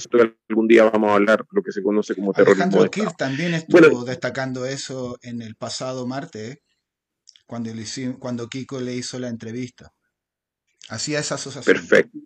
algún 0.48 0.66
día 0.66 0.84
vamos 0.84 1.10
a 1.10 1.14
hablar, 1.16 1.44
lo 1.50 1.62
que 1.62 1.72
se 1.72 1.82
conoce 1.82 2.14
como 2.14 2.32
terrorismo. 2.32 2.64
Alejandro 2.64 2.90
Kirch 2.90 3.16
también 3.18 3.52
estuvo 3.52 4.04
destacando 4.06 4.64
eso 4.64 5.18
en 5.20 5.42
el 5.42 5.54
pasado 5.54 6.06
martes, 6.06 6.56
cuando, 7.44 7.70
cuando 8.18 8.48
Kiko 8.48 8.80
le 8.80 8.94
hizo 8.94 9.18
la 9.18 9.28
entrevista. 9.28 9.92
Hacía 10.88 11.18
esa 11.18 11.34
asociación. 11.34 11.76
Perfecto. 11.76 12.18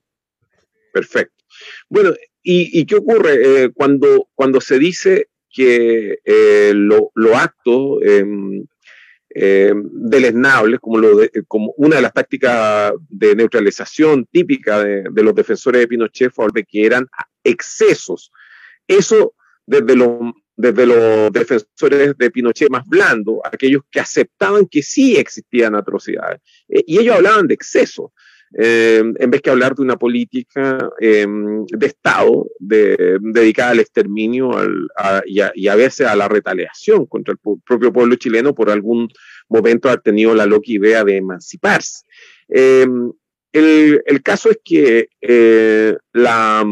Perfecto. 0.97 1.45
Bueno, 1.91 2.15
¿Y, 2.49 2.87
qué 2.87 2.95
ocurre 2.95 3.65
eh, 3.65 3.71
cuando, 3.75 4.29
cuando 4.37 4.61
se 4.61 4.79
dice 4.79 5.31
que 5.51 6.21
eh, 6.25 6.73
los 6.75 7.09
lo 7.15 7.37
actos 7.37 7.99
em, 8.03 8.65
em, 9.31 9.83
deleznables, 9.93 10.79
como, 10.79 11.75
una 11.77 11.97
de 11.97 12.03
las 12.03 12.13
tácticas 12.13 12.93
de 13.09 13.35
neutralización 13.35 14.27
típica 14.31 14.85
de, 14.85 15.23
los 15.25 15.35
defensores 15.35 15.81
de 15.81 15.89
Pinochet, 15.89 16.31
fue 16.33 16.47
que 16.65 16.87
eran 16.87 17.09
excesos? 17.43 18.31
Eso 18.87 19.35
desde 19.67 19.97
los, 19.97 20.33
desde 20.57 20.87
los 20.87 21.33
defensores 21.33 22.17
de 22.17 22.31
Pinochet 22.31 22.71
más 22.71 22.87
blandos, 22.87 23.41
aquellos 23.43 23.83
que 23.91 23.99
aceptaban 23.99 24.67
que 24.67 24.85
sí 24.85 25.17
existían 25.17 25.75
atrocidades. 25.75 26.41
Eh, 26.69 26.85
y 26.87 27.01
ellos 27.01 27.17
hablaban 27.17 27.49
de 27.49 27.55
excesos. 27.55 28.13
Eh, 28.55 29.03
en 29.19 29.31
vez 29.31 29.43
que 29.43 29.51
hablar 29.51 29.75
de 29.75 29.83
una 29.83 29.97
política 29.97 30.89
em, 31.01 31.67
de 31.67 31.87
Estado 31.87 32.47
dedicada 32.61 33.71
al 33.71 33.81
exterminio 33.81 34.53
y, 35.27 35.41
a, 35.41 35.75
veces 35.75 36.07
a 36.07 36.15
la 36.15 36.29
retaliación 36.29 37.07
contra 37.07 37.33
el 37.33 37.39
propio 37.65 37.93
pueblo 37.93 38.15
chileno 38.15 38.55
por 38.55 38.71
algún 38.71 39.09
momento 39.49 39.91
ha 39.91 39.97
tenido 39.99 40.35
la 40.35 40.47
loca 40.47 40.71
idea 40.71 41.05
de 41.05 41.17
emanciparse. 41.17 42.05
Em, 42.49 43.13
el, 43.53 44.23
caso 44.23 44.51
es 44.51 44.59
que 44.65 45.09
eh, 45.21 45.97
la, 46.13 46.65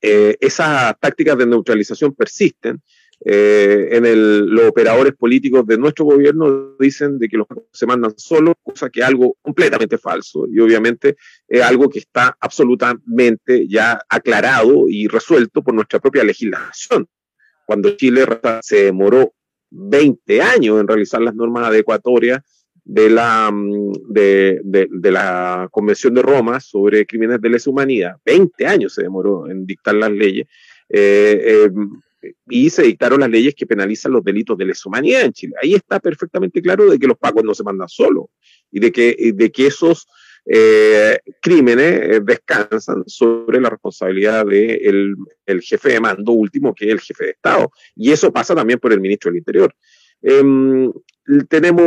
eh, 0.00 0.36
esas 0.40 0.98
tácticas 1.00 1.38
de 1.38 1.46
neutralización 1.46 2.14
persisten 2.14 2.82
eh, 3.24 3.88
en 3.92 4.06
el, 4.06 4.46
los 4.46 4.66
operadores 4.66 5.14
políticos 5.14 5.66
de 5.66 5.76
nuestro 5.76 6.04
gobierno 6.04 6.76
dicen 6.78 7.18
de 7.18 7.28
que 7.28 7.36
los 7.36 7.46
se 7.72 7.86
mandan 7.86 8.14
solos, 8.16 8.54
cosa 8.62 8.90
que 8.90 9.00
es 9.00 9.06
algo 9.06 9.36
completamente 9.42 9.98
falso 9.98 10.46
y 10.48 10.60
obviamente 10.60 11.16
es 11.48 11.62
algo 11.62 11.88
que 11.90 11.98
está 11.98 12.36
absolutamente 12.40 13.66
ya 13.68 14.00
aclarado 14.08 14.88
y 14.88 15.08
resuelto 15.08 15.62
por 15.62 15.74
nuestra 15.74 15.98
propia 15.98 16.22
legislación. 16.22 17.08
Cuando 17.66 17.96
Chile 17.96 18.24
se 18.62 18.84
demoró 18.84 19.32
20 19.70 20.40
años 20.40 20.80
en 20.80 20.88
realizar 20.88 21.20
las 21.20 21.34
normas 21.34 21.66
adecuatorias 21.66 22.40
de 22.88 23.10
la, 23.10 23.50
mm, 23.52 23.92
de, 24.08 24.60
de, 24.64 25.12
la 25.12 25.68
Convención 25.70 26.14
de 26.14 26.22
Roma 26.22 26.58
sobre 26.58 27.04
crímenes 27.04 27.40
de 27.40 27.50
lesa 27.50 27.68
humanidad. 27.68 28.16
20 28.24 28.66
años 28.66 28.94
se 28.94 29.02
demoró 29.02 29.50
en 29.50 29.66
dictar 29.66 29.94
las 29.94 30.10
leyes. 30.10 30.46
Eh, 30.88 31.66
eh, 31.66 31.70
y 32.48 32.70
se 32.70 32.82
dictaron 32.82 33.20
las 33.20 33.30
leyes 33.30 33.54
que 33.54 33.66
penalizan 33.66 34.12
los 34.12 34.24
delitos 34.24 34.56
de 34.58 34.66
lesa 34.66 34.88
humanidad 34.88 35.22
en 35.22 35.32
Chile. 35.32 35.54
Ahí 35.62 35.74
está 35.74 36.00
perfectamente 36.00 36.60
claro 36.60 36.90
de 36.90 36.98
que 36.98 37.06
los 37.06 37.18
pagos 37.18 37.44
no 37.44 37.54
se 37.54 37.62
mandan 37.62 37.88
solos 37.88 38.26
y 38.70 38.80
de 38.80 38.92
que, 38.92 39.32
de 39.34 39.50
que 39.50 39.66
esos 39.66 40.06
eh, 40.46 41.18
crímenes 41.42 42.00
eh, 42.00 42.20
descansan 42.22 43.04
sobre 43.06 43.60
la 43.60 43.70
responsabilidad 43.70 44.46
del 44.46 45.14
de 45.14 45.14
el 45.46 45.60
jefe 45.60 45.90
de 45.90 46.00
mando 46.00 46.32
último, 46.32 46.74
que 46.74 46.86
es 46.86 46.92
el 46.92 47.00
jefe 47.00 47.24
de 47.24 47.30
Estado. 47.32 47.70
Y 47.94 48.10
eso 48.10 48.32
pasa 48.32 48.54
también 48.54 48.78
por 48.78 48.92
el 48.92 49.00
ministro 49.00 49.30
del 49.30 49.38
Interior. 49.38 49.74
Em, 50.22 50.90
tenemos, 51.48 51.82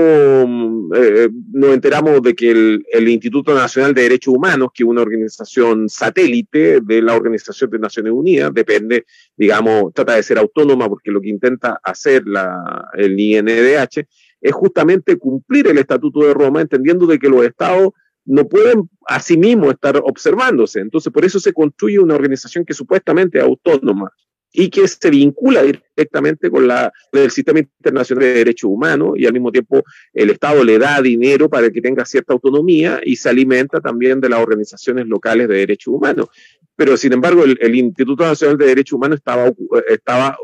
eh, 0.95 1.29
nos 1.51 1.73
enteramos 1.73 2.21
de 2.21 2.35
que 2.35 2.51
el, 2.51 3.09
Instituto 3.09 3.53
Nacional 3.53 3.93
de 3.93 4.03
Derechos 4.03 4.33
Humanos, 4.33 4.69
que 4.73 4.83
es 4.83 4.89
una 4.89 5.01
organización 5.01 5.89
satélite 5.89 6.79
de 6.81 7.01
la 7.01 7.15
Organización 7.15 7.69
de 7.71 7.79
Naciones 7.79 8.13
Unidas, 8.13 8.53
depende, 8.53 9.05
digamos, 9.35 9.93
trata 9.93 10.15
de 10.15 10.23
ser 10.23 10.37
autónoma 10.37 10.87
porque 10.87 11.11
lo 11.11 11.21
que 11.21 11.29
intenta 11.29 11.79
hacer 11.83 12.23
la, 12.25 12.89
el 12.93 13.19
INDH 13.19 14.05
es 14.41 14.53
justamente 14.53 15.17
cumplir 15.17 15.67
el 15.67 15.77
Estatuto 15.79 16.21
de 16.21 16.33
Roma, 16.33 16.61
entendiendo 16.61 17.07
de 17.07 17.17
que 17.17 17.29
los 17.29 17.43
estados 17.43 17.89
no 18.25 18.47
pueden 18.47 18.89
a 19.07 19.19
sí 19.19 19.37
mismos 19.37 19.73
estar 19.73 19.97
observándose. 19.97 20.79
Entonces, 20.79 21.11
por 21.11 21.25
eso 21.25 21.39
se 21.39 21.53
construye 21.53 21.99
una 21.99 22.15
organización 22.15 22.63
que 22.63 22.73
supuestamente 22.73 23.39
es 23.39 23.43
autónoma 23.43 24.11
y 24.53 24.69
que 24.69 24.87
se 24.87 25.09
vincula 25.09 25.63
directamente 25.63 26.49
con 26.49 26.67
la, 26.67 26.91
el 27.11 27.31
sistema 27.31 27.59
internacional 27.59 28.25
de 28.25 28.33
derechos 28.33 28.69
humanos 28.69 29.13
y 29.15 29.25
al 29.25 29.33
mismo 29.33 29.51
tiempo 29.51 29.83
el 30.13 30.29
Estado 30.29 30.63
le 30.63 30.77
da 30.77 31.01
dinero 31.01 31.49
para 31.49 31.69
que 31.69 31.81
tenga 31.81 32.05
cierta 32.05 32.33
autonomía 32.33 32.99
y 33.03 33.15
se 33.15 33.29
alimenta 33.29 33.79
también 33.79 34.19
de 34.19 34.29
las 34.29 34.39
organizaciones 34.39 35.07
locales 35.07 35.47
de 35.47 35.55
derechos 35.55 35.93
humanos. 35.93 36.27
Pero 36.75 36.97
sin 36.97 37.13
embargo, 37.13 37.43
el, 37.43 37.75
Instituto 37.75 38.23
Nacional 38.23 38.57
de 38.57 38.65
Derechos 38.65 38.93
Humanos 38.93 39.17
estaba, 39.19 39.51
estaba 39.87 40.37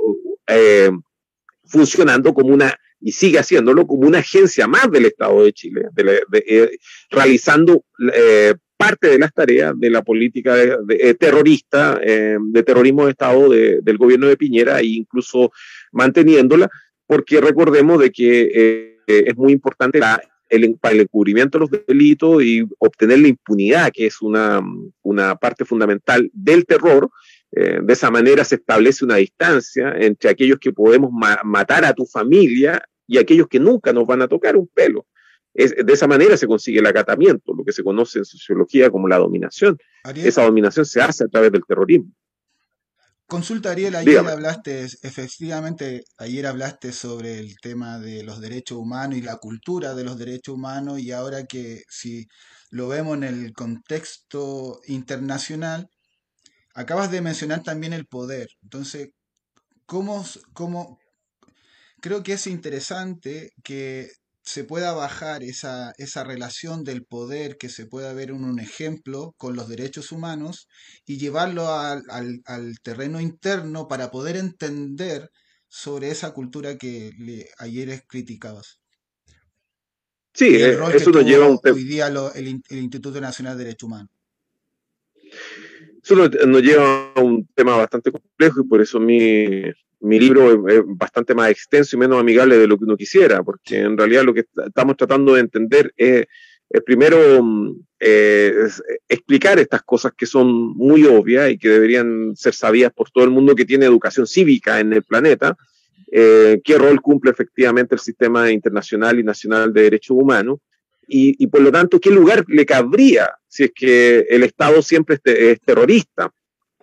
eh, 0.48 0.92
funcionando 1.66 2.34
como 2.34 2.54
una 2.54 2.74
y 3.00 3.12
sigue 3.12 3.40
haciéndolo 3.40 3.86
como 3.86 4.08
una 4.08 4.20
agencia 4.20 4.68
más 4.68 4.90
del 4.92 5.06
Estado 5.06 5.44
de 5.44 5.54
Chile, 5.54 5.88
eh, 5.98 6.78
realizando 7.10 7.84
eh, 8.14 8.56
parte 8.78 9.08
de 9.08 9.20
las 9.20 9.34
tareas 9.34 9.74
de 9.78 9.90
la 9.90 10.04
política 10.04 10.56
de, 10.56 10.78
eh, 11.00 11.14
terrorista, 11.16 12.00
de 12.00 12.64
terrorismo 12.64 13.06
de 13.06 13.12
Estado 13.12 13.50
del 13.50 13.98
gobierno 13.98 14.28
de 14.28 14.38
Piñera 14.38 14.80
e 14.80 14.86
incluso 14.86 15.52
manteniéndola, 15.92 16.70
porque 17.06 17.42
recordemos 17.42 18.00
de 18.00 18.12
que 18.12 18.98
es 19.08 19.36
muy 19.36 19.52
importante 19.52 20.00
el, 20.50 20.76
para 20.80 20.94
el 20.94 21.02
encubrimiento 21.02 21.58
de 21.58 21.66
los 21.66 21.86
delitos 21.88 22.44
y 22.44 22.66
obtener 22.80 23.20
la 23.20 23.30
impunidad, 23.30 23.92
que 23.92 24.06
es 24.06 24.22
una, 24.22 24.62
una 25.02 25.36
parte 25.36 25.66
fundamental 25.66 26.30
del 26.34 26.66
terror, 26.66 27.10
eh, 27.52 27.80
de 27.82 27.94
esa 27.94 28.12
manera 28.12 28.44
se 28.44 28.56
establece 28.56 29.06
una 29.06 29.16
distancia 29.16 29.94
entre 29.98 30.30
aquellos 30.30 30.60
que 30.60 30.74
podemos 30.74 31.12
matar 31.44 31.86
a 31.86 31.94
tu 31.94 32.06
familia 32.06 32.82
y 33.08 33.18
aquellos 33.18 33.48
que 33.48 33.60
nunca 33.60 33.94
nos 33.94 34.06
van 34.06 34.22
a 34.22 34.28
tocar 34.28 34.58
un 34.58 34.68
pelo. 34.68 35.06
De 35.58 35.94
esa 35.94 36.08
manera 36.08 36.38
se 36.38 36.48
consigue 36.48 36.80
el 36.80 36.86
acatamiento, 36.86 37.54
lo 37.54 37.66
que 37.66 37.72
se 37.72 37.84
conoce 37.84 38.20
en 38.20 38.26
sociología 38.26 38.90
como 38.90 39.08
la 39.08 39.18
dominación. 39.18 39.78
esa 40.16 40.44
dominación 40.44 40.86
se 40.86 41.02
hace 41.02 41.24
a 41.24 41.28
través 41.28 41.52
del 41.52 41.64
terrorismo. 41.68 42.12
Consulta 43.26 43.72
Ariel, 43.72 43.96
ayer 43.96 44.20
hablaste, 44.20 44.86
efectivamente, 45.02 46.06
ayer 46.18 46.48
hablaste 46.48 46.94
sobre 46.94 47.40
el 47.40 47.58
tema 47.60 48.00
de 48.00 48.24
los 48.24 48.40
derechos 48.40 48.78
humanos 48.78 49.18
y 49.18 49.22
la 49.22 49.36
cultura 49.36 49.96
de 49.96 50.06
los 50.06 50.18
derechos 50.18 50.56
humanos 50.56 51.00
y 51.00 51.12
ahora 51.12 51.46
que 51.46 51.82
si 51.90 52.28
lo 52.70 52.88
vemos 52.88 53.18
en 53.18 53.24
el 53.26 53.52
contexto 53.52 54.80
internacional, 54.88 55.90
Acabas 56.78 57.10
de 57.10 57.22
mencionar 57.22 57.64
también 57.64 57.92
el 57.92 58.06
poder. 58.06 58.50
Entonces, 58.62 59.10
¿cómo, 59.88 60.24
cómo 60.54 61.00
creo 62.02 62.22
que 62.22 62.34
es 62.34 62.46
interesante 62.46 63.52
que 63.64 64.12
se 64.48 64.64
pueda 64.64 64.94
bajar 64.94 65.44
esa, 65.44 65.94
esa, 65.98 66.24
relación 66.24 66.86
del 66.86 67.04
poder 67.04 67.58
que 67.58 67.68
se 67.68 67.86
pueda 67.86 68.14
ver 68.14 68.30
en 68.30 68.46
un 68.46 68.60
ejemplo 68.62 69.36
con 69.36 69.58
los 69.58 69.68
derechos 69.68 70.14
humanos 70.14 70.70
y 71.06 71.18
llevarlo 71.18 71.68
al, 71.68 72.04
al, 72.46 72.80
terreno 72.82 73.20
interno 73.20 73.90
para 73.90 74.10
poder 74.10 74.38
entender 74.38 75.32
sobre 75.68 76.12
esa 76.12 76.32
cultura 76.32 76.78
que 76.78 77.12
le, 77.20 77.50
ayer 77.58 78.04
criticabas. 78.08 78.80
Sí, 80.34 80.56
eh, 80.56 80.78
eso 80.94 81.12
nos 81.12 81.26
lleva 81.26 81.48
a 81.48 81.50
un 81.50 81.60
tema. 81.60 81.76
Hoy 81.76 81.84
día 81.84 82.08
el, 82.08 82.62
el 82.70 82.78
Instituto 82.78 83.20
Nacional 83.20 83.58
de 83.58 83.66
Derechos 83.66 83.88
Humanos. 83.88 84.12
Eso 86.02 86.16
nos 86.16 86.64
lleva 86.64 87.12
a 87.14 87.20
un 87.20 87.46
tema 87.48 87.76
bastante 87.76 88.14
complejo 88.14 88.62
y 88.62 88.64
por 88.64 88.82
eso 88.82 88.98
mi, 88.98 89.64
mi 90.00 90.20
libro 90.20 90.68
es, 90.68 90.82
bastante 90.86 91.34
más 91.34 91.50
extenso 91.50 91.96
y 91.96 92.00
menos 92.00 92.20
amigable 92.20 92.58
de 92.58 92.68
lo 92.68 92.78
que 92.78 92.86
uno 92.86 92.98
quisiera, 92.98 93.44
porque 93.44 93.80
en 93.80 93.98
realidad 93.98 94.24
lo 94.24 94.34
que 94.34 94.46
estamos 94.66 94.98
tratando 94.98 95.34
de 95.34 95.42
entender 95.42 95.94
es, 95.96 96.26
primero 96.86 97.18
eh, 98.00 98.54
explicar 99.08 99.58
estas 99.60 99.82
cosas 99.84 100.12
que 100.16 100.26
son 100.26 100.76
muy 100.76 101.06
obvias 101.06 101.50
y 101.50 101.58
que 101.58 101.70
deberían 101.70 102.36
ser 102.36 102.54
sabidas 102.54 102.92
por 102.94 103.10
todo 103.10 103.24
el 103.24 103.32
mundo 103.32 103.56
que 103.56 103.66
tiene 103.66 103.86
educación 103.86 104.28
cívica 104.28 104.80
en 104.80 104.94
el 104.94 105.04
planeta, 105.04 105.56
eh, 106.12 106.62
qué 106.64 106.78
rol 106.78 107.02
cumple 107.02 107.32
efectivamente 107.32 107.96
el 107.96 108.00
sistema 108.00 108.52
internacional 108.52 109.20
y 109.20 109.24
nacional 109.24 109.74
de 109.74 109.84
derechos 109.84 110.16
humanos 110.18 110.60
y, 111.08 111.42
y, 111.42 111.48
por 111.48 111.62
lo 111.62 111.72
tanto, 111.72 112.00
¿qué 112.00 112.12
lugar 112.12 112.44
le 112.48 112.66
cabría 112.66 113.32
si 113.48 113.66
es 113.66 113.72
que 113.74 114.26
el 114.30 114.44
Estado 114.44 114.82
siempre 114.82 115.18
es, 115.24 115.62
terrorista? 115.62 116.32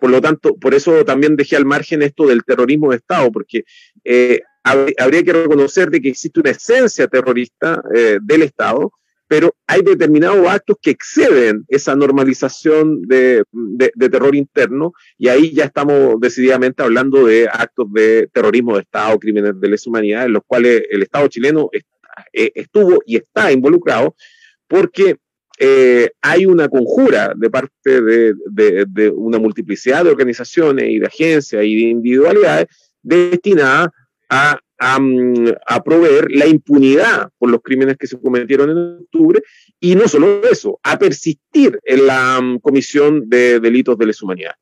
Por 0.05 0.11
lo 0.11 0.21
tanto, 0.21 0.55
por 0.57 0.75
eso 0.75 1.03
también 1.03 1.35
dejé 1.35 1.55
al 1.55 1.65
margen 1.65 2.03
esto 2.03 2.27
del 2.27 2.43
terrorismo 2.43 2.91
de 2.91 2.97
Estado, 2.97 3.31
porque 3.31 3.63
eh, 4.03 4.39
habría 4.63 5.23
que 5.23 5.33
reconocer 5.33 5.89
de 5.89 5.99
que 5.99 6.09
existe 6.09 6.39
una 6.39 6.51
esencia 6.51 7.07
terrorista 7.07 7.81
eh, 7.91 8.19
del 8.21 8.43
Estado, 8.43 8.91
pero 9.27 9.55
hay 9.65 9.81
determinados 9.81 10.47
actos 10.47 10.77
que 10.79 10.91
exceden 10.91 11.65
esa 11.69 11.95
normalización 11.95 13.01
de, 13.07 13.45
de, 13.51 14.09
terror 14.11 14.35
interno 14.35 14.93
y 15.17 15.29
ahí 15.29 15.51
ya 15.51 15.63
estamos 15.63 16.19
decididamente 16.19 16.83
hablando 16.83 17.25
de 17.25 17.49
actos 17.51 17.91
de 17.91 18.29
terrorismo 18.31 18.75
de 18.75 18.83
Estado, 18.83 19.17
crímenes 19.17 19.59
de 19.59 19.69
lesa 19.69 19.89
humanidad, 19.89 20.25
en 20.27 20.33
los 20.33 20.43
cuales 20.45 20.83
el 20.87 21.01
Estado 21.01 21.27
chileno 21.29 21.71
eh, 22.31 22.51
estuvo 22.53 22.99
y 23.07 23.15
está 23.15 23.51
involucrado 23.51 24.15
porque 24.67 25.17
eh, 25.57 26.11
hay 26.21 26.45
una 26.45 26.67
conjura 26.67 27.33
de 27.35 27.49
parte 27.49 28.01
de, 28.01 29.13
una 29.15 29.39
multiplicidad 29.39 30.03
de 30.03 30.09
organizaciones 30.09 30.89
y 30.89 30.99
de 30.99 31.07
agencias 31.07 31.63
y 31.63 31.75
de 31.75 31.81
individualidades 31.91 32.67
destinadas 33.01 33.89
a, 34.29 34.59
mm, 34.99 35.47
a, 35.65 35.83
proveer 35.83 36.29
la 36.31 36.47
impunidad 36.47 37.29
por 37.37 37.49
los 37.49 37.61
crímenes 37.61 37.95
que 37.97 38.07
se 38.07 38.19
cometieron 38.19 38.69
en 38.69 38.77
octubre 39.03 39.41
y 39.79 39.95
no 39.95 40.07
solo 40.09 40.41
eso, 40.43 40.79
a 40.83 40.99
persistir 40.99 41.79
en 41.83 42.05
la 42.05 42.41
mm, 42.41 42.59
comisión 42.59 43.29
de 43.29 43.61
delitos 43.61 43.97
de 43.97 44.07
lesa 44.07 44.25
humanidad. 44.25 44.55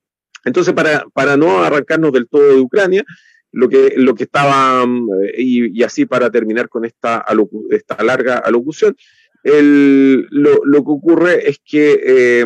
Entonces, 0.46 0.74
para, 0.74 1.38
no 1.38 1.64
arrancarnos 1.64 2.12
del 2.12 2.28
todo 2.28 2.50
de 2.50 2.62
Ucrania, 2.62 3.04
lo 3.52 3.70
que, 3.70 3.96
estaba, 4.20 4.86
mm, 4.86 5.10
y, 5.38 5.80
y 5.80 5.84
así 5.84 6.06
para 6.06 6.30
terminar 6.30 6.70
con 6.70 6.86
esta, 6.86 7.26
esta 7.72 8.04
larga 8.04 8.38
alocución, 8.38 8.96
lo, 9.44 10.84
que 10.84 10.92
ocurre 10.92 11.50
es 11.50 11.60
que 11.64 12.00
eh, 12.04 12.46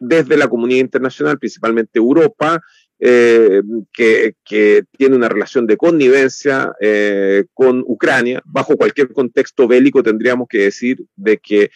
desde 0.00 0.36
la 0.36 0.48
comunidad 0.48 0.80
internacional, 0.80 1.38
principalmente 1.38 1.98
Europa, 1.98 2.62
eh, 2.98 3.60
que, 3.92 4.34
tiene 4.96 5.16
una 5.16 5.28
relación 5.28 5.66
de 5.66 5.76
connivencia 5.76 6.72
eh, 6.80 7.44
con 7.52 7.84
Ucrania, 7.86 8.42
bajo 8.44 8.76
cualquier 8.76 9.12
contexto 9.12 9.68
bélico 9.68 10.02
tendríamos 10.02 10.48
que 10.48 10.58
decir 10.58 11.04
de 11.16 11.38
que 11.38 11.70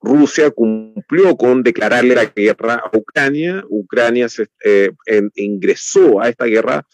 Rusia 0.00 0.50
cumplió 0.50 1.36
con 1.36 1.62
declararle 1.62 2.14
la 2.14 2.26
guerra 2.26 2.74
a 2.74 2.96
Ucrania. 2.96 3.64
Ucrania 3.68 4.26
ingresó 5.34 6.20
a 6.20 6.28
esta 6.28 6.44
guerra 6.44 6.86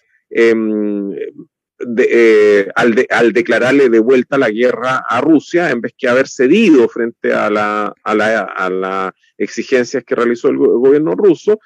eh, 1.99 2.69
al, 2.75 3.33
declararle 3.33 3.89
de 3.89 4.01
vuelta 4.01 4.37
la 4.37 4.51
guerra 4.51 5.03
a 5.09 5.21
Rusia 5.21 5.71
en 5.71 5.81
vez 5.81 5.95
que 5.97 6.09
haber 6.09 6.29
cedido 6.29 6.89
frente 6.89 7.33
a 7.33 7.49
las 7.49 7.93
la, 8.05 8.41
a 8.43 8.71
la 8.71 9.15
exigencias 9.39 10.05
que 10.05 10.15
realizó 10.15 10.49
el, 10.49 10.59
gobierno 10.59 11.13
ruso. 11.13 11.59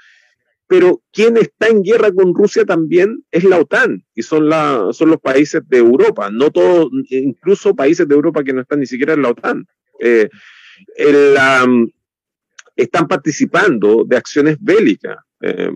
Pero 0.67 1.03
quien 1.12 1.37
está 1.37 1.69
en 1.69 1.83
guerra 1.83 2.11
con 2.11 2.35
Rusia 2.35 2.65
también 2.65 3.25
es 3.31 3.45
la 3.45 3.59
OTAN 3.59 4.03
y 4.15 4.23
son, 4.23 4.49
los 4.49 5.21
países 5.23 5.61
de 5.69 5.79
Europa, 5.79 6.31
no 6.31 6.51
todos, 6.51 6.91
incluso 7.11 7.75
países 7.75 8.09
de 8.09 8.15
Europa 8.15 8.43
que 8.43 8.55
no 8.55 8.62
están 8.62 8.81
ni 8.81 8.87
siquiera 8.87 9.12
en 9.12 9.23
la 9.23 9.31
OTAN. 9.31 9.67
Eh, 10.01 10.31
están 12.77 13.09
participando 13.09 14.05
de 14.07 14.17
acciones 14.17 14.57
bélicas 14.59 15.19
eh, 15.43 15.71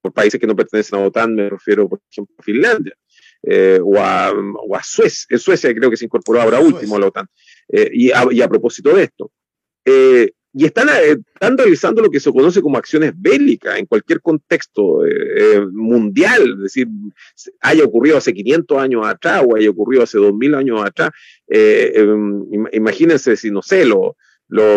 por 0.00 0.12
países 0.12 0.40
que 0.40 0.46
no 0.46 0.56
pertenecen 0.56 0.98
a 0.98 1.02
la 1.02 1.08
OTAN, 1.08 1.34
me 1.34 1.50
refiero, 1.50 1.88
por 1.88 2.00
ejemplo, 2.10 2.34
a 2.38 2.42
Finlandia. 2.42 2.94
Eh, 3.42 3.80
o, 3.82 3.98
a, 3.98 4.32
o, 4.32 4.76
a, 4.76 4.82
Suecia, 4.82 5.26
en 5.30 5.38
Suecia 5.38 5.74
creo 5.74 5.90
que 5.90 5.96
se 5.96 6.04
incorporó 6.04 6.42
ahora 6.42 6.60
último 6.60 6.96
a 6.96 7.00
la 7.00 7.06
OTAN. 7.06 7.26
Eh, 7.68 7.90
y, 7.92 8.10
a, 8.10 8.26
y, 8.30 8.42
a, 8.42 8.48
propósito 8.48 8.94
de 8.94 9.04
esto, 9.04 9.30
eh, 9.84 10.30
y 10.52 10.64
están, 10.64 10.88
están, 10.88 11.56
realizando 11.56 12.02
lo 12.02 12.10
que 12.10 12.18
se 12.18 12.32
conoce 12.32 12.60
como 12.60 12.76
acciones 12.76 13.12
bélicas 13.16 13.78
en 13.78 13.86
cualquier 13.86 14.20
contexto 14.20 15.02
mundial, 15.72 16.54
es 16.56 16.62
decir, 16.64 16.88
haya 17.60 17.84
ocurrido 17.84 18.16
hace 18.16 18.34
500 18.34 18.78
años 18.78 19.06
atrás 19.06 19.44
o 19.46 19.54
haya 19.54 19.70
ocurrido 19.70 20.02
hace 20.02 20.18
2000 20.18 20.54
años 20.56 20.84
atrás. 20.84 21.10
Em, 21.46 22.44
imagínense 22.72 23.36
si, 23.36 23.52
no 23.52 23.62
sé, 23.62 23.84
lo, 23.84 24.16
lo 24.48 24.76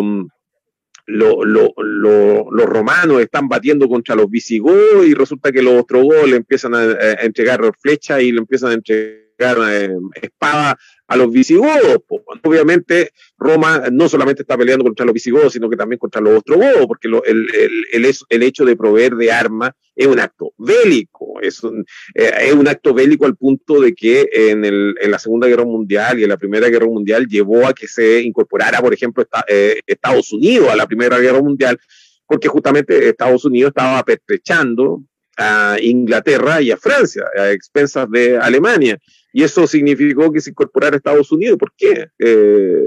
lo, 1.06 1.44
lo, 1.44 1.74
lo, 1.78 2.52
los 2.52 2.66
romanos 2.66 3.22
están 3.22 3.48
batiendo 3.48 3.88
contra 3.90 4.16
los 4.16 4.30
visigodos 4.30 5.06
y 5.06 5.14
resulta 5.14 5.52
que 5.52 5.62
los 5.62 5.74
ostrogodos 5.74 6.30
le 6.30 6.38
empiezan 6.38 6.76
a, 6.76 6.84
entregar 7.22 7.60
flechas 7.80 8.22
y 8.22 8.32
le 8.32 8.40
empiezan 8.40 8.72
a 8.72 8.74
entregar 8.74 9.23
eh, 9.38 9.96
espada 10.22 10.78
a 11.08 11.18
los 11.18 11.32
visigodos. 11.32 12.00
Obviamente, 12.44 13.12
Roma 13.38 13.84
no 13.92 14.10
solamente 14.10 14.42
está 14.42 14.58
peleando 14.58 14.84
contra 14.84 15.06
los 15.06 15.14
visigodos, 15.14 15.54
sino 15.54 15.70
que 15.70 15.76
también 15.76 16.00
contra 16.00 16.22
los 16.22 16.38
ostrogodos, 16.38 16.86
porque 16.88 17.08
el, 17.08 17.48
el, 17.92 18.16
el, 18.30 18.44
hecho 18.44 18.66
de 18.66 18.76
proveer 18.76 19.16
de 19.16 19.32
armas 19.32 19.72
es 19.96 20.08
un 20.08 20.20
acto 20.20 20.54
bélico, 20.58 21.40
es 21.42 21.64
un, 21.64 21.86
eh, 22.16 22.32
es 22.42 22.54
un 22.54 22.68
acto 22.68 22.94
bélico 22.94 23.26
al 23.26 23.36
punto 23.36 23.82
de 23.82 23.94
que 23.94 24.28
en, 24.32 24.66
el, 24.66 24.96
en 25.00 25.12
la 25.12 25.20
Segunda 25.20 25.48
Guerra 25.48 25.66
Mundial 25.66 26.20
y 26.20 26.24
en 26.24 26.30
la 26.30 26.38
Primera 26.38 26.70
Guerra 26.70 26.88
Mundial 26.88 27.28
llevó 27.28 27.68
a 27.68 27.74
que 27.74 27.88
se 27.88 28.22
incorporara, 28.22 28.82
por 28.82 28.94
ejemplo, 28.94 29.26
eh, 29.48 29.80
Estados 29.86 30.32
Unidos 30.32 30.70
a 30.70 30.76
la 30.76 30.88
Primera 30.88 31.20
Guerra 31.20 31.42
Mundial, 31.42 31.80
porque 32.26 32.48
justamente 32.48 33.10
Estados 33.10 33.46
Unidos 33.46 33.70
estaba 33.70 34.02
pertrechando 34.04 35.04
a 35.38 35.78
Inglaterra 35.82 36.62
y 36.62 36.72
a 36.72 36.78
Francia, 36.78 37.26
a 37.38 37.52
expensas 37.52 38.10
de 38.10 38.38
Alemania. 38.38 38.98
Y 39.34 39.44
eso 39.44 39.66
significó 39.66 40.32
que 40.32 40.40
se 40.40 40.52
incorporara 40.52 40.96
a 40.96 40.98
Estados 40.98 41.32
Unidos. 41.32 41.58
¿Por 41.58 41.74
qué? 41.76 42.08
Eh, 42.20 42.86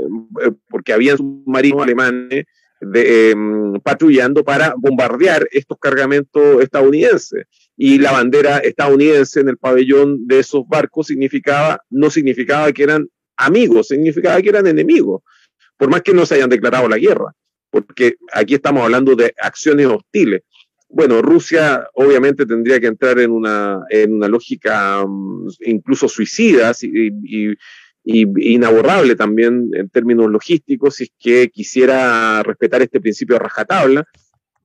porque 0.68 0.92
había 0.92 1.16
submarinos 1.16 1.82
alemanes 1.82 2.44
em, 2.94 3.80
patrullando 3.80 4.44
para 4.44 4.74
bombardear 4.78 5.48
estos 5.50 5.76
cargamentos 5.80 6.62
estadounidenses. 6.62 7.46
Y 7.76 7.98
la 7.98 8.12
bandera 8.12 8.58
estadounidense 8.58 9.40
en 9.40 9.48
el 9.48 9.58
pabellón 9.58 10.28
de 10.28 10.38
esos 10.38 10.66
barcos 10.68 11.08
significaba, 11.08 11.82
no 11.90 12.10
significaba 12.10 12.70
que 12.72 12.84
eran 12.84 13.08
amigos, 13.36 13.88
significaba 13.88 14.40
que 14.40 14.48
eran 14.48 14.68
enemigos, 14.68 15.22
por 15.76 15.90
más 15.90 16.02
que 16.02 16.14
no 16.14 16.24
se 16.24 16.36
hayan 16.36 16.48
declarado 16.48 16.88
la 16.88 16.96
guerra, 16.96 17.32
porque 17.70 18.14
aquí 18.32 18.54
estamos 18.54 18.82
hablando 18.82 19.14
de 19.14 19.34
acciones 19.36 19.86
hostiles 19.86 20.42
bueno, 20.88 21.20
Rusia 21.20 21.88
obviamente 21.94 22.46
tendría 22.46 22.80
que 22.80 22.86
entrar 22.86 23.18
en 23.18 23.30
una, 23.30 23.82
en 23.90 24.14
una 24.14 24.28
lógica 24.28 25.04
mm, 25.06 25.48
incluso 25.66 26.08
suicida 26.08 26.72
y, 26.80 27.54
inaborrable 28.08 29.16
también 29.16 29.68
en 29.72 29.88
términos 29.88 30.30
logísticos 30.30 30.94
si 30.94 31.04
es 31.04 31.10
que 31.18 31.48
quisiera 31.48 32.40
respetar 32.44 32.80
este 32.80 33.00
principio 33.00 33.34
de 33.34 33.40
rajatabla 33.40 34.06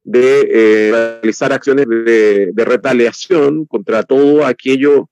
de 0.04 0.48
eh, 0.52 0.92
realizar 0.92 1.52
acciones 1.52 1.88
de, 1.90 2.54
retaliación 2.56 3.66
contra 3.66 4.04
todo 4.04 4.46
aquello 4.46 5.10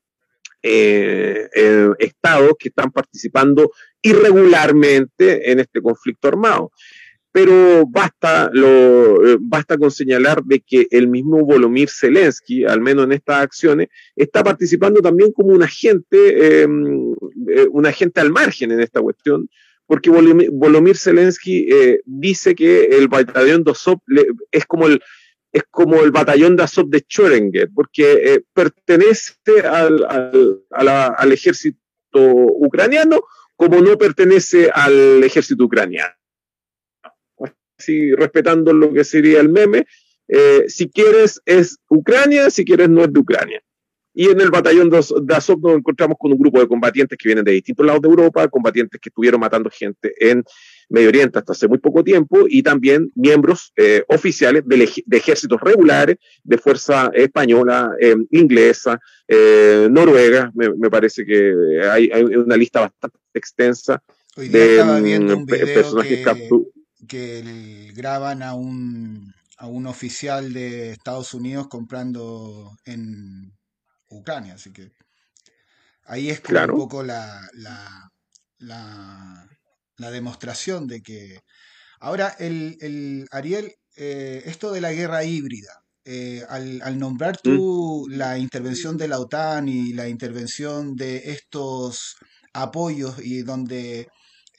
eh, 0.62 1.50
eh, 1.56 1.90
estados 1.98 2.54
que 2.60 2.70
están 2.70 2.92
participando 2.92 3.72
irregularmente 4.02 5.52
en 5.52 5.60
este 5.60 5.82
conflicto 5.82 6.28
armado 6.28 6.72
pero 7.32 7.86
basta, 7.88 8.50
lo, 8.52 9.26
eh, 9.26 9.38
basta 9.40 9.78
con 9.78 9.92
señalar 9.92 10.44
de 10.44 10.62
que 10.62 10.88
el 10.90 11.08
mismo 11.08 11.46
Volomir 11.46 11.90
Zelensky, 11.90 12.66
al 12.66 12.82
menos 12.82 13.06
en 13.06 13.12
estas 13.12 13.44
acciones, 13.44 13.90
está 14.16 14.44
participando 14.44 15.02
también 15.02 15.32
como 15.32 15.50
un 15.50 15.62
agente, 15.62 16.62
em, 16.62 17.14
eh, 17.48 17.68
un 17.72 17.86
agente 17.86 18.20
al 18.20 18.32
margen 18.32 18.72
en 18.72 18.82
esta 18.82 19.02
cuestión, 19.02 19.48
porque 19.86 20.10
Volomir 20.10 20.98
Zelensky 20.98 21.68
eh, 21.72 22.02
dice 22.06 22.56
que 22.56 22.86
el 22.86 23.08
batallón 23.08 23.64
de 23.64 23.72
Azov 23.72 24.00
es 24.52 24.66
como 24.66 24.88
el 24.88 25.02
es 25.52 25.64
como 25.72 26.04
el 26.04 26.12
batallón 26.12 26.56
de 26.56 26.62
Azov 26.62 26.90
de 26.90 27.02
Chorenger, 27.02 27.70
porque 27.74 28.44
pertenece 28.54 29.34
al, 29.68 30.06
al 30.70 31.32
ejército 31.32 31.80
ucraniano 32.14 33.22
como 33.56 33.82
no 33.82 33.98
pertenece 33.98 34.70
al 34.72 35.24
ejército 35.24 35.64
ucraniano 35.64 36.19
así 37.80 38.14
respetando 38.14 38.74
lo 38.74 38.94
que 38.94 39.04
sería 39.04 39.40
el 39.40 39.50
meme. 39.50 39.86
Eh, 40.28 40.66
si 40.68 40.90
quieres 40.90 41.42
es 41.46 41.80
Ucrania, 41.90 42.50
si 42.50 42.64
quieres 42.64 42.90
no 42.90 43.04
es 43.04 43.12
de 43.12 43.20
Ucrania. 43.20 43.62
Y 44.14 44.26
en 44.26 44.42
el 44.42 44.50
batallón 44.50 44.90
de 44.90 45.36
Azov 45.36 45.62
nos 45.62 45.78
encontramos 45.78 46.18
con 46.20 46.32
un 46.32 46.40
grupo 46.40 46.60
de 46.60 46.68
combatientes 46.68 47.18
que 47.18 47.30
vienen 47.30 47.46
de 47.46 47.54
distintos 47.54 47.86
lados 47.86 48.02
de 48.02 48.10
Europa, 48.10 48.48
combatientes 48.50 49.00
que 49.00 49.10
estuvieron 49.10 49.40
matando 49.40 49.70
gente 49.70 50.14
en 50.20 50.44
Medio 50.90 51.10
Oriente 51.10 51.40
hasta 51.40 51.54
hace 51.54 51.68
muy 51.68 51.78
poco 51.78 52.04
tiempo, 52.04 52.46
y 52.50 52.64
también 52.64 53.12
miembros 53.16 53.72
eh, 53.78 54.04
oficiales 54.10 54.64
de, 54.66 54.90
ejércitos 55.12 55.62
regulares, 55.62 56.18
de 56.44 56.58
fuerza 56.58 57.12
española, 57.14 57.92
eh, 58.00 58.16
inglesa, 58.32 59.00
noruega. 59.90 60.52
Me, 60.56 60.90
parece 60.90 61.24
que 61.24 61.80
hay, 61.90 62.10
una 62.36 62.58
lista 62.58 62.82
bastante 62.82 63.20
extensa 63.34 64.02
de 64.36 64.84
mm, 64.84 65.46
personajes 65.46 66.26
capturados 66.26 66.79
que 67.08 67.92
graban 67.96 68.44
a 68.44 68.54
un, 68.54 69.34
a 69.58 69.68
un 69.68 69.88
oficial 69.88 70.54
de 70.54 70.92
Estados 70.92 71.34
Unidos 71.34 71.68
comprando 71.68 72.78
en 72.86 73.54
Ucrania. 74.10 74.56
Así 74.56 74.72
que 74.72 74.92
ahí 76.06 76.30
es 76.30 76.42
un 76.50 76.68
poco 76.68 77.04
la, 77.04 77.42
la, 77.54 78.10
la, 78.58 80.12
demostración 80.12 80.88
de 80.88 81.02
que... 81.02 81.40
Ahora, 82.00 82.36
el, 82.40 82.78
el 82.80 83.28
Ariel, 83.32 83.74
eh, 83.98 84.44
esto 84.46 84.72
de 84.72 84.82
la 84.82 84.94
guerra 84.94 85.26
híbrida, 85.26 85.84
eh, 86.06 86.46
al, 86.48 86.82
al, 86.82 86.98
nombrar 86.98 87.36
mm. 87.36 87.42
tú 87.44 88.08
la 88.10 88.38
intervención 88.38 88.98
de 88.98 89.10
la 89.10 89.20
OTAN 89.20 89.68
y 89.68 89.94
la 89.94 90.08
intervención 90.08 90.96
de 90.96 91.32
estos 91.32 92.16
apoyos 92.54 93.20
y 93.20 93.44
donde 93.44 94.08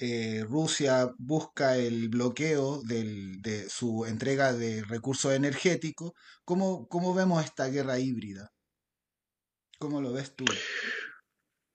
eh, 0.01 0.45
Rusia 0.49 1.15
busca 1.19 1.77
el 1.77 2.09
bloqueo 2.09 2.81
de 2.83 3.67
su 3.69 4.07
entrega 4.07 4.55
de 4.55 4.83
recursos 4.85 5.33
energéticos, 5.35 6.13
¿cómo, 6.45 6.89
¿cómo, 6.89 7.15
vemos 7.15 7.45
esta 7.45 7.69
guerra 7.69 7.99
híbrida? 7.99 8.51
¿Cómo 9.79 10.01
lo 10.01 10.13
ves 10.13 10.35
tú? 10.35 10.47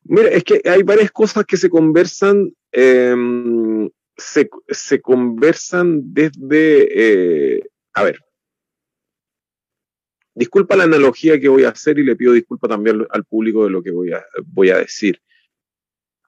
Mira, 0.03 0.29
es 0.29 0.43
que 0.43 0.61
hay 0.65 0.81
varias 0.81 1.11
cosas 1.11 1.45
que 1.45 1.55
se 1.55 1.69
conversan, 1.69 2.51
em, 2.71 3.89
se, 4.17 4.49
conversan 5.01 6.13
desde, 6.13 7.57
eh, 7.57 7.63
a 7.93 8.03
ver, 8.03 8.19
disculpa 10.33 10.75
la 10.75 10.85
analogía 10.85 11.39
que 11.39 11.49
voy 11.49 11.63
a 11.63 11.69
hacer 11.69 11.99
y 11.99 12.03
le 12.03 12.15
pido 12.15 12.33
disculpa 12.33 12.67
también 12.67 13.05
al 13.09 13.23
público 13.23 13.65
de 13.65 13.69
lo 13.69 13.83
que 13.83 13.91
voy 13.91 14.69
a 14.69 14.77
decir. 14.77 15.21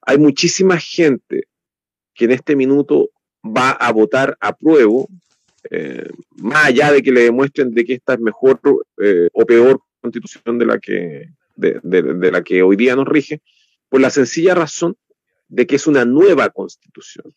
Hay 0.02 0.18
muchísima 0.20 0.78
gente 0.78 1.48
que 2.18 2.26
en 2.26 2.32
este 2.32 2.56
minuto 2.56 3.12
va 3.46 3.70
a 3.70 3.92
votar 3.94 4.36
a 4.42 4.54
prueba, 4.54 5.06
eh, 5.70 6.10
más 6.36 6.66
allá 6.66 6.92
de 6.92 7.02
que 7.04 7.12
le 7.12 7.24
demuestren 7.24 7.74
de 7.74 7.86
que 7.86 7.94
esta 7.94 8.16
es 8.16 8.20
mejor 8.20 8.60
eh, 9.02 9.30
o 9.32 9.46
peor 9.46 9.80
constitución 10.02 10.58
de 10.58 10.66
la, 10.66 10.80
que, 10.80 11.30
de, 11.56 12.32
la 12.32 12.44
que 12.44 12.64
hoy 12.64 12.76
día 12.76 12.96
nos 12.96 13.08
rige, 13.08 13.42
por 13.88 14.02
la 14.02 14.10
sencilla 14.10 14.56
razón 14.56 14.98
de 15.48 15.68
que 15.68 15.76
es 15.76 15.86
una 15.88 16.06
nueva 16.06 16.50
constitución. 16.50 17.34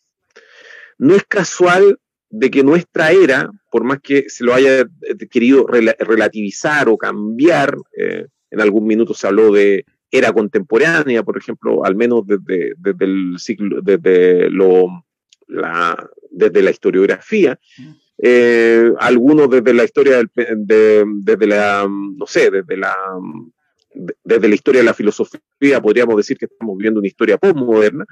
No 0.99 1.15
es 1.15 1.25
casual 1.25 1.99
de 2.31 2.51
que 2.51 2.65
nuestra 2.65 3.13
era, 3.13 3.51
por 3.71 3.85
más 3.85 4.01
que 4.01 4.29
se 4.29 4.45
lo 4.45 4.55
haya 4.55 4.87
querido 5.31 5.67
relativizar 5.67 6.89
o 6.89 6.97
cambiar, 6.97 7.77
eh, 7.97 8.27
en 8.51 8.61
algún 8.61 8.87
minuto 8.87 9.15
se 9.15 9.27
habló 9.27 9.53
de 9.53 9.85
era 10.11 10.33
contemporánea, 10.33 11.23
por 11.23 11.39
ejemplo, 11.39 11.85
al 11.85 11.95
menos 11.95 12.27
desde, 12.27 12.75
desde 12.77 13.05
el 13.05 13.35
siglo, 13.39 13.81
desde 13.81 14.51
lo, 14.51 15.05
la, 15.47 16.11
desde 16.31 16.63
la 16.63 16.71
historiografía, 16.71 17.59
eh, 18.19 18.93
algunos 18.99 19.49
desde 19.49 19.73
la 19.73 19.85
historia 19.85 20.17
del, 20.17 20.31
de, 20.35 21.05
desde 21.07 21.47
la, 21.47 21.89
no 21.89 22.27
sé, 22.27 22.51
desde 22.51 22.77
la, 22.77 22.95
desde 24.25 24.49
la 24.49 24.55
historia 24.55 24.81
de 24.81 24.87
la 24.87 24.95
filosofía 24.95 25.81
podríamos 25.81 26.17
decir 26.17 26.37
que 26.37 26.47
estamos 26.47 26.77
viviendo 26.77 27.01
una 27.01 27.09
historia 27.09 27.39
postmoderna, 27.39 28.05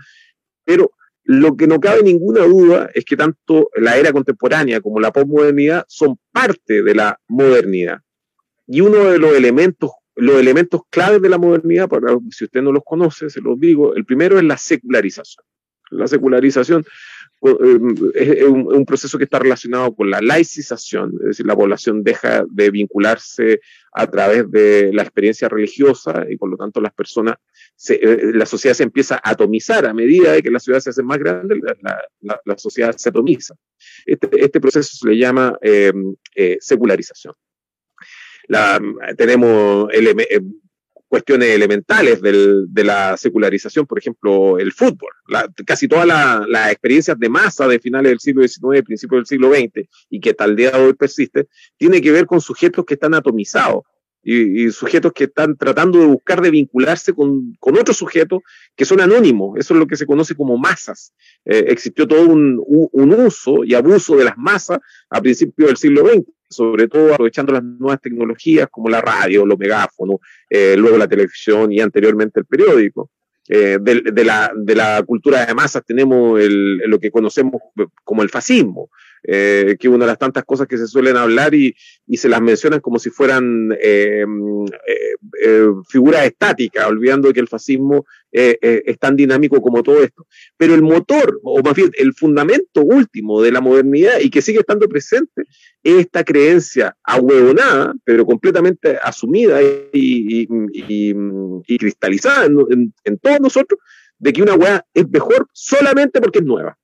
pero 0.65 0.93
lo 1.25 1.57
que 1.57 1.67
no 1.67 1.79
cabe 1.79 2.03
ninguna 2.03 2.45
duda 2.45 2.89
es 2.95 3.05
que 3.05 3.17
tanto 3.17 3.71
la 3.77 3.99
era 3.99 4.13
contemporánea 4.13 4.81
como 4.81 4.99
la 4.99 5.13
postmodernidad 5.13 5.85
son 5.87 6.19
parte 6.33 6.83
de 6.83 6.95
la 6.95 7.21
modernidad. 7.29 8.01
Y 8.67 8.81
uno 8.81 9.05
de 9.05 9.19
los 9.19 9.35
elementos 9.35 9.91
los 10.19 10.41
elementos 10.41 10.83
claves 10.91 11.23
de 11.23 11.29
la 11.29 11.39
modernidad, 11.39 11.89
para, 11.89 12.16
si 12.31 12.45
usted 12.45 12.61
no 12.61 12.73
los 12.73 12.83
conoce, 12.85 13.31
se 13.31 13.41
los 13.41 13.59
digo, 13.59 13.95
el 13.95 14.05
primero 14.05 14.39
es 14.39 14.45
la 14.45 14.59
secularización. 14.59 15.45
La 15.91 16.07
secularización 16.07 16.85
eh, 17.41 17.79
es 18.14 18.43
un, 18.43 18.85
proceso 18.85 19.16
que 19.16 19.25
está 19.25 19.39
relacionado 19.39 19.95
con 19.95 20.11
la 20.11 20.21
laicización, 20.21 21.14
es 21.21 21.27
decir, 21.29 21.47
la 21.47 21.55
población 21.55 22.03
deja 22.03 22.45
de 22.51 22.71
vincularse 22.71 23.61
a 23.93 24.07
través 24.09 24.51
de 24.51 24.91
la 24.93 25.03
experiencia 25.03 25.49
religiosa 25.49 26.27
y 26.29 26.37
por 26.37 26.51
lo 26.51 26.57
tanto 26.57 26.81
las 26.81 26.93
personas, 26.93 27.37
eh, 27.89 28.33
la 28.35 28.45
sociedad 28.45 28.75
se 28.75 28.83
empieza 28.83 29.21
a 29.23 29.31
atomizar 29.31 29.87
a 29.87 29.95
medida 29.95 30.33
de 30.33 30.43
que 30.43 30.51
la 30.51 30.59
ciudad 30.59 30.81
se 30.81 30.91
hace 30.91 31.03
más 31.03 31.19
grande, 31.19 31.61
la, 31.81 32.59
sociedad 32.59 32.95
se 32.97 33.09
atomiza. 33.09 33.55
Este, 34.05 34.29
este, 34.45 34.61
proceso 34.61 34.97
se 34.97 35.09
le 35.09 35.16
llama 35.16 35.57
eh, 35.62 35.93
secularización 36.61 37.35
tenemos 39.17 39.89
eh, 39.93 40.41
cuestiones 41.09 41.49
elementales 41.49 42.21
de 42.21 42.85
la 42.85 43.17
secularización, 43.17 43.87
por 43.87 43.99
ejemplo, 43.99 44.59
el 44.59 44.73
fútbol. 44.73 45.11
casi 45.67 45.89
todas 45.89 46.07
las 46.07 46.71
experiencias 46.71 47.19
de 47.19 47.29
masa 47.29 47.67
de 47.67 47.81
finales 47.81 48.11
del 48.11 48.21
siglo 48.21 48.47
XIX, 48.47 48.83
principios 48.85 49.21
del 49.21 49.27
siglo 49.27 49.51
XX, 49.51 49.89
y 50.11 50.21
que 50.21 50.35
tal 50.35 50.55
día 50.55 50.73
hoy 50.77 50.93
persiste, 50.95 51.49
tiene 51.77 52.01
que 52.01 52.13
ver 52.13 52.27
con 52.27 52.41
sujetos 52.41 52.85
que 52.85 52.95
están 52.95 53.15
atomizados. 53.15 53.85
Y, 54.31 54.70
sujetos 54.70 55.12
que 55.14 55.24
están 55.24 55.57
tratando 55.57 55.99
de 55.99 56.07
buscar 56.07 56.43
de 56.43 56.51
vincularse 56.51 57.14
con, 57.14 57.57
con, 57.59 57.79
otros 57.79 57.97
sujetos 57.97 58.41
que 58.76 58.85
son 58.85 59.01
anónimos. 59.01 59.59
Eso 59.59 59.72
es 59.72 59.81
lo 59.81 59.87
que 59.87 59.97
se 59.97 60.05
conoce 60.05 60.35
como 60.35 60.59
masas. 60.59 61.14
Eh, 61.47 61.64
existió 61.68 62.07
todo 62.07 62.26
un, 62.29 62.62
un, 62.66 63.12
uso 63.14 63.64
y 63.64 63.74
abuso 63.74 64.16
de 64.16 64.24
las 64.24 64.37
masas 64.37 64.81
a 65.09 65.20
principios 65.22 65.68
del 65.68 65.76
siglo 65.79 66.07
XX, 66.07 66.26
sobre 66.51 66.89
todo 66.89 67.14
aprovechando 67.14 67.55
las 67.55 67.64
nuevas 67.64 68.03
tecnologías 68.03 68.68
como 68.70 68.91
la 68.91 69.01
radio, 69.01 69.47
los 69.47 69.59
megáfonos, 69.59 70.16
eh, 70.51 70.76
luego 70.76 70.99
la 70.99 71.09
televisión 71.09 71.72
y 71.72 71.81
anteriormente 71.81 72.41
el 72.41 72.47
periódico. 72.47 73.11
Eh, 73.51 73.79
de, 73.81 74.03
de, 74.03 74.24
la, 74.26 74.53
de, 74.55 74.74
la, 74.74 75.03
cultura 75.05 75.47
de 75.47 75.55
masas 75.55 75.83
tenemos 75.83 76.39
el, 76.39 76.76
lo 76.81 77.01
que 77.01 77.11
conocemos 77.11 77.62
como 78.05 78.22
el 78.22 78.29
fascismo, 78.29 78.91
eh, 79.23 79.77
que 79.79 79.89
una 79.89 80.05
de 80.05 80.12
las 80.12 80.19
tantas 80.19 80.45
cosas 80.45 80.66
que 80.66 80.79
se 80.79 80.87
suelen 80.87 81.16
hablar 81.16 81.55
y, 81.55 81.75
y 82.07 82.16
se 82.16 82.29
las 82.29 82.41
mencionan 82.41 82.81
como 82.81 82.99
si 82.99 83.11
fueran 83.11 83.73
eh, 83.81 84.25
eh, 84.87 85.16
eh 85.45 85.66
figuras 85.89 86.25
estáticas, 86.25 86.87
olvidando 86.87 87.33
que 87.33 87.41
el 87.41 87.49
fascismo 87.49 88.07
es 88.31 88.99
tan 88.99 89.16
dinámico 89.16 89.61
como 89.62 89.83
todo 89.83 90.03
esto. 90.03 90.27
Pero 90.57 90.75
el 90.75 90.83
motor, 90.83 91.41
o 91.43 91.62
más 91.62 91.75
bien 91.75 91.91
el 91.97 92.12
fundamento 92.12 92.83
último 92.83 93.41
de 93.41 93.53
la 93.53 93.62
modernidad 93.62 94.21
y 94.21 94.29
que 94.29 94.43
sigue 94.43 94.61
estando 94.61 94.87
presente, 94.87 95.45
es 95.83 96.01
esta 96.01 96.25
creencia 96.25 96.97
ahueonada, 97.03 97.95
pero 98.05 98.27
completamente 98.27 98.99
asumida 99.03 99.61
y, 99.93 100.47
cristalizada 101.79 102.47
en, 102.47 103.19
todos 103.21 103.41
nosotros, 103.41 103.81
de 104.19 104.33
que 104.33 104.43
una 104.43 104.55
hueá 104.55 104.85
es 104.93 105.09
mejor 105.09 105.49
solamente 105.53 106.21
porque 106.21 106.41
es 106.41 106.45
nueva. 106.45 106.79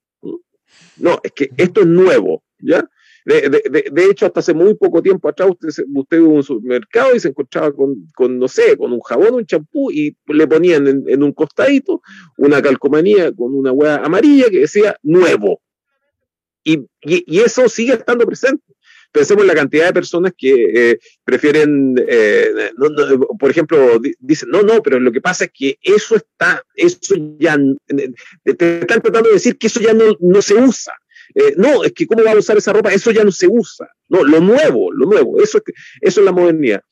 No, 0.97 1.21
es 1.23 1.33
que 1.33 1.51
esto 1.57 1.81
es 1.81 1.87
nuevo, 1.87 2.43
¿ya? 2.59 2.89
De, 3.25 3.49
de, 3.91 4.05
hecho, 4.05 4.27
hasta 4.27 4.41
hace 4.41 4.53
muy 4.53 4.75
poco 4.75 5.01
tiempo 5.01 5.29
atrás, 5.31 5.49
usted, 5.51 5.85
usted 5.95 6.19
iba 6.19 6.27
a 6.27 6.31
un 6.31 6.43
supermercado 6.43 7.15
y 7.15 7.21
se 7.21 7.29
encontraba 7.29 7.73
con, 7.73 8.07
con, 8.15 8.39
no 8.39 8.49
sé, 8.49 8.77
con 8.77 8.93
un 8.93 9.01
jabón, 9.01 9.35
un 9.35 9.47
champú 9.47 9.91
y 9.91 10.15
le 10.27 10.47
ponían 10.47 10.87
en, 10.87 11.23
un 11.23 11.33
costadito 11.33 12.03
una 12.37 12.61
calcomanía 12.61 13.33
con 13.33 13.55
una 13.55 13.73
hueá 13.73 13.97
amarilla 14.05 14.51
que 14.51 14.61
decía 14.61 14.99
nuevo. 15.03 15.63
Y, 16.63 16.87
y, 17.01 17.41
eso 17.41 17.67
sigue 17.71 17.95
estando 17.95 18.27
presente. 18.27 18.63
Pensemos 19.15 19.43
en 19.43 19.47
la 19.47 19.55
cantidad 19.55 19.87
de 19.87 19.93
personas 19.93 20.33
que 20.37 20.91
eh, 20.91 20.99
prefieren, 21.25 21.95
eh, 22.09 22.73
no, 22.77 22.89
por 23.39 23.49
ejemplo, 23.49 24.01
dicen, 24.19 24.49
no, 24.51 24.63
no, 24.63 24.83
pero 24.83 24.99
lo 24.99 25.13
que 25.13 25.21
pasa 25.21 25.45
es 25.45 25.53
que 25.55 25.79
eso 25.81 26.17
está, 26.17 26.65
eso 26.75 27.15
ya, 27.39 27.57
te 27.87 28.81
están 28.81 29.01
tratando 29.01 29.29
de 29.29 29.35
decir 29.35 29.57
que 29.57 29.69
eso 29.69 29.79
ya 29.79 29.95
no, 29.95 30.17
no 30.19 30.43
se 30.43 30.55
usa. 30.55 30.95
Eh, 31.33 31.55
no, 31.57 31.85
es 31.85 31.93
que 31.93 32.09
cómo 32.09 32.25
va 32.25 32.33
a 32.33 32.37
usar 32.37 32.57
esa 32.57 32.73
ropa, 32.73 32.93
eso 32.93 33.13
ya 33.13 33.23
no 33.23 33.31
se 33.31 33.47
usa. 33.47 33.89
No, 34.09 34.25
lo 34.25 34.41
nuevo, 34.41 34.91
lo 34.91 35.07
nuevo, 35.07 35.41
eso 35.41 35.59
es, 35.59 35.75
eso 36.01 36.21
es 36.21 36.25
la 36.25 36.33
modernidad. 36.33 36.83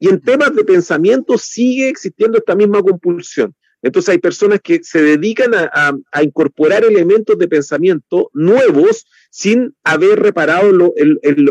Y 0.00 0.08
en 0.08 0.20
temas 0.20 0.56
de 0.56 0.64
pensamiento 0.64 1.38
sigue 1.38 1.88
existiendo 1.88 2.38
esta 2.38 2.56
misma 2.56 2.82
compulsión. 2.82 3.54
Entonces 3.82 4.10
hay 4.10 4.18
personas 4.18 4.60
que 4.62 4.80
se 4.82 5.02
dedican 5.02 5.52
a, 5.54 5.92
incorporar 6.22 6.84
elementos 6.84 7.36
de 7.36 7.48
pensamiento 7.48 8.30
nuevos 8.32 9.06
sin 9.30 9.74
haber 9.82 10.20
reparado 10.20 10.70
lo, 10.72 10.94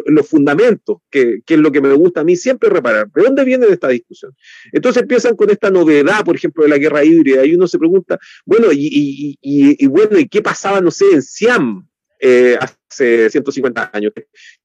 los 0.05 0.27
fundamentos, 0.27 0.97
que, 1.09 1.41
es 1.45 1.57
lo 1.57 1.71
que 1.71 1.81
me 1.81 1.93
gusta 1.93 2.21
a 2.21 2.23
mí 2.23 2.35
siempre 2.35 2.69
reparar. 2.69 3.11
¿De 3.11 3.21
dónde 3.21 3.43
viene 3.43 3.67
esta 3.67 3.89
discusión? 3.89 4.33
Entonces 4.71 5.01
empiezan 5.01 5.35
con 5.35 5.49
esta 5.49 5.69
novedad, 5.69 6.23
por 6.23 6.35
ejemplo, 6.35 6.63
de 6.63 6.69
la 6.69 6.77
guerra 6.77 7.03
híbrida, 7.03 7.45
y 7.45 7.55
uno 7.55 7.67
se 7.67 7.79
pregunta, 7.79 8.17
bueno, 8.45 8.67
y, 8.71 9.37
y 9.41 9.87
bueno, 9.87 10.17
¿y 10.17 10.27
qué 10.27 10.41
pasaba, 10.41 10.79
no 10.79 10.91
sé, 10.91 11.05
en 11.13 11.21
Siam? 11.21 11.90
Eh, 12.23 12.55
hace 12.59 13.31
150 13.31 13.89
años. 13.93 14.13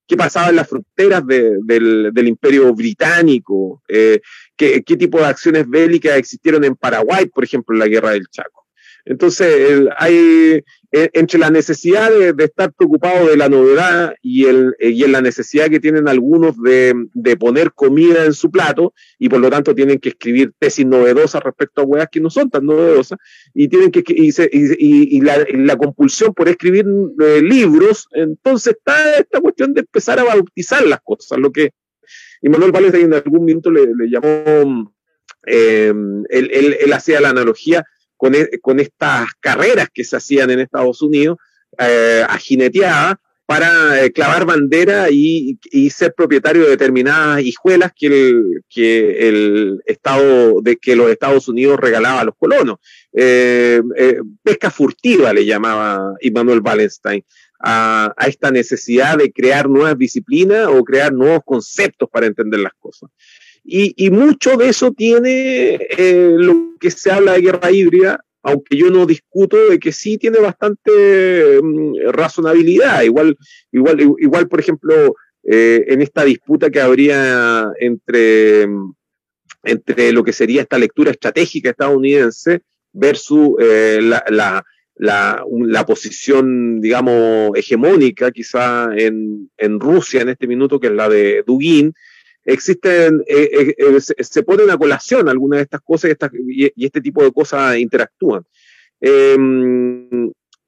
¿Qué 0.06 0.14
pasaba 0.14 0.50
en 0.50 0.56
las 0.56 0.68
fronteras 0.68 1.26
de, 1.26 1.56
del, 1.64 2.10
del, 2.12 2.28
imperio 2.28 2.74
británico? 2.74 3.82
Eh, 3.88 4.20
¿qué, 4.54 4.82
¿qué, 4.82 4.96
tipo 4.98 5.18
de 5.18 5.24
acciones 5.24 5.66
bélicas 5.66 6.18
existieron 6.18 6.64
en 6.64 6.76
Paraguay, 6.76 7.26
por 7.26 7.44
ejemplo, 7.44 7.74
en 7.74 7.80
la 7.80 7.88
guerra 7.88 8.10
del 8.10 8.28
Chaco? 8.28 8.66
Entonces, 9.06 9.88
hay 9.96 10.62
entre 11.12 11.38
la 11.38 11.50
necesidad 11.50 12.10
de, 12.10 12.44
estar 12.44 12.72
preocupado 12.72 13.28
de 13.28 13.36
la 13.36 13.48
novedad 13.48 14.14
y, 14.22 14.46
el, 14.46 14.74
eh, 14.78 14.90
y 14.90 15.04
en 15.04 15.12
la 15.12 15.20
necesidad 15.20 15.68
que 15.68 15.80
tienen 15.80 16.08
algunos 16.08 16.54
de, 16.62 16.94
poner 17.38 17.72
comida 17.72 18.24
en 18.24 18.32
su 18.32 18.50
plato 18.50 18.94
y 19.18 19.28
por 19.28 19.40
lo 19.40 19.50
tanto 19.50 19.74
tienen 19.74 19.98
que 19.98 20.10
escribir 20.10 20.52
tesis 20.58 20.86
novedosas 20.86 21.42
respecto 21.42 21.82
a 21.82 21.84
weas 21.84 22.08
que 22.10 22.20
no 22.20 22.30
son 22.30 22.48
tan 22.48 22.64
novedosas 22.64 23.18
y 23.52 23.68
tienen 23.68 23.90
que 23.90 24.02
y, 24.06 24.32
se, 24.32 24.48
y, 24.50 25.16
y 25.16 25.20
la, 25.20 25.44
la, 25.52 25.76
compulsión 25.76 26.32
por 26.32 26.48
escribir 26.48 26.86
eh, 27.20 27.42
libros, 27.42 28.08
entonces 28.12 28.74
está 28.78 29.18
esta 29.18 29.40
cuestión 29.40 29.74
de 29.74 29.80
empezar 29.80 30.18
a 30.18 30.24
bautizar 30.24 30.86
las 30.86 31.00
cosas, 31.02 31.38
lo 31.38 31.52
que 31.52 31.72
Immanuel 32.40 32.72
Valles 32.72 32.94
en 32.94 33.12
algún 33.12 33.44
minuto 33.44 33.70
le, 33.70 33.86
llamó, 34.08 34.94
eh, 35.46 35.92
él, 36.30 36.50
él, 36.52 36.76
él 36.80 36.92
hacía 36.92 37.20
la 37.20 37.30
analogía 37.30 37.84
con, 38.16 38.34
e, 38.34 38.58
con 38.60 38.80
estas 38.80 39.28
carreras 39.40 39.88
que 39.92 40.04
se 40.04 40.16
hacían 40.16 40.50
en 40.50 40.60
Estados 40.60 41.02
Unidos, 41.02 41.38
eh, 41.78 42.24
ajineteadas, 42.28 43.16
para 43.46 44.04
eh, 44.04 44.10
clavar 44.10 44.44
bandera 44.44 45.08
y, 45.08 45.58
y, 45.70 45.90
ser 45.90 46.12
propietario 46.14 46.64
de 46.64 46.70
determinadas 46.70 47.42
hijuelas 47.42 47.92
que 47.96 48.06
el, 48.08 48.64
que 48.68 49.28
el 49.28 49.82
Estado, 49.86 50.60
de 50.62 50.76
que 50.76 50.96
los 50.96 51.10
Estados 51.10 51.46
Unidos 51.46 51.78
regalaba 51.78 52.20
a 52.20 52.24
los 52.24 52.34
colonos. 52.36 52.78
Eh, 53.12 53.80
eh, 53.96 54.18
pesca 54.42 54.70
furtiva 54.70 55.32
le 55.32 55.46
llamaba 55.46 56.14
Immanuel 56.20 56.60
Wallenstein. 56.60 57.24
A, 57.60 58.12
a, 58.16 58.26
esta 58.26 58.50
necesidad 58.50 59.16
de 59.16 59.32
crear 59.32 59.70
nuevas 59.70 59.96
disciplinas 59.96 60.66
o 60.66 60.84
crear 60.84 61.12
nuevos 61.12 61.40
conceptos 61.44 62.08
para 62.10 62.26
entender 62.26 62.60
las 62.60 62.74
cosas. 62.78 63.10
Y, 63.68 63.94
y 63.96 64.10
mucho 64.10 64.56
de 64.56 64.68
eso 64.68 64.92
tiene 64.92 65.74
eh, 65.74 66.34
lo 66.38 66.76
que 66.78 66.92
se 66.92 67.10
habla 67.10 67.32
de 67.32 67.40
guerra 67.40 67.72
híbrida, 67.72 68.24
aunque 68.44 68.76
yo 68.76 68.90
no 68.90 69.06
discuto 69.06 69.56
de 69.68 69.80
que 69.80 69.90
sí 69.90 70.18
tiene 70.18 70.38
bastante 70.38 71.60
mm, 71.60 72.10
razonabilidad. 72.12 73.02
Igual, 73.02 73.36
igual, 73.72 74.00
igual, 74.18 74.46
por 74.46 74.60
ejemplo, 74.60 75.16
eh, 75.42 75.84
en 75.88 76.00
esta 76.00 76.22
disputa 76.24 76.70
que 76.70 76.80
habría 76.80 77.72
entre, 77.80 78.68
entre 79.64 80.12
lo 80.12 80.22
que 80.22 80.32
sería 80.32 80.62
esta 80.62 80.78
lectura 80.78 81.10
estratégica 81.10 81.70
estadounidense 81.70 82.62
versus 82.92 83.56
eh, 83.58 83.98
la, 84.00 84.24
la, 84.28 84.64
la, 84.94 85.44
la, 85.50 85.86
posición, 85.86 86.80
digamos, 86.80 87.50
hegemónica 87.56 88.30
quizá 88.30 88.90
en, 88.96 89.50
en 89.56 89.80
Rusia 89.80 90.22
en 90.22 90.28
este 90.28 90.46
minuto, 90.46 90.78
que 90.78 90.86
es 90.86 90.92
la 90.92 91.08
de 91.08 91.42
Dugin, 91.44 91.92
existen, 92.46 93.22
eh, 93.26 93.50
eh, 93.52 93.74
eh, 93.76 94.00
se, 94.00 94.42
ponen 94.42 94.70
a 94.70 94.78
colación 94.78 95.28
algunas 95.28 95.58
de 95.58 95.64
estas 95.64 95.80
cosas 95.82 96.12
y, 96.46 96.84
este 96.84 97.00
tipo 97.00 97.22
de 97.22 97.32
cosas 97.32 97.76
interactúan. 97.76 98.44
Eh, 99.00 99.36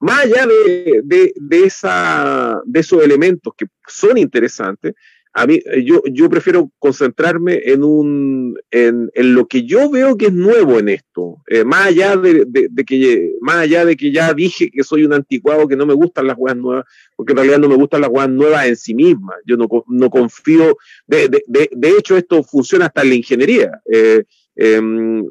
más 0.00 0.24
allá 0.24 0.46
de, 0.46 1.00
de, 1.04 1.32
de, 1.34 1.64
esa, 1.64 2.60
de 2.64 2.80
esos 2.80 3.02
elementos 3.02 3.52
que 3.56 3.66
son 3.86 4.18
interesantes, 4.18 4.94
a 5.38 5.46
mí, 5.46 5.60
yo, 5.84 6.02
yo 6.10 6.28
prefiero 6.28 6.72
concentrarme 6.80 7.60
en, 7.64 7.84
un, 7.84 8.58
en, 8.72 9.08
en, 9.14 9.34
lo 9.34 9.46
que 9.46 9.62
yo 9.62 9.88
veo 9.88 10.16
que 10.16 10.26
es 10.26 10.32
nuevo 10.32 10.80
en 10.80 10.88
esto, 10.88 11.36
eh, 11.46 11.62
más, 11.62 11.86
allá 11.86 12.16
de, 12.16 12.44
de, 12.48 12.84
que, 12.84 13.34
más 13.40 13.58
allá 13.58 13.84
de 13.84 13.96
que 13.96 14.10
ya 14.10 14.34
dije 14.34 14.68
que 14.68 14.82
soy 14.82 15.04
un 15.04 15.12
anticuado, 15.12 15.68
que 15.68 15.76
no 15.76 15.86
me 15.86 15.94
gustan 15.94 16.26
las 16.26 16.36
weas 16.36 16.56
nuevas, 16.56 16.86
porque 17.14 17.34
en 17.34 17.36
realidad 17.36 17.60
no 17.60 17.68
me 17.68 17.76
gustan 17.76 18.00
las 18.00 18.10
weas 18.10 18.28
nuevas 18.28 18.66
en 18.66 18.76
sí 18.76 18.96
mismas, 18.96 19.36
yo 19.46 19.56
no, 19.56 19.68
no 19.86 20.10
confío, 20.10 20.76
de, 21.06 21.28
de, 21.46 21.88
hecho 21.96 22.16
esto 22.16 22.42
funciona 22.42 22.86
hasta 22.86 23.02
en 23.02 23.08
la 23.10 23.14
ingeniería, 23.14 23.80
eh, 23.92 24.24
eh, 24.56 24.78
un, 24.80 25.24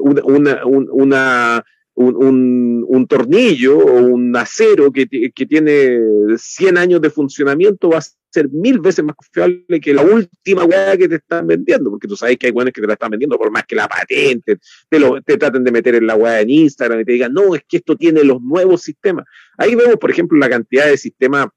un, 1.98 2.86
un, 2.88 3.08
tornillo 3.08 3.78
o 3.78 4.04
un 4.04 4.36
acero 4.36 4.92
que, 4.92 5.08
que, 5.08 5.46
tiene 5.46 6.00
100 6.38 6.78
años 6.78 7.02
de 7.02 7.10
funcionamiento 7.10 7.90
va 7.90 7.98
a 7.98 8.02
ser 8.30 8.50
mil 8.50 8.80
veces 8.80 9.04
más 9.04 9.16
confiable 9.16 9.80
que 9.82 9.94
la 9.94 10.04
última 10.04 10.66
weá 10.66 10.98
que 10.98 11.08
te 11.08 11.16
están 11.16 11.48
vendiendo, 11.48 11.90
porque 11.90 12.08
tú 12.08 12.16
sabes 12.16 12.38
que 12.38 12.48
hay 12.48 12.52
weones 12.52 12.74
que 12.74 12.82
te 12.82 12.88
la 12.88 12.94
están 12.94 13.12
vendiendo 13.12 13.38
por 13.38 13.52
más 13.52 13.66
que 13.66 13.76
la 13.76 13.88
patente, 13.88 14.58
te, 14.90 15.00
lo, 15.00 15.22
te 15.22 15.38
traten 15.38 15.64
de 15.64 15.72
meter 15.72 15.96
en 15.96 16.08
la 16.08 16.16
weá 16.16 16.42
en 16.42 16.50
Instagram 16.50 17.02
y 17.02 17.06
te 17.06 17.12
digan, 17.14 17.34
no, 17.34 17.56
es 17.56 17.62
que 17.68 17.78
esto 17.78 17.96
tiene 17.96 18.24
los 18.24 18.42
nuevos 18.42 18.82
sistemas. 18.82 19.26
Ahí 19.58 19.76
vemos, 19.76 19.98
por 19.98 20.12
ejemplo, 20.12 20.38
la 20.38 20.50
cantidad 20.50 20.88
de 20.88 20.98
sistemas 20.98 21.48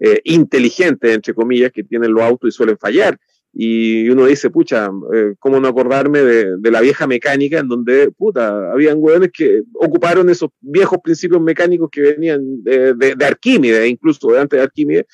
eh, 0.00 0.20
inteligentes, 0.24 1.14
entre 1.14 1.34
comillas, 1.34 1.72
que 1.72 1.84
tienen 1.84 2.12
los 2.12 2.22
autos 2.22 2.48
y 2.48 2.52
suelen 2.52 2.78
fallar 2.78 3.18
y 3.54 4.08
uno 4.08 4.26
dice, 4.26 4.48
pucha, 4.48 4.90
eh, 5.14 5.34
¿cómo 5.38 5.60
no 5.60 5.68
acordarme 5.68 6.20
de, 6.22 6.70
la 6.70 6.80
vieja 6.80 7.06
mecánica 7.06 7.58
en 7.58 7.68
donde, 7.68 8.10
puta, 8.10 8.72
habían 8.72 8.96
hueones 8.98 9.30
que 9.30 9.62
ocuparon 9.74 10.30
esos 10.30 10.50
viejos 10.60 10.98
principios 11.04 11.42
mecánicos 11.42 11.90
que 11.90 12.00
venían 12.00 12.62
de, 12.62 12.94
de, 12.94 13.14
de 13.14 13.24
Arquímedes, 13.24 13.90
incluso 13.90 14.32
de 14.32 14.40
antes 14.40 14.58
de 14.58 14.64
Arquímedes, 14.64 15.04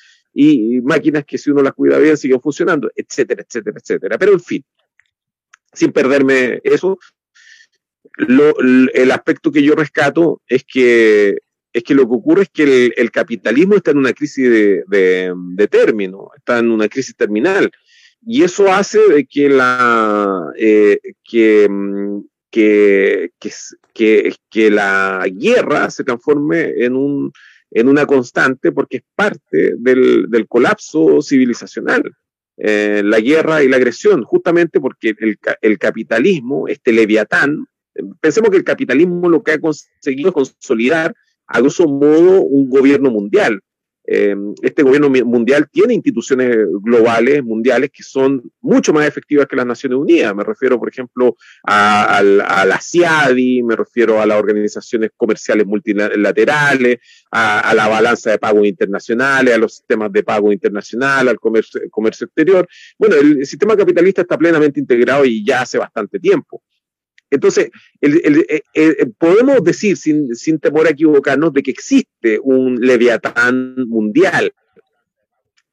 y, 0.41 0.81
máquinas 0.81 1.25
que 1.25 1.37
si 1.37 1.51
uno 1.51 1.61
las 1.61 1.73
cuida 1.73 1.97
bien 1.97 2.15
siguen 2.15 2.39
funcionando, 2.41 2.89
etcétera, 2.95 3.43
etcétera, 3.45 3.77
etcétera. 3.77 4.17
Pero 4.17 4.33
en 4.33 4.39
fin, 4.39 4.63
sin 5.73 5.91
perderme 5.91 6.61
eso, 6.63 6.97
lo, 8.15 8.57
el 8.59 9.11
aspecto 9.11 9.51
que 9.51 9.63
yo 9.63 9.75
rescato 9.75 10.41
es 10.47 10.63
que 10.63 11.37
es 11.71 11.83
que 11.83 11.93
lo 11.93 12.09
que 12.09 12.15
ocurre 12.15 12.41
es 12.43 12.49
que 12.49 12.91
el, 12.95 13.11
capitalismo 13.11 13.75
está 13.75 13.91
en 13.91 13.99
una 13.99 14.13
crisis 14.13 14.49
de, 14.49 14.83
de, 14.87 15.67
término, 15.67 16.31
está 16.35 16.57
en 16.57 16.71
una 16.71 16.89
crisis 16.89 17.15
terminal 17.15 17.69
y 18.25 18.41
eso 18.41 18.73
hace 18.73 18.99
de 19.07 19.25
que 19.25 19.49
la, 19.49 20.51
eh, 20.57 20.99
que, 21.23 21.69
que, 22.49 23.31
que, 23.93 24.35
que, 24.49 24.71
la 24.71 25.27
guerra 25.31 25.91
se 25.91 26.03
transforme 26.03 26.71
en, 26.83 26.95
un, 26.95 27.31
en 27.71 27.87
una 27.87 28.05
constante 28.05 28.71
porque 28.71 28.97
es 28.97 29.03
parte 29.15 29.73
del, 29.77 30.29
del 30.29 30.47
colapso 30.47 31.21
civilizacional. 31.21 32.03
Eh, 32.57 33.01
la 33.05 33.19
guerra 33.19 33.63
y 33.63 33.69
la 33.69 33.77
agresión, 33.77 34.23
justamente 34.23 34.81
porque 34.81 35.15
el, 35.17 35.37
el 35.61 35.77
capitalismo, 35.77 36.67
este 36.67 36.91
leviatán, 36.91 37.65
pensemos 38.19 38.49
que 38.49 38.57
el 38.57 38.63
capitalismo 38.63 39.29
lo 39.29 39.43
que 39.43 39.53
ha 39.53 39.59
conseguido 39.59 40.29
es 40.29 40.33
consolidar 40.33 41.15
a 41.47 41.59
grosso 41.59 41.87
modo 41.87 42.41
un 42.41 42.69
gobierno 42.69 43.11
mundial. 43.11 43.61
Eh, 44.11 44.35
este 44.63 44.81
gobierno 44.81 45.07
mundial 45.07 45.69
tiene 45.71 45.93
instituciones 45.93 46.57
globales, 46.81 47.43
mundiales, 47.43 47.91
que 47.91 48.01
son 48.01 48.41
mucho 48.59 48.91
más 48.91 49.05
efectivas 49.05 49.45
que 49.45 49.55
las 49.55 49.67
Naciones 49.67 49.99
Unidas. 49.99 50.33
Me 50.33 50.43
refiero, 50.43 50.79
por 50.79 50.89
ejemplo, 50.89 51.37
a, 51.63 52.23
la 52.23 52.79
CIADI, 52.81 53.61
me 53.61 53.75
refiero 53.75 54.19
a 54.19 54.25
las 54.25 54.39
organizaciones 54.39 55.11
comerciales 55.15 55.67
multilaterales, 55.67 56.97
a, 57.29 57.71
la 57.75 57.87
balanza 57.87 58.31
de 58.31 58.39
pagos 58.39 58.65
internacionales, 58.65 59.53
a 59.53 59.59
los 59.59 59.75
sistemas 59.75 60.11
de 60.11 60.23
pago 60.23 60.51
internacional, 60.51 61.27
al 61.27 61.39
comercio, 61.39 61.79
comercio 61.91 62.25
exterior. 62.25 62.67
Bueno, 62.97 63.15
el 63.15 63.45
sistema 63.45 63.77
capitalista 63.77 64.23
está 64.23 64.39
plenamente 64.39 64.79
integrado 64.79 65.23
y 65.23 65.45
ya 65.45 65.61
hace 65.61 65.77
bastante 65.77 66.19
tiempo. 66.19 66.63
Entonces, 67.31 67.69
eh, 68.01 68.61
eh, 68.73 69.05
podemos 69.17 69.63
decir 69.63 69.97
sin, 69.97 70.35
sin, 70.35 70.59
temor 70.59 70.87
a 70.87 70.91
equivocarnos 70.91 71.53
de 71.53 71.61
que 71.61 71.71
existe 71.71 72.39
un 72.41 72.79
leviatán 72.79 73.75
mundial. 73.87 74.53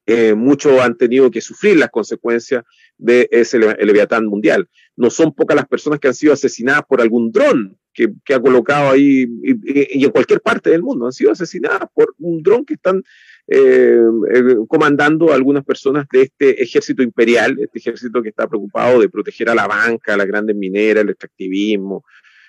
Eh, 0.09 0.35
muchos 0.35 0.81
han 0.81 0.97
tenido 0.97 1.31
que 1.33 1.41
sufrir 1.41 1.77
las 1.77 1.91
consecuencias 1.91 2.65
de 2.97 3.29
ese 3.33 3.59
leviatán 3.59 4.27
mundial. 4.27 4.69
No 4.95 5.11
son 5.11 5.35
pocas 5.35 5.57
las 5.57 5.67
personas 5.67 5.99
que 5.99 6.09
han 6.09 6.15
sido 6.15 6.33
asesinadas 6.33 6.83
por 6.89 7.01
algún 7.01 7.33
dron 7.33 7.77
que, 7.93 8.13
ha 8.33 8.41
colocado 8.41 8.91
ahí 8.91 9.27
y, 9.43 10.05
en 10.05 10.11
cualquier 10.11 10.41
parte 10.41 10.71
del 10.71 10.83
mundo. 10.83 11.07
Han 11.07 11.13
sido 11.13 11.33
asesinadas 11.33 11.89
por 11.93 12.15
un 12.19 12.43
dron 12.43 12.65
que 12.65 12.75
están 12.75 13.03
eh, 13.49 14.01
eh, 14.35 14.57
comandando 14.67 15.31
a 15.31 15.37
algunas 15.37 15.65
personas 15.65 16.07
de 16.11 16.23
este 16.23 16.61
ejército 16.61 17.03
imperial, 17.03 17.57
este 17.61 17.79
ejército 17.79 18.21
que 18.21 18.31
está 18.31 18.49
preocupado 18.49 19.01
de 19.01 19.09
proteger 19.09 19.49
a 19.49 19.55
la 19.55 19.69
banca, 19.69 20.15
a 20.15 20.17
las 20.17 20.27
grandes 20.27 20.57
mineras, 20.57 21.05
el 21.05 21.11
extractivismo, 21.11 22.05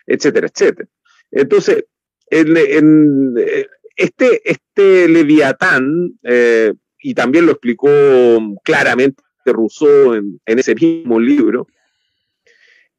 etcétera, 0.07 0.47
etcétera. 0.47 0.89
Entonces, 1.29 1.85
en, 2.31 3.35
eh, 3.37 3.67
este, 3.95 4.41
este 4.43 5.07
Leviatán, 5.07 6.19
y 6.99 7.13
también 7.13 7.45
lo 7.45 7.51
explicó 7.51 7.89
claramente 8.63 9.21
Rousseau 9.45 10.15
en, 10.15 10.41
en, 10.45 10.59
ese 10.59 10.73
mismo 10.73 11.19
libro, 11.19 11.67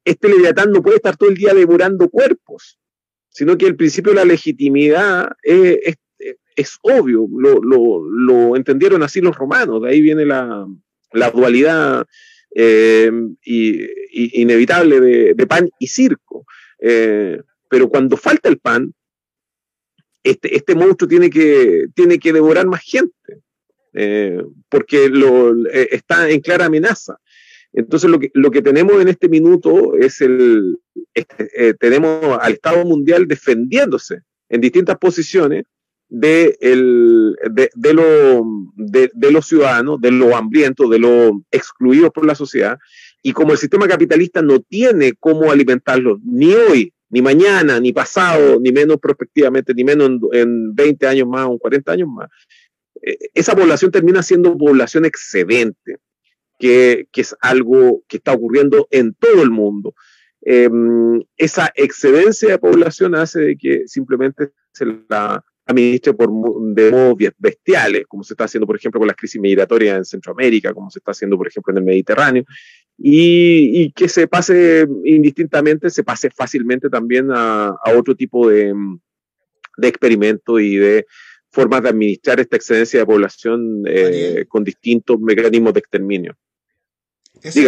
este 0.05 0.29
Leviatán 0.29 0.71
no 0.71 0.81
puede 0.81 0.97
estar 0.97 1.17
todo 1.17 1.29
el 1.29 1.35
día 1.35 1.53
devorando 1.53 2.09
cuerpos, 2.09 2.79
sino 3.29 3.57
que 3.57 3.67
el 3.67 3.75
principio 3.75 4.13
de 4.13 4.19
la 4.19 4.25
legitimidad 4.25 5.31
es 5.43 5.97
es 6.59 6.77
obvio, 6.81 7.27
lo, 7.31 7.61
lo, 7.61 8.55
entendieron 8.55 9.01
así 9.01 9.21
los 9.21 9.35
romanos, 9.35 9.81
de 9.81 9.89
ahí 9.89 10.01
viene 10.01 10.25
la, 10.25 10.67
la 11.13 11.31
dualidad 11.31 12.05
eh, 12.53 13.11
y, 13.43 14.41
inevitable 14.41 14.99
de, 14.99 15.33
de, 15.33 15.47
pan 15.47 15.69
y 15.79 15.87
circo. 15.87 16.45
Eh, 16.81 17.39
pero 17.69 17.89
cuando 17.89 18.17
falta 18.17 18.49
el 18.49 18.57
pan, 18.57 18.93
este, 20.23 20.55
este 20.55 20.75
monstruo 20.75 21.07
tiene 21.07 21.29
que, 21.29 21.87
tiene 21.95 22.19
que 22.19 22.33
devorar 22.33 22.67
más 22.67 22.81
gente, 22.81 23.41
eh, 23.93 24.43
porque 24.67 25.09
lo, 25.09 25.55
está 25.69 26.29
en 26.29 26.41
clara 26.41 26.65
amenaza. 26.65 27.17
Entonces 27.71 28.09
lo 28.09 28.19
que, 28.19 28.31
lo 28.33 28.51
que 28.51 28.61
tenemos 28.61 28.99
en 28.99 29.07
este 29.07 29.29
minuto 29.29 29.95
es 29.95 30.19
el, 30.21 30.77
este, 31.13 31.75
tenemos 31.75 32.37
al 32.41 32.53
Estado 32.53 32.83
mundial 32.83 33.27
defendiéndose 33.27 34.23
en 34.49 34.59
distintas 34.59 34.97
posiciones 34.97 35.65
de, 36.09 36.57
el, 36.59 37.35
de, 37.51 37.69
de, 37.75 37.93
lo, 37.93 38.45
de, 38.75 39.31
los 39.31 39.47
ciudadanos, 39.47 40.01
de 40.01 40.11
lo 40.11 40.35
hambrientos, 40.35 40.89
de 40.89 40.99
los 40.99 41.33
excluidos 41.51 42.11
por 42.11 42.25
la 42.25 42.35
sociedad. 42.35 42.77
Y 43.21 43.33
como 43.33 43.51
el 43.51 43.57
sistema 43.57 43.87
capitalista 43.87 44.41
no 44.41 44.59
tiene 44.59 45.13
cómo 45.19 45.51
alimentarlos 45.51 46.19
ni 46.23 46.53
hoy, 46.53 46.93
ni 47.09 47.21
mañana, 47.21 47.79
ni 47.79 47.93
pasado, 47.93 48.59
ni 48.59 48.71
menos 48.71 48.97
prospectivamente, 48.97 49.73
ni 49.73 49.83
menos 49.83 50.09
en, 50.09 50.19
en 50.33 50.75
20 50.75 51.07
años 51.07 51.27
más 51.27 51.47
o 51.47 51.57
40 51.57 51.91
años 51.91 52.09
más, 52.09 52.29
eh, 53.01 53.17
esa 53.33 53.55
población 53.55 53.91
termina 53.91 54.23
siendo 54.23 54.57
población 54.57 55.05
excedente, 55.05 55.97
que, 56.57 57.07
que 57.11 57.21
es 57.21 57.35
algo 57.41 58.03
que 58.07 58.17
está 58.17 58.33
ocurriendo 58.33 58.87
en 58.91 59.13
todo 59.13 59.41
el 59.43 59.49
mundo. 59.49 59.93
Eh, 60.41 60.69
esa 61.37 61.71
excedencia 61.75 62.49
de 62.49 62.57
población 62.59 63.15
hace 63.15 63.41
de 63.41 63.57
que 63.57 63.87
simplemente 63.87 64.51
se 64.71 64.85
la 65.09 65.43
administre 65.69 66.13
por, 66.13 66.29
de 66.73 66.91
modos 66.91 67.15
bestiales, 67.37 68.05
como 68.07 68.23
se 68.23 68.33
está 68.33 68.45
haciendo, 68.45 68.67
por 68.67 68.75
ejemplo, 68.75 68.99
con 68.99 69.07
las 69.07 69.15
crisis 69.15 69.39
migratorias 69.39 69.97
en 69.97 70.05
Centroamérica, 70.05 70.73
como 70.73 70.89
se 70.89 70.99
está 70.99 71.11
haciendo, 71.11 71.37
por 71.37 71.47
ejemplo, 71.47 71.71
en 71.71 71.77
el 71.77 71.83
Mediterráneo, 71.83 72.43
y, 72.97 73.83
y 73.83 73.91
que 73.91 74.09
se 74.09 74.27
pase 74.27 74.87
indistintamente, 75.05 75.89
se 75.89 76.03
pase 76.03 76.29
fácilmente 76.29 76.89
también 76.89 77.29
a, 77.31 77.67
a 77.67 77.97
otro 77.97 78.15
tipo 78.15 78.49
de, 78.49 78.73
de 79.77 79.87
experimento 79.87 80.59
y 80.59 80.75
de 80.75 81.05
formas 81.51 81.81
de 81.83 81.89
administrar 81.89 82.39
esta 82.39 82.55
excedencia 82.55 82.99
de 82.99 83.05
población 83.05 83.83
eh, 83.87 84.45
con 84.47 84.63
distintos 84.63 85.19
mecanismos 85.19 85.73
de 85.73 85.79
exterminio. 85.79 86.37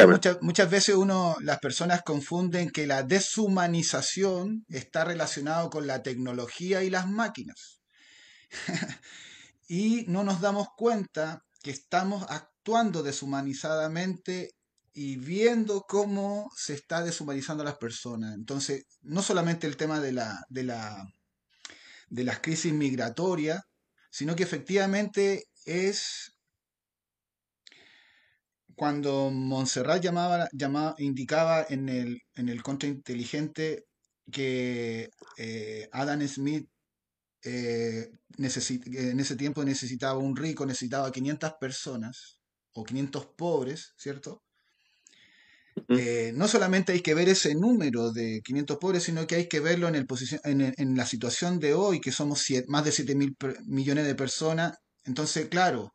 Muchas, 0.08 0.42
muchas, 0.42 0.70
veces 0.70 0.96
uno, 0.96 1.38
las 1.42 1.60
personas 1.60 2.02
confunden 2.04 2.72
que 2.72 2.88
la 2.88 3.04
deshumanización 3.04 4.66
está 4.68 5.06
relacionado 5.06 5.70
con 5.70 5.88
la 5.88 6.04
tecnología 6.04 6.84
y 6.84 6.90
las 6.90 7.10
máquinas. 7.10 7.81
y 9.68 10.06
no 10.08 10.24
nos 10.24 10.42
damos 10.42 10.68
cuenta 10.76 11.44
que 11.62 11.72
estamos 11.72 12.26
actuando 12.30 13.04
deshumanizadamente 13.04 14.52
y 14.94 15.16
viendo 15.16 15.86
cómo 15.88 16.50
se 16.56 16.74
está 16.74 17.04
deshumanizando 17.04 17.64
a 17.64 17.66
las 17.66 17.78
personas. 17.78 18.34
Entonces, 18.34 18.86
no 19.02 19.22
solamente 19.22 19.68
el 19.68 19.78
tema 19.78 20.00
de 20.00 20.12
la, 20.12 20.46
de 20.50 20.64
la, 20.64 21.06
de 22.10 22.24
las 22.24 22.40
crisis 22.40 22.74
migratorias, 22.74 23.62
sino 24.10 24.36
que 24.36 24.44
efectivamente 24.44 25.46
es 25.66 26.34
cuando 28.76 29.30
Montserrat 29.30 30.02
llamaba, 30.02 30.50
llamaba, 30.52 30.96
indicaba 30.98 31.66
en 31.70 31.88
el, 31.88 32.22
en 32.36 32.50
el 32.50 32.64
contrainteligente 32.64 33.86
que 34.32 35.10
eh, 35.38 35.88
Adam 35.92 36.28
Smith 36.28 36.68
eh, 37.44 38.10
en 38.38 39.20
ese 39.20 39.36
tiempo 39.36 39.64
necesitaba 39.64 40.20
un 40.20 40.36
rico, 40.36 40.66
necesitaba 40.66 41.12
500 41.12 41.54
personas 41.60 42.40
o 42.74 42.84
500 42.84 43.28
pobres, 43.36 43.94
¿cierto? 43.98 44.44
Eh, 45.88 46.32
no 46.36 46.48
solamente 46.48 46.92
hay 46.92 47.02
que 47.02 47.14
ver 47.14 47.30
ese 47.30 47.56
número 47.56 48.12
de 48.12 48.42
500 48.44 48.78
pobres, 48.78 49.04
sino 49.04 49.26
que 49.26 49.36
hay 49.36 49.48
que 49.48 49.60
verlo 49.60 49.88
en, 49.88 49.96
el 49.96 50.06
en, 50.44 50.74
en 50.78 50.96
la 50.96 51.06
situación 51.06 51.60
de 51.60 51.74
hoy, 51.74 52.02
que 52.02 52.12
somos 52.12 52.46
más 52.68 52.86
de 52.86 52.92
7 52.92 53.16
mil 53.16 53.36
millones 53.66 54.06
de 54.06 54.16
personas. 54.16 54.78
Entonces, 55.04 55.48
claro, 55.48 55.94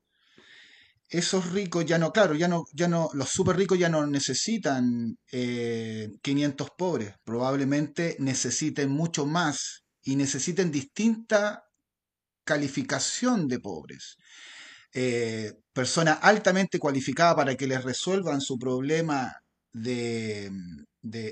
esos 1.08 1.52
ricos 1.52 1.86
ya 1.86 1.98
no, 1.98 2.12
claro, 2.12 2.34
ya 2.34 2.48
no, 2.48 2.64
ya 2.72 2.88
no, 2.88 3.10
los 3.14 3.28
súper 3.28 3.56
ricos 3.56 3.78
ya 3.78 3.88
no 3.88 4.06
necesitan 4.06 5.16
500 5.30 6.66
eh, 6.66 6.70
pobres, 6.76 7.14
probablemente 7.24 8.16
necesiten 8.18 8.90
mucho 8.90 9.24
más 9.24 9.84
y 10.06 10.14
necesiten 10.14 10.70
distinta 10.70 11.64
calificación 12.44 13.48
de 13.48 13.58
pobres. 13.58 14.16
Eh, 14.94 15.52
personas 15.72 16.20
altamente 16.22 16.78
cualificadas 16.78 17.34
para 17.34 17.56
que 17.56 17.66
les 17.66 17.82
resuelvan 17.82 18.40
su 18.40 18.56
problema 18.56 19.34
de, 19.72 20.50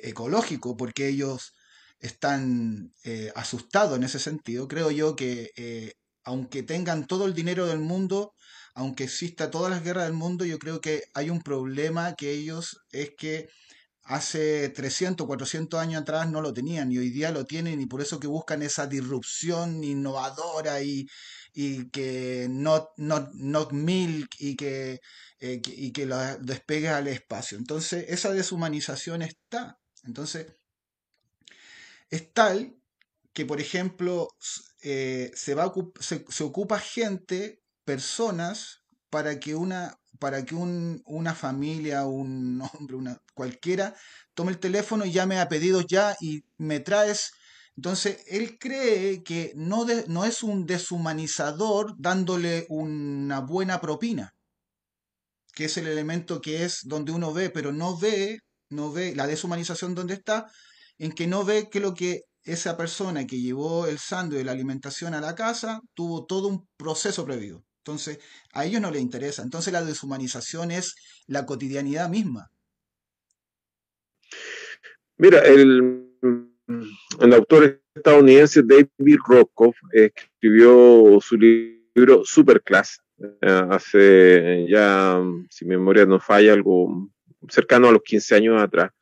ecológico, 0.03 0.77
porque 0.77 1.09
ellos 1.09 1.55
están 2.01 2.93
eh, 3.05 3.33
asustados 3.37 3.97
en 3.97 4.03
ese 4.03 4.19
sentido. 4.19 4.67
Creo 4.67 4.91
yo 4.91 5.15
que 5.15 5.53
eh, 5.57 5.93
aunque 6.25 6.65
tengan 6.65 7.07
todo 7.07 7.27
el 7.27 7.35
dinero 7.35 7.67
del 7.67 7.79
mundo, 7.79 8.35
aunque 8.75 9.05
exista 9.05 9.53
todas 9.53 9.71
las 9.71 9.85
guerras 9.85 10.07
del 10.07 10.15
mundo, 10.15 10.45
yo 10.45 10.59
creo 10.59 10.81
que 10.81 11.05
hay 11.15 11.31
un 11.31 11.43
problema 11.43 12.15
que 12.17 12.33
ellos 12.33 12.81
es 12.91 13.13
que 13.17 13.49
hace 14.05 14.69
300, 14.69 15.27
400 15.27 15.81
años 15.81 16.03
atrás 16.03 16.31
no 16.31 16.41
lo 16.43 16.53
tenían 16.53 16.93
y 16.93 16.99
hoy 16.99 17.11
día 17.11 17.31
lo 17.31 17.45
tienen 17.47 17.81
y 17.81 17.87
por 17.87 18.03
eso 18.03 18.21
que 18.21 18.27
buscan 18.27 18.63
esa 18.63 18.87
disrupción 18.87 19.83
innovadora 19.83 20.83
y, 20.83 21.07
y 21.55 21.89
que 21.91 22.47
not, 22.51 22.91
not, 22.97 23.31
not 23.33 23.73
milk 23.73 24.35
y 24.39 24.57
que, 24.57 25.01
eh, 25.41 25.63
y 25.67 25.93
que 25.93 26.07
lo 26.07 26.19
despegue 26.39 26.89
al 26.89 27.09
espacio. 27.09 27.57
Entonces, 27.57 28.05
esa 28.09 28.33
deshumanización 28.33 29.23
está. 29.23 29.79
Entonces, 30.03 30.49
es 32.11 32.33
tal 32.33 32.77
que, 33.33 33.47
por 33.47 33.61
ejemplo, 33.61 34.29
eh, 34.83 35.33
se, 35.35 35.55
va 35.55 35.73
se, 35.99 36.25
se 36.29 36.45
ocupa 36.45 36.79
gente, 36.79 37.63
personas, 37.85 38.83
para 39.09 39.41
que 39.41 39.55
una 39.55 39.99
para 40.19 40.45
que 40.45 40.55
una 40.55 41.35
familia, 41.35 42.05
un 42.07 42.61
hombre, 42.73 42.97
una, 42.97 43.21
cualquiera, 43.35 43.95
tome 44.35 44.53
el 44.53 44.59
teléfono 44.59 45.05
y 45.05 45.13
llame 45.13 45.39
a 45.39 45.49
pedidos 45.49 45.87
ya 45.89 46.17
y 46.21 46.45
me 46.57 46.81
traes. 46.81 47.33
Entonces, 47.77 48.25
él 48.29 48.59
cree 48.59 49.23
que 49.25 49.53
no, 49.57 49.87
no 50.07 50.25
es 50.25 50.43
un 50.43 50.67
deshumanizador 50.67 51.95
dándole 51.99 52.67
una 52.69 53.41
buena 53.41 53.81
propina, 53.81 54.35
que 55.55 55.65
es 55.67 55.77
el 55.77 55.89
elemento 55.89 56.41
que 56.41 56.65
es 56.65 56.81
donde 56.85 57.13
uno 57.13 57.33
ve, 57.33 57.51
pero 57.51 57.73
no 57.73 57.97
ve, 57.99 58.39
no 58.71 58.93
ve 58.93 59.15
la 59.17 59.27
deshumanización 59.27 59.95
donde 59.95 60.15
está, 60.15 60.47
en 60.99 61.13
que 61.13 61.27
no 61.27 61.45
ve 61.45 61.69
que 61.69 61.81
lo 61.81 61.95
que 61.95 62.23
esa 62.45 62.77
persona 62.77 63.27
que 63.27 63.41
llevó 63.41 63.87
el 63.87 63.99
sándwich 63.99 64.39
de 64.39 64.45
la 64.45 64.53
alimentación 64.53 65.15
a 65.15 65.21
la 65.21 65.35
casa 65.35 65.81
tuvo 65.95 66.27
todo 66.27 66.49
un 66.49 66.69
proceso 66.77 67.25
previo. 67.25 67.65
Entonces, 67.87 68.19
a 68.55 68.65
ellos 68.65 68.81
no 68.81 68.91
les 68.91 69.03
interesa. 69.03 69.43
Entonces, 69.43 69.71
la 69.71 69.85
deshumanización 69.85 70.71
es 70.71 70.95
la 71.27 71.45
cotidianidad 71.45 72.09
misma. 72.09 72.51
Mira, 75.19 75.41
el, 75.41 76.09
el 77.21 77.33
autor 77.35 77.83
estadounidense 77.95 78.63
David 78.63 79.19
Rockoff 79.29 79.77
escribió 79.93 81.19
su 81.21 81.37
libro 81.37 82.25
Superclass 82.25 83.03
eh, 83.19 83.63
hace 83.71 84.67
ya, 84.67 85.23
si 85.51 85.67
mi 85.67 85.77
memoria 85.77 86.07
no 86.07 86.19
falla, 86.19 86.55
algo 86.55 87.11
cercano 87.51 87.89
a 87.89 87.93
los 87.93 88.03
15 88.03 88.35
años 88.35 88.63
atrás. 88.63 88.93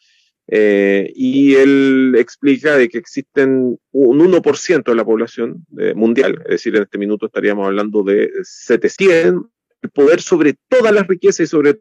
Eh, 0.49 1.13
y 1.15 1.55
él 1.55 2.15
explica 2.19 2.77
de 2.77 2.89
que 2.89 2.99
existen 2.99 3.79
un 3.93 4.19
1% 4.21 4.85
de 4.85 4.95
la 4.95 5.05
población 5.05 5.65
eh, 5.79 5.95
mundial, 5.95 6.43
es 6.45 6.51
decir, 6.51 6.77
en 6.77 6.83
este 6.83 6.99
minuto 6.99 7.27
estaríamos 7.27 7.67
hablando 7.67 8.03
de 8.03 8.31
700, 8.43 9.47
el 9.83 9.91
poder 9.91 10.21
sobre 10.21 10.55
todas 10.69 10.93
las 10.93 11.07
riquezas 11.07 11.41
y 11.41 11.47
sobre 11.47 11.81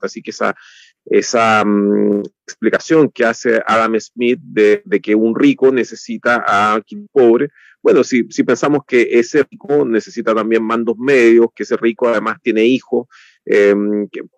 Así 0.00 0.22
que 0.22 0.30
esa, 0.30 0.56
esa 1.04 1.64
mm, 1.64 2.22
explicación 2.46 3.10
que 3.10 3.24
hace 3.24 3.62
Adam 3.66 3.98
Smith 4.00 4.40
de, 4.42 4.82
de, 4.84 5.00
que 5.00 5.14
un 5.14 5.34
rico 5.34 5.70
necesita 5.70 6.42
a 6.46 6.80
un 6.92 7.08
pobre, 7.12 7.50
bueno, 7.82 8.02
si, 8.02 8.24
si 8.30 8.42
pensamos 8.42 8.82
que 8.86 9.08
ese 9.12 9.46
rico 9.48 9.84
necesita 9.84 10.34
también 10.34 10.62
mandos 10.62 10.96
medios, 10.98 11.48
que 11.54 11.62
ese 11.62 11.76
rico 11.76 12.08
además 12.08 12.38
tiene 12.42 12.64
hijos, 12.64 13.06
eh, 13.44 13.74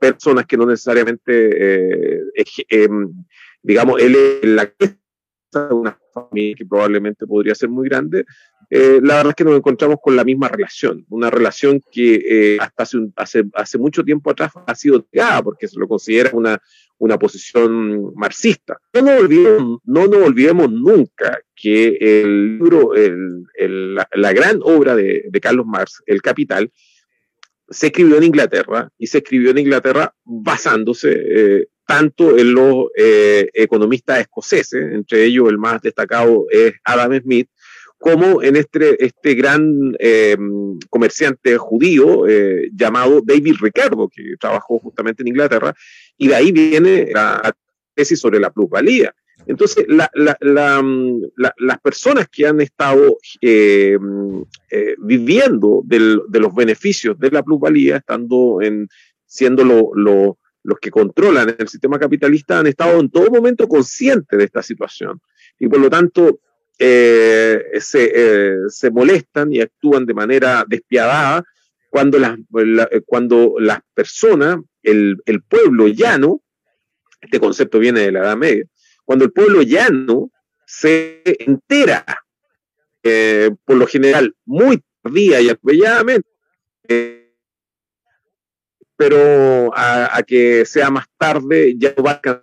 personas 0.01 0.47
que 0.47 0.57
no 0.57 0.67
necesariamente, 0.67 1.33
eh, 1.33 2.21
eh, 2.69 2.89
digamos, 3.63 4.01
él 4.01 4.15
es 4.15 4.49
la 4.49 4.73
de 5.53 5.75
una 5.75 5.99
familia 6.15 6.55
que 6.57 6.65
probablemente 6.65 7.27
podría 7.27 7.55
ser 7.55 7.69
muy 7.69 7.89
grande, 7.89 8.25
eh, 8.73 9.01
la 9.03 9.17
verdad 9.17 9.31
es 9.31 9.35
que 9.35 9.45
nos 9.45 9.57
encontramos 9.57 9.97
con 10.01 10.15
la 10.15 10.23
misma 10.23 10.47
relación, 10.47 11.05
una 11.09 11.29
relación 11.29 11.83
que 11.91 12.55
eh, 12.55 12.59
hasta 12.61 12.85
hace, 12.85 12.99
hace, 13.17 13.45
hace, 13.55 13.79
mucho 13.79 14.05
tiempo 14.05 14.31
atrás 14.31 14.53
ha 14.65 14.75
sido 14.77 15.05
negada 15.11 15.43
porque 15.43 15.67
se 15.67 15.77
lo 15.77 15.89
considera 15.89 16.31
una, 16.33 16.63
una 16.99 17.19
posición 17.19 18.15
marxista. 18.15 18.79
No 18.95 19.03
nos, 19.03 19.21
olvidemos, 19.23 19.81
no 19.85 20.07
nos 20.07 20.23
olvidemos 20.23 20.71
nunca 20.71 21.41
que 21.57 21.97
el 22.01 22.59
libro, 22.59 22.95
el, 22.95 23.43
el, 23.55 23.95
la, 23.97 24.09
la, 24.13 24.33
gran 24.33 24.61
obra 24.63 24.95
de, 24.95 25.25
de 25.29 25.41
Carlos 25.41 25.67
Marx, 25.67 26.01
El 26.07 26.23
Capital, 26.23 26.71
se 27.71 27.87
escribió 27.87 28.17
en 28.17 28.25
Inglaterra 28.25 28.91
y 28.99 29.07
se 29.07 29.19
escribió 29.19 29.51
en 29.51 29.59
Inglaterra 29.59 30.13
basándose 30.25 31.13
eh, 31.13 31.69
tanto 31.87 32.37
en 32.37 32.55
los 32.55 32.87
eh, 32.97 33.49
economistas 33.55 34.21
escoceses, 34.21 34.93
entre 34.93 35.25
ellos 35.25 35.49
el 35.49 35.59
más 35.59 35.81
destacado 35.81 36.47
es 36.51 36.75
Adam 36.85 37.21
Smith, 37.21 37.49
como 37.99 38.43
en 38.43 38.57
este, 38.57 39.05
este 39.05 39.35
gran 39.35 39.95
eh, 39.99 40.37
comerciante 40.89 41.57
judío 41.59 42.25
llamado 42.73 43.21
David 43.25 43.57
Ricardo, 43.61 44.09
que 44.09 44.35
trabajó 44.39 44.79
justamente 44.79 45.23
en 45.23 45.29
Inglaterra, 45.29 45.75
y 46.17 46.29
de 46.29 46.35
ahí 46.35 46.53
viene 46.53 47.11
la 47.13 47.55
tesis 47.95 48.21
sobre 48.21 48.41
la 48.41 48.51
plusvalía. 48.51 49.15
Entonces, 49.47 49.87
la, 49.89 50.11
las 50.15 51.81
personas 51.81 52.29
que 52.29 52.47
han 52.47 52.61
estado 52.61 53.19
eh, 53.41 53.99
eh, 54.71 54.95
viviendo 54.99 55.83
de 55.85 55.99
los 56.41 56.55
beneficios 56.55 57.19
de 57.19 57.31
la 57.31 57.43
plusvalía, 57.43 57.97
estando 57.97 58.61
en, 58.63 58.89
siendo 59.27 59.65
lo, 59.65 59.91
lo, 59.95 60.39
los 60.63 60.79
que 60.79 60.91
controlan 60.91 61.55
el 61.59 61.69
sistema 61.69 61.99
capitalista, 61.99 62.59
han 62.59 62.67
estado 62.67 63.01
en 63.01 63.11
todo 63.11 63.31
momento 63.31 63.67
conscientes 63.69 64.39
de 64.39 64.45
esta 64.45 64.63
situación. 64.63 65.21
Y 65.59 65.69
por 65.69 65.81
lo 65.81 65.91
tanto, 65.91 66.41
eh, 66.79 67.63
se, 67.79 68.69
se, 68.69 68.91
molestan 68.91 69.53
y 69.53 69.61
actúan 69.61 70.07
de 70.07 70.15
manera 70.15 70.65
despiadada 70.67 71.45
cuando 71.91 72.19
las, 72.19 72.39
la, 72.53 72.89
cuando 73.05 73.57
las 73.59 73.81
personas, 73.93 74.59
el, 74.83 75.17
el 75.27 75.43
pueblo 75.43 75.89
llano, 75.89 76.41
este 77.21 77.41
concepto 77.41 77.79
viene 77.79 78.01
de 78.01 78.13
la 78.13 78.21
Edad 78.21 78.37
Media, 78.37 78.65
cuando 79.05 79.25
el 79.25 79.33
pueblo 79.33 79.63
llano 79.63 80.31
se 80.67 81.23
entera, 81.25 82.05
eh, 83.03 83.51
por 83.65 83.77
lo 83.77 83.87
general, 83.87 84.35
muy 84.45 84.83
tardía 85.03 85.41
y 85.41 85.49
atropelladamente, 85.49 86.29
eh, 86.89 87.35
pero 88.97 89.73
a, 89.75 90.23
que 90.27 90.65
sea 90.67 90.91
más 90.91 91.07
tarde 91.17 91.75
ya 91.77 91.95
no 91.97 92.03
va 92.03 92.21
a. 92.23 92.41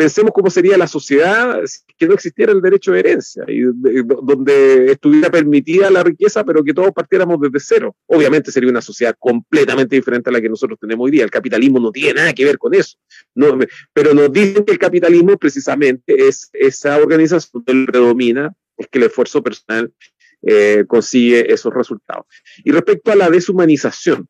Pensemos 0.00 0.32
cómo 0.32 0.48
sería 0.48 0.78
la 0.78 0.86
sociedad 0.86 1.60
que 1.98 2.08
no 2.08 2.14
existiera 2.14 2.52
el 2.52 2.62
derecho 2.62 2.92
de 2.92 3.00
herencia, 3.00 3.44
y 3.46 3.60
de, 3.60 4.02
donde 4.02 4.92
estuviera 4.92 5.28
permitida 5.28 5.90
la 5.90 6.02
riqueza, 6.02 6.42
pero 6.42 6.64
que 6.64 6.72
todos 6.72 6.90
partiéramos 6.92 7.38
desde 7.38 7.60
cero. 7.60 7.94
Obviamente 8.06 8.50
sería 8.50 8.70
una 8.70 8.80
sociedad 8.80 9.14
completamente 9.18 9.96
diferente 9.96 10.30
a 10.30 10.32
la 10.32 10.40
que 10.40 10.48
nosotros 10.48 10.78
tenemos 10.80 11.04
hoy 11.04 11.10
día. 11.10 11.24
El 11.24 11.30
capitalismo 11.30 11.80
no 11.80 11.92
tiene 11.92 12.14
nada 12.14 12.32
que 12.32 12.46
ver 12.46 12.56
con 12.56 12.72
eso. 12.72 12.96
No, 13.34 13.58
pero 13.92 14.14
nos 14.14 14.32
dicen 14.32 14.64
que 14.64 14.72
el 14.72 14.78
capitalismo 14.78 15.36
precisamente 15.36 16.28
es 16.28 16.48
esa 16.54 16.96
organización 16.96 17.62
que 17.62 17.84
predomina, 17.86 18.54
es 18.78 18.86
que 18.88 19.00
el 19.00 19.04
esfuerzo 19.04 19.42
personal 19.42 19.92
eh, 20.40 20.86
consigue 20.88 21.52
esos 21.52 21.74
resultados. 21.74 22.24
Y 22.64 22.70
respecto 22.72 23.12
a 23.12 23.16
la 23.16 23.28
deshumanización, 23.28 24.26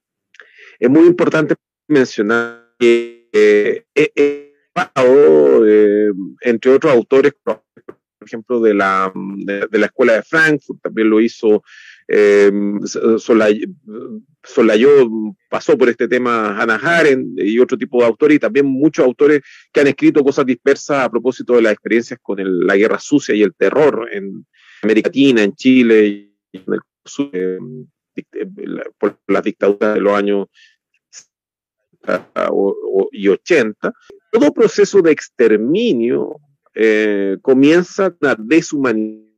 es 0.80 0.90
muy 0.90 1.06
importante 1.06 1.54
mencionar 1.86 2.74
que 2.76 3.28
eh, 3.32 3.84
eh, 3.94 4.49
eh, 5.66 6.10
entre 6.42 6.72
otros 6.72 6.92
autores, 6.92 7.32
por 7.42 7.62
ejemplo, 8.24 8.60
de 8.60 8.74
la, 8.74 9.12
de, 9.14 9.78
la 9.78 9.86
Escuela 9.86 10.14
de 10.14 10.22
Frankfurt, 10.22 10.80
también 10.82 11.10
lo 11.10 11.20
hizo 11.20 11.62
eh, 12.06 12.50
Solay, 13.18 13.64
Solayó, 14.42 15.08
pasó 15.48 15.76
por 15.78 15.88
este 15.88 16.08
tema 16.08 16.60
Hannah 16.60 16.80
Arendt 16.82 17.38
y 17.40 17.58
otro 17.58 17.78
tipo 17.78 18.00
de 18.00 18.06
autores, 18.06 18.36
y 18.36 18.40
también 18.40 18.66
muchos 18.66 19.04
autores 19.04 19.40
que 19.72 19.80
han 19.80 19.86
escrito 19.86 20.24
cosas 20.24 20.46
dispersas 20.46 21.04
a 21.04 21.10
propósito 21.10 21.54
de 21.54 21.62
las 21.62 21.72
experiencias 21.72 22.18
con 22.22 22.38
el, 22.38 22.60
la 22.60 22.76
guerra 22.76 22.98
sucia 22.98 23.34
y 23.34 23.42
el 23.42 23.54
terror 23.54 24.08
en 24.12 24.46
América 24.82 25.08
Latina, 25.08 25.42
en 25.42 25.54
Chile 25.54 26.06
y 26.52 26.58
en 26.58 26.74
el 26.74 26.80
sur, 27.04 27.30
eh, 27.32 27.58
por 28.98 29.18
las 29.28 29.42
dictaduras 29.42 29.94
de 29.94 30.00
los 30.00 30.12
años 30.12 30.48
y 33.12 33.28
80, 33.28 33.92
todo 34.30 34.52
proceso 34.52 35.02
de 35.02 35.12
exterminio 35.12 36.36
eh, 36.74 37.36
comienza 37.42 38.14
a 38.22 38.36
deshumanizar. 38.38 39.28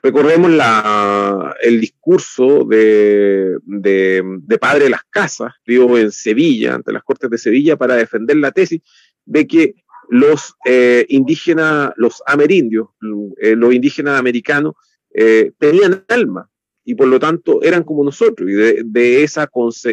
Recordemos 0.00 0.52
la, 0.52 1.56
el 1.60 1.80
discurso 1.80 2.64
de, 2.64 3.58
Padre 4.60 4.84
de 4.84 4.90
las 4.90 5.02
Casas, 5.10 5.54
dio 5.66 5.98
en 5.98 6.12
Sevilla, 6.12 6.76
ante 6.76 6.92
las 6.92 7.02
Cortes 7.02 7.28
de 7.28 7.38
Sevilla, 7.38 7.76
para 7.76 7.96
defender 7.96 8.36
la 8.36 8.52
tesis 8.52 8.80
de 9.24 9.48
que 9.48 9.74
los 10.08 10.54
eh, 10.64 11.04
indígenas, 11.08 11.92
los 11.96 12.22
amerindios, 12.26 12.90
eh, 13.42 13.56
los 13.56 13.74
indígenas 13.74 14.18
americanos, 14.18 14.74
tenían 15.58 16.04
alma, 16.06 16.48
y 16.84 16.94
por 16.94 17.08
lo 17.08 17.18
tanto 17.18 17.60
eran 17.62 17.82
como 17.82 18.04
nosotros. 18.04 18.48
Y 18.48 18.52
de, 18.52 18.82
de 18.84 19.24
esa, 19.24 19.50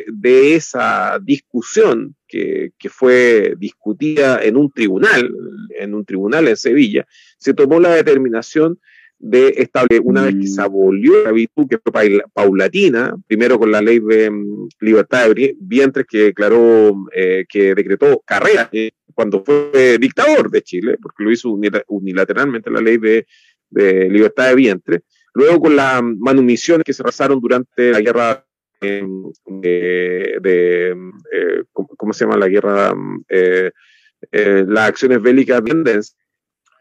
de 0.08 0.56
esa 0.56 1.20
discusión 1.20 2.16
que, 2.36 2.72
que, 2.78 2.90
fue 2.90 3.56
discutida 3.58 4.40
en 4.44 4.58
un 4.58 4.72
tribunal, 4.72 5.32
en 5.80 5.94
un 5.94 6.04
tribunal 6.04 6.48
en 6.48 6.58
Sevilla, 6.58 7.06
se 7.38 7.54
tomó 7.54 7.80
la 7.80 7.96
determinación 7.96 8.80
de 9.18 9.56
establecer, 9.58 10.02
una 10.04 10.24
vez 10.24 10.36
que 10.36 10.48
se 10.48 10.62
abolió 10.62 11.24
la 11.24 11.32
virtud, 11.32 11.68
que 11.70 11.78
fue 11.78 12.22
paulatina, 12.34 13.16
primero 13.28 13.58
con 13.58 13.72
la 13.72 13.82
ley 13.82 14.00
de 14.00 14.30
um, 14.30 14.68
libertad 14.82 15.30
de 15.30 15.56
vientres 15.60 16.06
que 16.06 16.18
declaró, 16.18 16.96
eh, 17.14 17.46
que 17.48 17.74
decretó 17.74 18.22
carrera 18.26 18.70
eh, 18.72 18.92
cuando 19.14 19.44
fue 19.44 19.98
dictador 20.00 20.52
de 20.52 20.62
Chile, 20.62 20.98
porque 21.02 21.24
lo 21.24 21.32
hizo 21.32 21.50
unilateralmente 21.88 22.70
la 22.70 22.82
ley 22.82 22.98
de, 22.98 23.26
de 23.70 24.10
libertad 24.10 24.50
de 24.50 24.56
vientre, 24.56 25.04
Luego 25.36 25.60
con 25.60 25.76
las 25.76 26.02
manumisiones 26.02 26.86
que 26.86 26.94
se 26.94 27.04
realizaron 27.04 27.42
durante 27.42 27.92
la 27.92 28.00
guerra 28.00 28.46
de, 29.46 30.96
eh, 31.32 31.64
¿cómo 31.72 32.14
se 32.14 32.26
llama 32.26 32.38
la 32.38 32.48
guerra? 32.48 32.94
Eh, 33.30 33.72
eh 34.32 34.66
las 34.68 34.90
acciones 34.90 35.22
bélicas 35.22 35.64
de 35.64 36.02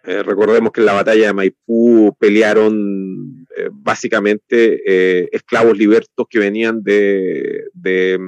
eh, 0.06 0.22
recordemos 0.22 0.70
que 0.70 0.80
en 0.80 0.86
la 0.86 0.92
batalla 0.92 1.28
de 1.28 1.32
Maipú 1.32 2.14
pelearon 2.18 3.46
básicamente 3.72 5.34
esclavos 5.34 5.78
libertos 5.78 6.26
que 6.28 6.38
venían 6.38 6.82
de, 6.82 7.64
de, 7.72 8.18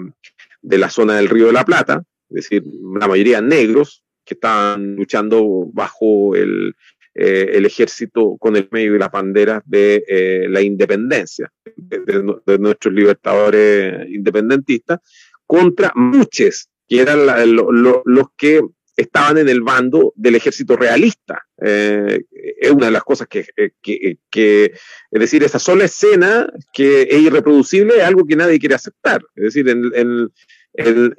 de 0.63 0.79
la 0.79 0.89
zona 0.89 1.17
del 1.17 1.29
Río 1.29 1.47
de 1.47 1.53
la 1.53 1.65
Plata, 1.65 2.03
es 2.31 2.35
decir, 2.35 2.65
la 2.99 3.09
mayoría 3.09 3.43
negros 3.43 4.03
que 4.25 4.35
estaban 4.35 4.97
luchando 4.97 5.69
bajo 5.73 6.35
el, 6.35 6.75
eh, 7.19 7.57
el 7.57 7.65
ejército 7.65 8.37
con 8.39 8.57
el 8.57 8.69
medio 8.71 8.95
y 8.95 8.99
las 8.99 9.11
banderas 9.11 9.63
de 9.65 10.05
eh, 10.07 10.47
la 10.51 10.61
independencia, 10.61 11.51
de, 11.75 12.59
nuestros 12.59 12.93
libertadores 12.93 14.07
independentistas, 14.11 15.01
contra 15.47 15.93
muchos, 15.95 16.69
que 16.87 17.01
eran 17.01 17.25
los 17.55 18.27
que 18.37 18.61
estaban 18.97 19.39
en 19.39 19.49
el 19.49 19.63
bando 19.63 20.13
del 20.15 20.35
ejército 20.35 20.77
realista. 20.77 21.43
Eh, 21.65 22.21
es 22.61 22.71
una 22.71 22.87
de 22.87 22.93
las 22.93 23.03
cosas 23.03 23.29
que, 23.29 23.47
es 23.57 25.21
decir, 25.21 25.43
esa 25.43 25.59
sola 25.59 25.85
escena 25.87 26.53
que 26.71 27.03
es 27.03 27.23
irreproducible 27.23 27.97
es 27.97 28.03
algo 28.03 28.27
que 28.27 28.37
nadie 28.37 28.59
quiere 28.59 28.75
aceptar. 28.75 29.23
Es 29.35 29.45
decir, 29.45 29.69
en, 29.71 29.91
en, 29.95 30.29
en, 30.77 31.15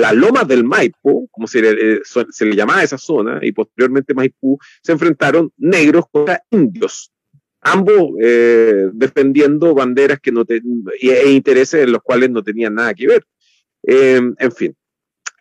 las, 0.00 0.14
lomas 0.14 0.46
del 0.48 0.64
Maipo, 0.64 1.28
como 1.30 1.46
se 1.46 1.62
le, 1.62 1.94
eh, 1.94 2.00
se 2.04 2.44
le 2.44 2.56
llamaba 2.56 2.82
esa 2.82 2.98
zona, 2.98 3.38
y 3.42 3.52
posteriormente 3.52 4.14
Maipú, 4.14 4.58
se 4.82 4.92
enfrentaron 4.92 5.52
negros 5.56 6.06
contra 6.10 6.42
indios, 6.50 7.12
ambos 7.60 8.12
eh, 8.20 8.88
defendiendo 8.92 9.74
banderas 9.74 10.20
que 10.20 10.32
no 10.32 10.44
e 10.48 11.30
intereses 11.30 11.84
en 11.84 11.92
los 11.92 12.02
cuales 12.02 12.30
no 12.30 12.42
tenían 12.42 12.74
nada 12.74 12.94
que 12.94 13.06
ver. 13.06 13.24
Em, 13.82 14.34
en 14.38 14.52
fin, 14.52 14.76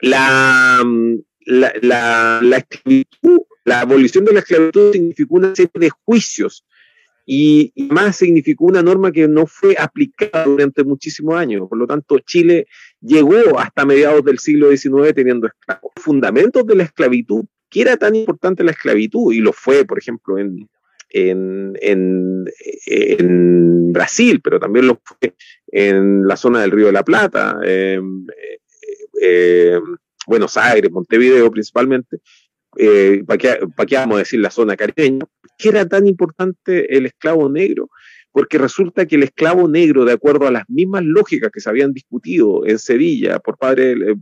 la, 0.01 0.83
la, 1.45 1.73
la, 1.81 2.39
la, 2.43 2.57
esclavitud, 2.57 3.39
la 3.65 3.81
abolición 3.81 4.25
de 4.25 4.33
la 4.33 4.39
esclavitud 4.39 4.91
significó 4.91 5.35
una 5.35 5.55
serie 5.55 5.71
de 5.73 5.89
juicios 6.05 6.65
y, 7.29 7.73
más 7.89 8.15
significó 8.15 8.65
una 8.65 8.81
norma 8.81 9.11
que 9.11 9.27
no 9.27 9.45
fue 9.45 9.75
aplicada 9.77 10.45
durante 10.45 10.85
muchísimos 10.85 11.35
años. 11.35 11.67
Por 11.67 11.77
lo 11.77 11.85
tanto, 11.85 12.19
Chile 12.19 12.67
llegó 13.01 13.59
hasta 13.59 13.85
mediados 13.85 14.23
del 14.23 14.39
siglo 14.39 14.69
XIX 14.75 15.13
teniendo 15.13 15.47
esclavos. 15.47 15.91
Fundamentos 15.97 16.65
de 16.65 16.75
la 16.75 16.83
esclavitud, 16.83 17.45
que 17.69 17.81
era 17.81 17.97
tan 17.97 18.15
importante 18.15 18.63
la 18.63 18.71
esclavitud, 18.71 19.33
y 19.33 19.39
lo 19.39 19.53
fue, 19.53 19.85
por 19.85 19.97
ejemplo, 19.97 20.37
en, 20.37 20.67
en, 21.09 21.73
en, 21.81 22.45
Brasil, 23.93 24.41
pero 24.43 24.59
también 24.59 24.87
lo 24.87 25.01
fue 25.03 25.33
en 25.67 26.27
la 26.27 26.35
zona 26.35 26.61
del 26.61 26.71
Río 26.71 26.87
de 26.87 26.91
la 26.91 27.03
Plata, 27.03 27.59
eh, 27.63 27.99
eh, 29.21 29.79
Buenos 30.27 30.57
Aires, 30.57 30.91
Montevideo 30.91 31.49
principalmente, 31.49 32.19
eh, 32.77 33.23
¿para, 33.25 33.37
qué, 33.37 33.59
¿para, 33.75 33.87
qué, 33.87 33.95
vamos 33.95 34.17
a 34.17 34.19
decir 34.19 34.39
la 34.39 34.51
zona 34.51 34.75
caribeña? 34.75 35.25
qué 35.57 35.69
era 35.69 35.87
tan 35.87 36.05
importante 36.07 36.95
el 36.95 37.07
esclavo 37.07 37.49
negro? 37.49 37.89
Porque 38.31 38.57
resulta 38.57 39.05
que 39.05 39.15
el 39.15 39.23
esclavo 39.23 39.67
negro, 39.67 40.05
de 40.05 40.13
acuerdo 40.13 40.47
a 40.47 40.51
las 40.51 40.63
mismas 40.69 41.03
lógicas 41.03 41.51
que 41.51 41.59
se 41.59 41.69
habían 41.69 41.93
discutido 41.93 42.65
en 42.65 42.77
Sevilla 42.77 43.39
por 43.39 43.57
padre, 43.57 43.93
eh, 43.93 44.15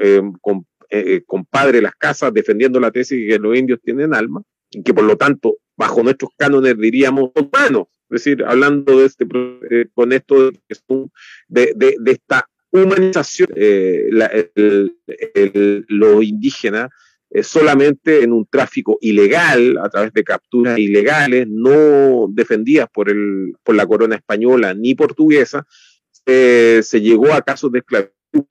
eh, 0.00 0.22
con, 0.40 0.66
eh, 0.90 1.22
con 1.26 1.44
padre 1.44 1.82
las 1.82 1.94
casas 1.94 2.32
defendiendo 2.32 2.80
la 2.80 2.90
tesis 2.90 3.28
que 3.28 3.38
los 3.38 3.56
indios 3.56 3.80
tienen 3.82 4.14
alma, 4.14 4.42
y 4.70 4.82
que 4.82 4.94
por 4.94 5.04
lo 5.04 5.16
tanto, 5.16 5.56
bajo 5.76 6.02
nuestros 6.02 6.30
cánones 6.36 6.78
diríamos 6.78 7.30
humanos, 7.34 7.88
es 8.10 8.24
decir, 8.24 8.42
hablando 8.46 8.98
de 8.98 9.06
este, 9.06 9.26
con 9.92 10.12
esto 10.12 10.50
de, 11.48 11.72
de, 11.76 11.96
de 12.00 12.10
esta 12.10 12.48
humanización, 12.70 13.48
la, 13.54 14.26
el, 14.54 14.96
el, 15.34 15.84
lo 15.88 16.22
indígena 16.22 16.88
eh, 17.30 17.42
solamente 17.42 18.22
en 18.22 18.32
un 18.32 18.46
tráfico 18.46 18.98
ilegal, 19.00 19.78
a 19.78 19.88
través 19.88 20.12
de 20.12 20.24
capturas 20.24 20.78
ilegales, 20.78 21.46
no 21.48 22.26
defendidas 22.30 22.88
por, 22.92 23.10
el, 23.10 23.54
por 23.62 23.74
la 23.74 23.86
corona 23.86 24.16
española 24.16 24.74
ni 24.74 24.94
portuguesa, 24.94 25.66
se 26.26 27.00
llegó 27.00 27.32
a 27.32 27.40
casos 27.40 27.72
de 27.72 27.78
esclavitud 27.78 28.44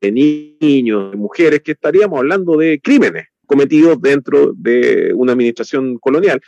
de 0.00 0.12
niños, 0.12 1.12
de 1.12 1.16
mujeres, 1.16 1.60
que 1.60 1.72
estaríamos 1.72 2.18
hablando 2.18 2.56
de 2.56 2.80
crímenes 2.80 3.26
cometidos 3.46 4.00
dentro 4.00 4.52
de 4.54 5.12
una 5.14 5.32
administración 5.32 5.98
colonial. 5.98 6.40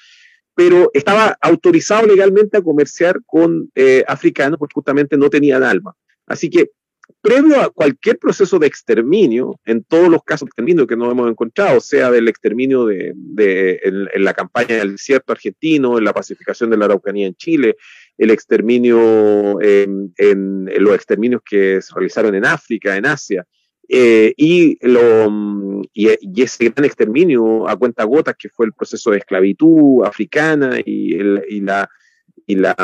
Pero 0.55 0.91
estaba 0.95 1.37
autorizado 1.41 2.07
legalmente 2.07 2.57
a 2.57 2.63
comerciar 2.63 3.21
con 3.27 3.71
eh, 3.75 4.05
africanos 4.09 4.59
porque 4.59 4.75
justamente 4.75 5.17
no 5.17 5.29
tenían 5.29 5.63
alma. 5.63 5.95
Así 6.27 6.49
que 6.49 6.71
previo 7.21 7.61
a 7.61 7.71
cualquier 7.71 8.19
proceso 8.19 8.59
de 8.59 8.67
exterminio, 8.67 9.59
en 9.65 9.83
todos 9.83 10.09
los 10.09 10.23
casos 10.23 10.47
de 10.47 10.51
exterminio 10.51 10.87
que 10.87 10.97
nos 10.97 11.11
hemos 11.11 11.29
encontrado, 11.29 11.81
sea 11.81 12.11
del 12.11 12.29
exterminio 12.29 12.87
de, 12.87 13.13
de 13.17 13.81
en, 13.83 14.25
la 14.25 14.33
campaña 14.33 14.77
del 14.77 14.93
desierto 14.93 15.33
argentino, 15.33 15.99
en 15.99 16.05
la 16.05 16.13
pacificación 16.13 16.71
de 16.71 16.77
la 16.77 16.85
Araucanía 16.85 17.27
en 17.27 17.35
Chile, 17.35 17.77
el 18.17 18.31
exterminio 18.31 19.61
en, 19.61 20.13
los 20.79 20.95
exterminios 20.95 21.43
que 21.45 21.81
se 21.83 21.95
realizaron 21.95 22.35
en 22.35 22.47
África, 22.47 22.97
en 22.97 23.07
Asia, 23.07 23.45
eh, 23.89 24.33
y, 24.37 24.79
lo, 24.87 25.83
y, 25.93 26.43
ese 26.43 26.69
gran 26.71 26.85
exterminio 26.85 27.69
a 27.69 27.77
cuenta 27.77 28.05
gotas 28.05 28.37
que 28.39 28.49
fue 28.49 28.67
el 28.67 28.73
proceso 28.73 29.11
de 29.11 29.19
esclavitud 29.19 30.05
africana 30.05 30.79
y, 30.85 31.15
el, 31.15 31.43
y 31.49 31.61
la, 31.61 31.89
y 32.47 32.57
la 32.57 32.75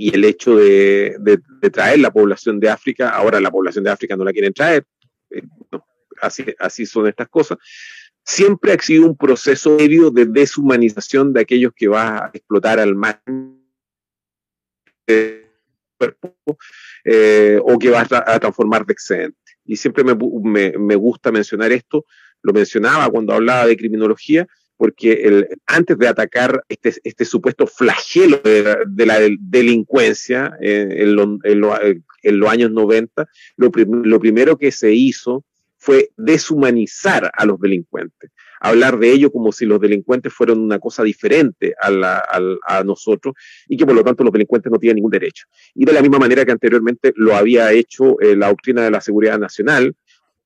y 0.00 0.14
el 0.14 0.24
hecho 0.24 0.56
de, 0.56 1.16
de, 1.18 1.70
traer 1.70 1.98
la 1.98 2.12
población 2.12 2.60
de 2.60 2.70
África, 2.70 3.08
ahora 3.08 3.40
la 3.40 3.50
población 3.50 3.82
de 3.82 3.90
África 3.90 4.16
no 4.16 4.22
la 4.22 4.32
quieren 4.32 4.52
traer, 4.52 4.84
eh, 5.28 5.42
así, 6.22 6.44
así 6.60 6.86
son 6.86 7.08
estas 7.08 7.28
cosas, 7.28 7.58
siempre 8.24 8.72
ha 8.72 8.78
sido 8.78 9.06
un 9.06 9.16
proceso 9.16 9.76
serio 9.76 10.12
de 10.12 10.26
deshumanización 10.26 11.32
de 11.32 11.40
aquellos 11.40 11.72
que 11.74 11.88
va 11.88 12.26
a 12.26 12.30
explotar 12.32 12.78
al 12.78 12.94
mar 12.94 13.20
eh, 15.08 15.50
o 17.64 17.76
que 17.76 17.90
va 17.90 18.06
a, 18.08 18.38
transformar 18.38 18.86
de 18.86 18.92
excedente. 18.92 19.36
Y 19.64 19.74
siempre 19.74 20.04
me, 20.04 20.14
me, 20.44 20.78
me 20.78 20.94
gusta 20.94 21.32
mencionar 21.32 21.72
esto, 21.72 22.06
lo 22.42 22.52
mencionaba 22.52 23.10
cuando 23.10 23.32
hablaba 23.32 23.66
de 23.66 23.76
criminología, 23.76 24.46
porque 24.78 25.44
antes 25.66 25.98
de 25.98 26.08
atacar 26.08 26.64
este, 26.68 26.94
este 27.02 27.24
supuesto 27.24 27.66
flagelo 27.66 28.38
de, 28.38 29.06
la 29.06 29.18
delincuencia 29.40 30.56
en, 30.60 30.92
en, 30.92 31.16
lo, 31.16 31.38
en, 31.42 32.40
los 32.40 32.48
años 32.48 32.70
90, 32.70 33.28
lo, 33.56 33.70
primero 34.20 34.56
que 34.56 34.70
se 34.70 34.94
hizo 34.94 35.44
fue 35.76 36.10
deshumanizar 36.16 37.28
a 37.34 37.44
los 37.44 37.58
delincuentes, 37.58 38.30
hablar 38.60 39.00
de 39.00 39.10
ellos 39.10 39.32
como 39.32 39.50
si 39.50 39.66
los 39.66 39.80
delincuentes 39.80 40.32
fueran 40.32 40.58
una 40.60 40.78
cosa 40.78 41.02
diferente 41.02 41.74
a, 41.82 42.82
nosotros 42.84 43.34
y 43.68 43.76
que 43.76 43.84
por 43.84 43.96
lo 43.96 44.04
tanto 44.04 44.22
los 44.22 44.32
delincuentes 44.32 44.70
no 44.70 44.78
tienen 44.78 44.96
ningún 44.96 45.10
derecho. 45.10 45.46
Y 45.74 45.86
de 45.86 45.92
la 45.92 46.02
misma 46.02 46.20
manera 46.20 46.44
que 46.44 46.52
anteriormente 46.52 47.12
lo 47.16 47.34
había 47.34 47.72
hecho 47.72 48.20
eh, 48.20 48.36
la 48.36 48.48
doctrina 48.48 48.82
de 48.82 48.92
la 48.92 49.00
seguridad 49.00 49.40
nacional 49.40 49.96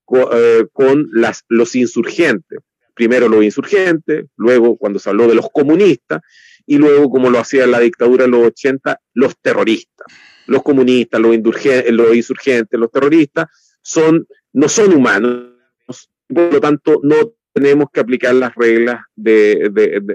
con, 0.06 0.28
eh, 0.32 0.66
con 0.72 1.10
los 1.48 1.76
insurgentes 1.76 2.60
primero 2.94 3.28
los 3.28 3.44
insurgentes, 3.44 4.26
luego 4.36 4.76
cuando 4.76 4.98
se 4.98 5.10
habló 5.10 5.28
de 5.28 5.34
los 5.34 5.50
comunistas, 5.50 6.20
y 6.66 6.78
luego, 6.78 7.10
como 7.10 7.30
lo 7.30 7.38
hacía 7.38 7.66
la 7.66 7.80
dictadura 7.80 8.24
en 8.24 8.30
los 8.30 8.46
80, 8.46 9.00
los 9.14 9.36
terroristas. 9.40 10.06
Los 10.46 10.62
comunistas, 10.62 11.20
los, 11.20 11.36
los 11.36 12.16
insurgentes, 12.16 12.78
los 12.78 12.90
terroristas, 12.90 13.46
son, 13.82 14.26
no 14.52 14.68
son 14.68 14.94
humanos, 14.94 15.50
por 16.28 16.52
lo 16.52 16.60
tanto, 16.60 17.00
no 17.02 17.32
tenemos 17.52 17.88
que 17.92 18.00
aplicar 18.00 18.34
las 18.34 18.54
reglas 18.54 19.02
de, 19.14 19.70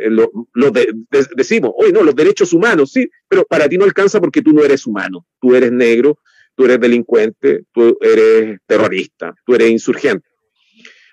lo, 0.10 0.72
de, 0.72 0.94
decimos, 1.36 1.72
oye, 1.76 1.92
no, 1.92 2.04
los 2.04 2.16
derechos 2.16 2.54
humanos, 2.54 2.92
sí, 2.92 3.10
pero 3.28 3.46
para 3.46 3.70
ti 3.70 3.78
no 3.78 3.86
alcanza 3.86 4.20
porque 4.20 4.42
tú 4.42 4.54
no 4.54 4.64
eres 4.64 4.88
humano, 4.88 5.26
tú 5.40 5.54
eres 5.54 5.72
negro, 5.72 6.20
tú 6.56 6.66
eres 6.66 6.80
delincuente, 6.80 7.66
tú 7.72 7.98
eres 8.02 8.60
terrorista, 8.66 9.36
tú 9.46 9.54
eres 9.54 9.70
insurgente. 9.70 10.28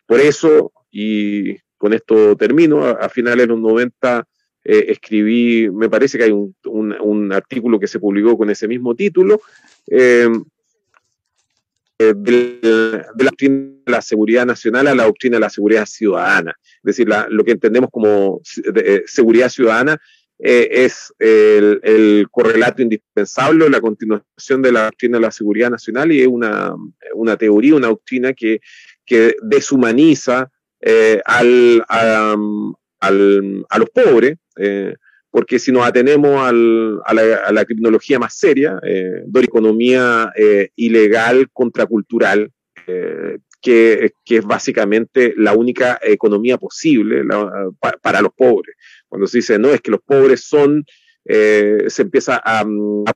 Por 0.06 0.20
eso 0.20 0.72
y 0.94 1.56
con 1.76 1.92
esto 1.92 2.36
termino. 2.36 2.84
A, 2.84 3.08
finales 3.08 3.42
de 3.42 3.46
los 3.48 3.58
90 3.58 4.26
eh, 4.64 4.86
escribí, 4.88 5.68
me 5.68 5.90
parece 5.90 6.16
que 6.16 6.24
hay 6.24 6.30
un, 6.30 6.54
un, 6.66 6.94
un, 7.00 7.32
artículo 7.32 7.80
que 7.80 7.88
se 7.88 7.98
publicó 7.98 8.38
con 8.38 8.48
ese 8.48 8.68
mismo 8.68 8.94
título, 8.94 9.40
eh, 9.88 10.28
eh 11.98 12.14
de, 12.16 12.58
de, 12.62 13.24
la 13.24 13.24
doctrina 13.24 13.56
de 13.84 13.92
la 13.92 14.00
seguridad 14.02 14.46
nacional 14.46 14.86
a 14.86 14.94
la 14.94 15.04
doctrina 15.04 15.36
de 15.36 15.40
la 15.40 15.50
seguridad 15.50 15.84
ciudadana. 15.84 16.54
Es 16.62 16.82
decir, 16.84 17.08
la, 17.08 17.26
lo 17.28 17.44
que 17.44 17.52
entendemos 17.52 17.90
como 17.90 18.40
de, 18.72 18.94
eh, 18.94 19.02
seguridad 19.06 19.48
ciudadana 19.48 20.00
eh, 20.38 20.68
es 20.70 21.12
el, 21.18 21.80
el, 21.82 22.26
correlato 22.30 22.82
indispensable, 22.82 23.68
la 23.68 23.80
continuación 23.80 24.62
de 24.62 24.72
la 24.72 24.84
doctrina 24.84 25.18
de 25.18 25.22
la 25.22 25.30
seguridad 25.32 25.70
nacional 25.70 26.12
y 26.12 26.22
es 26.22 26.28
una, 26.28 26.74
una 27.14 27.36
teoría, 27.36 27.74
una 27.74 27.88
doctrina 27.88 28.32
que, 28.32 28.60
que 29.04 29.34
deshumaniza 29.42 30.50
eh, 30.86 31.20
al, 31.24 31.84
a, 31.88 32.36
al, 33.00 33.66
a, 33.70 33.78
los 33.78 33.90
pobres, 33.90 34.36
eh, 34.58 34.94
porque 35.34 35.58
si 35.58 35.72
nos 35.72 35.84
atenemos 35.84 36.40
a, 36.40 36.52
la, 36.52 37.64
criminología 37.64 38.20
más 38.20 38.38
seria, 38.38 38.78
eh, 38.84 39.22
de 39.26 39.40
economía 39.40 40.30
eh, 40.36 40.68
ilegal 40.76 41.48
contracultural, 41.52 42.52
eh, 42.86 43.38
que, 43.60 44.12
que, 44.24 44.36
es 44.36 44.44
básicamente 44.44 45.34
la 45.36 45.54
única 45.54 45.98
economía 46.02 46.56
posible 46.56 47.24
la, 47.24 47.70
pa, 47.80 47.96
para 48.00 48.20
los 48.20 48.32
pobres. 48.32 48.76
Cuando 49.08 49.26
se 49.26 49.38
dice, 49.38 49.58
no, 49.58 49.70
es 49.70 49.80
que 49.80 49.90
los 49.90 50.02
pobres 50.02 50.44
son 50.44 50.84
se 51.26 52.02
empieza 52.02 52.40
a, 52.44 52.64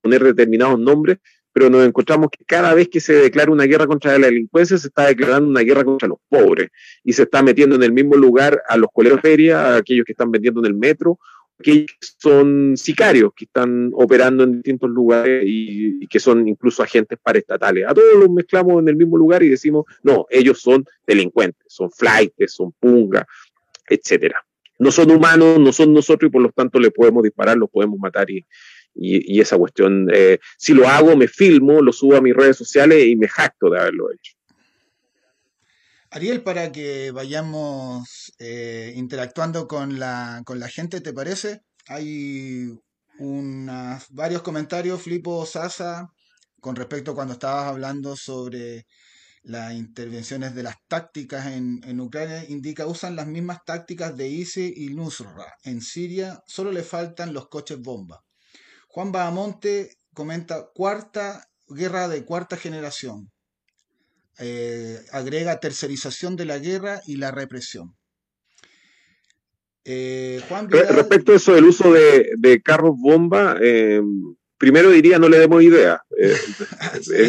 poner 0.03 0.25
determinados 0.25 0.81
nombres, 0.81 1.19
pero 1.59 1.71
nos 1.71 1.85
encontramos 1.85 2.29
que 2.31 2.45
cada 2.45 2.73
vez 2.73 2.89
que 2.89 3.01
se 3.01 3.15
declara 3.15 3.51
una 3.51 3.65
guerra 3.65 3.89
contra 3.89 4.17
la 4.17 4.29
delincuencia, 4.29 4.79
se 4.79 4.87
está 4.87 5.09
declarando 5.09 5.51
una 5.51 5.63
guerra 5.63 5.83
contra 5.83 6.07
los 6.07 6.19
pobres 6.29 6.71
y 7.03 7.13
se 7.15 7.25
está 7.25 7.43
metiendo 7.43 7.75
en 7.75 7.83
el 7.83 7.91
mismo 7.91 8.15
lugar 8.15 8.63
a 8.69 8.77
los 8.77 8.89
coleros 8.93 9.21
de 9.21 9.29
feria, 9.29 9.75
a 9.75 9.77
aquellos 9.79 10.05
que 10.05 10.13
están 10.13 10.31
vendiendo 10.31 10.61
en 10.61 10.67
el 10.67 10.75
metro, 10.75 11.19
que 11.61 11.87
son 12.01 12.77
sicarios 12.77 13.33
que 13.35 13.47
están 13.47 13.91
operando 13.95 14.45
en 14.45 14.53
distintos 14.53 14.89
lugares 14.89 15.43
y, 15.45 16.07
que 16.07 16.21
son 16.21 16.47
incluso 16.47 16.81
agentes 16.81 17.19
paraestatales. 17.21 17.87
A 17.89 17.93
todos 17.93 18.15
los 18.21 18.31
mezclamos 18.31 18.81
en 18.81 18.87
el 18.87 18.95
mismo 18.95 19.19
lugar 19.19 19.43
y 19.43 19.49
decimos, 19.49 19.85
no, 20.05 20.27
ellos 20.31 20.61
son 20.61 20.85
delincuentes, 21.09 21.65
son 21.67 21.91
flightes, 21.91 22.55
son 22.55 22.71
pungas, 22.79 23.25
etcétera. 23.89 24.45
No 24.79 24.93
son 24.93 25.11
humanos, 25.11 25.59
no 25.59 25.73
son 25.73 25.93
nosotros 25.93 26.29
y 26.29 26.33
por 26.33 26.41
lo 26.41 26.53
tanto 26.53 26.79
le 26.79 26.93
podemos 26.93 27.25
disparar, 27.25 27.57
los 27.57 27.69
podemos 27.69 27.99
matar 27.99 28.31
y, 28.31 28.47
y, 29.01 29.41
esa 29.41 29.57
cuestión, 29.57 30.09
eh, 30.13 30.39
si 30.57 30.75
lo 30.75 30.89
hago, 30.89 31.17
me 31.17 31.29
filmo, 31.29 31.81
lo 31.83 31.93
subo 31.93 32.17
a 32.17 32.21
mis 32.21 32.35
redes 32.35 32.57
sociales 32.57 33.07
y 33.07 33.17
me 33.17 33.29
jacto 33.29 33.71
de 33.71 33.79
haberlo 33.79 34.11
hecho. 34.13 34.35
Ariel, 36.11 36.43
para 36.43 36.73
que 36.73 37.11
vayamos 37.11 38.33
eh, 38.39 38.95
interactuando 38.97 39.69
con 39.69 39.99
la, 39.99 40.43
con 40.45 40.59
la 40.59 40.69
gente, 40.69 41.01
¿te 41.01 41.13
parece? 41.13 41.61
Hay 41.87 42.73
unas, 43.19 44.07
varios 44.11 44.43
comentarios, 44.43 45.03
Flipo 45.03 45.45
Sasa, 45.45 46.09
con 46.61 46.77
respecto 46.77 47.13
a 47.13 47.15
cuando 47.15 47.35
estabas 47.35 47.67
hablando 47.67 48.17
sobre 48.17 48.87
las 49.43 49.75
intervenciones 49.75 50.55
de 50.55 50.63
las 50.63 50.77
tácticas 50.89 51.47
en, 51.47 51.81
en, 51.85 52.01
Ucrania, 52.01 52.45
indica 52.49 52.87
usan 52.87 53.15
las 53.15 53.27
mismas 53.27 53.65
tácticas 53.65 54.17
de 54.17 54.29
ISI 54.29 54.73
y 54.77 54.89
Nusra. 54.89 55.55
En 55.63 55.81
Siria 55.83 56.43
solo 56.47 56.73
le 56.73 56.83
faltan 56.83 57.33
los 57.35 57.49
coches 57.49 57.79
bomba. 57.79 58.25
Juan 58.89 59.13
Bahamonte 59.13 59.97
comenta 60.15 60.71
cuarta 60.75 61.49
guerra 61.69 62.09
de 62.09 62.25
cuarta 62.25 62.57
generación. 62.57 63.31
Eh, 64.41 64.99
agrega 65.13 65.61
tercerización 65.61 66.37
de 66.37 66.45
la 66.45 66.59
guerra 66.59 67.03
y 67.07 67.17
la 67.17 67.31
represión. 67.31 67.95
Eh, 69.85 70.41
respecto 70.71 71.33
a 71.33 71.37
eso 71.37 71.55
del 71.55 71.65
uso 71.65 71.93
de, 71.93 72.63
carros 72.63 72.95
bomba, 72.99 73.57
eh, 73.61 74.03
primero 74.59 74.91
diría 74.91 75.19
no 75.19 75.29
le 75.29 75.39
demos 75.39 75.63
idea, 75.63 76.03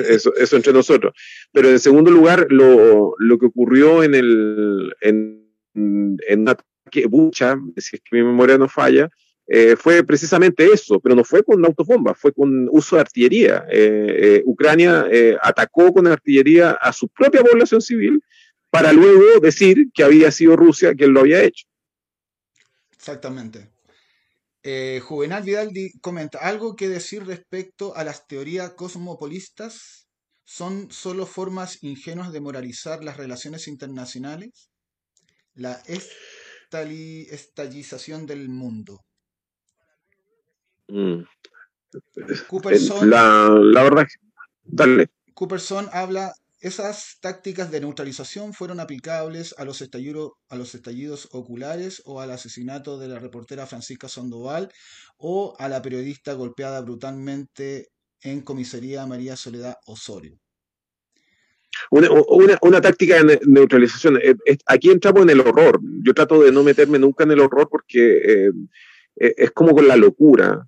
eso, 0.10 0.56
entre 0.56 0.74
nosotros. 0.74 1.14
Pero 1.54 1.70
en 1.70 1.80
segundo 1.80 2.12
lugar, 2.12 2.48
lo, 2.50 3.16
que 3.40 3.46
ocurrió 3.46 4.04
en 4.04 4.14
el 4.14 4.94
en, 5.02 5.48
en 5.74 6.42
una 6.42 6.58
bucha, 7.08 7.58
si 7.78 7.96
es 7.96 8.02
que 8.02 8.18
mi 8.18 8.24
memoria 8.24 8.58
no 8.58 8.68
falla, 8.68 9.10
eh, 9.52 9.76
fue 9.76 10.04
precisamente 10.04 10.72
eso, 10.72 11.00
pero 11.00 11.16
no 11.16 11.24
fue 11.24 11.44
con 11.44 11.66
autobombas, 11.66 12.16
fue 12.20 12.32
con 12.32 12.70
uso 12.70 12.98
de 12.98 13.02
artillería. 13.02 13.66
Eh, 13.72 14.18
eh, 14.20 14.44
Ucrania 14.46 15.08
atacó 15.42 15.92
con 15.92 16.06
artillería 16.06 16.72
a 16.72 16.94
su 16.94 17.08
propia 17.08 17.42
población 17.42 17.82
civil 17.82 18.24
para 18.70 18.94
luego 18.94 19.40
decir 19.42 19.90
que 19.92 20.04
había 20.04 20.30
sido 20.30 20.56
Rusia 20.56 20.94
quien 20.94 21.14
lo 21.14 21.22
había 21.22 21.44
hecho. 21.44 21.66
Exactamente. 22.92 23.72
Juvenal 25.02 25.42
Vidal 25.42 25.72
comenta, 26.00 26.38
¿algo 26.40 26.76
que 26.76 26.88
decir 26.88 27.26
respecto 27.26 27.96
a 27.96 28.04
las 28.04 28.28
teorías 28.28 28.74
cosmopolistas? 28.74 30.08
¿Son 30.44 30.92
solo 30.92 31.26
formas 31.26 31.82
ingenuas 31.82 32.32
de 32.32 32.42
moralizar 32.42 33.04
las 33.04 33.18
relaciones 33.18 33.68
internacionales? 33.68 34.70
La 35.56 35.82
estallización 36.72 38.28
del 38.28 38.50
mundo. 38.50 39.09
Mm. 40.90 41.24
la, 43.04 43.50
la, 43.50 43.84
verdad, 43.84 44.08
dale. 44.64 45.10
Cooperson 45.34 45.88
habla, 45.94 46.34
esas 46.60 47.18
tácticas 47.22 47.72
de 47.72 47.80
neutralización 47.80 48.54
fueron 48.54 48.80
aplicables 48.80 49.56
a 49.58 49.66
los, 49.66 49.82
estallidos, 49.82 50.34
a 50.50 50.56
los 50.56 50.76
estallidos 50.76 51.30
oculares 51.32 52.02
o 52.06 52.20
al 52.20 52.32
asesinato 52.32 52.98
de 52.98 53.08
la 53.08 53.20
reportera 53.20 53.66
Francisca 53.66 54.10
Sandoval 54.10 54.72
o 55.18 55.56
a 55.58 55.70
la 55.70 55.82
periodista 55.82 56.34
golpeada 56.34 56.82
brutalmente 56.82 57.90
en 58.22 58.42
comisaría 58.42 59.06
María 59.06 59.36
Soledad 59.38 59.76
Osorio. 59.86 60.38
Una, 61.92 62.10
una, 62.62 62.82
táctica 62.82 63.24
de 63.24 63.40
neutralización. 63.46 64.20
Eh, 64.22 64.36
aquí 64.66 64.90
entramos 64.90 65.24
en 65.24 65.30
el 65.30 65.40
horror. 65.40 65.80
Yo 66.04 66.14
trato 66.14 66.42
de 66.42 66.52
no 66.52 66.64
meterme 66.64 67.00
nunca 67.00 67.24
en 67.24 67.32
el 67.32 67.40
horror 67.40 67.70
porque 67.70 68.18
eh, 68.18 68.48
eh, 68.48 68.52
es 69.20 69.52
como 69.52 69.74
con 69.74 69.88
la 69.88 69.98
locura. 69.98 70.66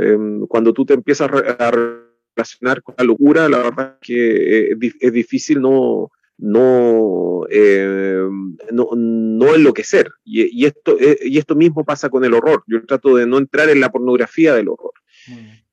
Em, 0.00 0.46
cuando 0.46 0.72
tú 0.72 0.84
te 0.84 0.94
empiezas 0.94 1.30
a 1.30 1.70
relacionar 1.70 2.82
con 2.82 2.96
la 2.98 3.04
locura, 3.04 3.48
la 3.48 3.58
verdad 3.58 3.96
es 4.00 4.06
que 4.06 4.72
eh, 4.72 4.92
es 5.00 5.12
difícil 5.12 5.60
no, 5.60 6.10
no, 6.38 7.46
em, 7.48 8.56
no, 8.72 8.88
no, 8.96 9.54
enloquecer. 9.54 10.10
Y, 10.24 10.66
esto, 10.66 10.98
eh, 10.98 11.18
y 11.22 11.38
esto 11.38 11.54
mismo 11.54 11.84
pasa 11.84 12.10
con 12.10 12.24
el 12.24 12.34
horror. 12.34 12.64
Yo 12.66 12.84
trato 12.84 13.14
de 13.16 13.26
no 13.26 13.38
entrar 13.38 13.68
en 13.68 13.80
la 13.80 13.92
pornografía 13.92 14.54
del 14.54 14.68
horror. 14.68 14.92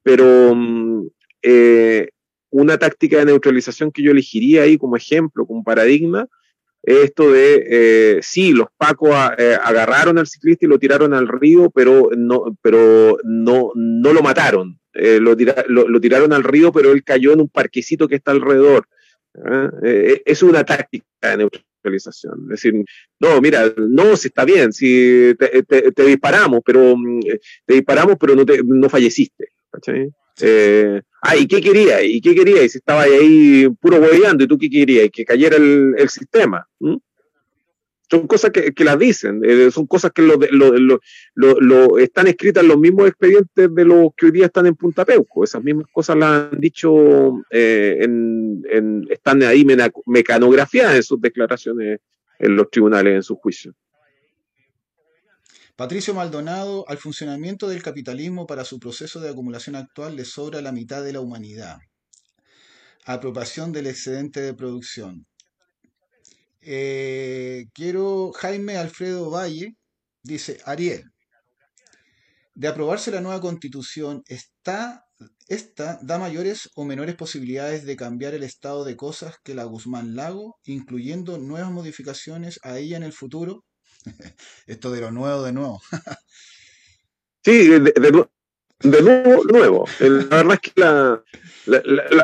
Pero 0.03 0.53
mm, 0.55 1.07
una 2.51 2.77
táctica 2.77 3.17
de 3.17 3.25
neutralización 3.25 3.91
que 3.91 4.03
yo 4.03 4.11
elegiría 4.11 4.63
ahí 4.63 4.77
como 4.77 4.95
ejemplo, 4.95 5.47
como 5.47 5.63
paradigma, 5.63 6.27
esto 6.83 7.31
de, 7.31 7.67
eh, 7.69 8.19
sí, 8.21 8.53
los 8.53 8.67
pacos 8.75 9.15
eh, 9.37 9.55
agarraron 9.61 10.17
al 10.17 10.27
ciclista 10.27 10.65
y 10.65 10.69
lo 10.69 10.79
tiraron 10.79 11.13
al 11.13 11.27
río, 11.27 11.69
pero 11.69 12.09
no, 12.15 12.57
pero 12.61 13.17
no, 13.23 13.71
no 13.75 14.13
lo 14.13 14.21
mataron. 14.21 14.79
Eh, 14.93 15.19
lo, 15.21 15.35
lo, 15.67 16.01
tiraron 16.01 16.33
al 16.33 16.43
río, 16.43 16.71
pero 16.71 16.91
él 16.91 17.03
cayó 17.03 17.33
en 17.33 17.41
un 17.41 17.49
parquecito 17.49 18.07
que 18.07 18.15
está 18.15 18.31
alrededor. 18.31 18.87
es 20.25 20.43
una 20.43 20.63
táctica 20.63 21.05
de 21.21 21.37
neutralización. 21.37 22.41
Es 22.45 22.61
decir, 22.61 22.73
no, 23.19 23.39
mira, 23.39 23.71
no, 23.77 24.17
si 24.17 24.27
está 24.27 24.43
bien, 24.43 24.73
si 24.73 25.33
te, 25.37 26.05
disparamos, 26.05 26.61
pero 26.65 26.95
mm, 26.97 27.21
te 27.65 27.73
disparamos, 27.75 28.17
pero 28.19 28.35
no, 28.35 28.45
te, 28.45 28.61
no 28.65 28.89
falleciste. 28.89 29.49
Eh, 30.41 31.01
ah, 31.21 31.35
¿y 31.35 31.47
qué 31.47 31.61
quería? 31.61 32.03
¿Y 32.03 32.19
qué 32.21 32.35
quería? 32.35 32.63
Y 32.63 32.69
si 32.69 32.79
estaba 32.79 33.03
ahí 33.03 33.67
puro 33.79 33.97
hueveando, 33.97 34.43
¿y 34.43 34.47
tú 34.47 34.57
qué 34.57 34.69
querías? 34.69 35.09
Que 35.11 35.23
cayera 35.23 35.57
el, 35.57 35.95
el 35.97 36.09
sistema. 36.09 36.67
Son 38.09 38.27
cosas 38.27 38.51
que, 38.51 38.73
que 38.73 38.83
las 38.83 38.99
dicen, 38.99 39.41
eh, 39.45 39.71
son 39.71 39.87
cosas 39.87 40.11
que 40.11 40.21
lo, 40.21 40.35
lo, 40.35 40.99
lo, 41.35 41.97
están 41.97 42.27
escritas 42.27 42.61
en 42.61 42.67
los 42.67 42.77
mismos 42.77 43.07
expedientes 43.07 43.73
de 43.73 43.85
los 43.85 44.09
que 44.17 44.25
hoy 44.25 44.31
día 44.33 44.47
están 44.47 44.65
en 44.65 44.75
Punta 44.75 45.05
Peuco. 45.05 45.45
Esas 45.45 45.63
mismas 45.63 45.85
cosas 45.93 46.17
las 46.17 46.51
han 46.51 46.59
dicho, 46.59 47.41
eh, 47.49 47.99
en, 48.01 48.63
en, 48.69 49.07
están 49.09 49.41
ahí 49.43 49.65
mecanografiadas 50.05 50.97
en 50.97 51.03
sus 51.03 51.21
declaraciones 51.21 52.01
en 52.37 52.55
los 52.55 52.69
tribunales, 52.69 53.15
en 53.15 53.23
sus 53.23 53.37
juicios. 53.37 53.73
Patricio 55.81 56.13
Maldonado, 56.13 56.85
al 56.87 56.99
funcionamiento 56.99 57.67
del 57.67 57.81
capitalismo 57.81 58.45
para 58.45 58.65
su 58.65 58.79
proceso 58.79 59.19
de 59.19 59.31
acumulación 59.31 59.75
actual 59.75 60.15
le 60.15 60.25
sobra 60.25 60.61
la 60.61 60.71
mitad 60.71 61.03
de 61.03 61.11
la 61.11 61.21
humanidad. 61.21 61.79
Apropiación 63.03 63.71
del 63.71 63.87
excedente 63.87 64.41
de 64.41 64.53
producción. 64.53 65.25
Eh, 66.61 67.65
quiero, 67.73 68.31
Jaime 68.31 68.77
Alfredo 68.77 69.31
Valle, 69.31 69.75
dice, 70.21 70.59
Ariel, 70.65 71.05
de 72.53 72.67
aprobarse 72.67 73.09
la 73.09 73.21
nueva 73.21 73.41
constitución, 73.41 74.21
está, 74.27 75.05
esta 75.47 75.97
da 76.03 76.19
mayores 76.19 76.69
o 76.75 76.85
menores 76.85 77.15
posibilidades 77.15 77.85
de 77.85 77.95
cambiar 77.95 78.35
el 78.35 78.43
estado 78.43 78.85
de 78.85 78.95
cosas 78.95 79.37
que 79.43 79.55
la 79.55 79.63
Guzmán 79.63 80.15
Lago, 80.15 80.59
incluyendo 80.63 81.39
nuevas 81.39 81.71
modificaciones 81.71 82.59
a 82.61 82.77
ella 82.77 82.97
en 82.97 83.03
el 83.03 83.13
futuro. 83.13 83.65
Esto 84.67 84.91
de 84.91 85.01
lo 85.01 85.11
nuevo, 85.11 85.43
de 85.43 85.51
nuevo. 85.51 85.81
sí, 87.43 87.67
de, 87.67 88.11
nuevo, 89.01 89.43
nuevo. 89.45 89.85
La 89.99 90.37
verdad 90.37 90.59
es 90.61 90.71
que, 90.71 90.81
la, 90.81 91.23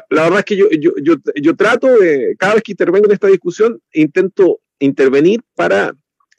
verdad 0.10 0.40
es 0.40 0.45
que 0.45 0.58
yo, 0.58 0.68
yo, 0.72 1.56
trato 1.56 1.88
de, 1.98 2.36
cada 2.38 2.56
vez 2.56 2.64
que 2.64 2.72
intervengo 2.72 3.06
en 3.06 3.14
esta 3.14 3.28
discusión, 3.28 3.82
intento 3.94 4.60
intervenir 4.80 5.41
para, 5.56 5.94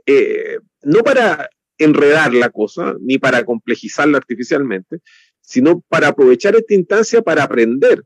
eh, 0.06 0.59
no 0.82 1.02
para 1.02 1.48
enredar 1.78 2.35
la 2.35 2.51
cosa, 2.51 2.97
ni 3.01 3.19
para 3.19 3.44
complejizarla 3.44 4.19
artificialmente, 4.19 5.01
sino 5.40 5.81
para 5.89 6.09
aprovechar 6.09 6.56
esta 6.56 6.74
instancia 6.74 7.23
para 7.23 7.44
aprender. 7.44 8.02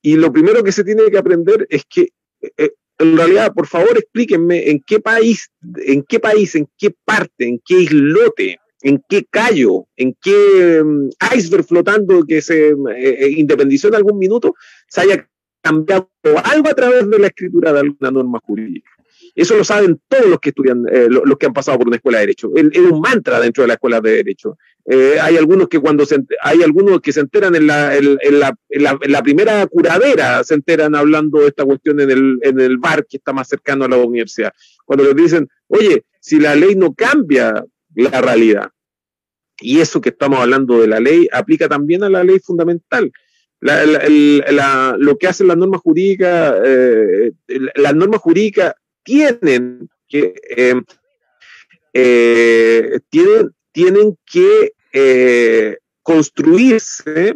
Y 0.00 0.16
lo 0.16 0.32
primero 0.32 0.62
que 0.62 0.72
se 0.72 0.84
tiene 0.84 1.10
que 1.10 1.18
aprender 1.18 1.66
es 1.68 1.84
que 1.84 2.10
eh, 2.40 2.74
en 2.98 3.16
realidad, 3.16 3.52
por 3.52 3.66
favor, 3.66 3.96
explíquenme 3.96 4.70
en 4.70 4.82
qué 4.86 5.00
país, 5.00 5.50
en 5.76 6.02
qué 6.02 6.18
país, 6.18 6.54
en 6.54 6.68
qué 6.78 6.94
parte, 7.04 7.46
en 7.46 7.60
qué 7.64 7.82
islote, 7.82 8.58
en 8.82 9.02
qué 9.08 9.24
callo, 9.24 9.86
en 9.96 10.16
qué 10.20 10.82
mm, 10.82 11.10
iceberg 11.36 11.64
flotando 11.64 12.24
que 12.26 12.40
se 12.40 12.70
eh, 12.70 12.74
eh, 12.96 13.30
independizó 13.36 13.88
en 13.88 13.96
algún 13.96 14.18
minuto, 14.18 14.54
se 14.88 15.02
haya 15.02 15.28
cambiado 15.60 16.08
algo 16.44 16.68
a 16.68 16.74
través 16.74 17.08
de 17.10 17.18
la 17.18 17.26
escritura 17.26 17.72
de 17.72 17.80
alguna 17.80 18.10
norma 18.10 18.40
jurídica. 18.44 18.90
Eso 19.36 19.54
lo 19.54 19.64
saben 19.64 20.00
todos 20.08 20.26
los 20.26 20.40
que 20.40 20.48
estudian, 20.48 20.86
eh, 20.90 21.08
los 21.10 21.36
que 21.36 21.44
han 21.44 21.52
pasado 21.52 21.76
por 21.76 21.88
una 21.88 21.96
escuela 21.96 22.18
de 22.18 22.22
derecho. 22.22 22.50
Es, 22.56 22.78
un 22.78 23.00
mantra 23.02 23.38
dentro 23.38 23.62
de 23.62 23.68
la 23.68 23.74
escuela 23.74 24.00
de 24.00 24.12
derecho. 24.12 24.56
Eh, 24.86 25.18
hay 25.20 25.36
algunos 25.36 25.68
que 25.68 25.78
cuando 25.78 26.06
se, 26.06 26.20
hay 26.42 26.62
algunos 26.62 27.02
que 27.02 27.12
se 27.12 27.20
enteran 27.20 27.54
en 27.54 27.66
la, 27.66 29.22
primera 29.22 29.66
curadera, 29.66 30.42
se 30.42 30.54
enteran 30.54 30.94
hablando 30.94 31.40
de 31.40 31.48
esta 31.48 31.66
cuestión 31.66 32.00
en 32.00 32.10
el, 32.10 32.38
en 32.40 32.58
el 32.60 32.78
bar 32.78 33.04
que 33.06 33.18
está 33.18 33.34
más 33.34 33.46
cercano 33.46 33.84
a 33.84 33.88
la 33.88 33.98
universidad. 33.98 34.54
Cuando 34.86 35.04
les 35.04 35.14
dicen, 35.14 35.48
oye, 35.68 36.06
si 36.18 36.40
la 36.40 36.56
ley 36.56 36.74
no 36.74 36.94
cambia 36.94 37.62
la 37.94 38.22
realidad, 38.22 38.70
y 39.60 39.80
eso 39.80 40.00
que 40.00 40.08
estamos 40.08 40.40
hablando 40.40 40.80
de 40.80 40.88
la 40.88 40.98
ley 40.98 41.28
aplica 41.30 41.68
también 41.68 42.02
a 42.04 42.08
la 42.08 42.24
ley 42.24 42.38
fundamental. 42.38 43.12
lo 43.60 45.18
que 45.18 45.26
hacen 45.26 45.48
las 45.48 45.56
normas 45.58 45.82
jurídicas, 45.82 46.54
eh, 46.64 47.32
las 47.74 47.94
normas 47.94 48.20
jurídicas 48.22 48.74
tienen 49.06 49.88
que, 50.06 50.34
em, 50.50 50.84
eh, 51.94 53.00
tienen, 53.08 53.50
tienen 53.72 54.18
que 54.26 54.72
eh, 54.92 55.78
construirse 56.02 57.34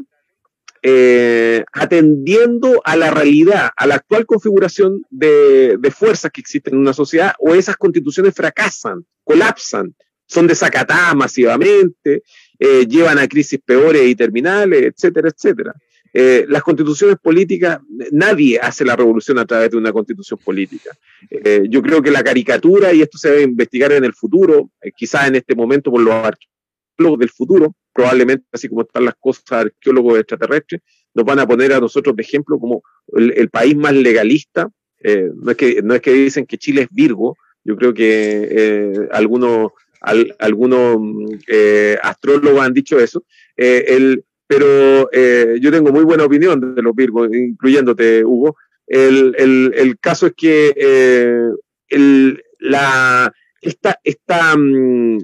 atendiendo 1.72 2.80
a 2.84 2.96
la 2.96 3.10
realidad, 3.10 3.70
a 3.76 3.86
la 3.86 3.96
actual 3.96 4.24
configuración 4.24 5.02
de, 5.10 5.76
de 5.78 5.90
fuerzas 5.90 6.30
que 6.30 6.40
existen 6.40 6.74
en 6.74 6.80
una 6.80 6.94
sociedad, 6.94 7.34
o 7.38 7.54
esas 7.54 7.76
constituciones 7.76 8.34
fracasan, 8.34 9.04
colapsan 9.22 9.94
son 10.30 10.46
desacatadas 10.46 11.14
masivamente, 11.16 12.22
eh, 12.58 12.86
llevan 12.86 13.18
a 13.18 13.26
crisis 13.26 13.58
peores 13.64 14.06
y 14.06 14.14
terminales, 14.14 14.82
etcétera, 14.82 15.28
etcétera. 15.28 15.74
Eh, 16.12 16.44
las 16.48 16.62
constituciones 16.62 17.16
políticas, 17.22 17.80
nadie 18.10 18.58
hace 18.58 18.84
la 18.84 18.96
revolución 18.96 19.38
a 19.38 19.44
través 19.44 19.70
de 19.70 19.76
una 19.76 19.92
constitución 19.92 20.38
política. 20.44 20.90
Eh, 21.30 21.62
yo 21.68 21.82
creo 21.82 22.02
que 22.02 22.10
la 22.10 22.22
caricatura, 22.22 22.92
y 22.92 23.02
esto 23.02 23.18
se 23.18 23.30
debe 23.30 23.42
investigar 23.42 23.92
en 23.92 24.04
el 24.04 24.12
futuro, 24.12 24.70
quizás 24.96 25.28
en 25.28 25.36
este 25.36 25.54
momento 25.54 25.90
por 25.90 26.00
los 26.00 26.14
arqueólogos 26.14 27.18
del 27.18 27.30
futuro, 27.30 27.74
probablemente 27.92 28.44
así 28.52 28.68
como 28.68 28.82
están 28.82 29.04
las 29.04 29.14
cosas 29.18 29.44
arqueólogos 29.52 30.18
extraterrestres, 30.18 30.80
nos 31.14 31.24
van 31.24 31.38
a 31.38 31.46
poner 31.46 31.72
a 31.72 31.80
nosotros 31.80 32.14
de 32.16 32.22
ejemplo 32.22 32.58
como 32.58 32.82
el, 33.16 33.48
país 33.48 33.76
más 33.76 33.92
legalista. 33.92 34.68
no, 35.02 35.50
es 35.50 35.56
que, 35.56 35.80
no 35.82 35.94
es 35.94 36.00
que 36.00 36.12
dicen 36.12 36.46
que 36.46 36.58
Chile 36.58 36.82
es 36.82 36.88
Virgo, 36.90 37.36
yo 37.64 37.76
creo 37.76 37.92
que 37.92 39.08
algunos 39.12 39.72
algunos 40.00 40.98
eh, 41.46 41.98
astrólogos 42.02 42.60
han 42.60 42.72
dicho 42.72 42.98
eso, 42.98 43.24
eh, 43.56 43.84
el, 43.88 44.24
pero 44.50 45.08
eh, 45.12 45.58
yo 45.60 45.70
tengo 45.70 45.92
muy 45.92 46.02
buena 46.02 46.24
opinión 46.24 46.74
de 46.74 46.82
los 46.82 46.92
Virgos, 46.92 47.32
incluyéndote, 47.32 48.24
Hugo. 48.24 48.56
El, 48.84 49.36
el, 49.38 49.72
el 49.76 49.96
caso 50.00 50.26
es 50.26 50.32
que 50.36 51.54
el, 51.88 52.42
la, 52.58 53.32
esta, 53.60 54.00
esta, 54.02 54.56
mm, 54.56 55.18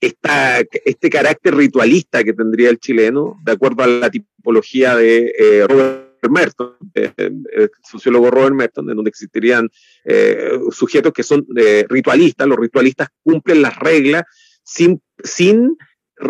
esta, 0.00 0.60
este 0.60 1.10
carácter 1.10 1.56
ritualista 1.56 2.22
que 2.22 2.34
tendría 2.34 2.70
el 2.70 2.78
chileno, 2.78 3.36
de 3.44 3.50
acuerdo 3.50 3.82
a 3.82 3.88
la 3.88 4.08
tipología 4.08 4.94
de 4.94 5.66
Robert 5.68 6.04
Merton, 6.30 6.76
el 6.94 7.70
sociólogo 7.82 8.30
Robert 8.30 8.54
Merton, 8.54 8.88
en 8.90 8.94
donde 8.94 9.08
existirían 9.08 9.68
eh, 10.04 10.56
sujetos 10.70 11.12
que 11.12 11.24
son 11.24 11.44
eh, 11.56 11.84
ritualistas. 11.88 12.46
Los 12.46 12.58
ritualistas 12.58 13.08
cumplen 13.24 13.60
las 13.60 13.76
reglas 13.76 14.22
sin, 14.62 15.02
sin 15.22 15.76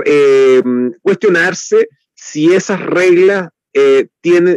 eh, 0.04 0.62
cuestionarse 1.02 1.88
si 2.14 2.52
esas 2.52 2.80
reglas 2.80 3.48
tienen, 4.20 4.56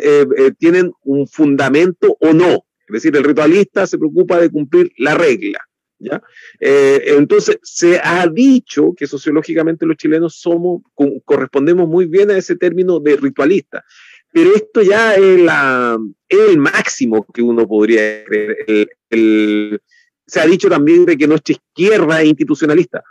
tienen 0.59 0.91
un 1.01 1.27
fundamento 1.27 2.15
o 2.19 2.33
no. 2.33 2.67
Es 2.87 2.93
decir, 2.93 3.15
el 3.17 3.23
ritualista 3.23 3.87
se 3.87 3.97
preocupa 3.97 4.39
de 4.39 4.51
cumplir 4.51 4.91
la 4.97 5.15
regla. 5.15 5.59
¿Ya? 5.99 6.21
entonces, 6.59 7.57
se 7.63 7.99
ha 8.03 8.27
dicho 8.27 8.93
que 8.95 9.07
sociológicamente 9.07 9.87
los 9.87 9.97
chilenos 9.97 10.35
somos, 10.35 10.83
correspondemos 11.25 11.89
muy 11.89 12.05
bien 12.05 12.29
a 12.29 12.37
ese 12.37 12.55
término 12.55 12.99
de 12.99 13.15
ritualista 13.15 13.83
pero 14.31 14.53
esto 14.53 14.81
ya 14.83 15.15
es, 15.15 15.41
la, 15.41 15.97
el 16.29 16.57
máximo 16.57 17.25
que 17.33 17.41
uno 17.41 17.67
podría 17.67 18.23
creer. 18.23 19.81
se 20.25 20.39
ha 20.39 20.45
dicho 20.45 20.69
también 20.69 21.05
de 21.05 21.17
que 21.17 21.27
nuestra 21.27 21.53
izquierda 21.53 22.21
es 22.21 22.27
institucionalista, 22.27 23.03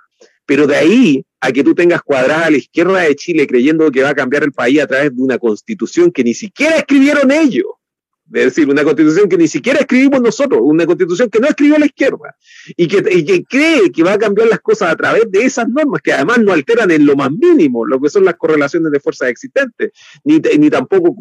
pero 0.44 0.68
de 0.68 0.76
ahí 0.76 1.24
a 1.46 1.52
que 1.52 1.64
tú 1.64 1.74
tengas 1.74 2.02
cuadrada 2.02 2.46
a 2.46 2.50
la 2.50 2.56
izquierda 2.56 3.00
de 3.00 3.14
Chile 3.14 3.46
creyendo 3.46 3.90
que 3.90 4.02
va 4.02 4.10
a 4.10 4.14
cambiar 4.14 4.44
el 4.44 4.52
país 4.52 4.80
a 4.80 4.86
través 4.86 5.14
de 5.14 5.22
una 5.22 5.38
constitución 5.38 6.10
que 6.10 6.24
ni 6.24 6.34
siquiera 6.34 6.76
escribieron 6.76 7.30
ellos, 7.30 7.66
es 8.32 8.44
decir, 8.46 8.68
una 8.68 8.82
constitución 8.82 9.28
que 9.28 9.36
ni 9.36 9.46
siquiera 9.46 9.78
escribimos 9.78 10.20
nosotros, 10.20 10.60
una 10.62 10.84
constitución 10.84 11.30
que 11.30 11.38
no 11.38 11.46
escribió 11.46 11.78
la 11.78 11.86
izquierda. 11.86 12.34
Y 12.76 12.88
que, 12.88 13.44
cree 13.44 13.92
que 13.92 14.02
va 14.02 14.14
a 14.14 14.18
cambiar 14.18 14.48
las 14.48 14.58
cosas 14.60 14.92
a 14.92 14.96
través 14.96 15.30
de 15.30 15.44
esas 15.44 15.68
normas 15.68 16.02
que 16.02 16.12
además 16.12 16.38
no 16.38 16.52
alteran 16.52 16.90
en 16.90 17.06
lo 17.06 17.14
más 17.14 17.30
mínimo 17.30 17.86
lo 17.86 18.00
que 18.00 18.10
son 18.10 18.24
las 18.24 18.34
correlaciones 18.34 18.90
de 18.90 18.98
fuerzas 18.98 19.28
existentes, 19.28 19.92
ni, 20.24 20.40
tampoco 20.70 21.14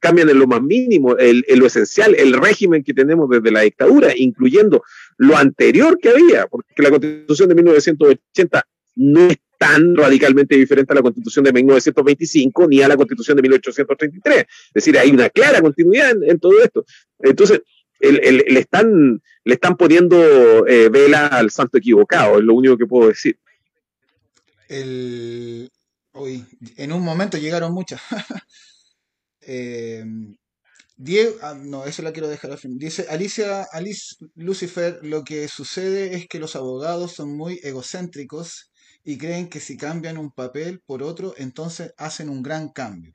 cambian 0.00 0.30
en 0.30 0.38
lo 0.38 0.46
más 0.46 0.62
mínimo 0.62 1.16
en 1.18 1.58
lo 1.58 1.66
esencial, 1.66 2.14
el 2.14 2.32
régimen 2.34 2.84
que 2.84 2.94
tenemos 2.94 3.28
desde 3.28 3.50
la 3.50 3.62
dictadura, 3.62 4.12
incluyendo 4.16 4.84
lo 5.16 5.36
anterior 5.36 5.98
que 6.00 6.10
había, 6.10 6.46
porque 6.46 6.80
la 6.82 6.90
constitución 6.90 7.48
de 7.48 7.54
1980 7.56 8.66
no 8.94 9.26
es 9.26 9.38
tan 9.62 9.94
radicalmente 9.94 10.56
diferente 10.56 10.92
a 10.92 10.96
la 10.96 11.02
constitución 11.02 11.44
de 11.44 11.52
1925 11.52 12.66
ni 12.66 12.82
a 12.82 12.88
la 12.88 12.96
constitución 12.96 13.36
de 13.36 13.42
1833. 13.42 14.38
Es 14.38 14.46
decir, 14.74 14.98
hay 14.98 15.10
una 15.10 15.30
clara 15.30 15.60
continuidad 15.60 16.10
en, 16.20 16.40
todo 16.40 16.60
esto. 16.60 16.84
Entonces, 17.20 17.62
le, 18.00 18.58
están, 18.58 19.22
le 19.44 19.54
están 19.54 19.76
poniendo 19.76 20.66
eh, 20.66 20.88
vela 20.88 21.28
al 21.28 21.52
santo 21.52 21.78
equivocado, 21.78 22.38
es 22.38 22.44
lo 22.44 22.54
único 22.54 22.76
que 22.76 22.86
puedo 22.86 23.08
decir. 23.10 23.38
El... 24.68 25.70
en 26.76 26.92
un 26.92 27.02
momento 27.02 27.38
llegaron 27.38 27.72
muchas. 27.72 28.00
eh, 29.42 30.04
Diego, 30.96 31.36
ah, 31.42 31.54
no, 31.54 31.84
eso 31.84 32.02
la 32.02 32.12
quiero 32.12 32.26
dejar 32.26 32.50
al 32.50 32.58
fin. 32.58 32.78
Dice 32.78 33.06
Alicia, 33.08 33.62
Alice 33.70 34.16
Lucifer, 34.34 34.98
lo 35.02 35.22
que 35.22 35.46
sucede 35.46 36.16
es 36.16 36.26
que 36.26 36.40
los 36.40 36.56
abogados 36.56 37.12
son 37.12 37.36
muy 37.36 37.60
egocéntricos 37.62 38.71
y 39.04 39.18
creen 39.18 39.48
que 39.48 39.60
si 39.60 39.76
cambian 39.76 40.18
un 40.18 40.30
papel 40.30 40.80
por 40.86 41.02
otro, 41.02 41.34
entonces 41.36 41.92
hacen 41.96 42.28
un 42.28 42.42
gran 42.42 42.68
cambio. 42.68 43.12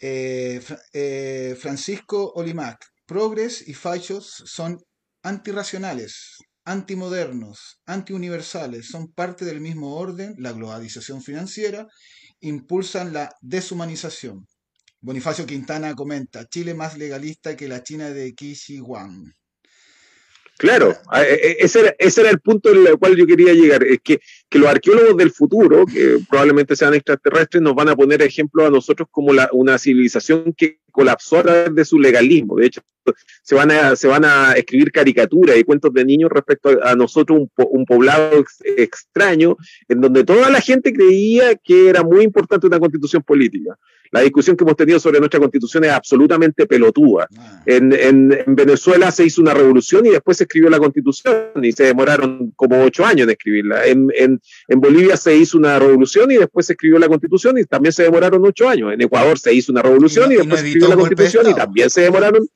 Eh, 0.00 0.62
eh, 0.92 1.56
Francisco 1.58 2.32
Olimac, 2.34 2.84
progres 3.06 3.66
y 3.66 3.74
fachos 3.74 4.42
son 4.46 4.78
antirracionales, 5.22 6.36
antimodernos, 6.64 7.80
antiuniversales, 7.86 8.88
son 8.88 9.12
parte 9.12 9.44
del 9.44 9.60
mismo 9.60 9.96
orden, 9.96 10.34
la 10.38 10.52
globalización 10.52 11.22
financiera, 11.22 11.86
impulsan 12.40 13.12
la 13.12 13.30
deshumanización. 13.40 14.46
Bonifacio 15.00 15.46
Quintana 15.46 15.94
comenta, 15.94 16.46
Chile 16.46 16.74
más 16.74 16.96
legalista 16.96 17.56
que 17.56 17.68
la 17.68 17.82
China 17.82 18.10
de 18.10 18.34
Xi 18.34 18.80
Wang. 18.80 19.32
Claro, 20.56 20.94
e, 21.16 21.34
e, 21.34 21.56
ese 21.60 21.80
era, 21.80 21.94
ese 21.98 22.20
era 22.20 22.30
el 22.30 22.38
punto 22.38 22.68
al 22.68 22.98
cual 22.98 23.16
yo 23.16 23.26
quería 23.26 23.52
llegar, 23.52 23.82
es 23.82 23.98
que, 24.02 24.20
que, 24.48 24.58
los 24.58 24.68
arqueólogos 24.68 25.16
del 25.16 25.32
futuro, 25.32 25.84
que 25.84 26.18
probablemente 26.28 26.76
sean 26.76 26.94
extraterrestres, 26.94 27.60
nos 27.60 27.74
van 27.74 27.88
a 27.88 27.96
poner 27.96 28.22
ejemplo 28.22 28.64
a 28.64 28.70
nosotros 28.70 29.08
como 29.10 29.32
la, 29.32 29.48
una 29.52 29.78
civilización 29.78 30.54
que 30.56 30.78
colapsó 30.92 31.38
a 31.38 31.42
través 31.42 31.74
de 31.74 31.84
su 31.84 31.98
legalismo. 31.98 32.56
De 32.56 32.66
hecho, 32.66 32.82
se 33.42 33.54
van 33.56 33.72
a, 33.72 33.96
se 33.96 34.06
van 34.06 34.24
a 34.24 34.52
escribir 34.52 34.92
caricaturas 34.92 35.56
y 35.56 35.64
cuentos 35.64 35.92
de 35.92 36.04
niños 36.04 36.30
respecto 36.30 36.78
a, 36.82 36.94
nosotros, 36.94 37.40
un, 37.40 37.50
un 37.56 37.84
poblado 37.84 38.44
extraño, 38.76 39.56
en 39.88 40.00
donde 40.00 40.22
toda 40.22 40.50
la 40.50 40.60
gente 40.60 40.92
creía 40.92 41.56
que 41.56 41.88
era 41.88 42.04
muy 42.04 42.22
importante 42.24 42.68
una 42.68 42.78
constitución 42.78 43.24
política 43.24 43.76
la 44.10 44.20
discusión 44.20 44.56
que 44.56 44.64
hemos 44.64 44.76
tenido 44.76 45.00
sobre 45.00 45.18
nuestra 45.18 45.40
constitución 45.40 45.84
es 45.84 45.90
absolutamente 45.90 46.66
pelotuda. 46.66 47.28
Ah. 47.36 47.62
En, 47.66 48.28
Venezuela 48.46 49.10
se 49.10 49.24
hizo 49.24 49.40
una 49.40 49.54
revolución 49.54 50.06
y 50.06 50.10
después 50.10 50.36
se 50.36 50.44
escribió 50.44 50.70
la 50.70 50.78
constitución 50.78 51.34
y 51.62 51.72
se 51.72 51.84
demoraron 51.84 52.52
como 52.56 52.82
ocho 52.82 53.04
años 53.04 53.24
en 53.24 53.30
escribirla. 53.30 53.86
En, 53.86 54.40
Bolivia 54.76 55.16
se 55.16 55.34
hizo 55.36 55.58
una 55.58 55.78
revolución 55.78 56.30
y 56.30 56.36
después 56.36 56.66
se 56.66 56.74
escribió 56.74 56.98
la 56.98 57.08
constitución 57.08 57.58
y 57.58 57.64
también 57.64 57.92
se 57.92 58.04
demoraron 58.04 58.44
ocho 58.44 58.68
años. 58.68 58.92
En 58.92 59.00
Ecuador 59.00 59.38
se 59.38 59.52
hizo 59.52 59.72
una 59.72 59.82
revolución 59.82 60.30
y, 60.32 60.36
después 60.36 60.60
se 60.60 60.66
escribió 60.66 60.88
la 60.88 60.96
constitución 60.96 61.50
y 61.50 61.54
también 61.54 61.90
se 61.90 62.02
demoraron 62.02 62.46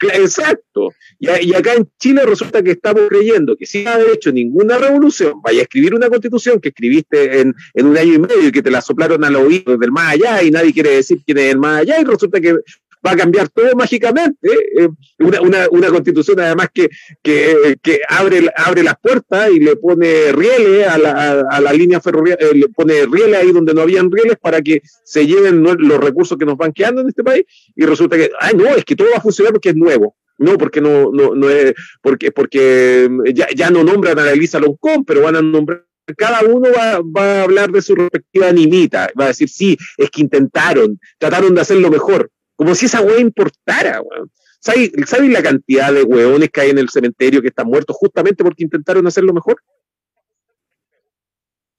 Exacto. 0.00 0.92
Y, 1.18 1.54
acá 1.54 1.74
en 1.74 1.88
Chile 1.98 2.22
resulta 2.26 2.62
que 2.62 2.72
estamos 2.72 3.02
creyendo 3.08 3.56
que 3.56 3.66
si 3.66 3.82
no 3.82 3.90
ha 3.90 4.00
hecho 4.12 4.30
ninguna 4.30 4.76
revolución, 4.76 5.40
vaya 5.42 5.60
a 5.60 5.62
escribir 5.62 5.94
una 5.94 6.08
constitución 6.08 6.60
que 6.60 6.68
escribiste 6.68 7.40
en, 7.40 7.54
un 7.74 7.96
año 7.96 8.14
y 8.14 8.18
medio 8.18 8.48
y 8.48 8.52
que 8.52 8.62
te 8.62 8.70
la 8.70 8.82
soplaron 8.82 9.24
al 9.24 9.36
oído 9.36 9.76
del 9.78 9.92
más 9.92 10.12
allá 10.12 10.42
y 10.42 10.50
nadie 10.50 10.72
quiere 10.72 10.90
decir 10.90 11.20
quién 11.24 11.38
es 11.38 11.52
el 11.52 11.58
más 11.58 11.80
allá 11.80 12.00
y 12.00 12.04
resulta 12.04 12.40
que 12.40 12.56
va 13.04 13.12
a 13.12 13.16
cambiar 13.16 13.48
todo 13.48 13.74
mágicamente. 13.74 14.48
Eh, 14.48 14.88
una, 15.18 15.88
constitución 15.88 16.40
además 16.40 16.68
que, 16.72 16.88
que, 17.22 18.00
abre, 18.08 18.50
abre 18.54 18.82
las 18.82 18.98
puertas 18.98 19.50
y 19.50 19.60
le 19.60 19.76
pone 19.76 20.32
rieles 20.32 20.86
a 20.86 20.98
la, 20.98 21.40
a, 21.50 21.60
la 21.60 21.72
línea 21.72 22.00
ferroviaria, 22.00 22.46
eh, 22.46 22.54
le 22.54 22.68
pone 22.68 23.06
rieles 23.06 23.36
ahí 23.36 23.52
donde 23.52 23.74
no 23.74 23.82
habían 23.82 24.10
rieles 24.10 24.36
para 24.40 24.60
que 24.60 24.82
se 25.04 25.26
lleven 25.26 25.62
los 25.62 26.00
recursos 26.00 26.36
que 26.38 26.46
nos 26.46 26.56
van 26.56 26.72
quedando 26.72 27.00
en 27.00 27.08
este 27.08 27.24
país 27.24 27.44
y 27.74 27.84
resulta 27.84 28.16
que, 28.16 28.30
ay 28.40 28.54
no, 28.54 28.66
es 28.74 28.84
que 28.84 28.96
todo 28.96 29.08
va 29.10 29.18
a 29.18 29.22
funcionar 29.22 29.52
porque 29.52 29.70
es 29.70 29.76
nuevo. 29.76 30.16
No, 30.38 30.58
porque 30.58 30.82
no, 30.82 31.10
no, 31.10 31.34
no 31.34 31.48
es, 31.48 31.72
porque, 32.02 32.30
porque 32.30 33.08
ya, 33.32 33.48
ya 33.56 33.70
no 33.70 33.82
nombran 33.82 34.18
a 34.18 34.24
la 34.26 34.32
Elisa 34.32 34.60
Loncón, 34.60 35.02
pero 35.06 35.22
van 35.22 35.36
a 35.36 35.40
nombrar 35.40 35.86
cada 36.14 36.42
uno 36.42 36.68
va, 36.70 37.00
va, 37.00 37.40
a 37.40 37.42
hablar 37.42 37.70
de 37.72 37.82
su 37.82 37.94
respectiva 37.94 38.48
animita, 38.48 39.10
va 39.18 39.24
a 39.24 39.28
decir, 39.28 39.48
sí, 39.48 39.76
es 39.96 40.10
que 40.10 40.20
intentaron, 40.20 41.00
trataron 41.18 41.54
de 41.54 41.60
hacerlo 41.60 41.90
mejor, 41.90 42.30
como 42.56 42.74
si 42.74 42.86
esa 42.86 43.00
weá 43.00 43.20
importara, 43.20 44.00
weón. 44.00 44.30
¿Sabes 44.58 44.90
la 45.28 45.42
cantidad 45.42 45.92
de 45.92 46.02
weones 46.02 46.50
que 46.50 46.60
hay 46.60 46.70
en 46.70 46.78
el 46.78 46.88
cementerio 46.88 47.40
que 47.40 47.48
están 47.48 47.68
muertos 47.68 47.94
justamente 47.96 48.42
porque 48.42 48.64
intentaron 48.64 49.06
hacerlo 49.06 49.32
mejor? 49.32 49.62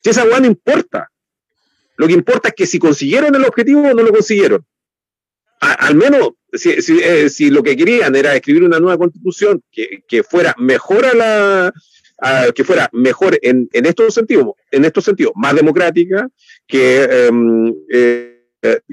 Si 0.01 0.11
esa 0.11 0.23
weá 0.23 0.39
no 0.39 0.45
importa. 0.45 1.11
Lo 1.97 2.07
que 2.07 2.13
importa 2.13 2.49
es 2.49 2.55
que 2.55 2.67
si 2.67 2.79
consiguieron 2.79 3.35
el 3.35 3.43
objetivo 3.43 3.81
o 3.81 3.93
no 3.93 4.03
lo 4.03 4.11
consiguieron. 4.13 4.65
al 5.59 5.95
menos, 5.95 6.29
eh, 6.53 7.29
si, 7.29 7.49
lo 7.49 7.63
que 7.63 7.75
querían 7.75 8.15
era 8.15 8.35
escribir 8.35 8.63
una 8.63 8.79
nueva 8.79 8.97
constitución 8.97 9.61
que, 9.71 10.03
que 10.07 10.23
fuera 10.23 10.55
mejor 10.57 11.05
a 11.05 11.13
la, 11.13 11.73
que 12.53 12.63
fuera 12.63 12.89
mejor 12.93 13.37
en, 13.41 13.67
en, 13.73 13.85
estos 13.85 14.13
sentidos, 14.13 14.53
en 14.71 14.85
estos 14.85 15.03
sentidos, 15.03 15.33
más 15.35 15.55
democrática, 15.55 16.29
que, 16.67 17.03
em, 17.03 17.73
eh, 17.91 18.36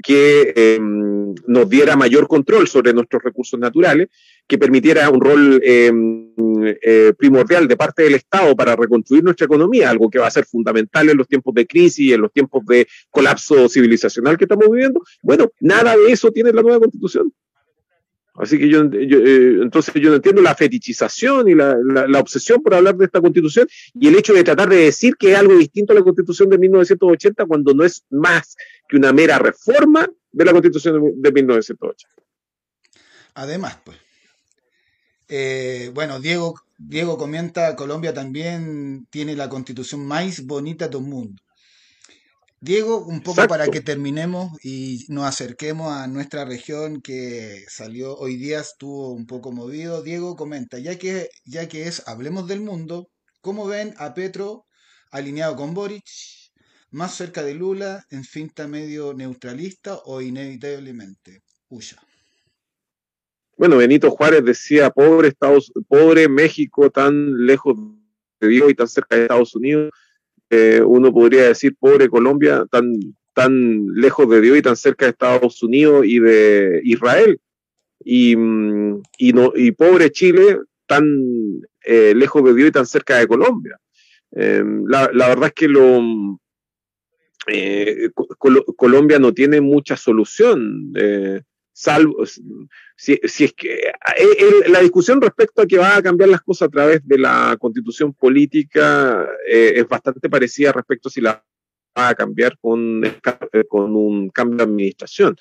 que 0.03 0.53
em, 0.55 1.33
nos 1.47 1.69
diera 1.69 1.95
mayor 1.95 2.27
control 2.27 2.67
sobre 2.67 2.93
nuestros 2.93 3.23
recursos 3.23 3.59
naturales, 3.59 4.09
que 4.47 4.57
permitiera 4.57 5.09
un 5.09 5.21
rol 5.21 5.59
em, 5.63 6.33
eh, 6.81 7.13
primordial 7.17 7.67
de 7.67 7.77
parte 7.77 8.03
del 8.03 8.15
Estado 8.15 8.55
para 8.55 8.75
reconstruir 8.75 9.23
nuestra 9.23 9.45
economía, 9.45 9.89
algo 9.89 10.09
que 10.09 10.19
va 10.19 10.27
a 10.27 10.31
ser 10.31 10.45
fundamental 10.45 11.09
en 11.09 11.17
los 11.17 11.27
tiempos 11.27 11.53
de 11.53 11.65
crisis, 11.65 12.13
en 12.13 12.21
los 12.21 12.31
tiempos 12.31 12.65
de 12.65 12.87
colapso 13.09 13.67
civilizacional 13.69 14.37
que 14.37 14.45
estamos 14.45 14.69
viviendo. 14.69 15.01
Bueno, 15.21 15.51
nada 15.59 15.95
de 15.97 16.11
eso 16.11 16.31
tiene 16.31 16.51
la 16.51 16.61
nueva 16.61 16.79
constitución. 16.79 17.33
Así 18.37 18.59
que 18.59 18.69
yo, 18.69 18.83
eh, 18.83 19.59
entonces 19.61 19.93
yo 19.95 20.09
no 20.09 20.17
entiendo 20.17 20.41
la 20.41 20.55
fetichización 20.55 21.47
y 21.47 21.55
la, 21.55 22.19
obsesión 22.19 22.61
por 22.61 22.73
hablar 22.73 22.95
de 22.97 23.05
esta 23.05 23.21
constitución 23.21 23.67
y 23.93 24.07
el 24.07 24.15
hecho 24.15 24.33
de 24.33 24.43
tratar 24.43 24.67
de 24.67 24.75
decir 24.75 25.15
que 25.15 25.31
es 25.31 25.37
algo 25.37 25.55
distinto 25.55 25.93
a 25.93 25.95
la 25.95 26.03
constitución 26.03 26.49
de 26.49 26.57
1980 26.57 27.45
cuando 27.45 27.73
no 27.73 27.85
es 27.85 28.03
más 28.09 28.57
que 28.89 28.97
una 28.97 29.13
mera 29.13 29.39
reforma 29.39 30.07
de 30.31 30.45
la 30.45 30.51
constitución 30.51 31.13
de, 31.15 31.31
1980. 31.31 32.23
Además, 33.35 33.77
pues, 33.85 33.97
eh, 35.29 35.91
bueno, 35.93 36.19
Diego, 36.19 36.59
Diego 36.77 37.17
comenta, 37.17 37.75
Colombia 37.77 38.13
también 38.13 39.07
tiene 39.09 39.35
la 39.35 39.47
constitución 39.47 40.05
más 40.05 40.45
bonita 40.45 40.89
del 40.89 41.01
mundo. 41.01 41.41
Diego, 42.65 43.05
un 43.05 43.21
poco 43.21 43.47
para 43.47 43.67
que 43.67 43.79
terminemos 43.79 44.51
y 44.63 45.05
nos 45.09 45.25
acerquemos 45.25 45.93
a 45.93 46.07
nuestra 46.07 46.45
región 46.45 46.99
que 46.99 47.63
salió 47.67 48.15
hoy 48.15 48.37
día, 48.37 48.59
estuvo 48.59 49.11
un 49.11 49.27
poco 49.27 49.51
movido. 49.51 50.01
Diego 50.01 50.35
comenta, 50.35 50.79
ya 50.79 50.97
que, 50.97 51.29
ya 51.45 51.67
que 51.67 51.87
es 51.87 52.01
Hablemos 52.07 52.47
del 52.47 52.61
Mundo, 52.61 53.11
¿cómo 53.41 53.67
ven 53.67 53.93
a 53.99 54.15
Petro 54.15 54.65
alineado 55.11 55.55
con 55.55 55.75
Boric, 55.75 56.05
más 56.89 57.13
cerca 57.13 57.43
de 57.43 57.53
Lula, 57.53 58.03
en 58.09 58.23
finta 58.23 58.67
medio 58.67 59.13
neutralista 59.13 59.99
o 60.03 60.21
inevitablemente? 60.21 61.43
Huya. 61.69 62.01
Bueno, 63.57 63.77
Benito 63.77 64.09
Juárez 64.09 64.43
decía, 64.43 64.89
pobre, 64.89 65.27
Estados, 65.27 65.71
pobre 65.87 66.27
México 66.27 66.89
tan 66.89 67.45
lejos 67.45 67.77
de 68.39 68.47
Dios 68.47 68.71
y 68.71 68.73
tan 68.73 68.87
cerca 68.87 69.15
de 69.15 69.21
Estados 69.21 69.53
Unidos 69.53 69.91
eh, 70.49 70.81
uno 70.85 71.13
podría 71.13 71.47
decir, 71.47 71.75
pobre 71.79 72.09
Colombia, 72.09 72.65
tan, 72.69 72.93
tan 73.33 73.87
lejos 73.95 74.29
de 74.29 74.41
Dios 74.41 74.57
y 74.57 74.61
tan 74.61 74.75
cerca 74.75 75.05
de 75.05 75.11
Estados 75.11 75.61
Unidos 75.63 76.05
y 76.05 76.19
de 76.19 76.81
Israel. 76.83 77.39
Y, 78.03 78.35
mm, 78.35 79.01
y, 79.17 79.71
pobre 79.71 80.11
Chile, 80.11 80.59
tan 80.85 81.03
eh, 81.83 82.13
lejos 82.15 82.43
de 82.43 82.53
Dios 82.53 82.69
y 82.69 82.71
tan 82.71 82.85
cerca 82.85 83.17
de 83.17 83.27
Colombia. 83.27 83.79
Em, 84.31 84.85
la, 84.87 85.09
la, 85.13 85.29
verdad 85.29 85.47
es 85.47 85.53
que 85.53 85.67
lo, 85.67 86.39
eh, 87.47 88.09
Colombia 88.75 89.17
no 89.19 89.33
tiene 89.33 89.61
mucha 89.61 89.97
solución. 89.97 90.93
Salvo 91.77 92.25
si, 92.25 93.19
si, 93.25 93.43
es 93.43 93.53
que 93.53 93.73
eh, 93.73 94.69
la 94.69 94.79
discusión 94.79 95.19
respecto 95.19 95.61
a 95.61 95.65
que 95.65 95.77
va 95.77 95.97
a 95.97 96.01
cambiar 96.01 96.29
las 96.29 96.39
cosas 96.39 96.69
a 96.69 96.71
través 96.71 97.05
de 97.05 97.17
la 97.17 97.57
constitución 97.59 98.13
política 98.13 99.27
eh, 99.45 99.73
es 99.75 99.85
bastante 99.85 100.29
parecida 100.29 100.71
respecto 100.71 101.09
a 101.09 101.11
si 101.11 101.19
la 101.19 101.43
va 101.97 102.07
a 102.07 102.15
cambiar 102.15 102.57
con, 102.61 103.01
con 103.67 103.93
un 103.93 104.29
cambio 104.29 104.55
de 104.55 104.63
administración. 104.63 105.35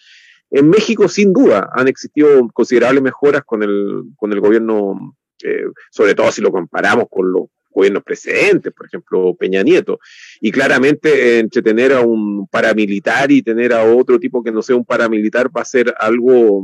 En 0.50 0.68
México, 0.68 1.08
sin 1.08 1.32
duda, 1.32 1.70
han 1.72 1.86
existido 1.86 2.48
considerables 2.52 3.02
mejoras 3.02 3.44
con 3.44 3.62
el, 3.62 4.02
con 4.16 4.32
el 4.32 4.40
gobierno, 4.40 5.16
eh, 5.40 5.66
sobre 5.92 6.16
todo 6.16 6.32
si 6.32 6.42
lo 6.42 6.50
comparamos 6.50 7.06
con 7.08 7.30
los 7.30 7.44
gobiernos 7.74 8.02
precedentes, 8.02 8.72
por 8.72 8.86
ejemplo, 8.86 9.34
Peña 9.34 9.62
Nieto. 9.62 9.98
Y 10.40 10.50
claramente 10.52 11.38
entre 11.38 11.60
tener 11.60 11.92
a 11.92 12.00
un 12.00 12.46
paramilitar 12.46 13.30
y 13.32 13.42
tener 13.42 13.72
a 13.72 13.84
otro 13.84 14.18
tipo 14.18 14.42
que 14.42 14.52
no 14.52 14.62
sea 14.62 14.76
un 14.76 14.84
paramilitar 14.84 15.48
va 15.54 15.62
a 15.62 15.66
ser 15.66 15.94
algo, 15.98 16.62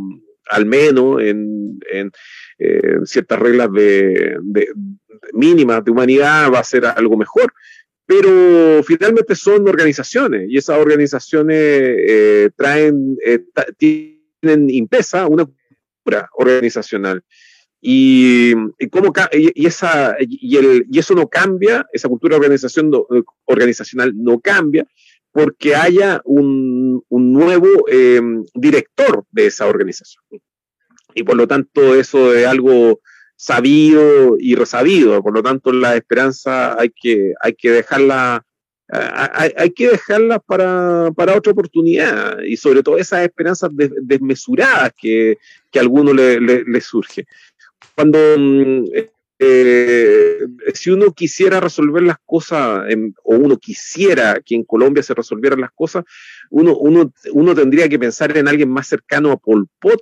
al 0.49 0.67
menos 0.67 1.21
en, 1.21 1.79
en 1.93 2.11
eh, 2.59 2.99
ciertas 3.05 3.39
reglas 3.39 3.73
de, 3.73 4.37
de, 4.43 4.69
mínimas 5.33 5.85
de 5.85 5.91
humanidad, 5.91 6.51
va 6.53 6.61
a 6.61 6.65
ser 6.65 6.87
algo 6.87 7.17
mejor. 7.17 7.53
Pero 8.07 8.83
finalmente 8.83 9.37
son 9.37 9.69
organizaciones 9.69 10.49
y 10.49 10.57
esas 10.57 10.79
organizaciones 10.79 11.57
eh, 11.59 12.51
traen, 12.57 13.17
eh, 13.25 13.41
tienen 13.77 14.69
impesa 14.71 15.29
una 15.29 15.45
cultura 15.45 16.29
organizacional. 16.33 17.23
Y, 17.81 18.53
y, 18.79 18.89
cómo, 18.91 19.13
y, 19.33 19.67
esa, 19.67 20.17
y, 20.21 20.57
el, 20.57 20.87
y 20.91 20.99
eso 20.99 21.15
no 21.15 21.29
cambia, 21.29 21.87
esa 21.93 22.09
cultura 22.09 22.37
organización 22.37 22.93
eh, 22.95 23.23
organizacional 23.47 24.13
no 24.15 24.39
cambia 24.39 24.87
porque 25.33 25.75
haya 25.75 26.21
un, 26.25 27.03
un 27.09 27.33
nuevo 27.33 27.69
eh, 27.91 28.21
director 28.55 29.25
de 29.31 29.47
esa 29.47 29.67
organización. 29.67 30.25
Y 31.15 31.23
por 31.23 31.37
lo 31.37 31.47
tanto 31.47 31.95
eso 31.95 32.35
es 32.35 32.47
algo 32.47 33.01
sabido 33.37 34.37
y 34.39 34.55
resabido, 34.55 35.23
por 35.23 35.33
lo 35.33 35.43
tanto 35.43 35.73
la 35.73 35.97
esperanza 35.97 36.79
hay 36.79 36.91
que, 36.91 37.33
hay 37.41 37.55
que 37.55 37.71
dejarla 37.71 38.45
hay, 38.93 39.53
hay, 39.57 39.71
que 39.71 39.89
dejarlas 39.89 40.41
para, 40.45 41.13
para, 41.15 41.37
otra 41.37 41.53
oportunidad. 41.53 42.41
Y 42.43 42.57
sobre 42.57 42.83
todo 42.83 42.99
esas 42.99 43.23
esperanzas 43.23 43.71
desmesuradas 43.73 44.93
que, 45.01 45.39
que 45.71 45.79
a 45.79 45.83
alguno 45.83 46.13
le, 46.13 46.41
le, 46.41 46.65
le 46.65 46.81
cuando 47.95 48.19
mm, 48.39 48.85
eh, 49.43 50.39
si 50.75 50.91
uno 50.91 51.13
quisiera 51.13 51.61
resolver 51.61 52.03
las 52.03 52.19
cosas, 52.27 52.85
o 53.25 53.37
uno 53.37 53.57
quisiera 53.57 54.41
que 54.45 54.55
en 54.55 54.65
Colombia 54.65 55.03
se 55.03 55.15
resolvieran 55.15 55.61
las 55.61 55.71
cosas, 55.73 56.05
uno, 56.51 56.77
uno, 56.77 57.13
uno 57.33 57.55
tendría 57.55 57.89
que 57.89 57.99
pensar 57.99 58.37
en 58.37 58.49
alguien 58.49 58.71
más 58.71 58.87
cercano 58.87 59.33
a 59.33 59.39
Pol 59.39 59.67
Pot 59.81 60.01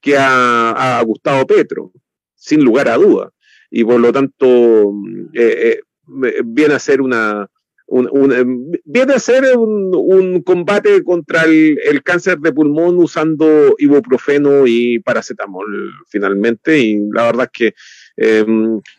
que 0.00 0.16
a, 0.16 0.98
a 0.98 1.02
Gustavo 1.02 1.46
Petro, 1.46 1.92
sin 2.34 2.62
lugar 2.62 2.88
a 2.88 2.96
duda. 2.96 3.32
Y 3.70 3.84
por 3.84 3.98
lo 4.00 4.12
tanto, 4.12 4.92
mm, 4.92 5.30
eh, 5.34 5.80
eh, 6.24 6.42
viene 6.44 6.74
a 6.74 6.78
ser 6.78 7.00
una, 7.00 7.50
un, 7.88 8.72
viene 8.84 9.14
a 9.14 9.18
ser 9.18 9.56
un, 9.56 9.90
un 9.94 10.42
combate 10.42 11.02
contra 11.04 11.44
el, 11.44 11.78
el, 11.84 12.02
cáncer 12.02 12.38
de 12.38 12.52
pulmón 12.52 12.98
usando 12.98 13.74
ibuprofeno 13.78 14.66
y 14.66 14.98
paracetamol 14.98 15.92
finalmente. 16.08 16.78
Y 16.78 16.98
la 17.12 17.24
verdad 17.26 17.48
es 17.52 17.58
que 17.58 17.74
eh, 18.16 18.44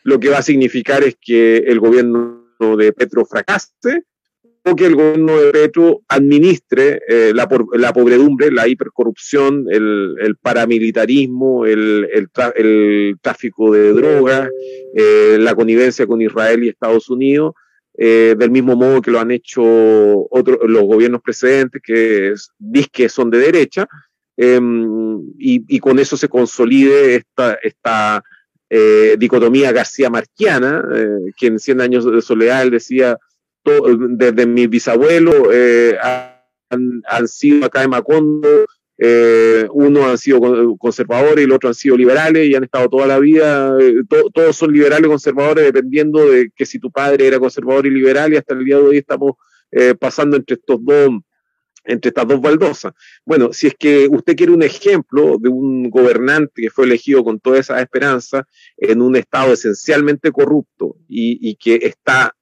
lo 0.03 0.19
que 0.19 0.30
va 0.30 0.38
a 0.38 0.43
significar 0.43 1.03
es 1.03 1.18
que 1.19 1.57
el 1.57 1.80
gobierno 1.80 2.45
de 2.77 2.93
Petro 2.93 3.26
fracase 3.26 4.03
o 4.64 4.76
que 4.76 4.85
el 4.85 4.95
gobierno 4.95 5.39
de 5.39 5.51
Petro 5.51 6.01
administre 6.07 7.01
eh, 7.07 7.31
la, 7.34 7.47
la, 7.73 7.93
pobredumbre, 7.93 8.51
la 8.51 8.68
hipercorrupción, 8.68 9.65
el, 9.69 10.15
el 10.19 10.35
paramilitarismo, 10.35 11.65
el, 11.65 12.07
el, 12.11 12.30
el, 12.55 13.15
tráfico 13.22 13.72
de 13.72 13.93
drogas, 13.93 14.49
eh, 14.93 15.38
la 15.39 15.55
connivencia 15.55 16.05
con 16.05 16.22
Israel 16.22 16.64
y 16.64 16.69
Estados 16.69 17.09
Unidos 17.09 17.53
eh, 17.98 18.36
del 18.38 18.52
mismo 18.52 18.76
modo 18.76 19.02
que 19.02 19.11
lo 19.11 19.19
han 19.19 19.32
hecho 19.32 19.61
otros 19.64 20.60
los 20.68 20.84
gobiernos 20.84 21.22
precedentes, 21.22 21.82
que 21.84 22.32
es, 22.32 22.52
que 22.91 23.10
son 23.10 23.30
de 23.30 23.40
derecha, 23.40 23.88
eh, 24.38 24.60
y, 25.40 25.65
y, 25.68 25.80
con 25.80 25.98
eso 25.98 26.15
se 26.15 26.30
consolide 26.30 27.15
esta, 27.15 27.53
esta 27.56 28.24
eh, 28.69 29.15
dicotomía 29.18 29.72
García-Marquiana, 29.72 30.84
eh, 30.94 31.32
que 31.38 31.48
en 31.48 31.60
100 31.60 31.82
años 31.82 32.06
de 32.06 32.22
soledad 32.22 32.69
decía, 32.69 33.18
desde 34.10 34.45
mi 34.45 34.68
bisabuelo 34.68 35.52
eh, 35.52 35.98
han, 36.69 37.02
han, 37.07 37.28
sido 37.28 37.65
acá 37.65 37.84
en 37.84 37.90
Macondo 37.90 38.65
eh, 38.99 39.68
uno 39.72 40.07
han 40.07 40.18
sido 40.18 40.41
conservadores 40.78 41.40
y 41.40 41.44
el 41.44 41.52
otro 41.52 41.69
han 41.69 41.76
sido 41.76 41.95
liberales 41.95 42.48
y 42.48 42.56
han 42.56 42.64
estado 42.64 42.90
toda 42.90 43.06
la 43.06 43.19
vida, 43.19 43.78
eh, 43.80 44.02
to, 44.10 44.30
todos 44.34 44.56
son 44.56 44.74
liberales 44.74 45.07
conservadores 45.07 45.65
dependiendo 45.65 46.26
de 46.30 46.49
que 46.56 46.65
si 46.65 46.80
tu 46.80 46.91
padre 46.91 47.28
era 47.28 47.40
conservador 47.40 47.86
y 47.86 47.91
liberal 47.91 48.34
y 48.34 48.38
hasta 48.38 48.56
el 48.56 48.65
día 48.65 48.78
de 48.78 48.84
hoy 48.84 48.98
estamos 48.98 49.34
eh, 49.72 49.94
pasando 49.94 50.38
entre 50.38 50.56
estos 50.56 50.84
dos 50.84 51.11
entre 51.88 52.09
estas 52.09 52.27
dos 52.27 52.41
baldosas. 52.41 52.93
Bueno, 53.26 53.51
si 53.53 53.68
es 53.68 53.76
que 53.76 54.07
usted 54.09 54.35
quiere 54.35 54.51
un 54.51 54.61
ejemplo 54.61 55.38
de 55.39 55.49
un 55.49 55.89
gobernante 55.89 56.61
que 56.61 56.69
fue 56.69 56.85
elegido 56.85 57.23
con 57.23 57.39
toda 57.39 57.59
esa 57.59 57.81
esperanza 57.81 58.45
en 58.77 59.01
un 59.01 59.15
estado 59.15 59.53
esencialmente 59.53 60.31
corrupto 60.31 60.97
y, 61.07 61.55
que 61.55 61.80
está 61.81 62.35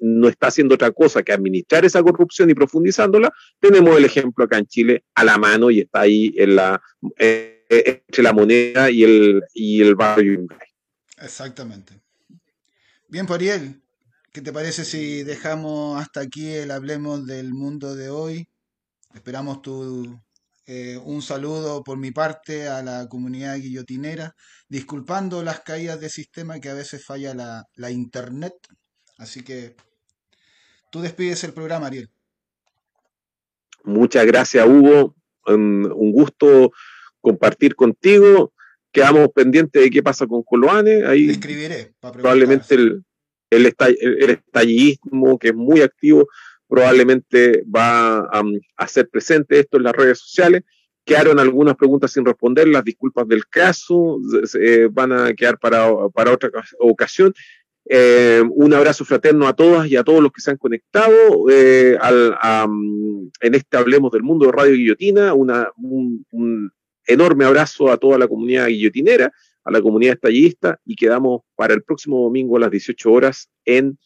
no 0.00 0.28
está 0.28 0.48
haciendo 0.48 0.74
otra 0.74 0.90
cosa 0.90 1.22
que 1.22 1.32
administrar 1.32 1.84
esa 1.84 2.02
corrupción 2.02 2.50
y 2.50 2.54
profundizándola, 2.54 3.32
tenemos 3.60 3.96
el 3.96 4.04
ejemplo 4.04 4.44
acá 4.44 4.58
en 4.58 4.66
Chile 4.66 5.04
a 5.14 5.24
la 5.24 5.38
mano 5.38 5.70
y 5.70 5.80
está 5.80 6.00
ahí 6.00 6.34
en 6.36 6.56
la, 6.56 6.80
eh, 7.18 7.64
entre 7.68 8.22
la 8.22 8.32
moneda 8.32 8.90
y 8.90 9.04
el, 9.04 9.42
y 9.54 9.82
el 9.82 9.94
barrio. 9.94 10.46
Exactamente. 11.20 11.94
Bien, 13.08 13.26
Poriel, 13.26 13.80
¿qué 14.32 14.40
te 14.40 14.52
parece 14.52 14.84
si 14.84 15.22
dejamos 15.22 16.00
hasta 16.00 16.20
aquí 16.20 16.48
el 16.48 16.70
Hablemos 16.70 17.26
del 17.26 17.52
Mundo 17.52 17.94
de 17.94 18.10
hoy? 18.10 18.48
Esperamos 19.18 19.62
tu, 19.62 20.16
eh, 20.64 20.96
un 20.96 21.22
saludo 21.22 21.82
por 21.82 21.98
mi 21.98 22.12
parte 22.12 22.68
a 22.68 22.84
la 22.84 23.08
comunidad 23.08 23.56
guillotinera, 23.56 24.36
disculpando 24.68 25.42
las 25.42 25.58
caídas 25.58 26.00
de 26.00 26.08
sistema 26.08 26.60
que 26.60 26.68
a 26.68 26.74
veces 26.74 27.04
falla 27.04 27.34
la, 27.34 27.90
internet. 27.90 28.54
Así 29.16 29.42
que 29.42 29.74
tú 30.92 31.00
despides 31.00 31.42
el 31.42 31.52
programa, 31.52 31.88
Ariel. 31.88 32.08
Muchas 33.82 34.24
gracias, 34.24 34.64
Hugo. 34.64 35.16
un 35.46 36.12
gusto 36.12 36.70
compartir 37.20 37.74
contigo. 37.74 38.52
Quedamos 38.92 39.30
pendientes 39.34 39.82
de 39.82 39.90
qué 39.90 40.00
pasa 40.00 40.28
con 40.28 40.44
Coloane. 40.44 41.04
Ahí 41.06 41.28
escribiré. 41.28 41.92
Probablemente 42.00 42.76
el, 42.76 43.02
el, 43.50 43.66
estallismo, 44.30 45.40
que 45.40 45.48
es 45.48 45.54
muy 45.54 45.80
activo, 45.80 46.28
probablemente 46.68 47.64
va 47.64 48.18
a, 48.18 48.42
hacer 48.76 49.08
presente 49.08 49.58
esto 49.58 49.78
en 49.78 49.84
las 49.84 49.94
redes 49.94 50.18
sociales. 50.18 50.62
Quedaron 51.04 51.38
algunas 51.38 51.76
preguntas 51.76 52.12
sin 52.12 52.24
responder, 52.24 52.68
las 52.68 52.84
disculpas 52.84 53.26
del 53.26 53.46
caso 53.48 54.18
eh, 54.60 54.88
van 54.92 55.12
a 55.12 55.32
quedar 55.32 55.58
para, 55.58 55.88
para 56.12 56.32
otra 56.32 56.50
ocasión. 56.78 57.32
Eh, 57.90 58.42
un 58.50 58.74
abrazo 58.74 59.06
fraterno 59.06 59.48
a 59.48 59.56
todas 59.56 59.88
y 59.88 59.96
a 59.96 60.04
todos 60.04 60.22
los 60.22 60.30
que 60.30 60.42
se 60.42 60.50
han 60.50 60.58
conectado 60.58 61.48
eh, 61.50 61.96
al, 61.98 62.36
en 63.40 63.54
este 63.54 63.78
Hablemos 63.78 64.12
del 64.12 64.22
Mundo 64.22 64.44
de 64.44 64.52
Radio 64.52 64.74
Guillotina. 64.74 65.32
Un, 65.32 65.50
un, 66.30 66.72
enorme 67.06 67.46
abrazo 67.46 67.90
a 67.90 67.96
toda 67.96 68.18
la 68.18 68.28
comunidad 68.28 68.66
guillotinera, 68.66 69.32
a 69.64 69.70
la 69.70 69.80
comunidad 69.80 70.12
estallista 70.12 70.78
y 70.84 70.94
quedamos 70.94 71.40
para 71.56 71.72
el 71.72 71.82
próximo 71.82 72.22
domingo 72.22 72.58
a 72.58 72.60
las 72.60 72.70
18 72.70 73.10
horas 73.10 73.48
en 73.64 73.98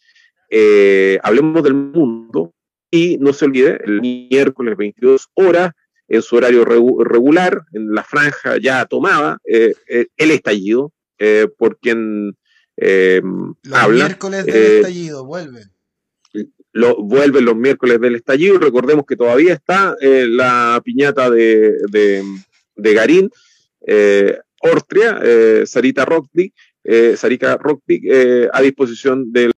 eh, 0.54 1.18
Hablemos 1.22 1.62
del 1.62 1.72
Mundo 1.72 2.52
y 2.90 3.16
no 3.18 3.32
se 3.32 3.46
olvide, 3.46 3.80
el 3.86 4.02
miércoles 4.02 4.76
22 4.76 5.30
horas, 5.32 5.72
en 6.08 6.20
su 6.20 6.36
horario 6.36 6.66
regular, 6.66 7.62
en 7.72 7.94
la 7.94 8.04
franja 8.04 8.58
ya 8.58 8.84
tomada, 8.84 9.38
eh, 9.46 9.72
eh, 9.88 10.08
el 10.18 10.30
estallido, 10.30 10.92
por 11.56 11.78
quien 11.78 12.36
los 12.76 13.54
habla. 13.72 14.04
miércoles 14.04 14.44
del 14.44 14.56
estallido, 14.56 15.24
vuelven. 15.24 15.70
Lo, 16.72 17.02
vuelven 17.02 17.44
los 17.44 17.56
miércoles 17.56 17.98
del 18.00 18.16
estallido. 18.16 18.58
Recordemos 18.58 19.06
que 19.06 19.16
todavía 19.16 19.54
está 19.54 19.96
la 20.00 20.82
piñata 20.84 21.30
de, 21.30 21.76
de, 21.88 22.92
Garín, 22.92 23.30
Ortria, 24.60 25.18
Sarita 25.64 26.04
Rockby, 26.04 26.52
Sarita 27.16 27.56
Rockby, 27.56 28.02
a 28.52 28.60
disposición 28.60 29.32
del 29.32 29.50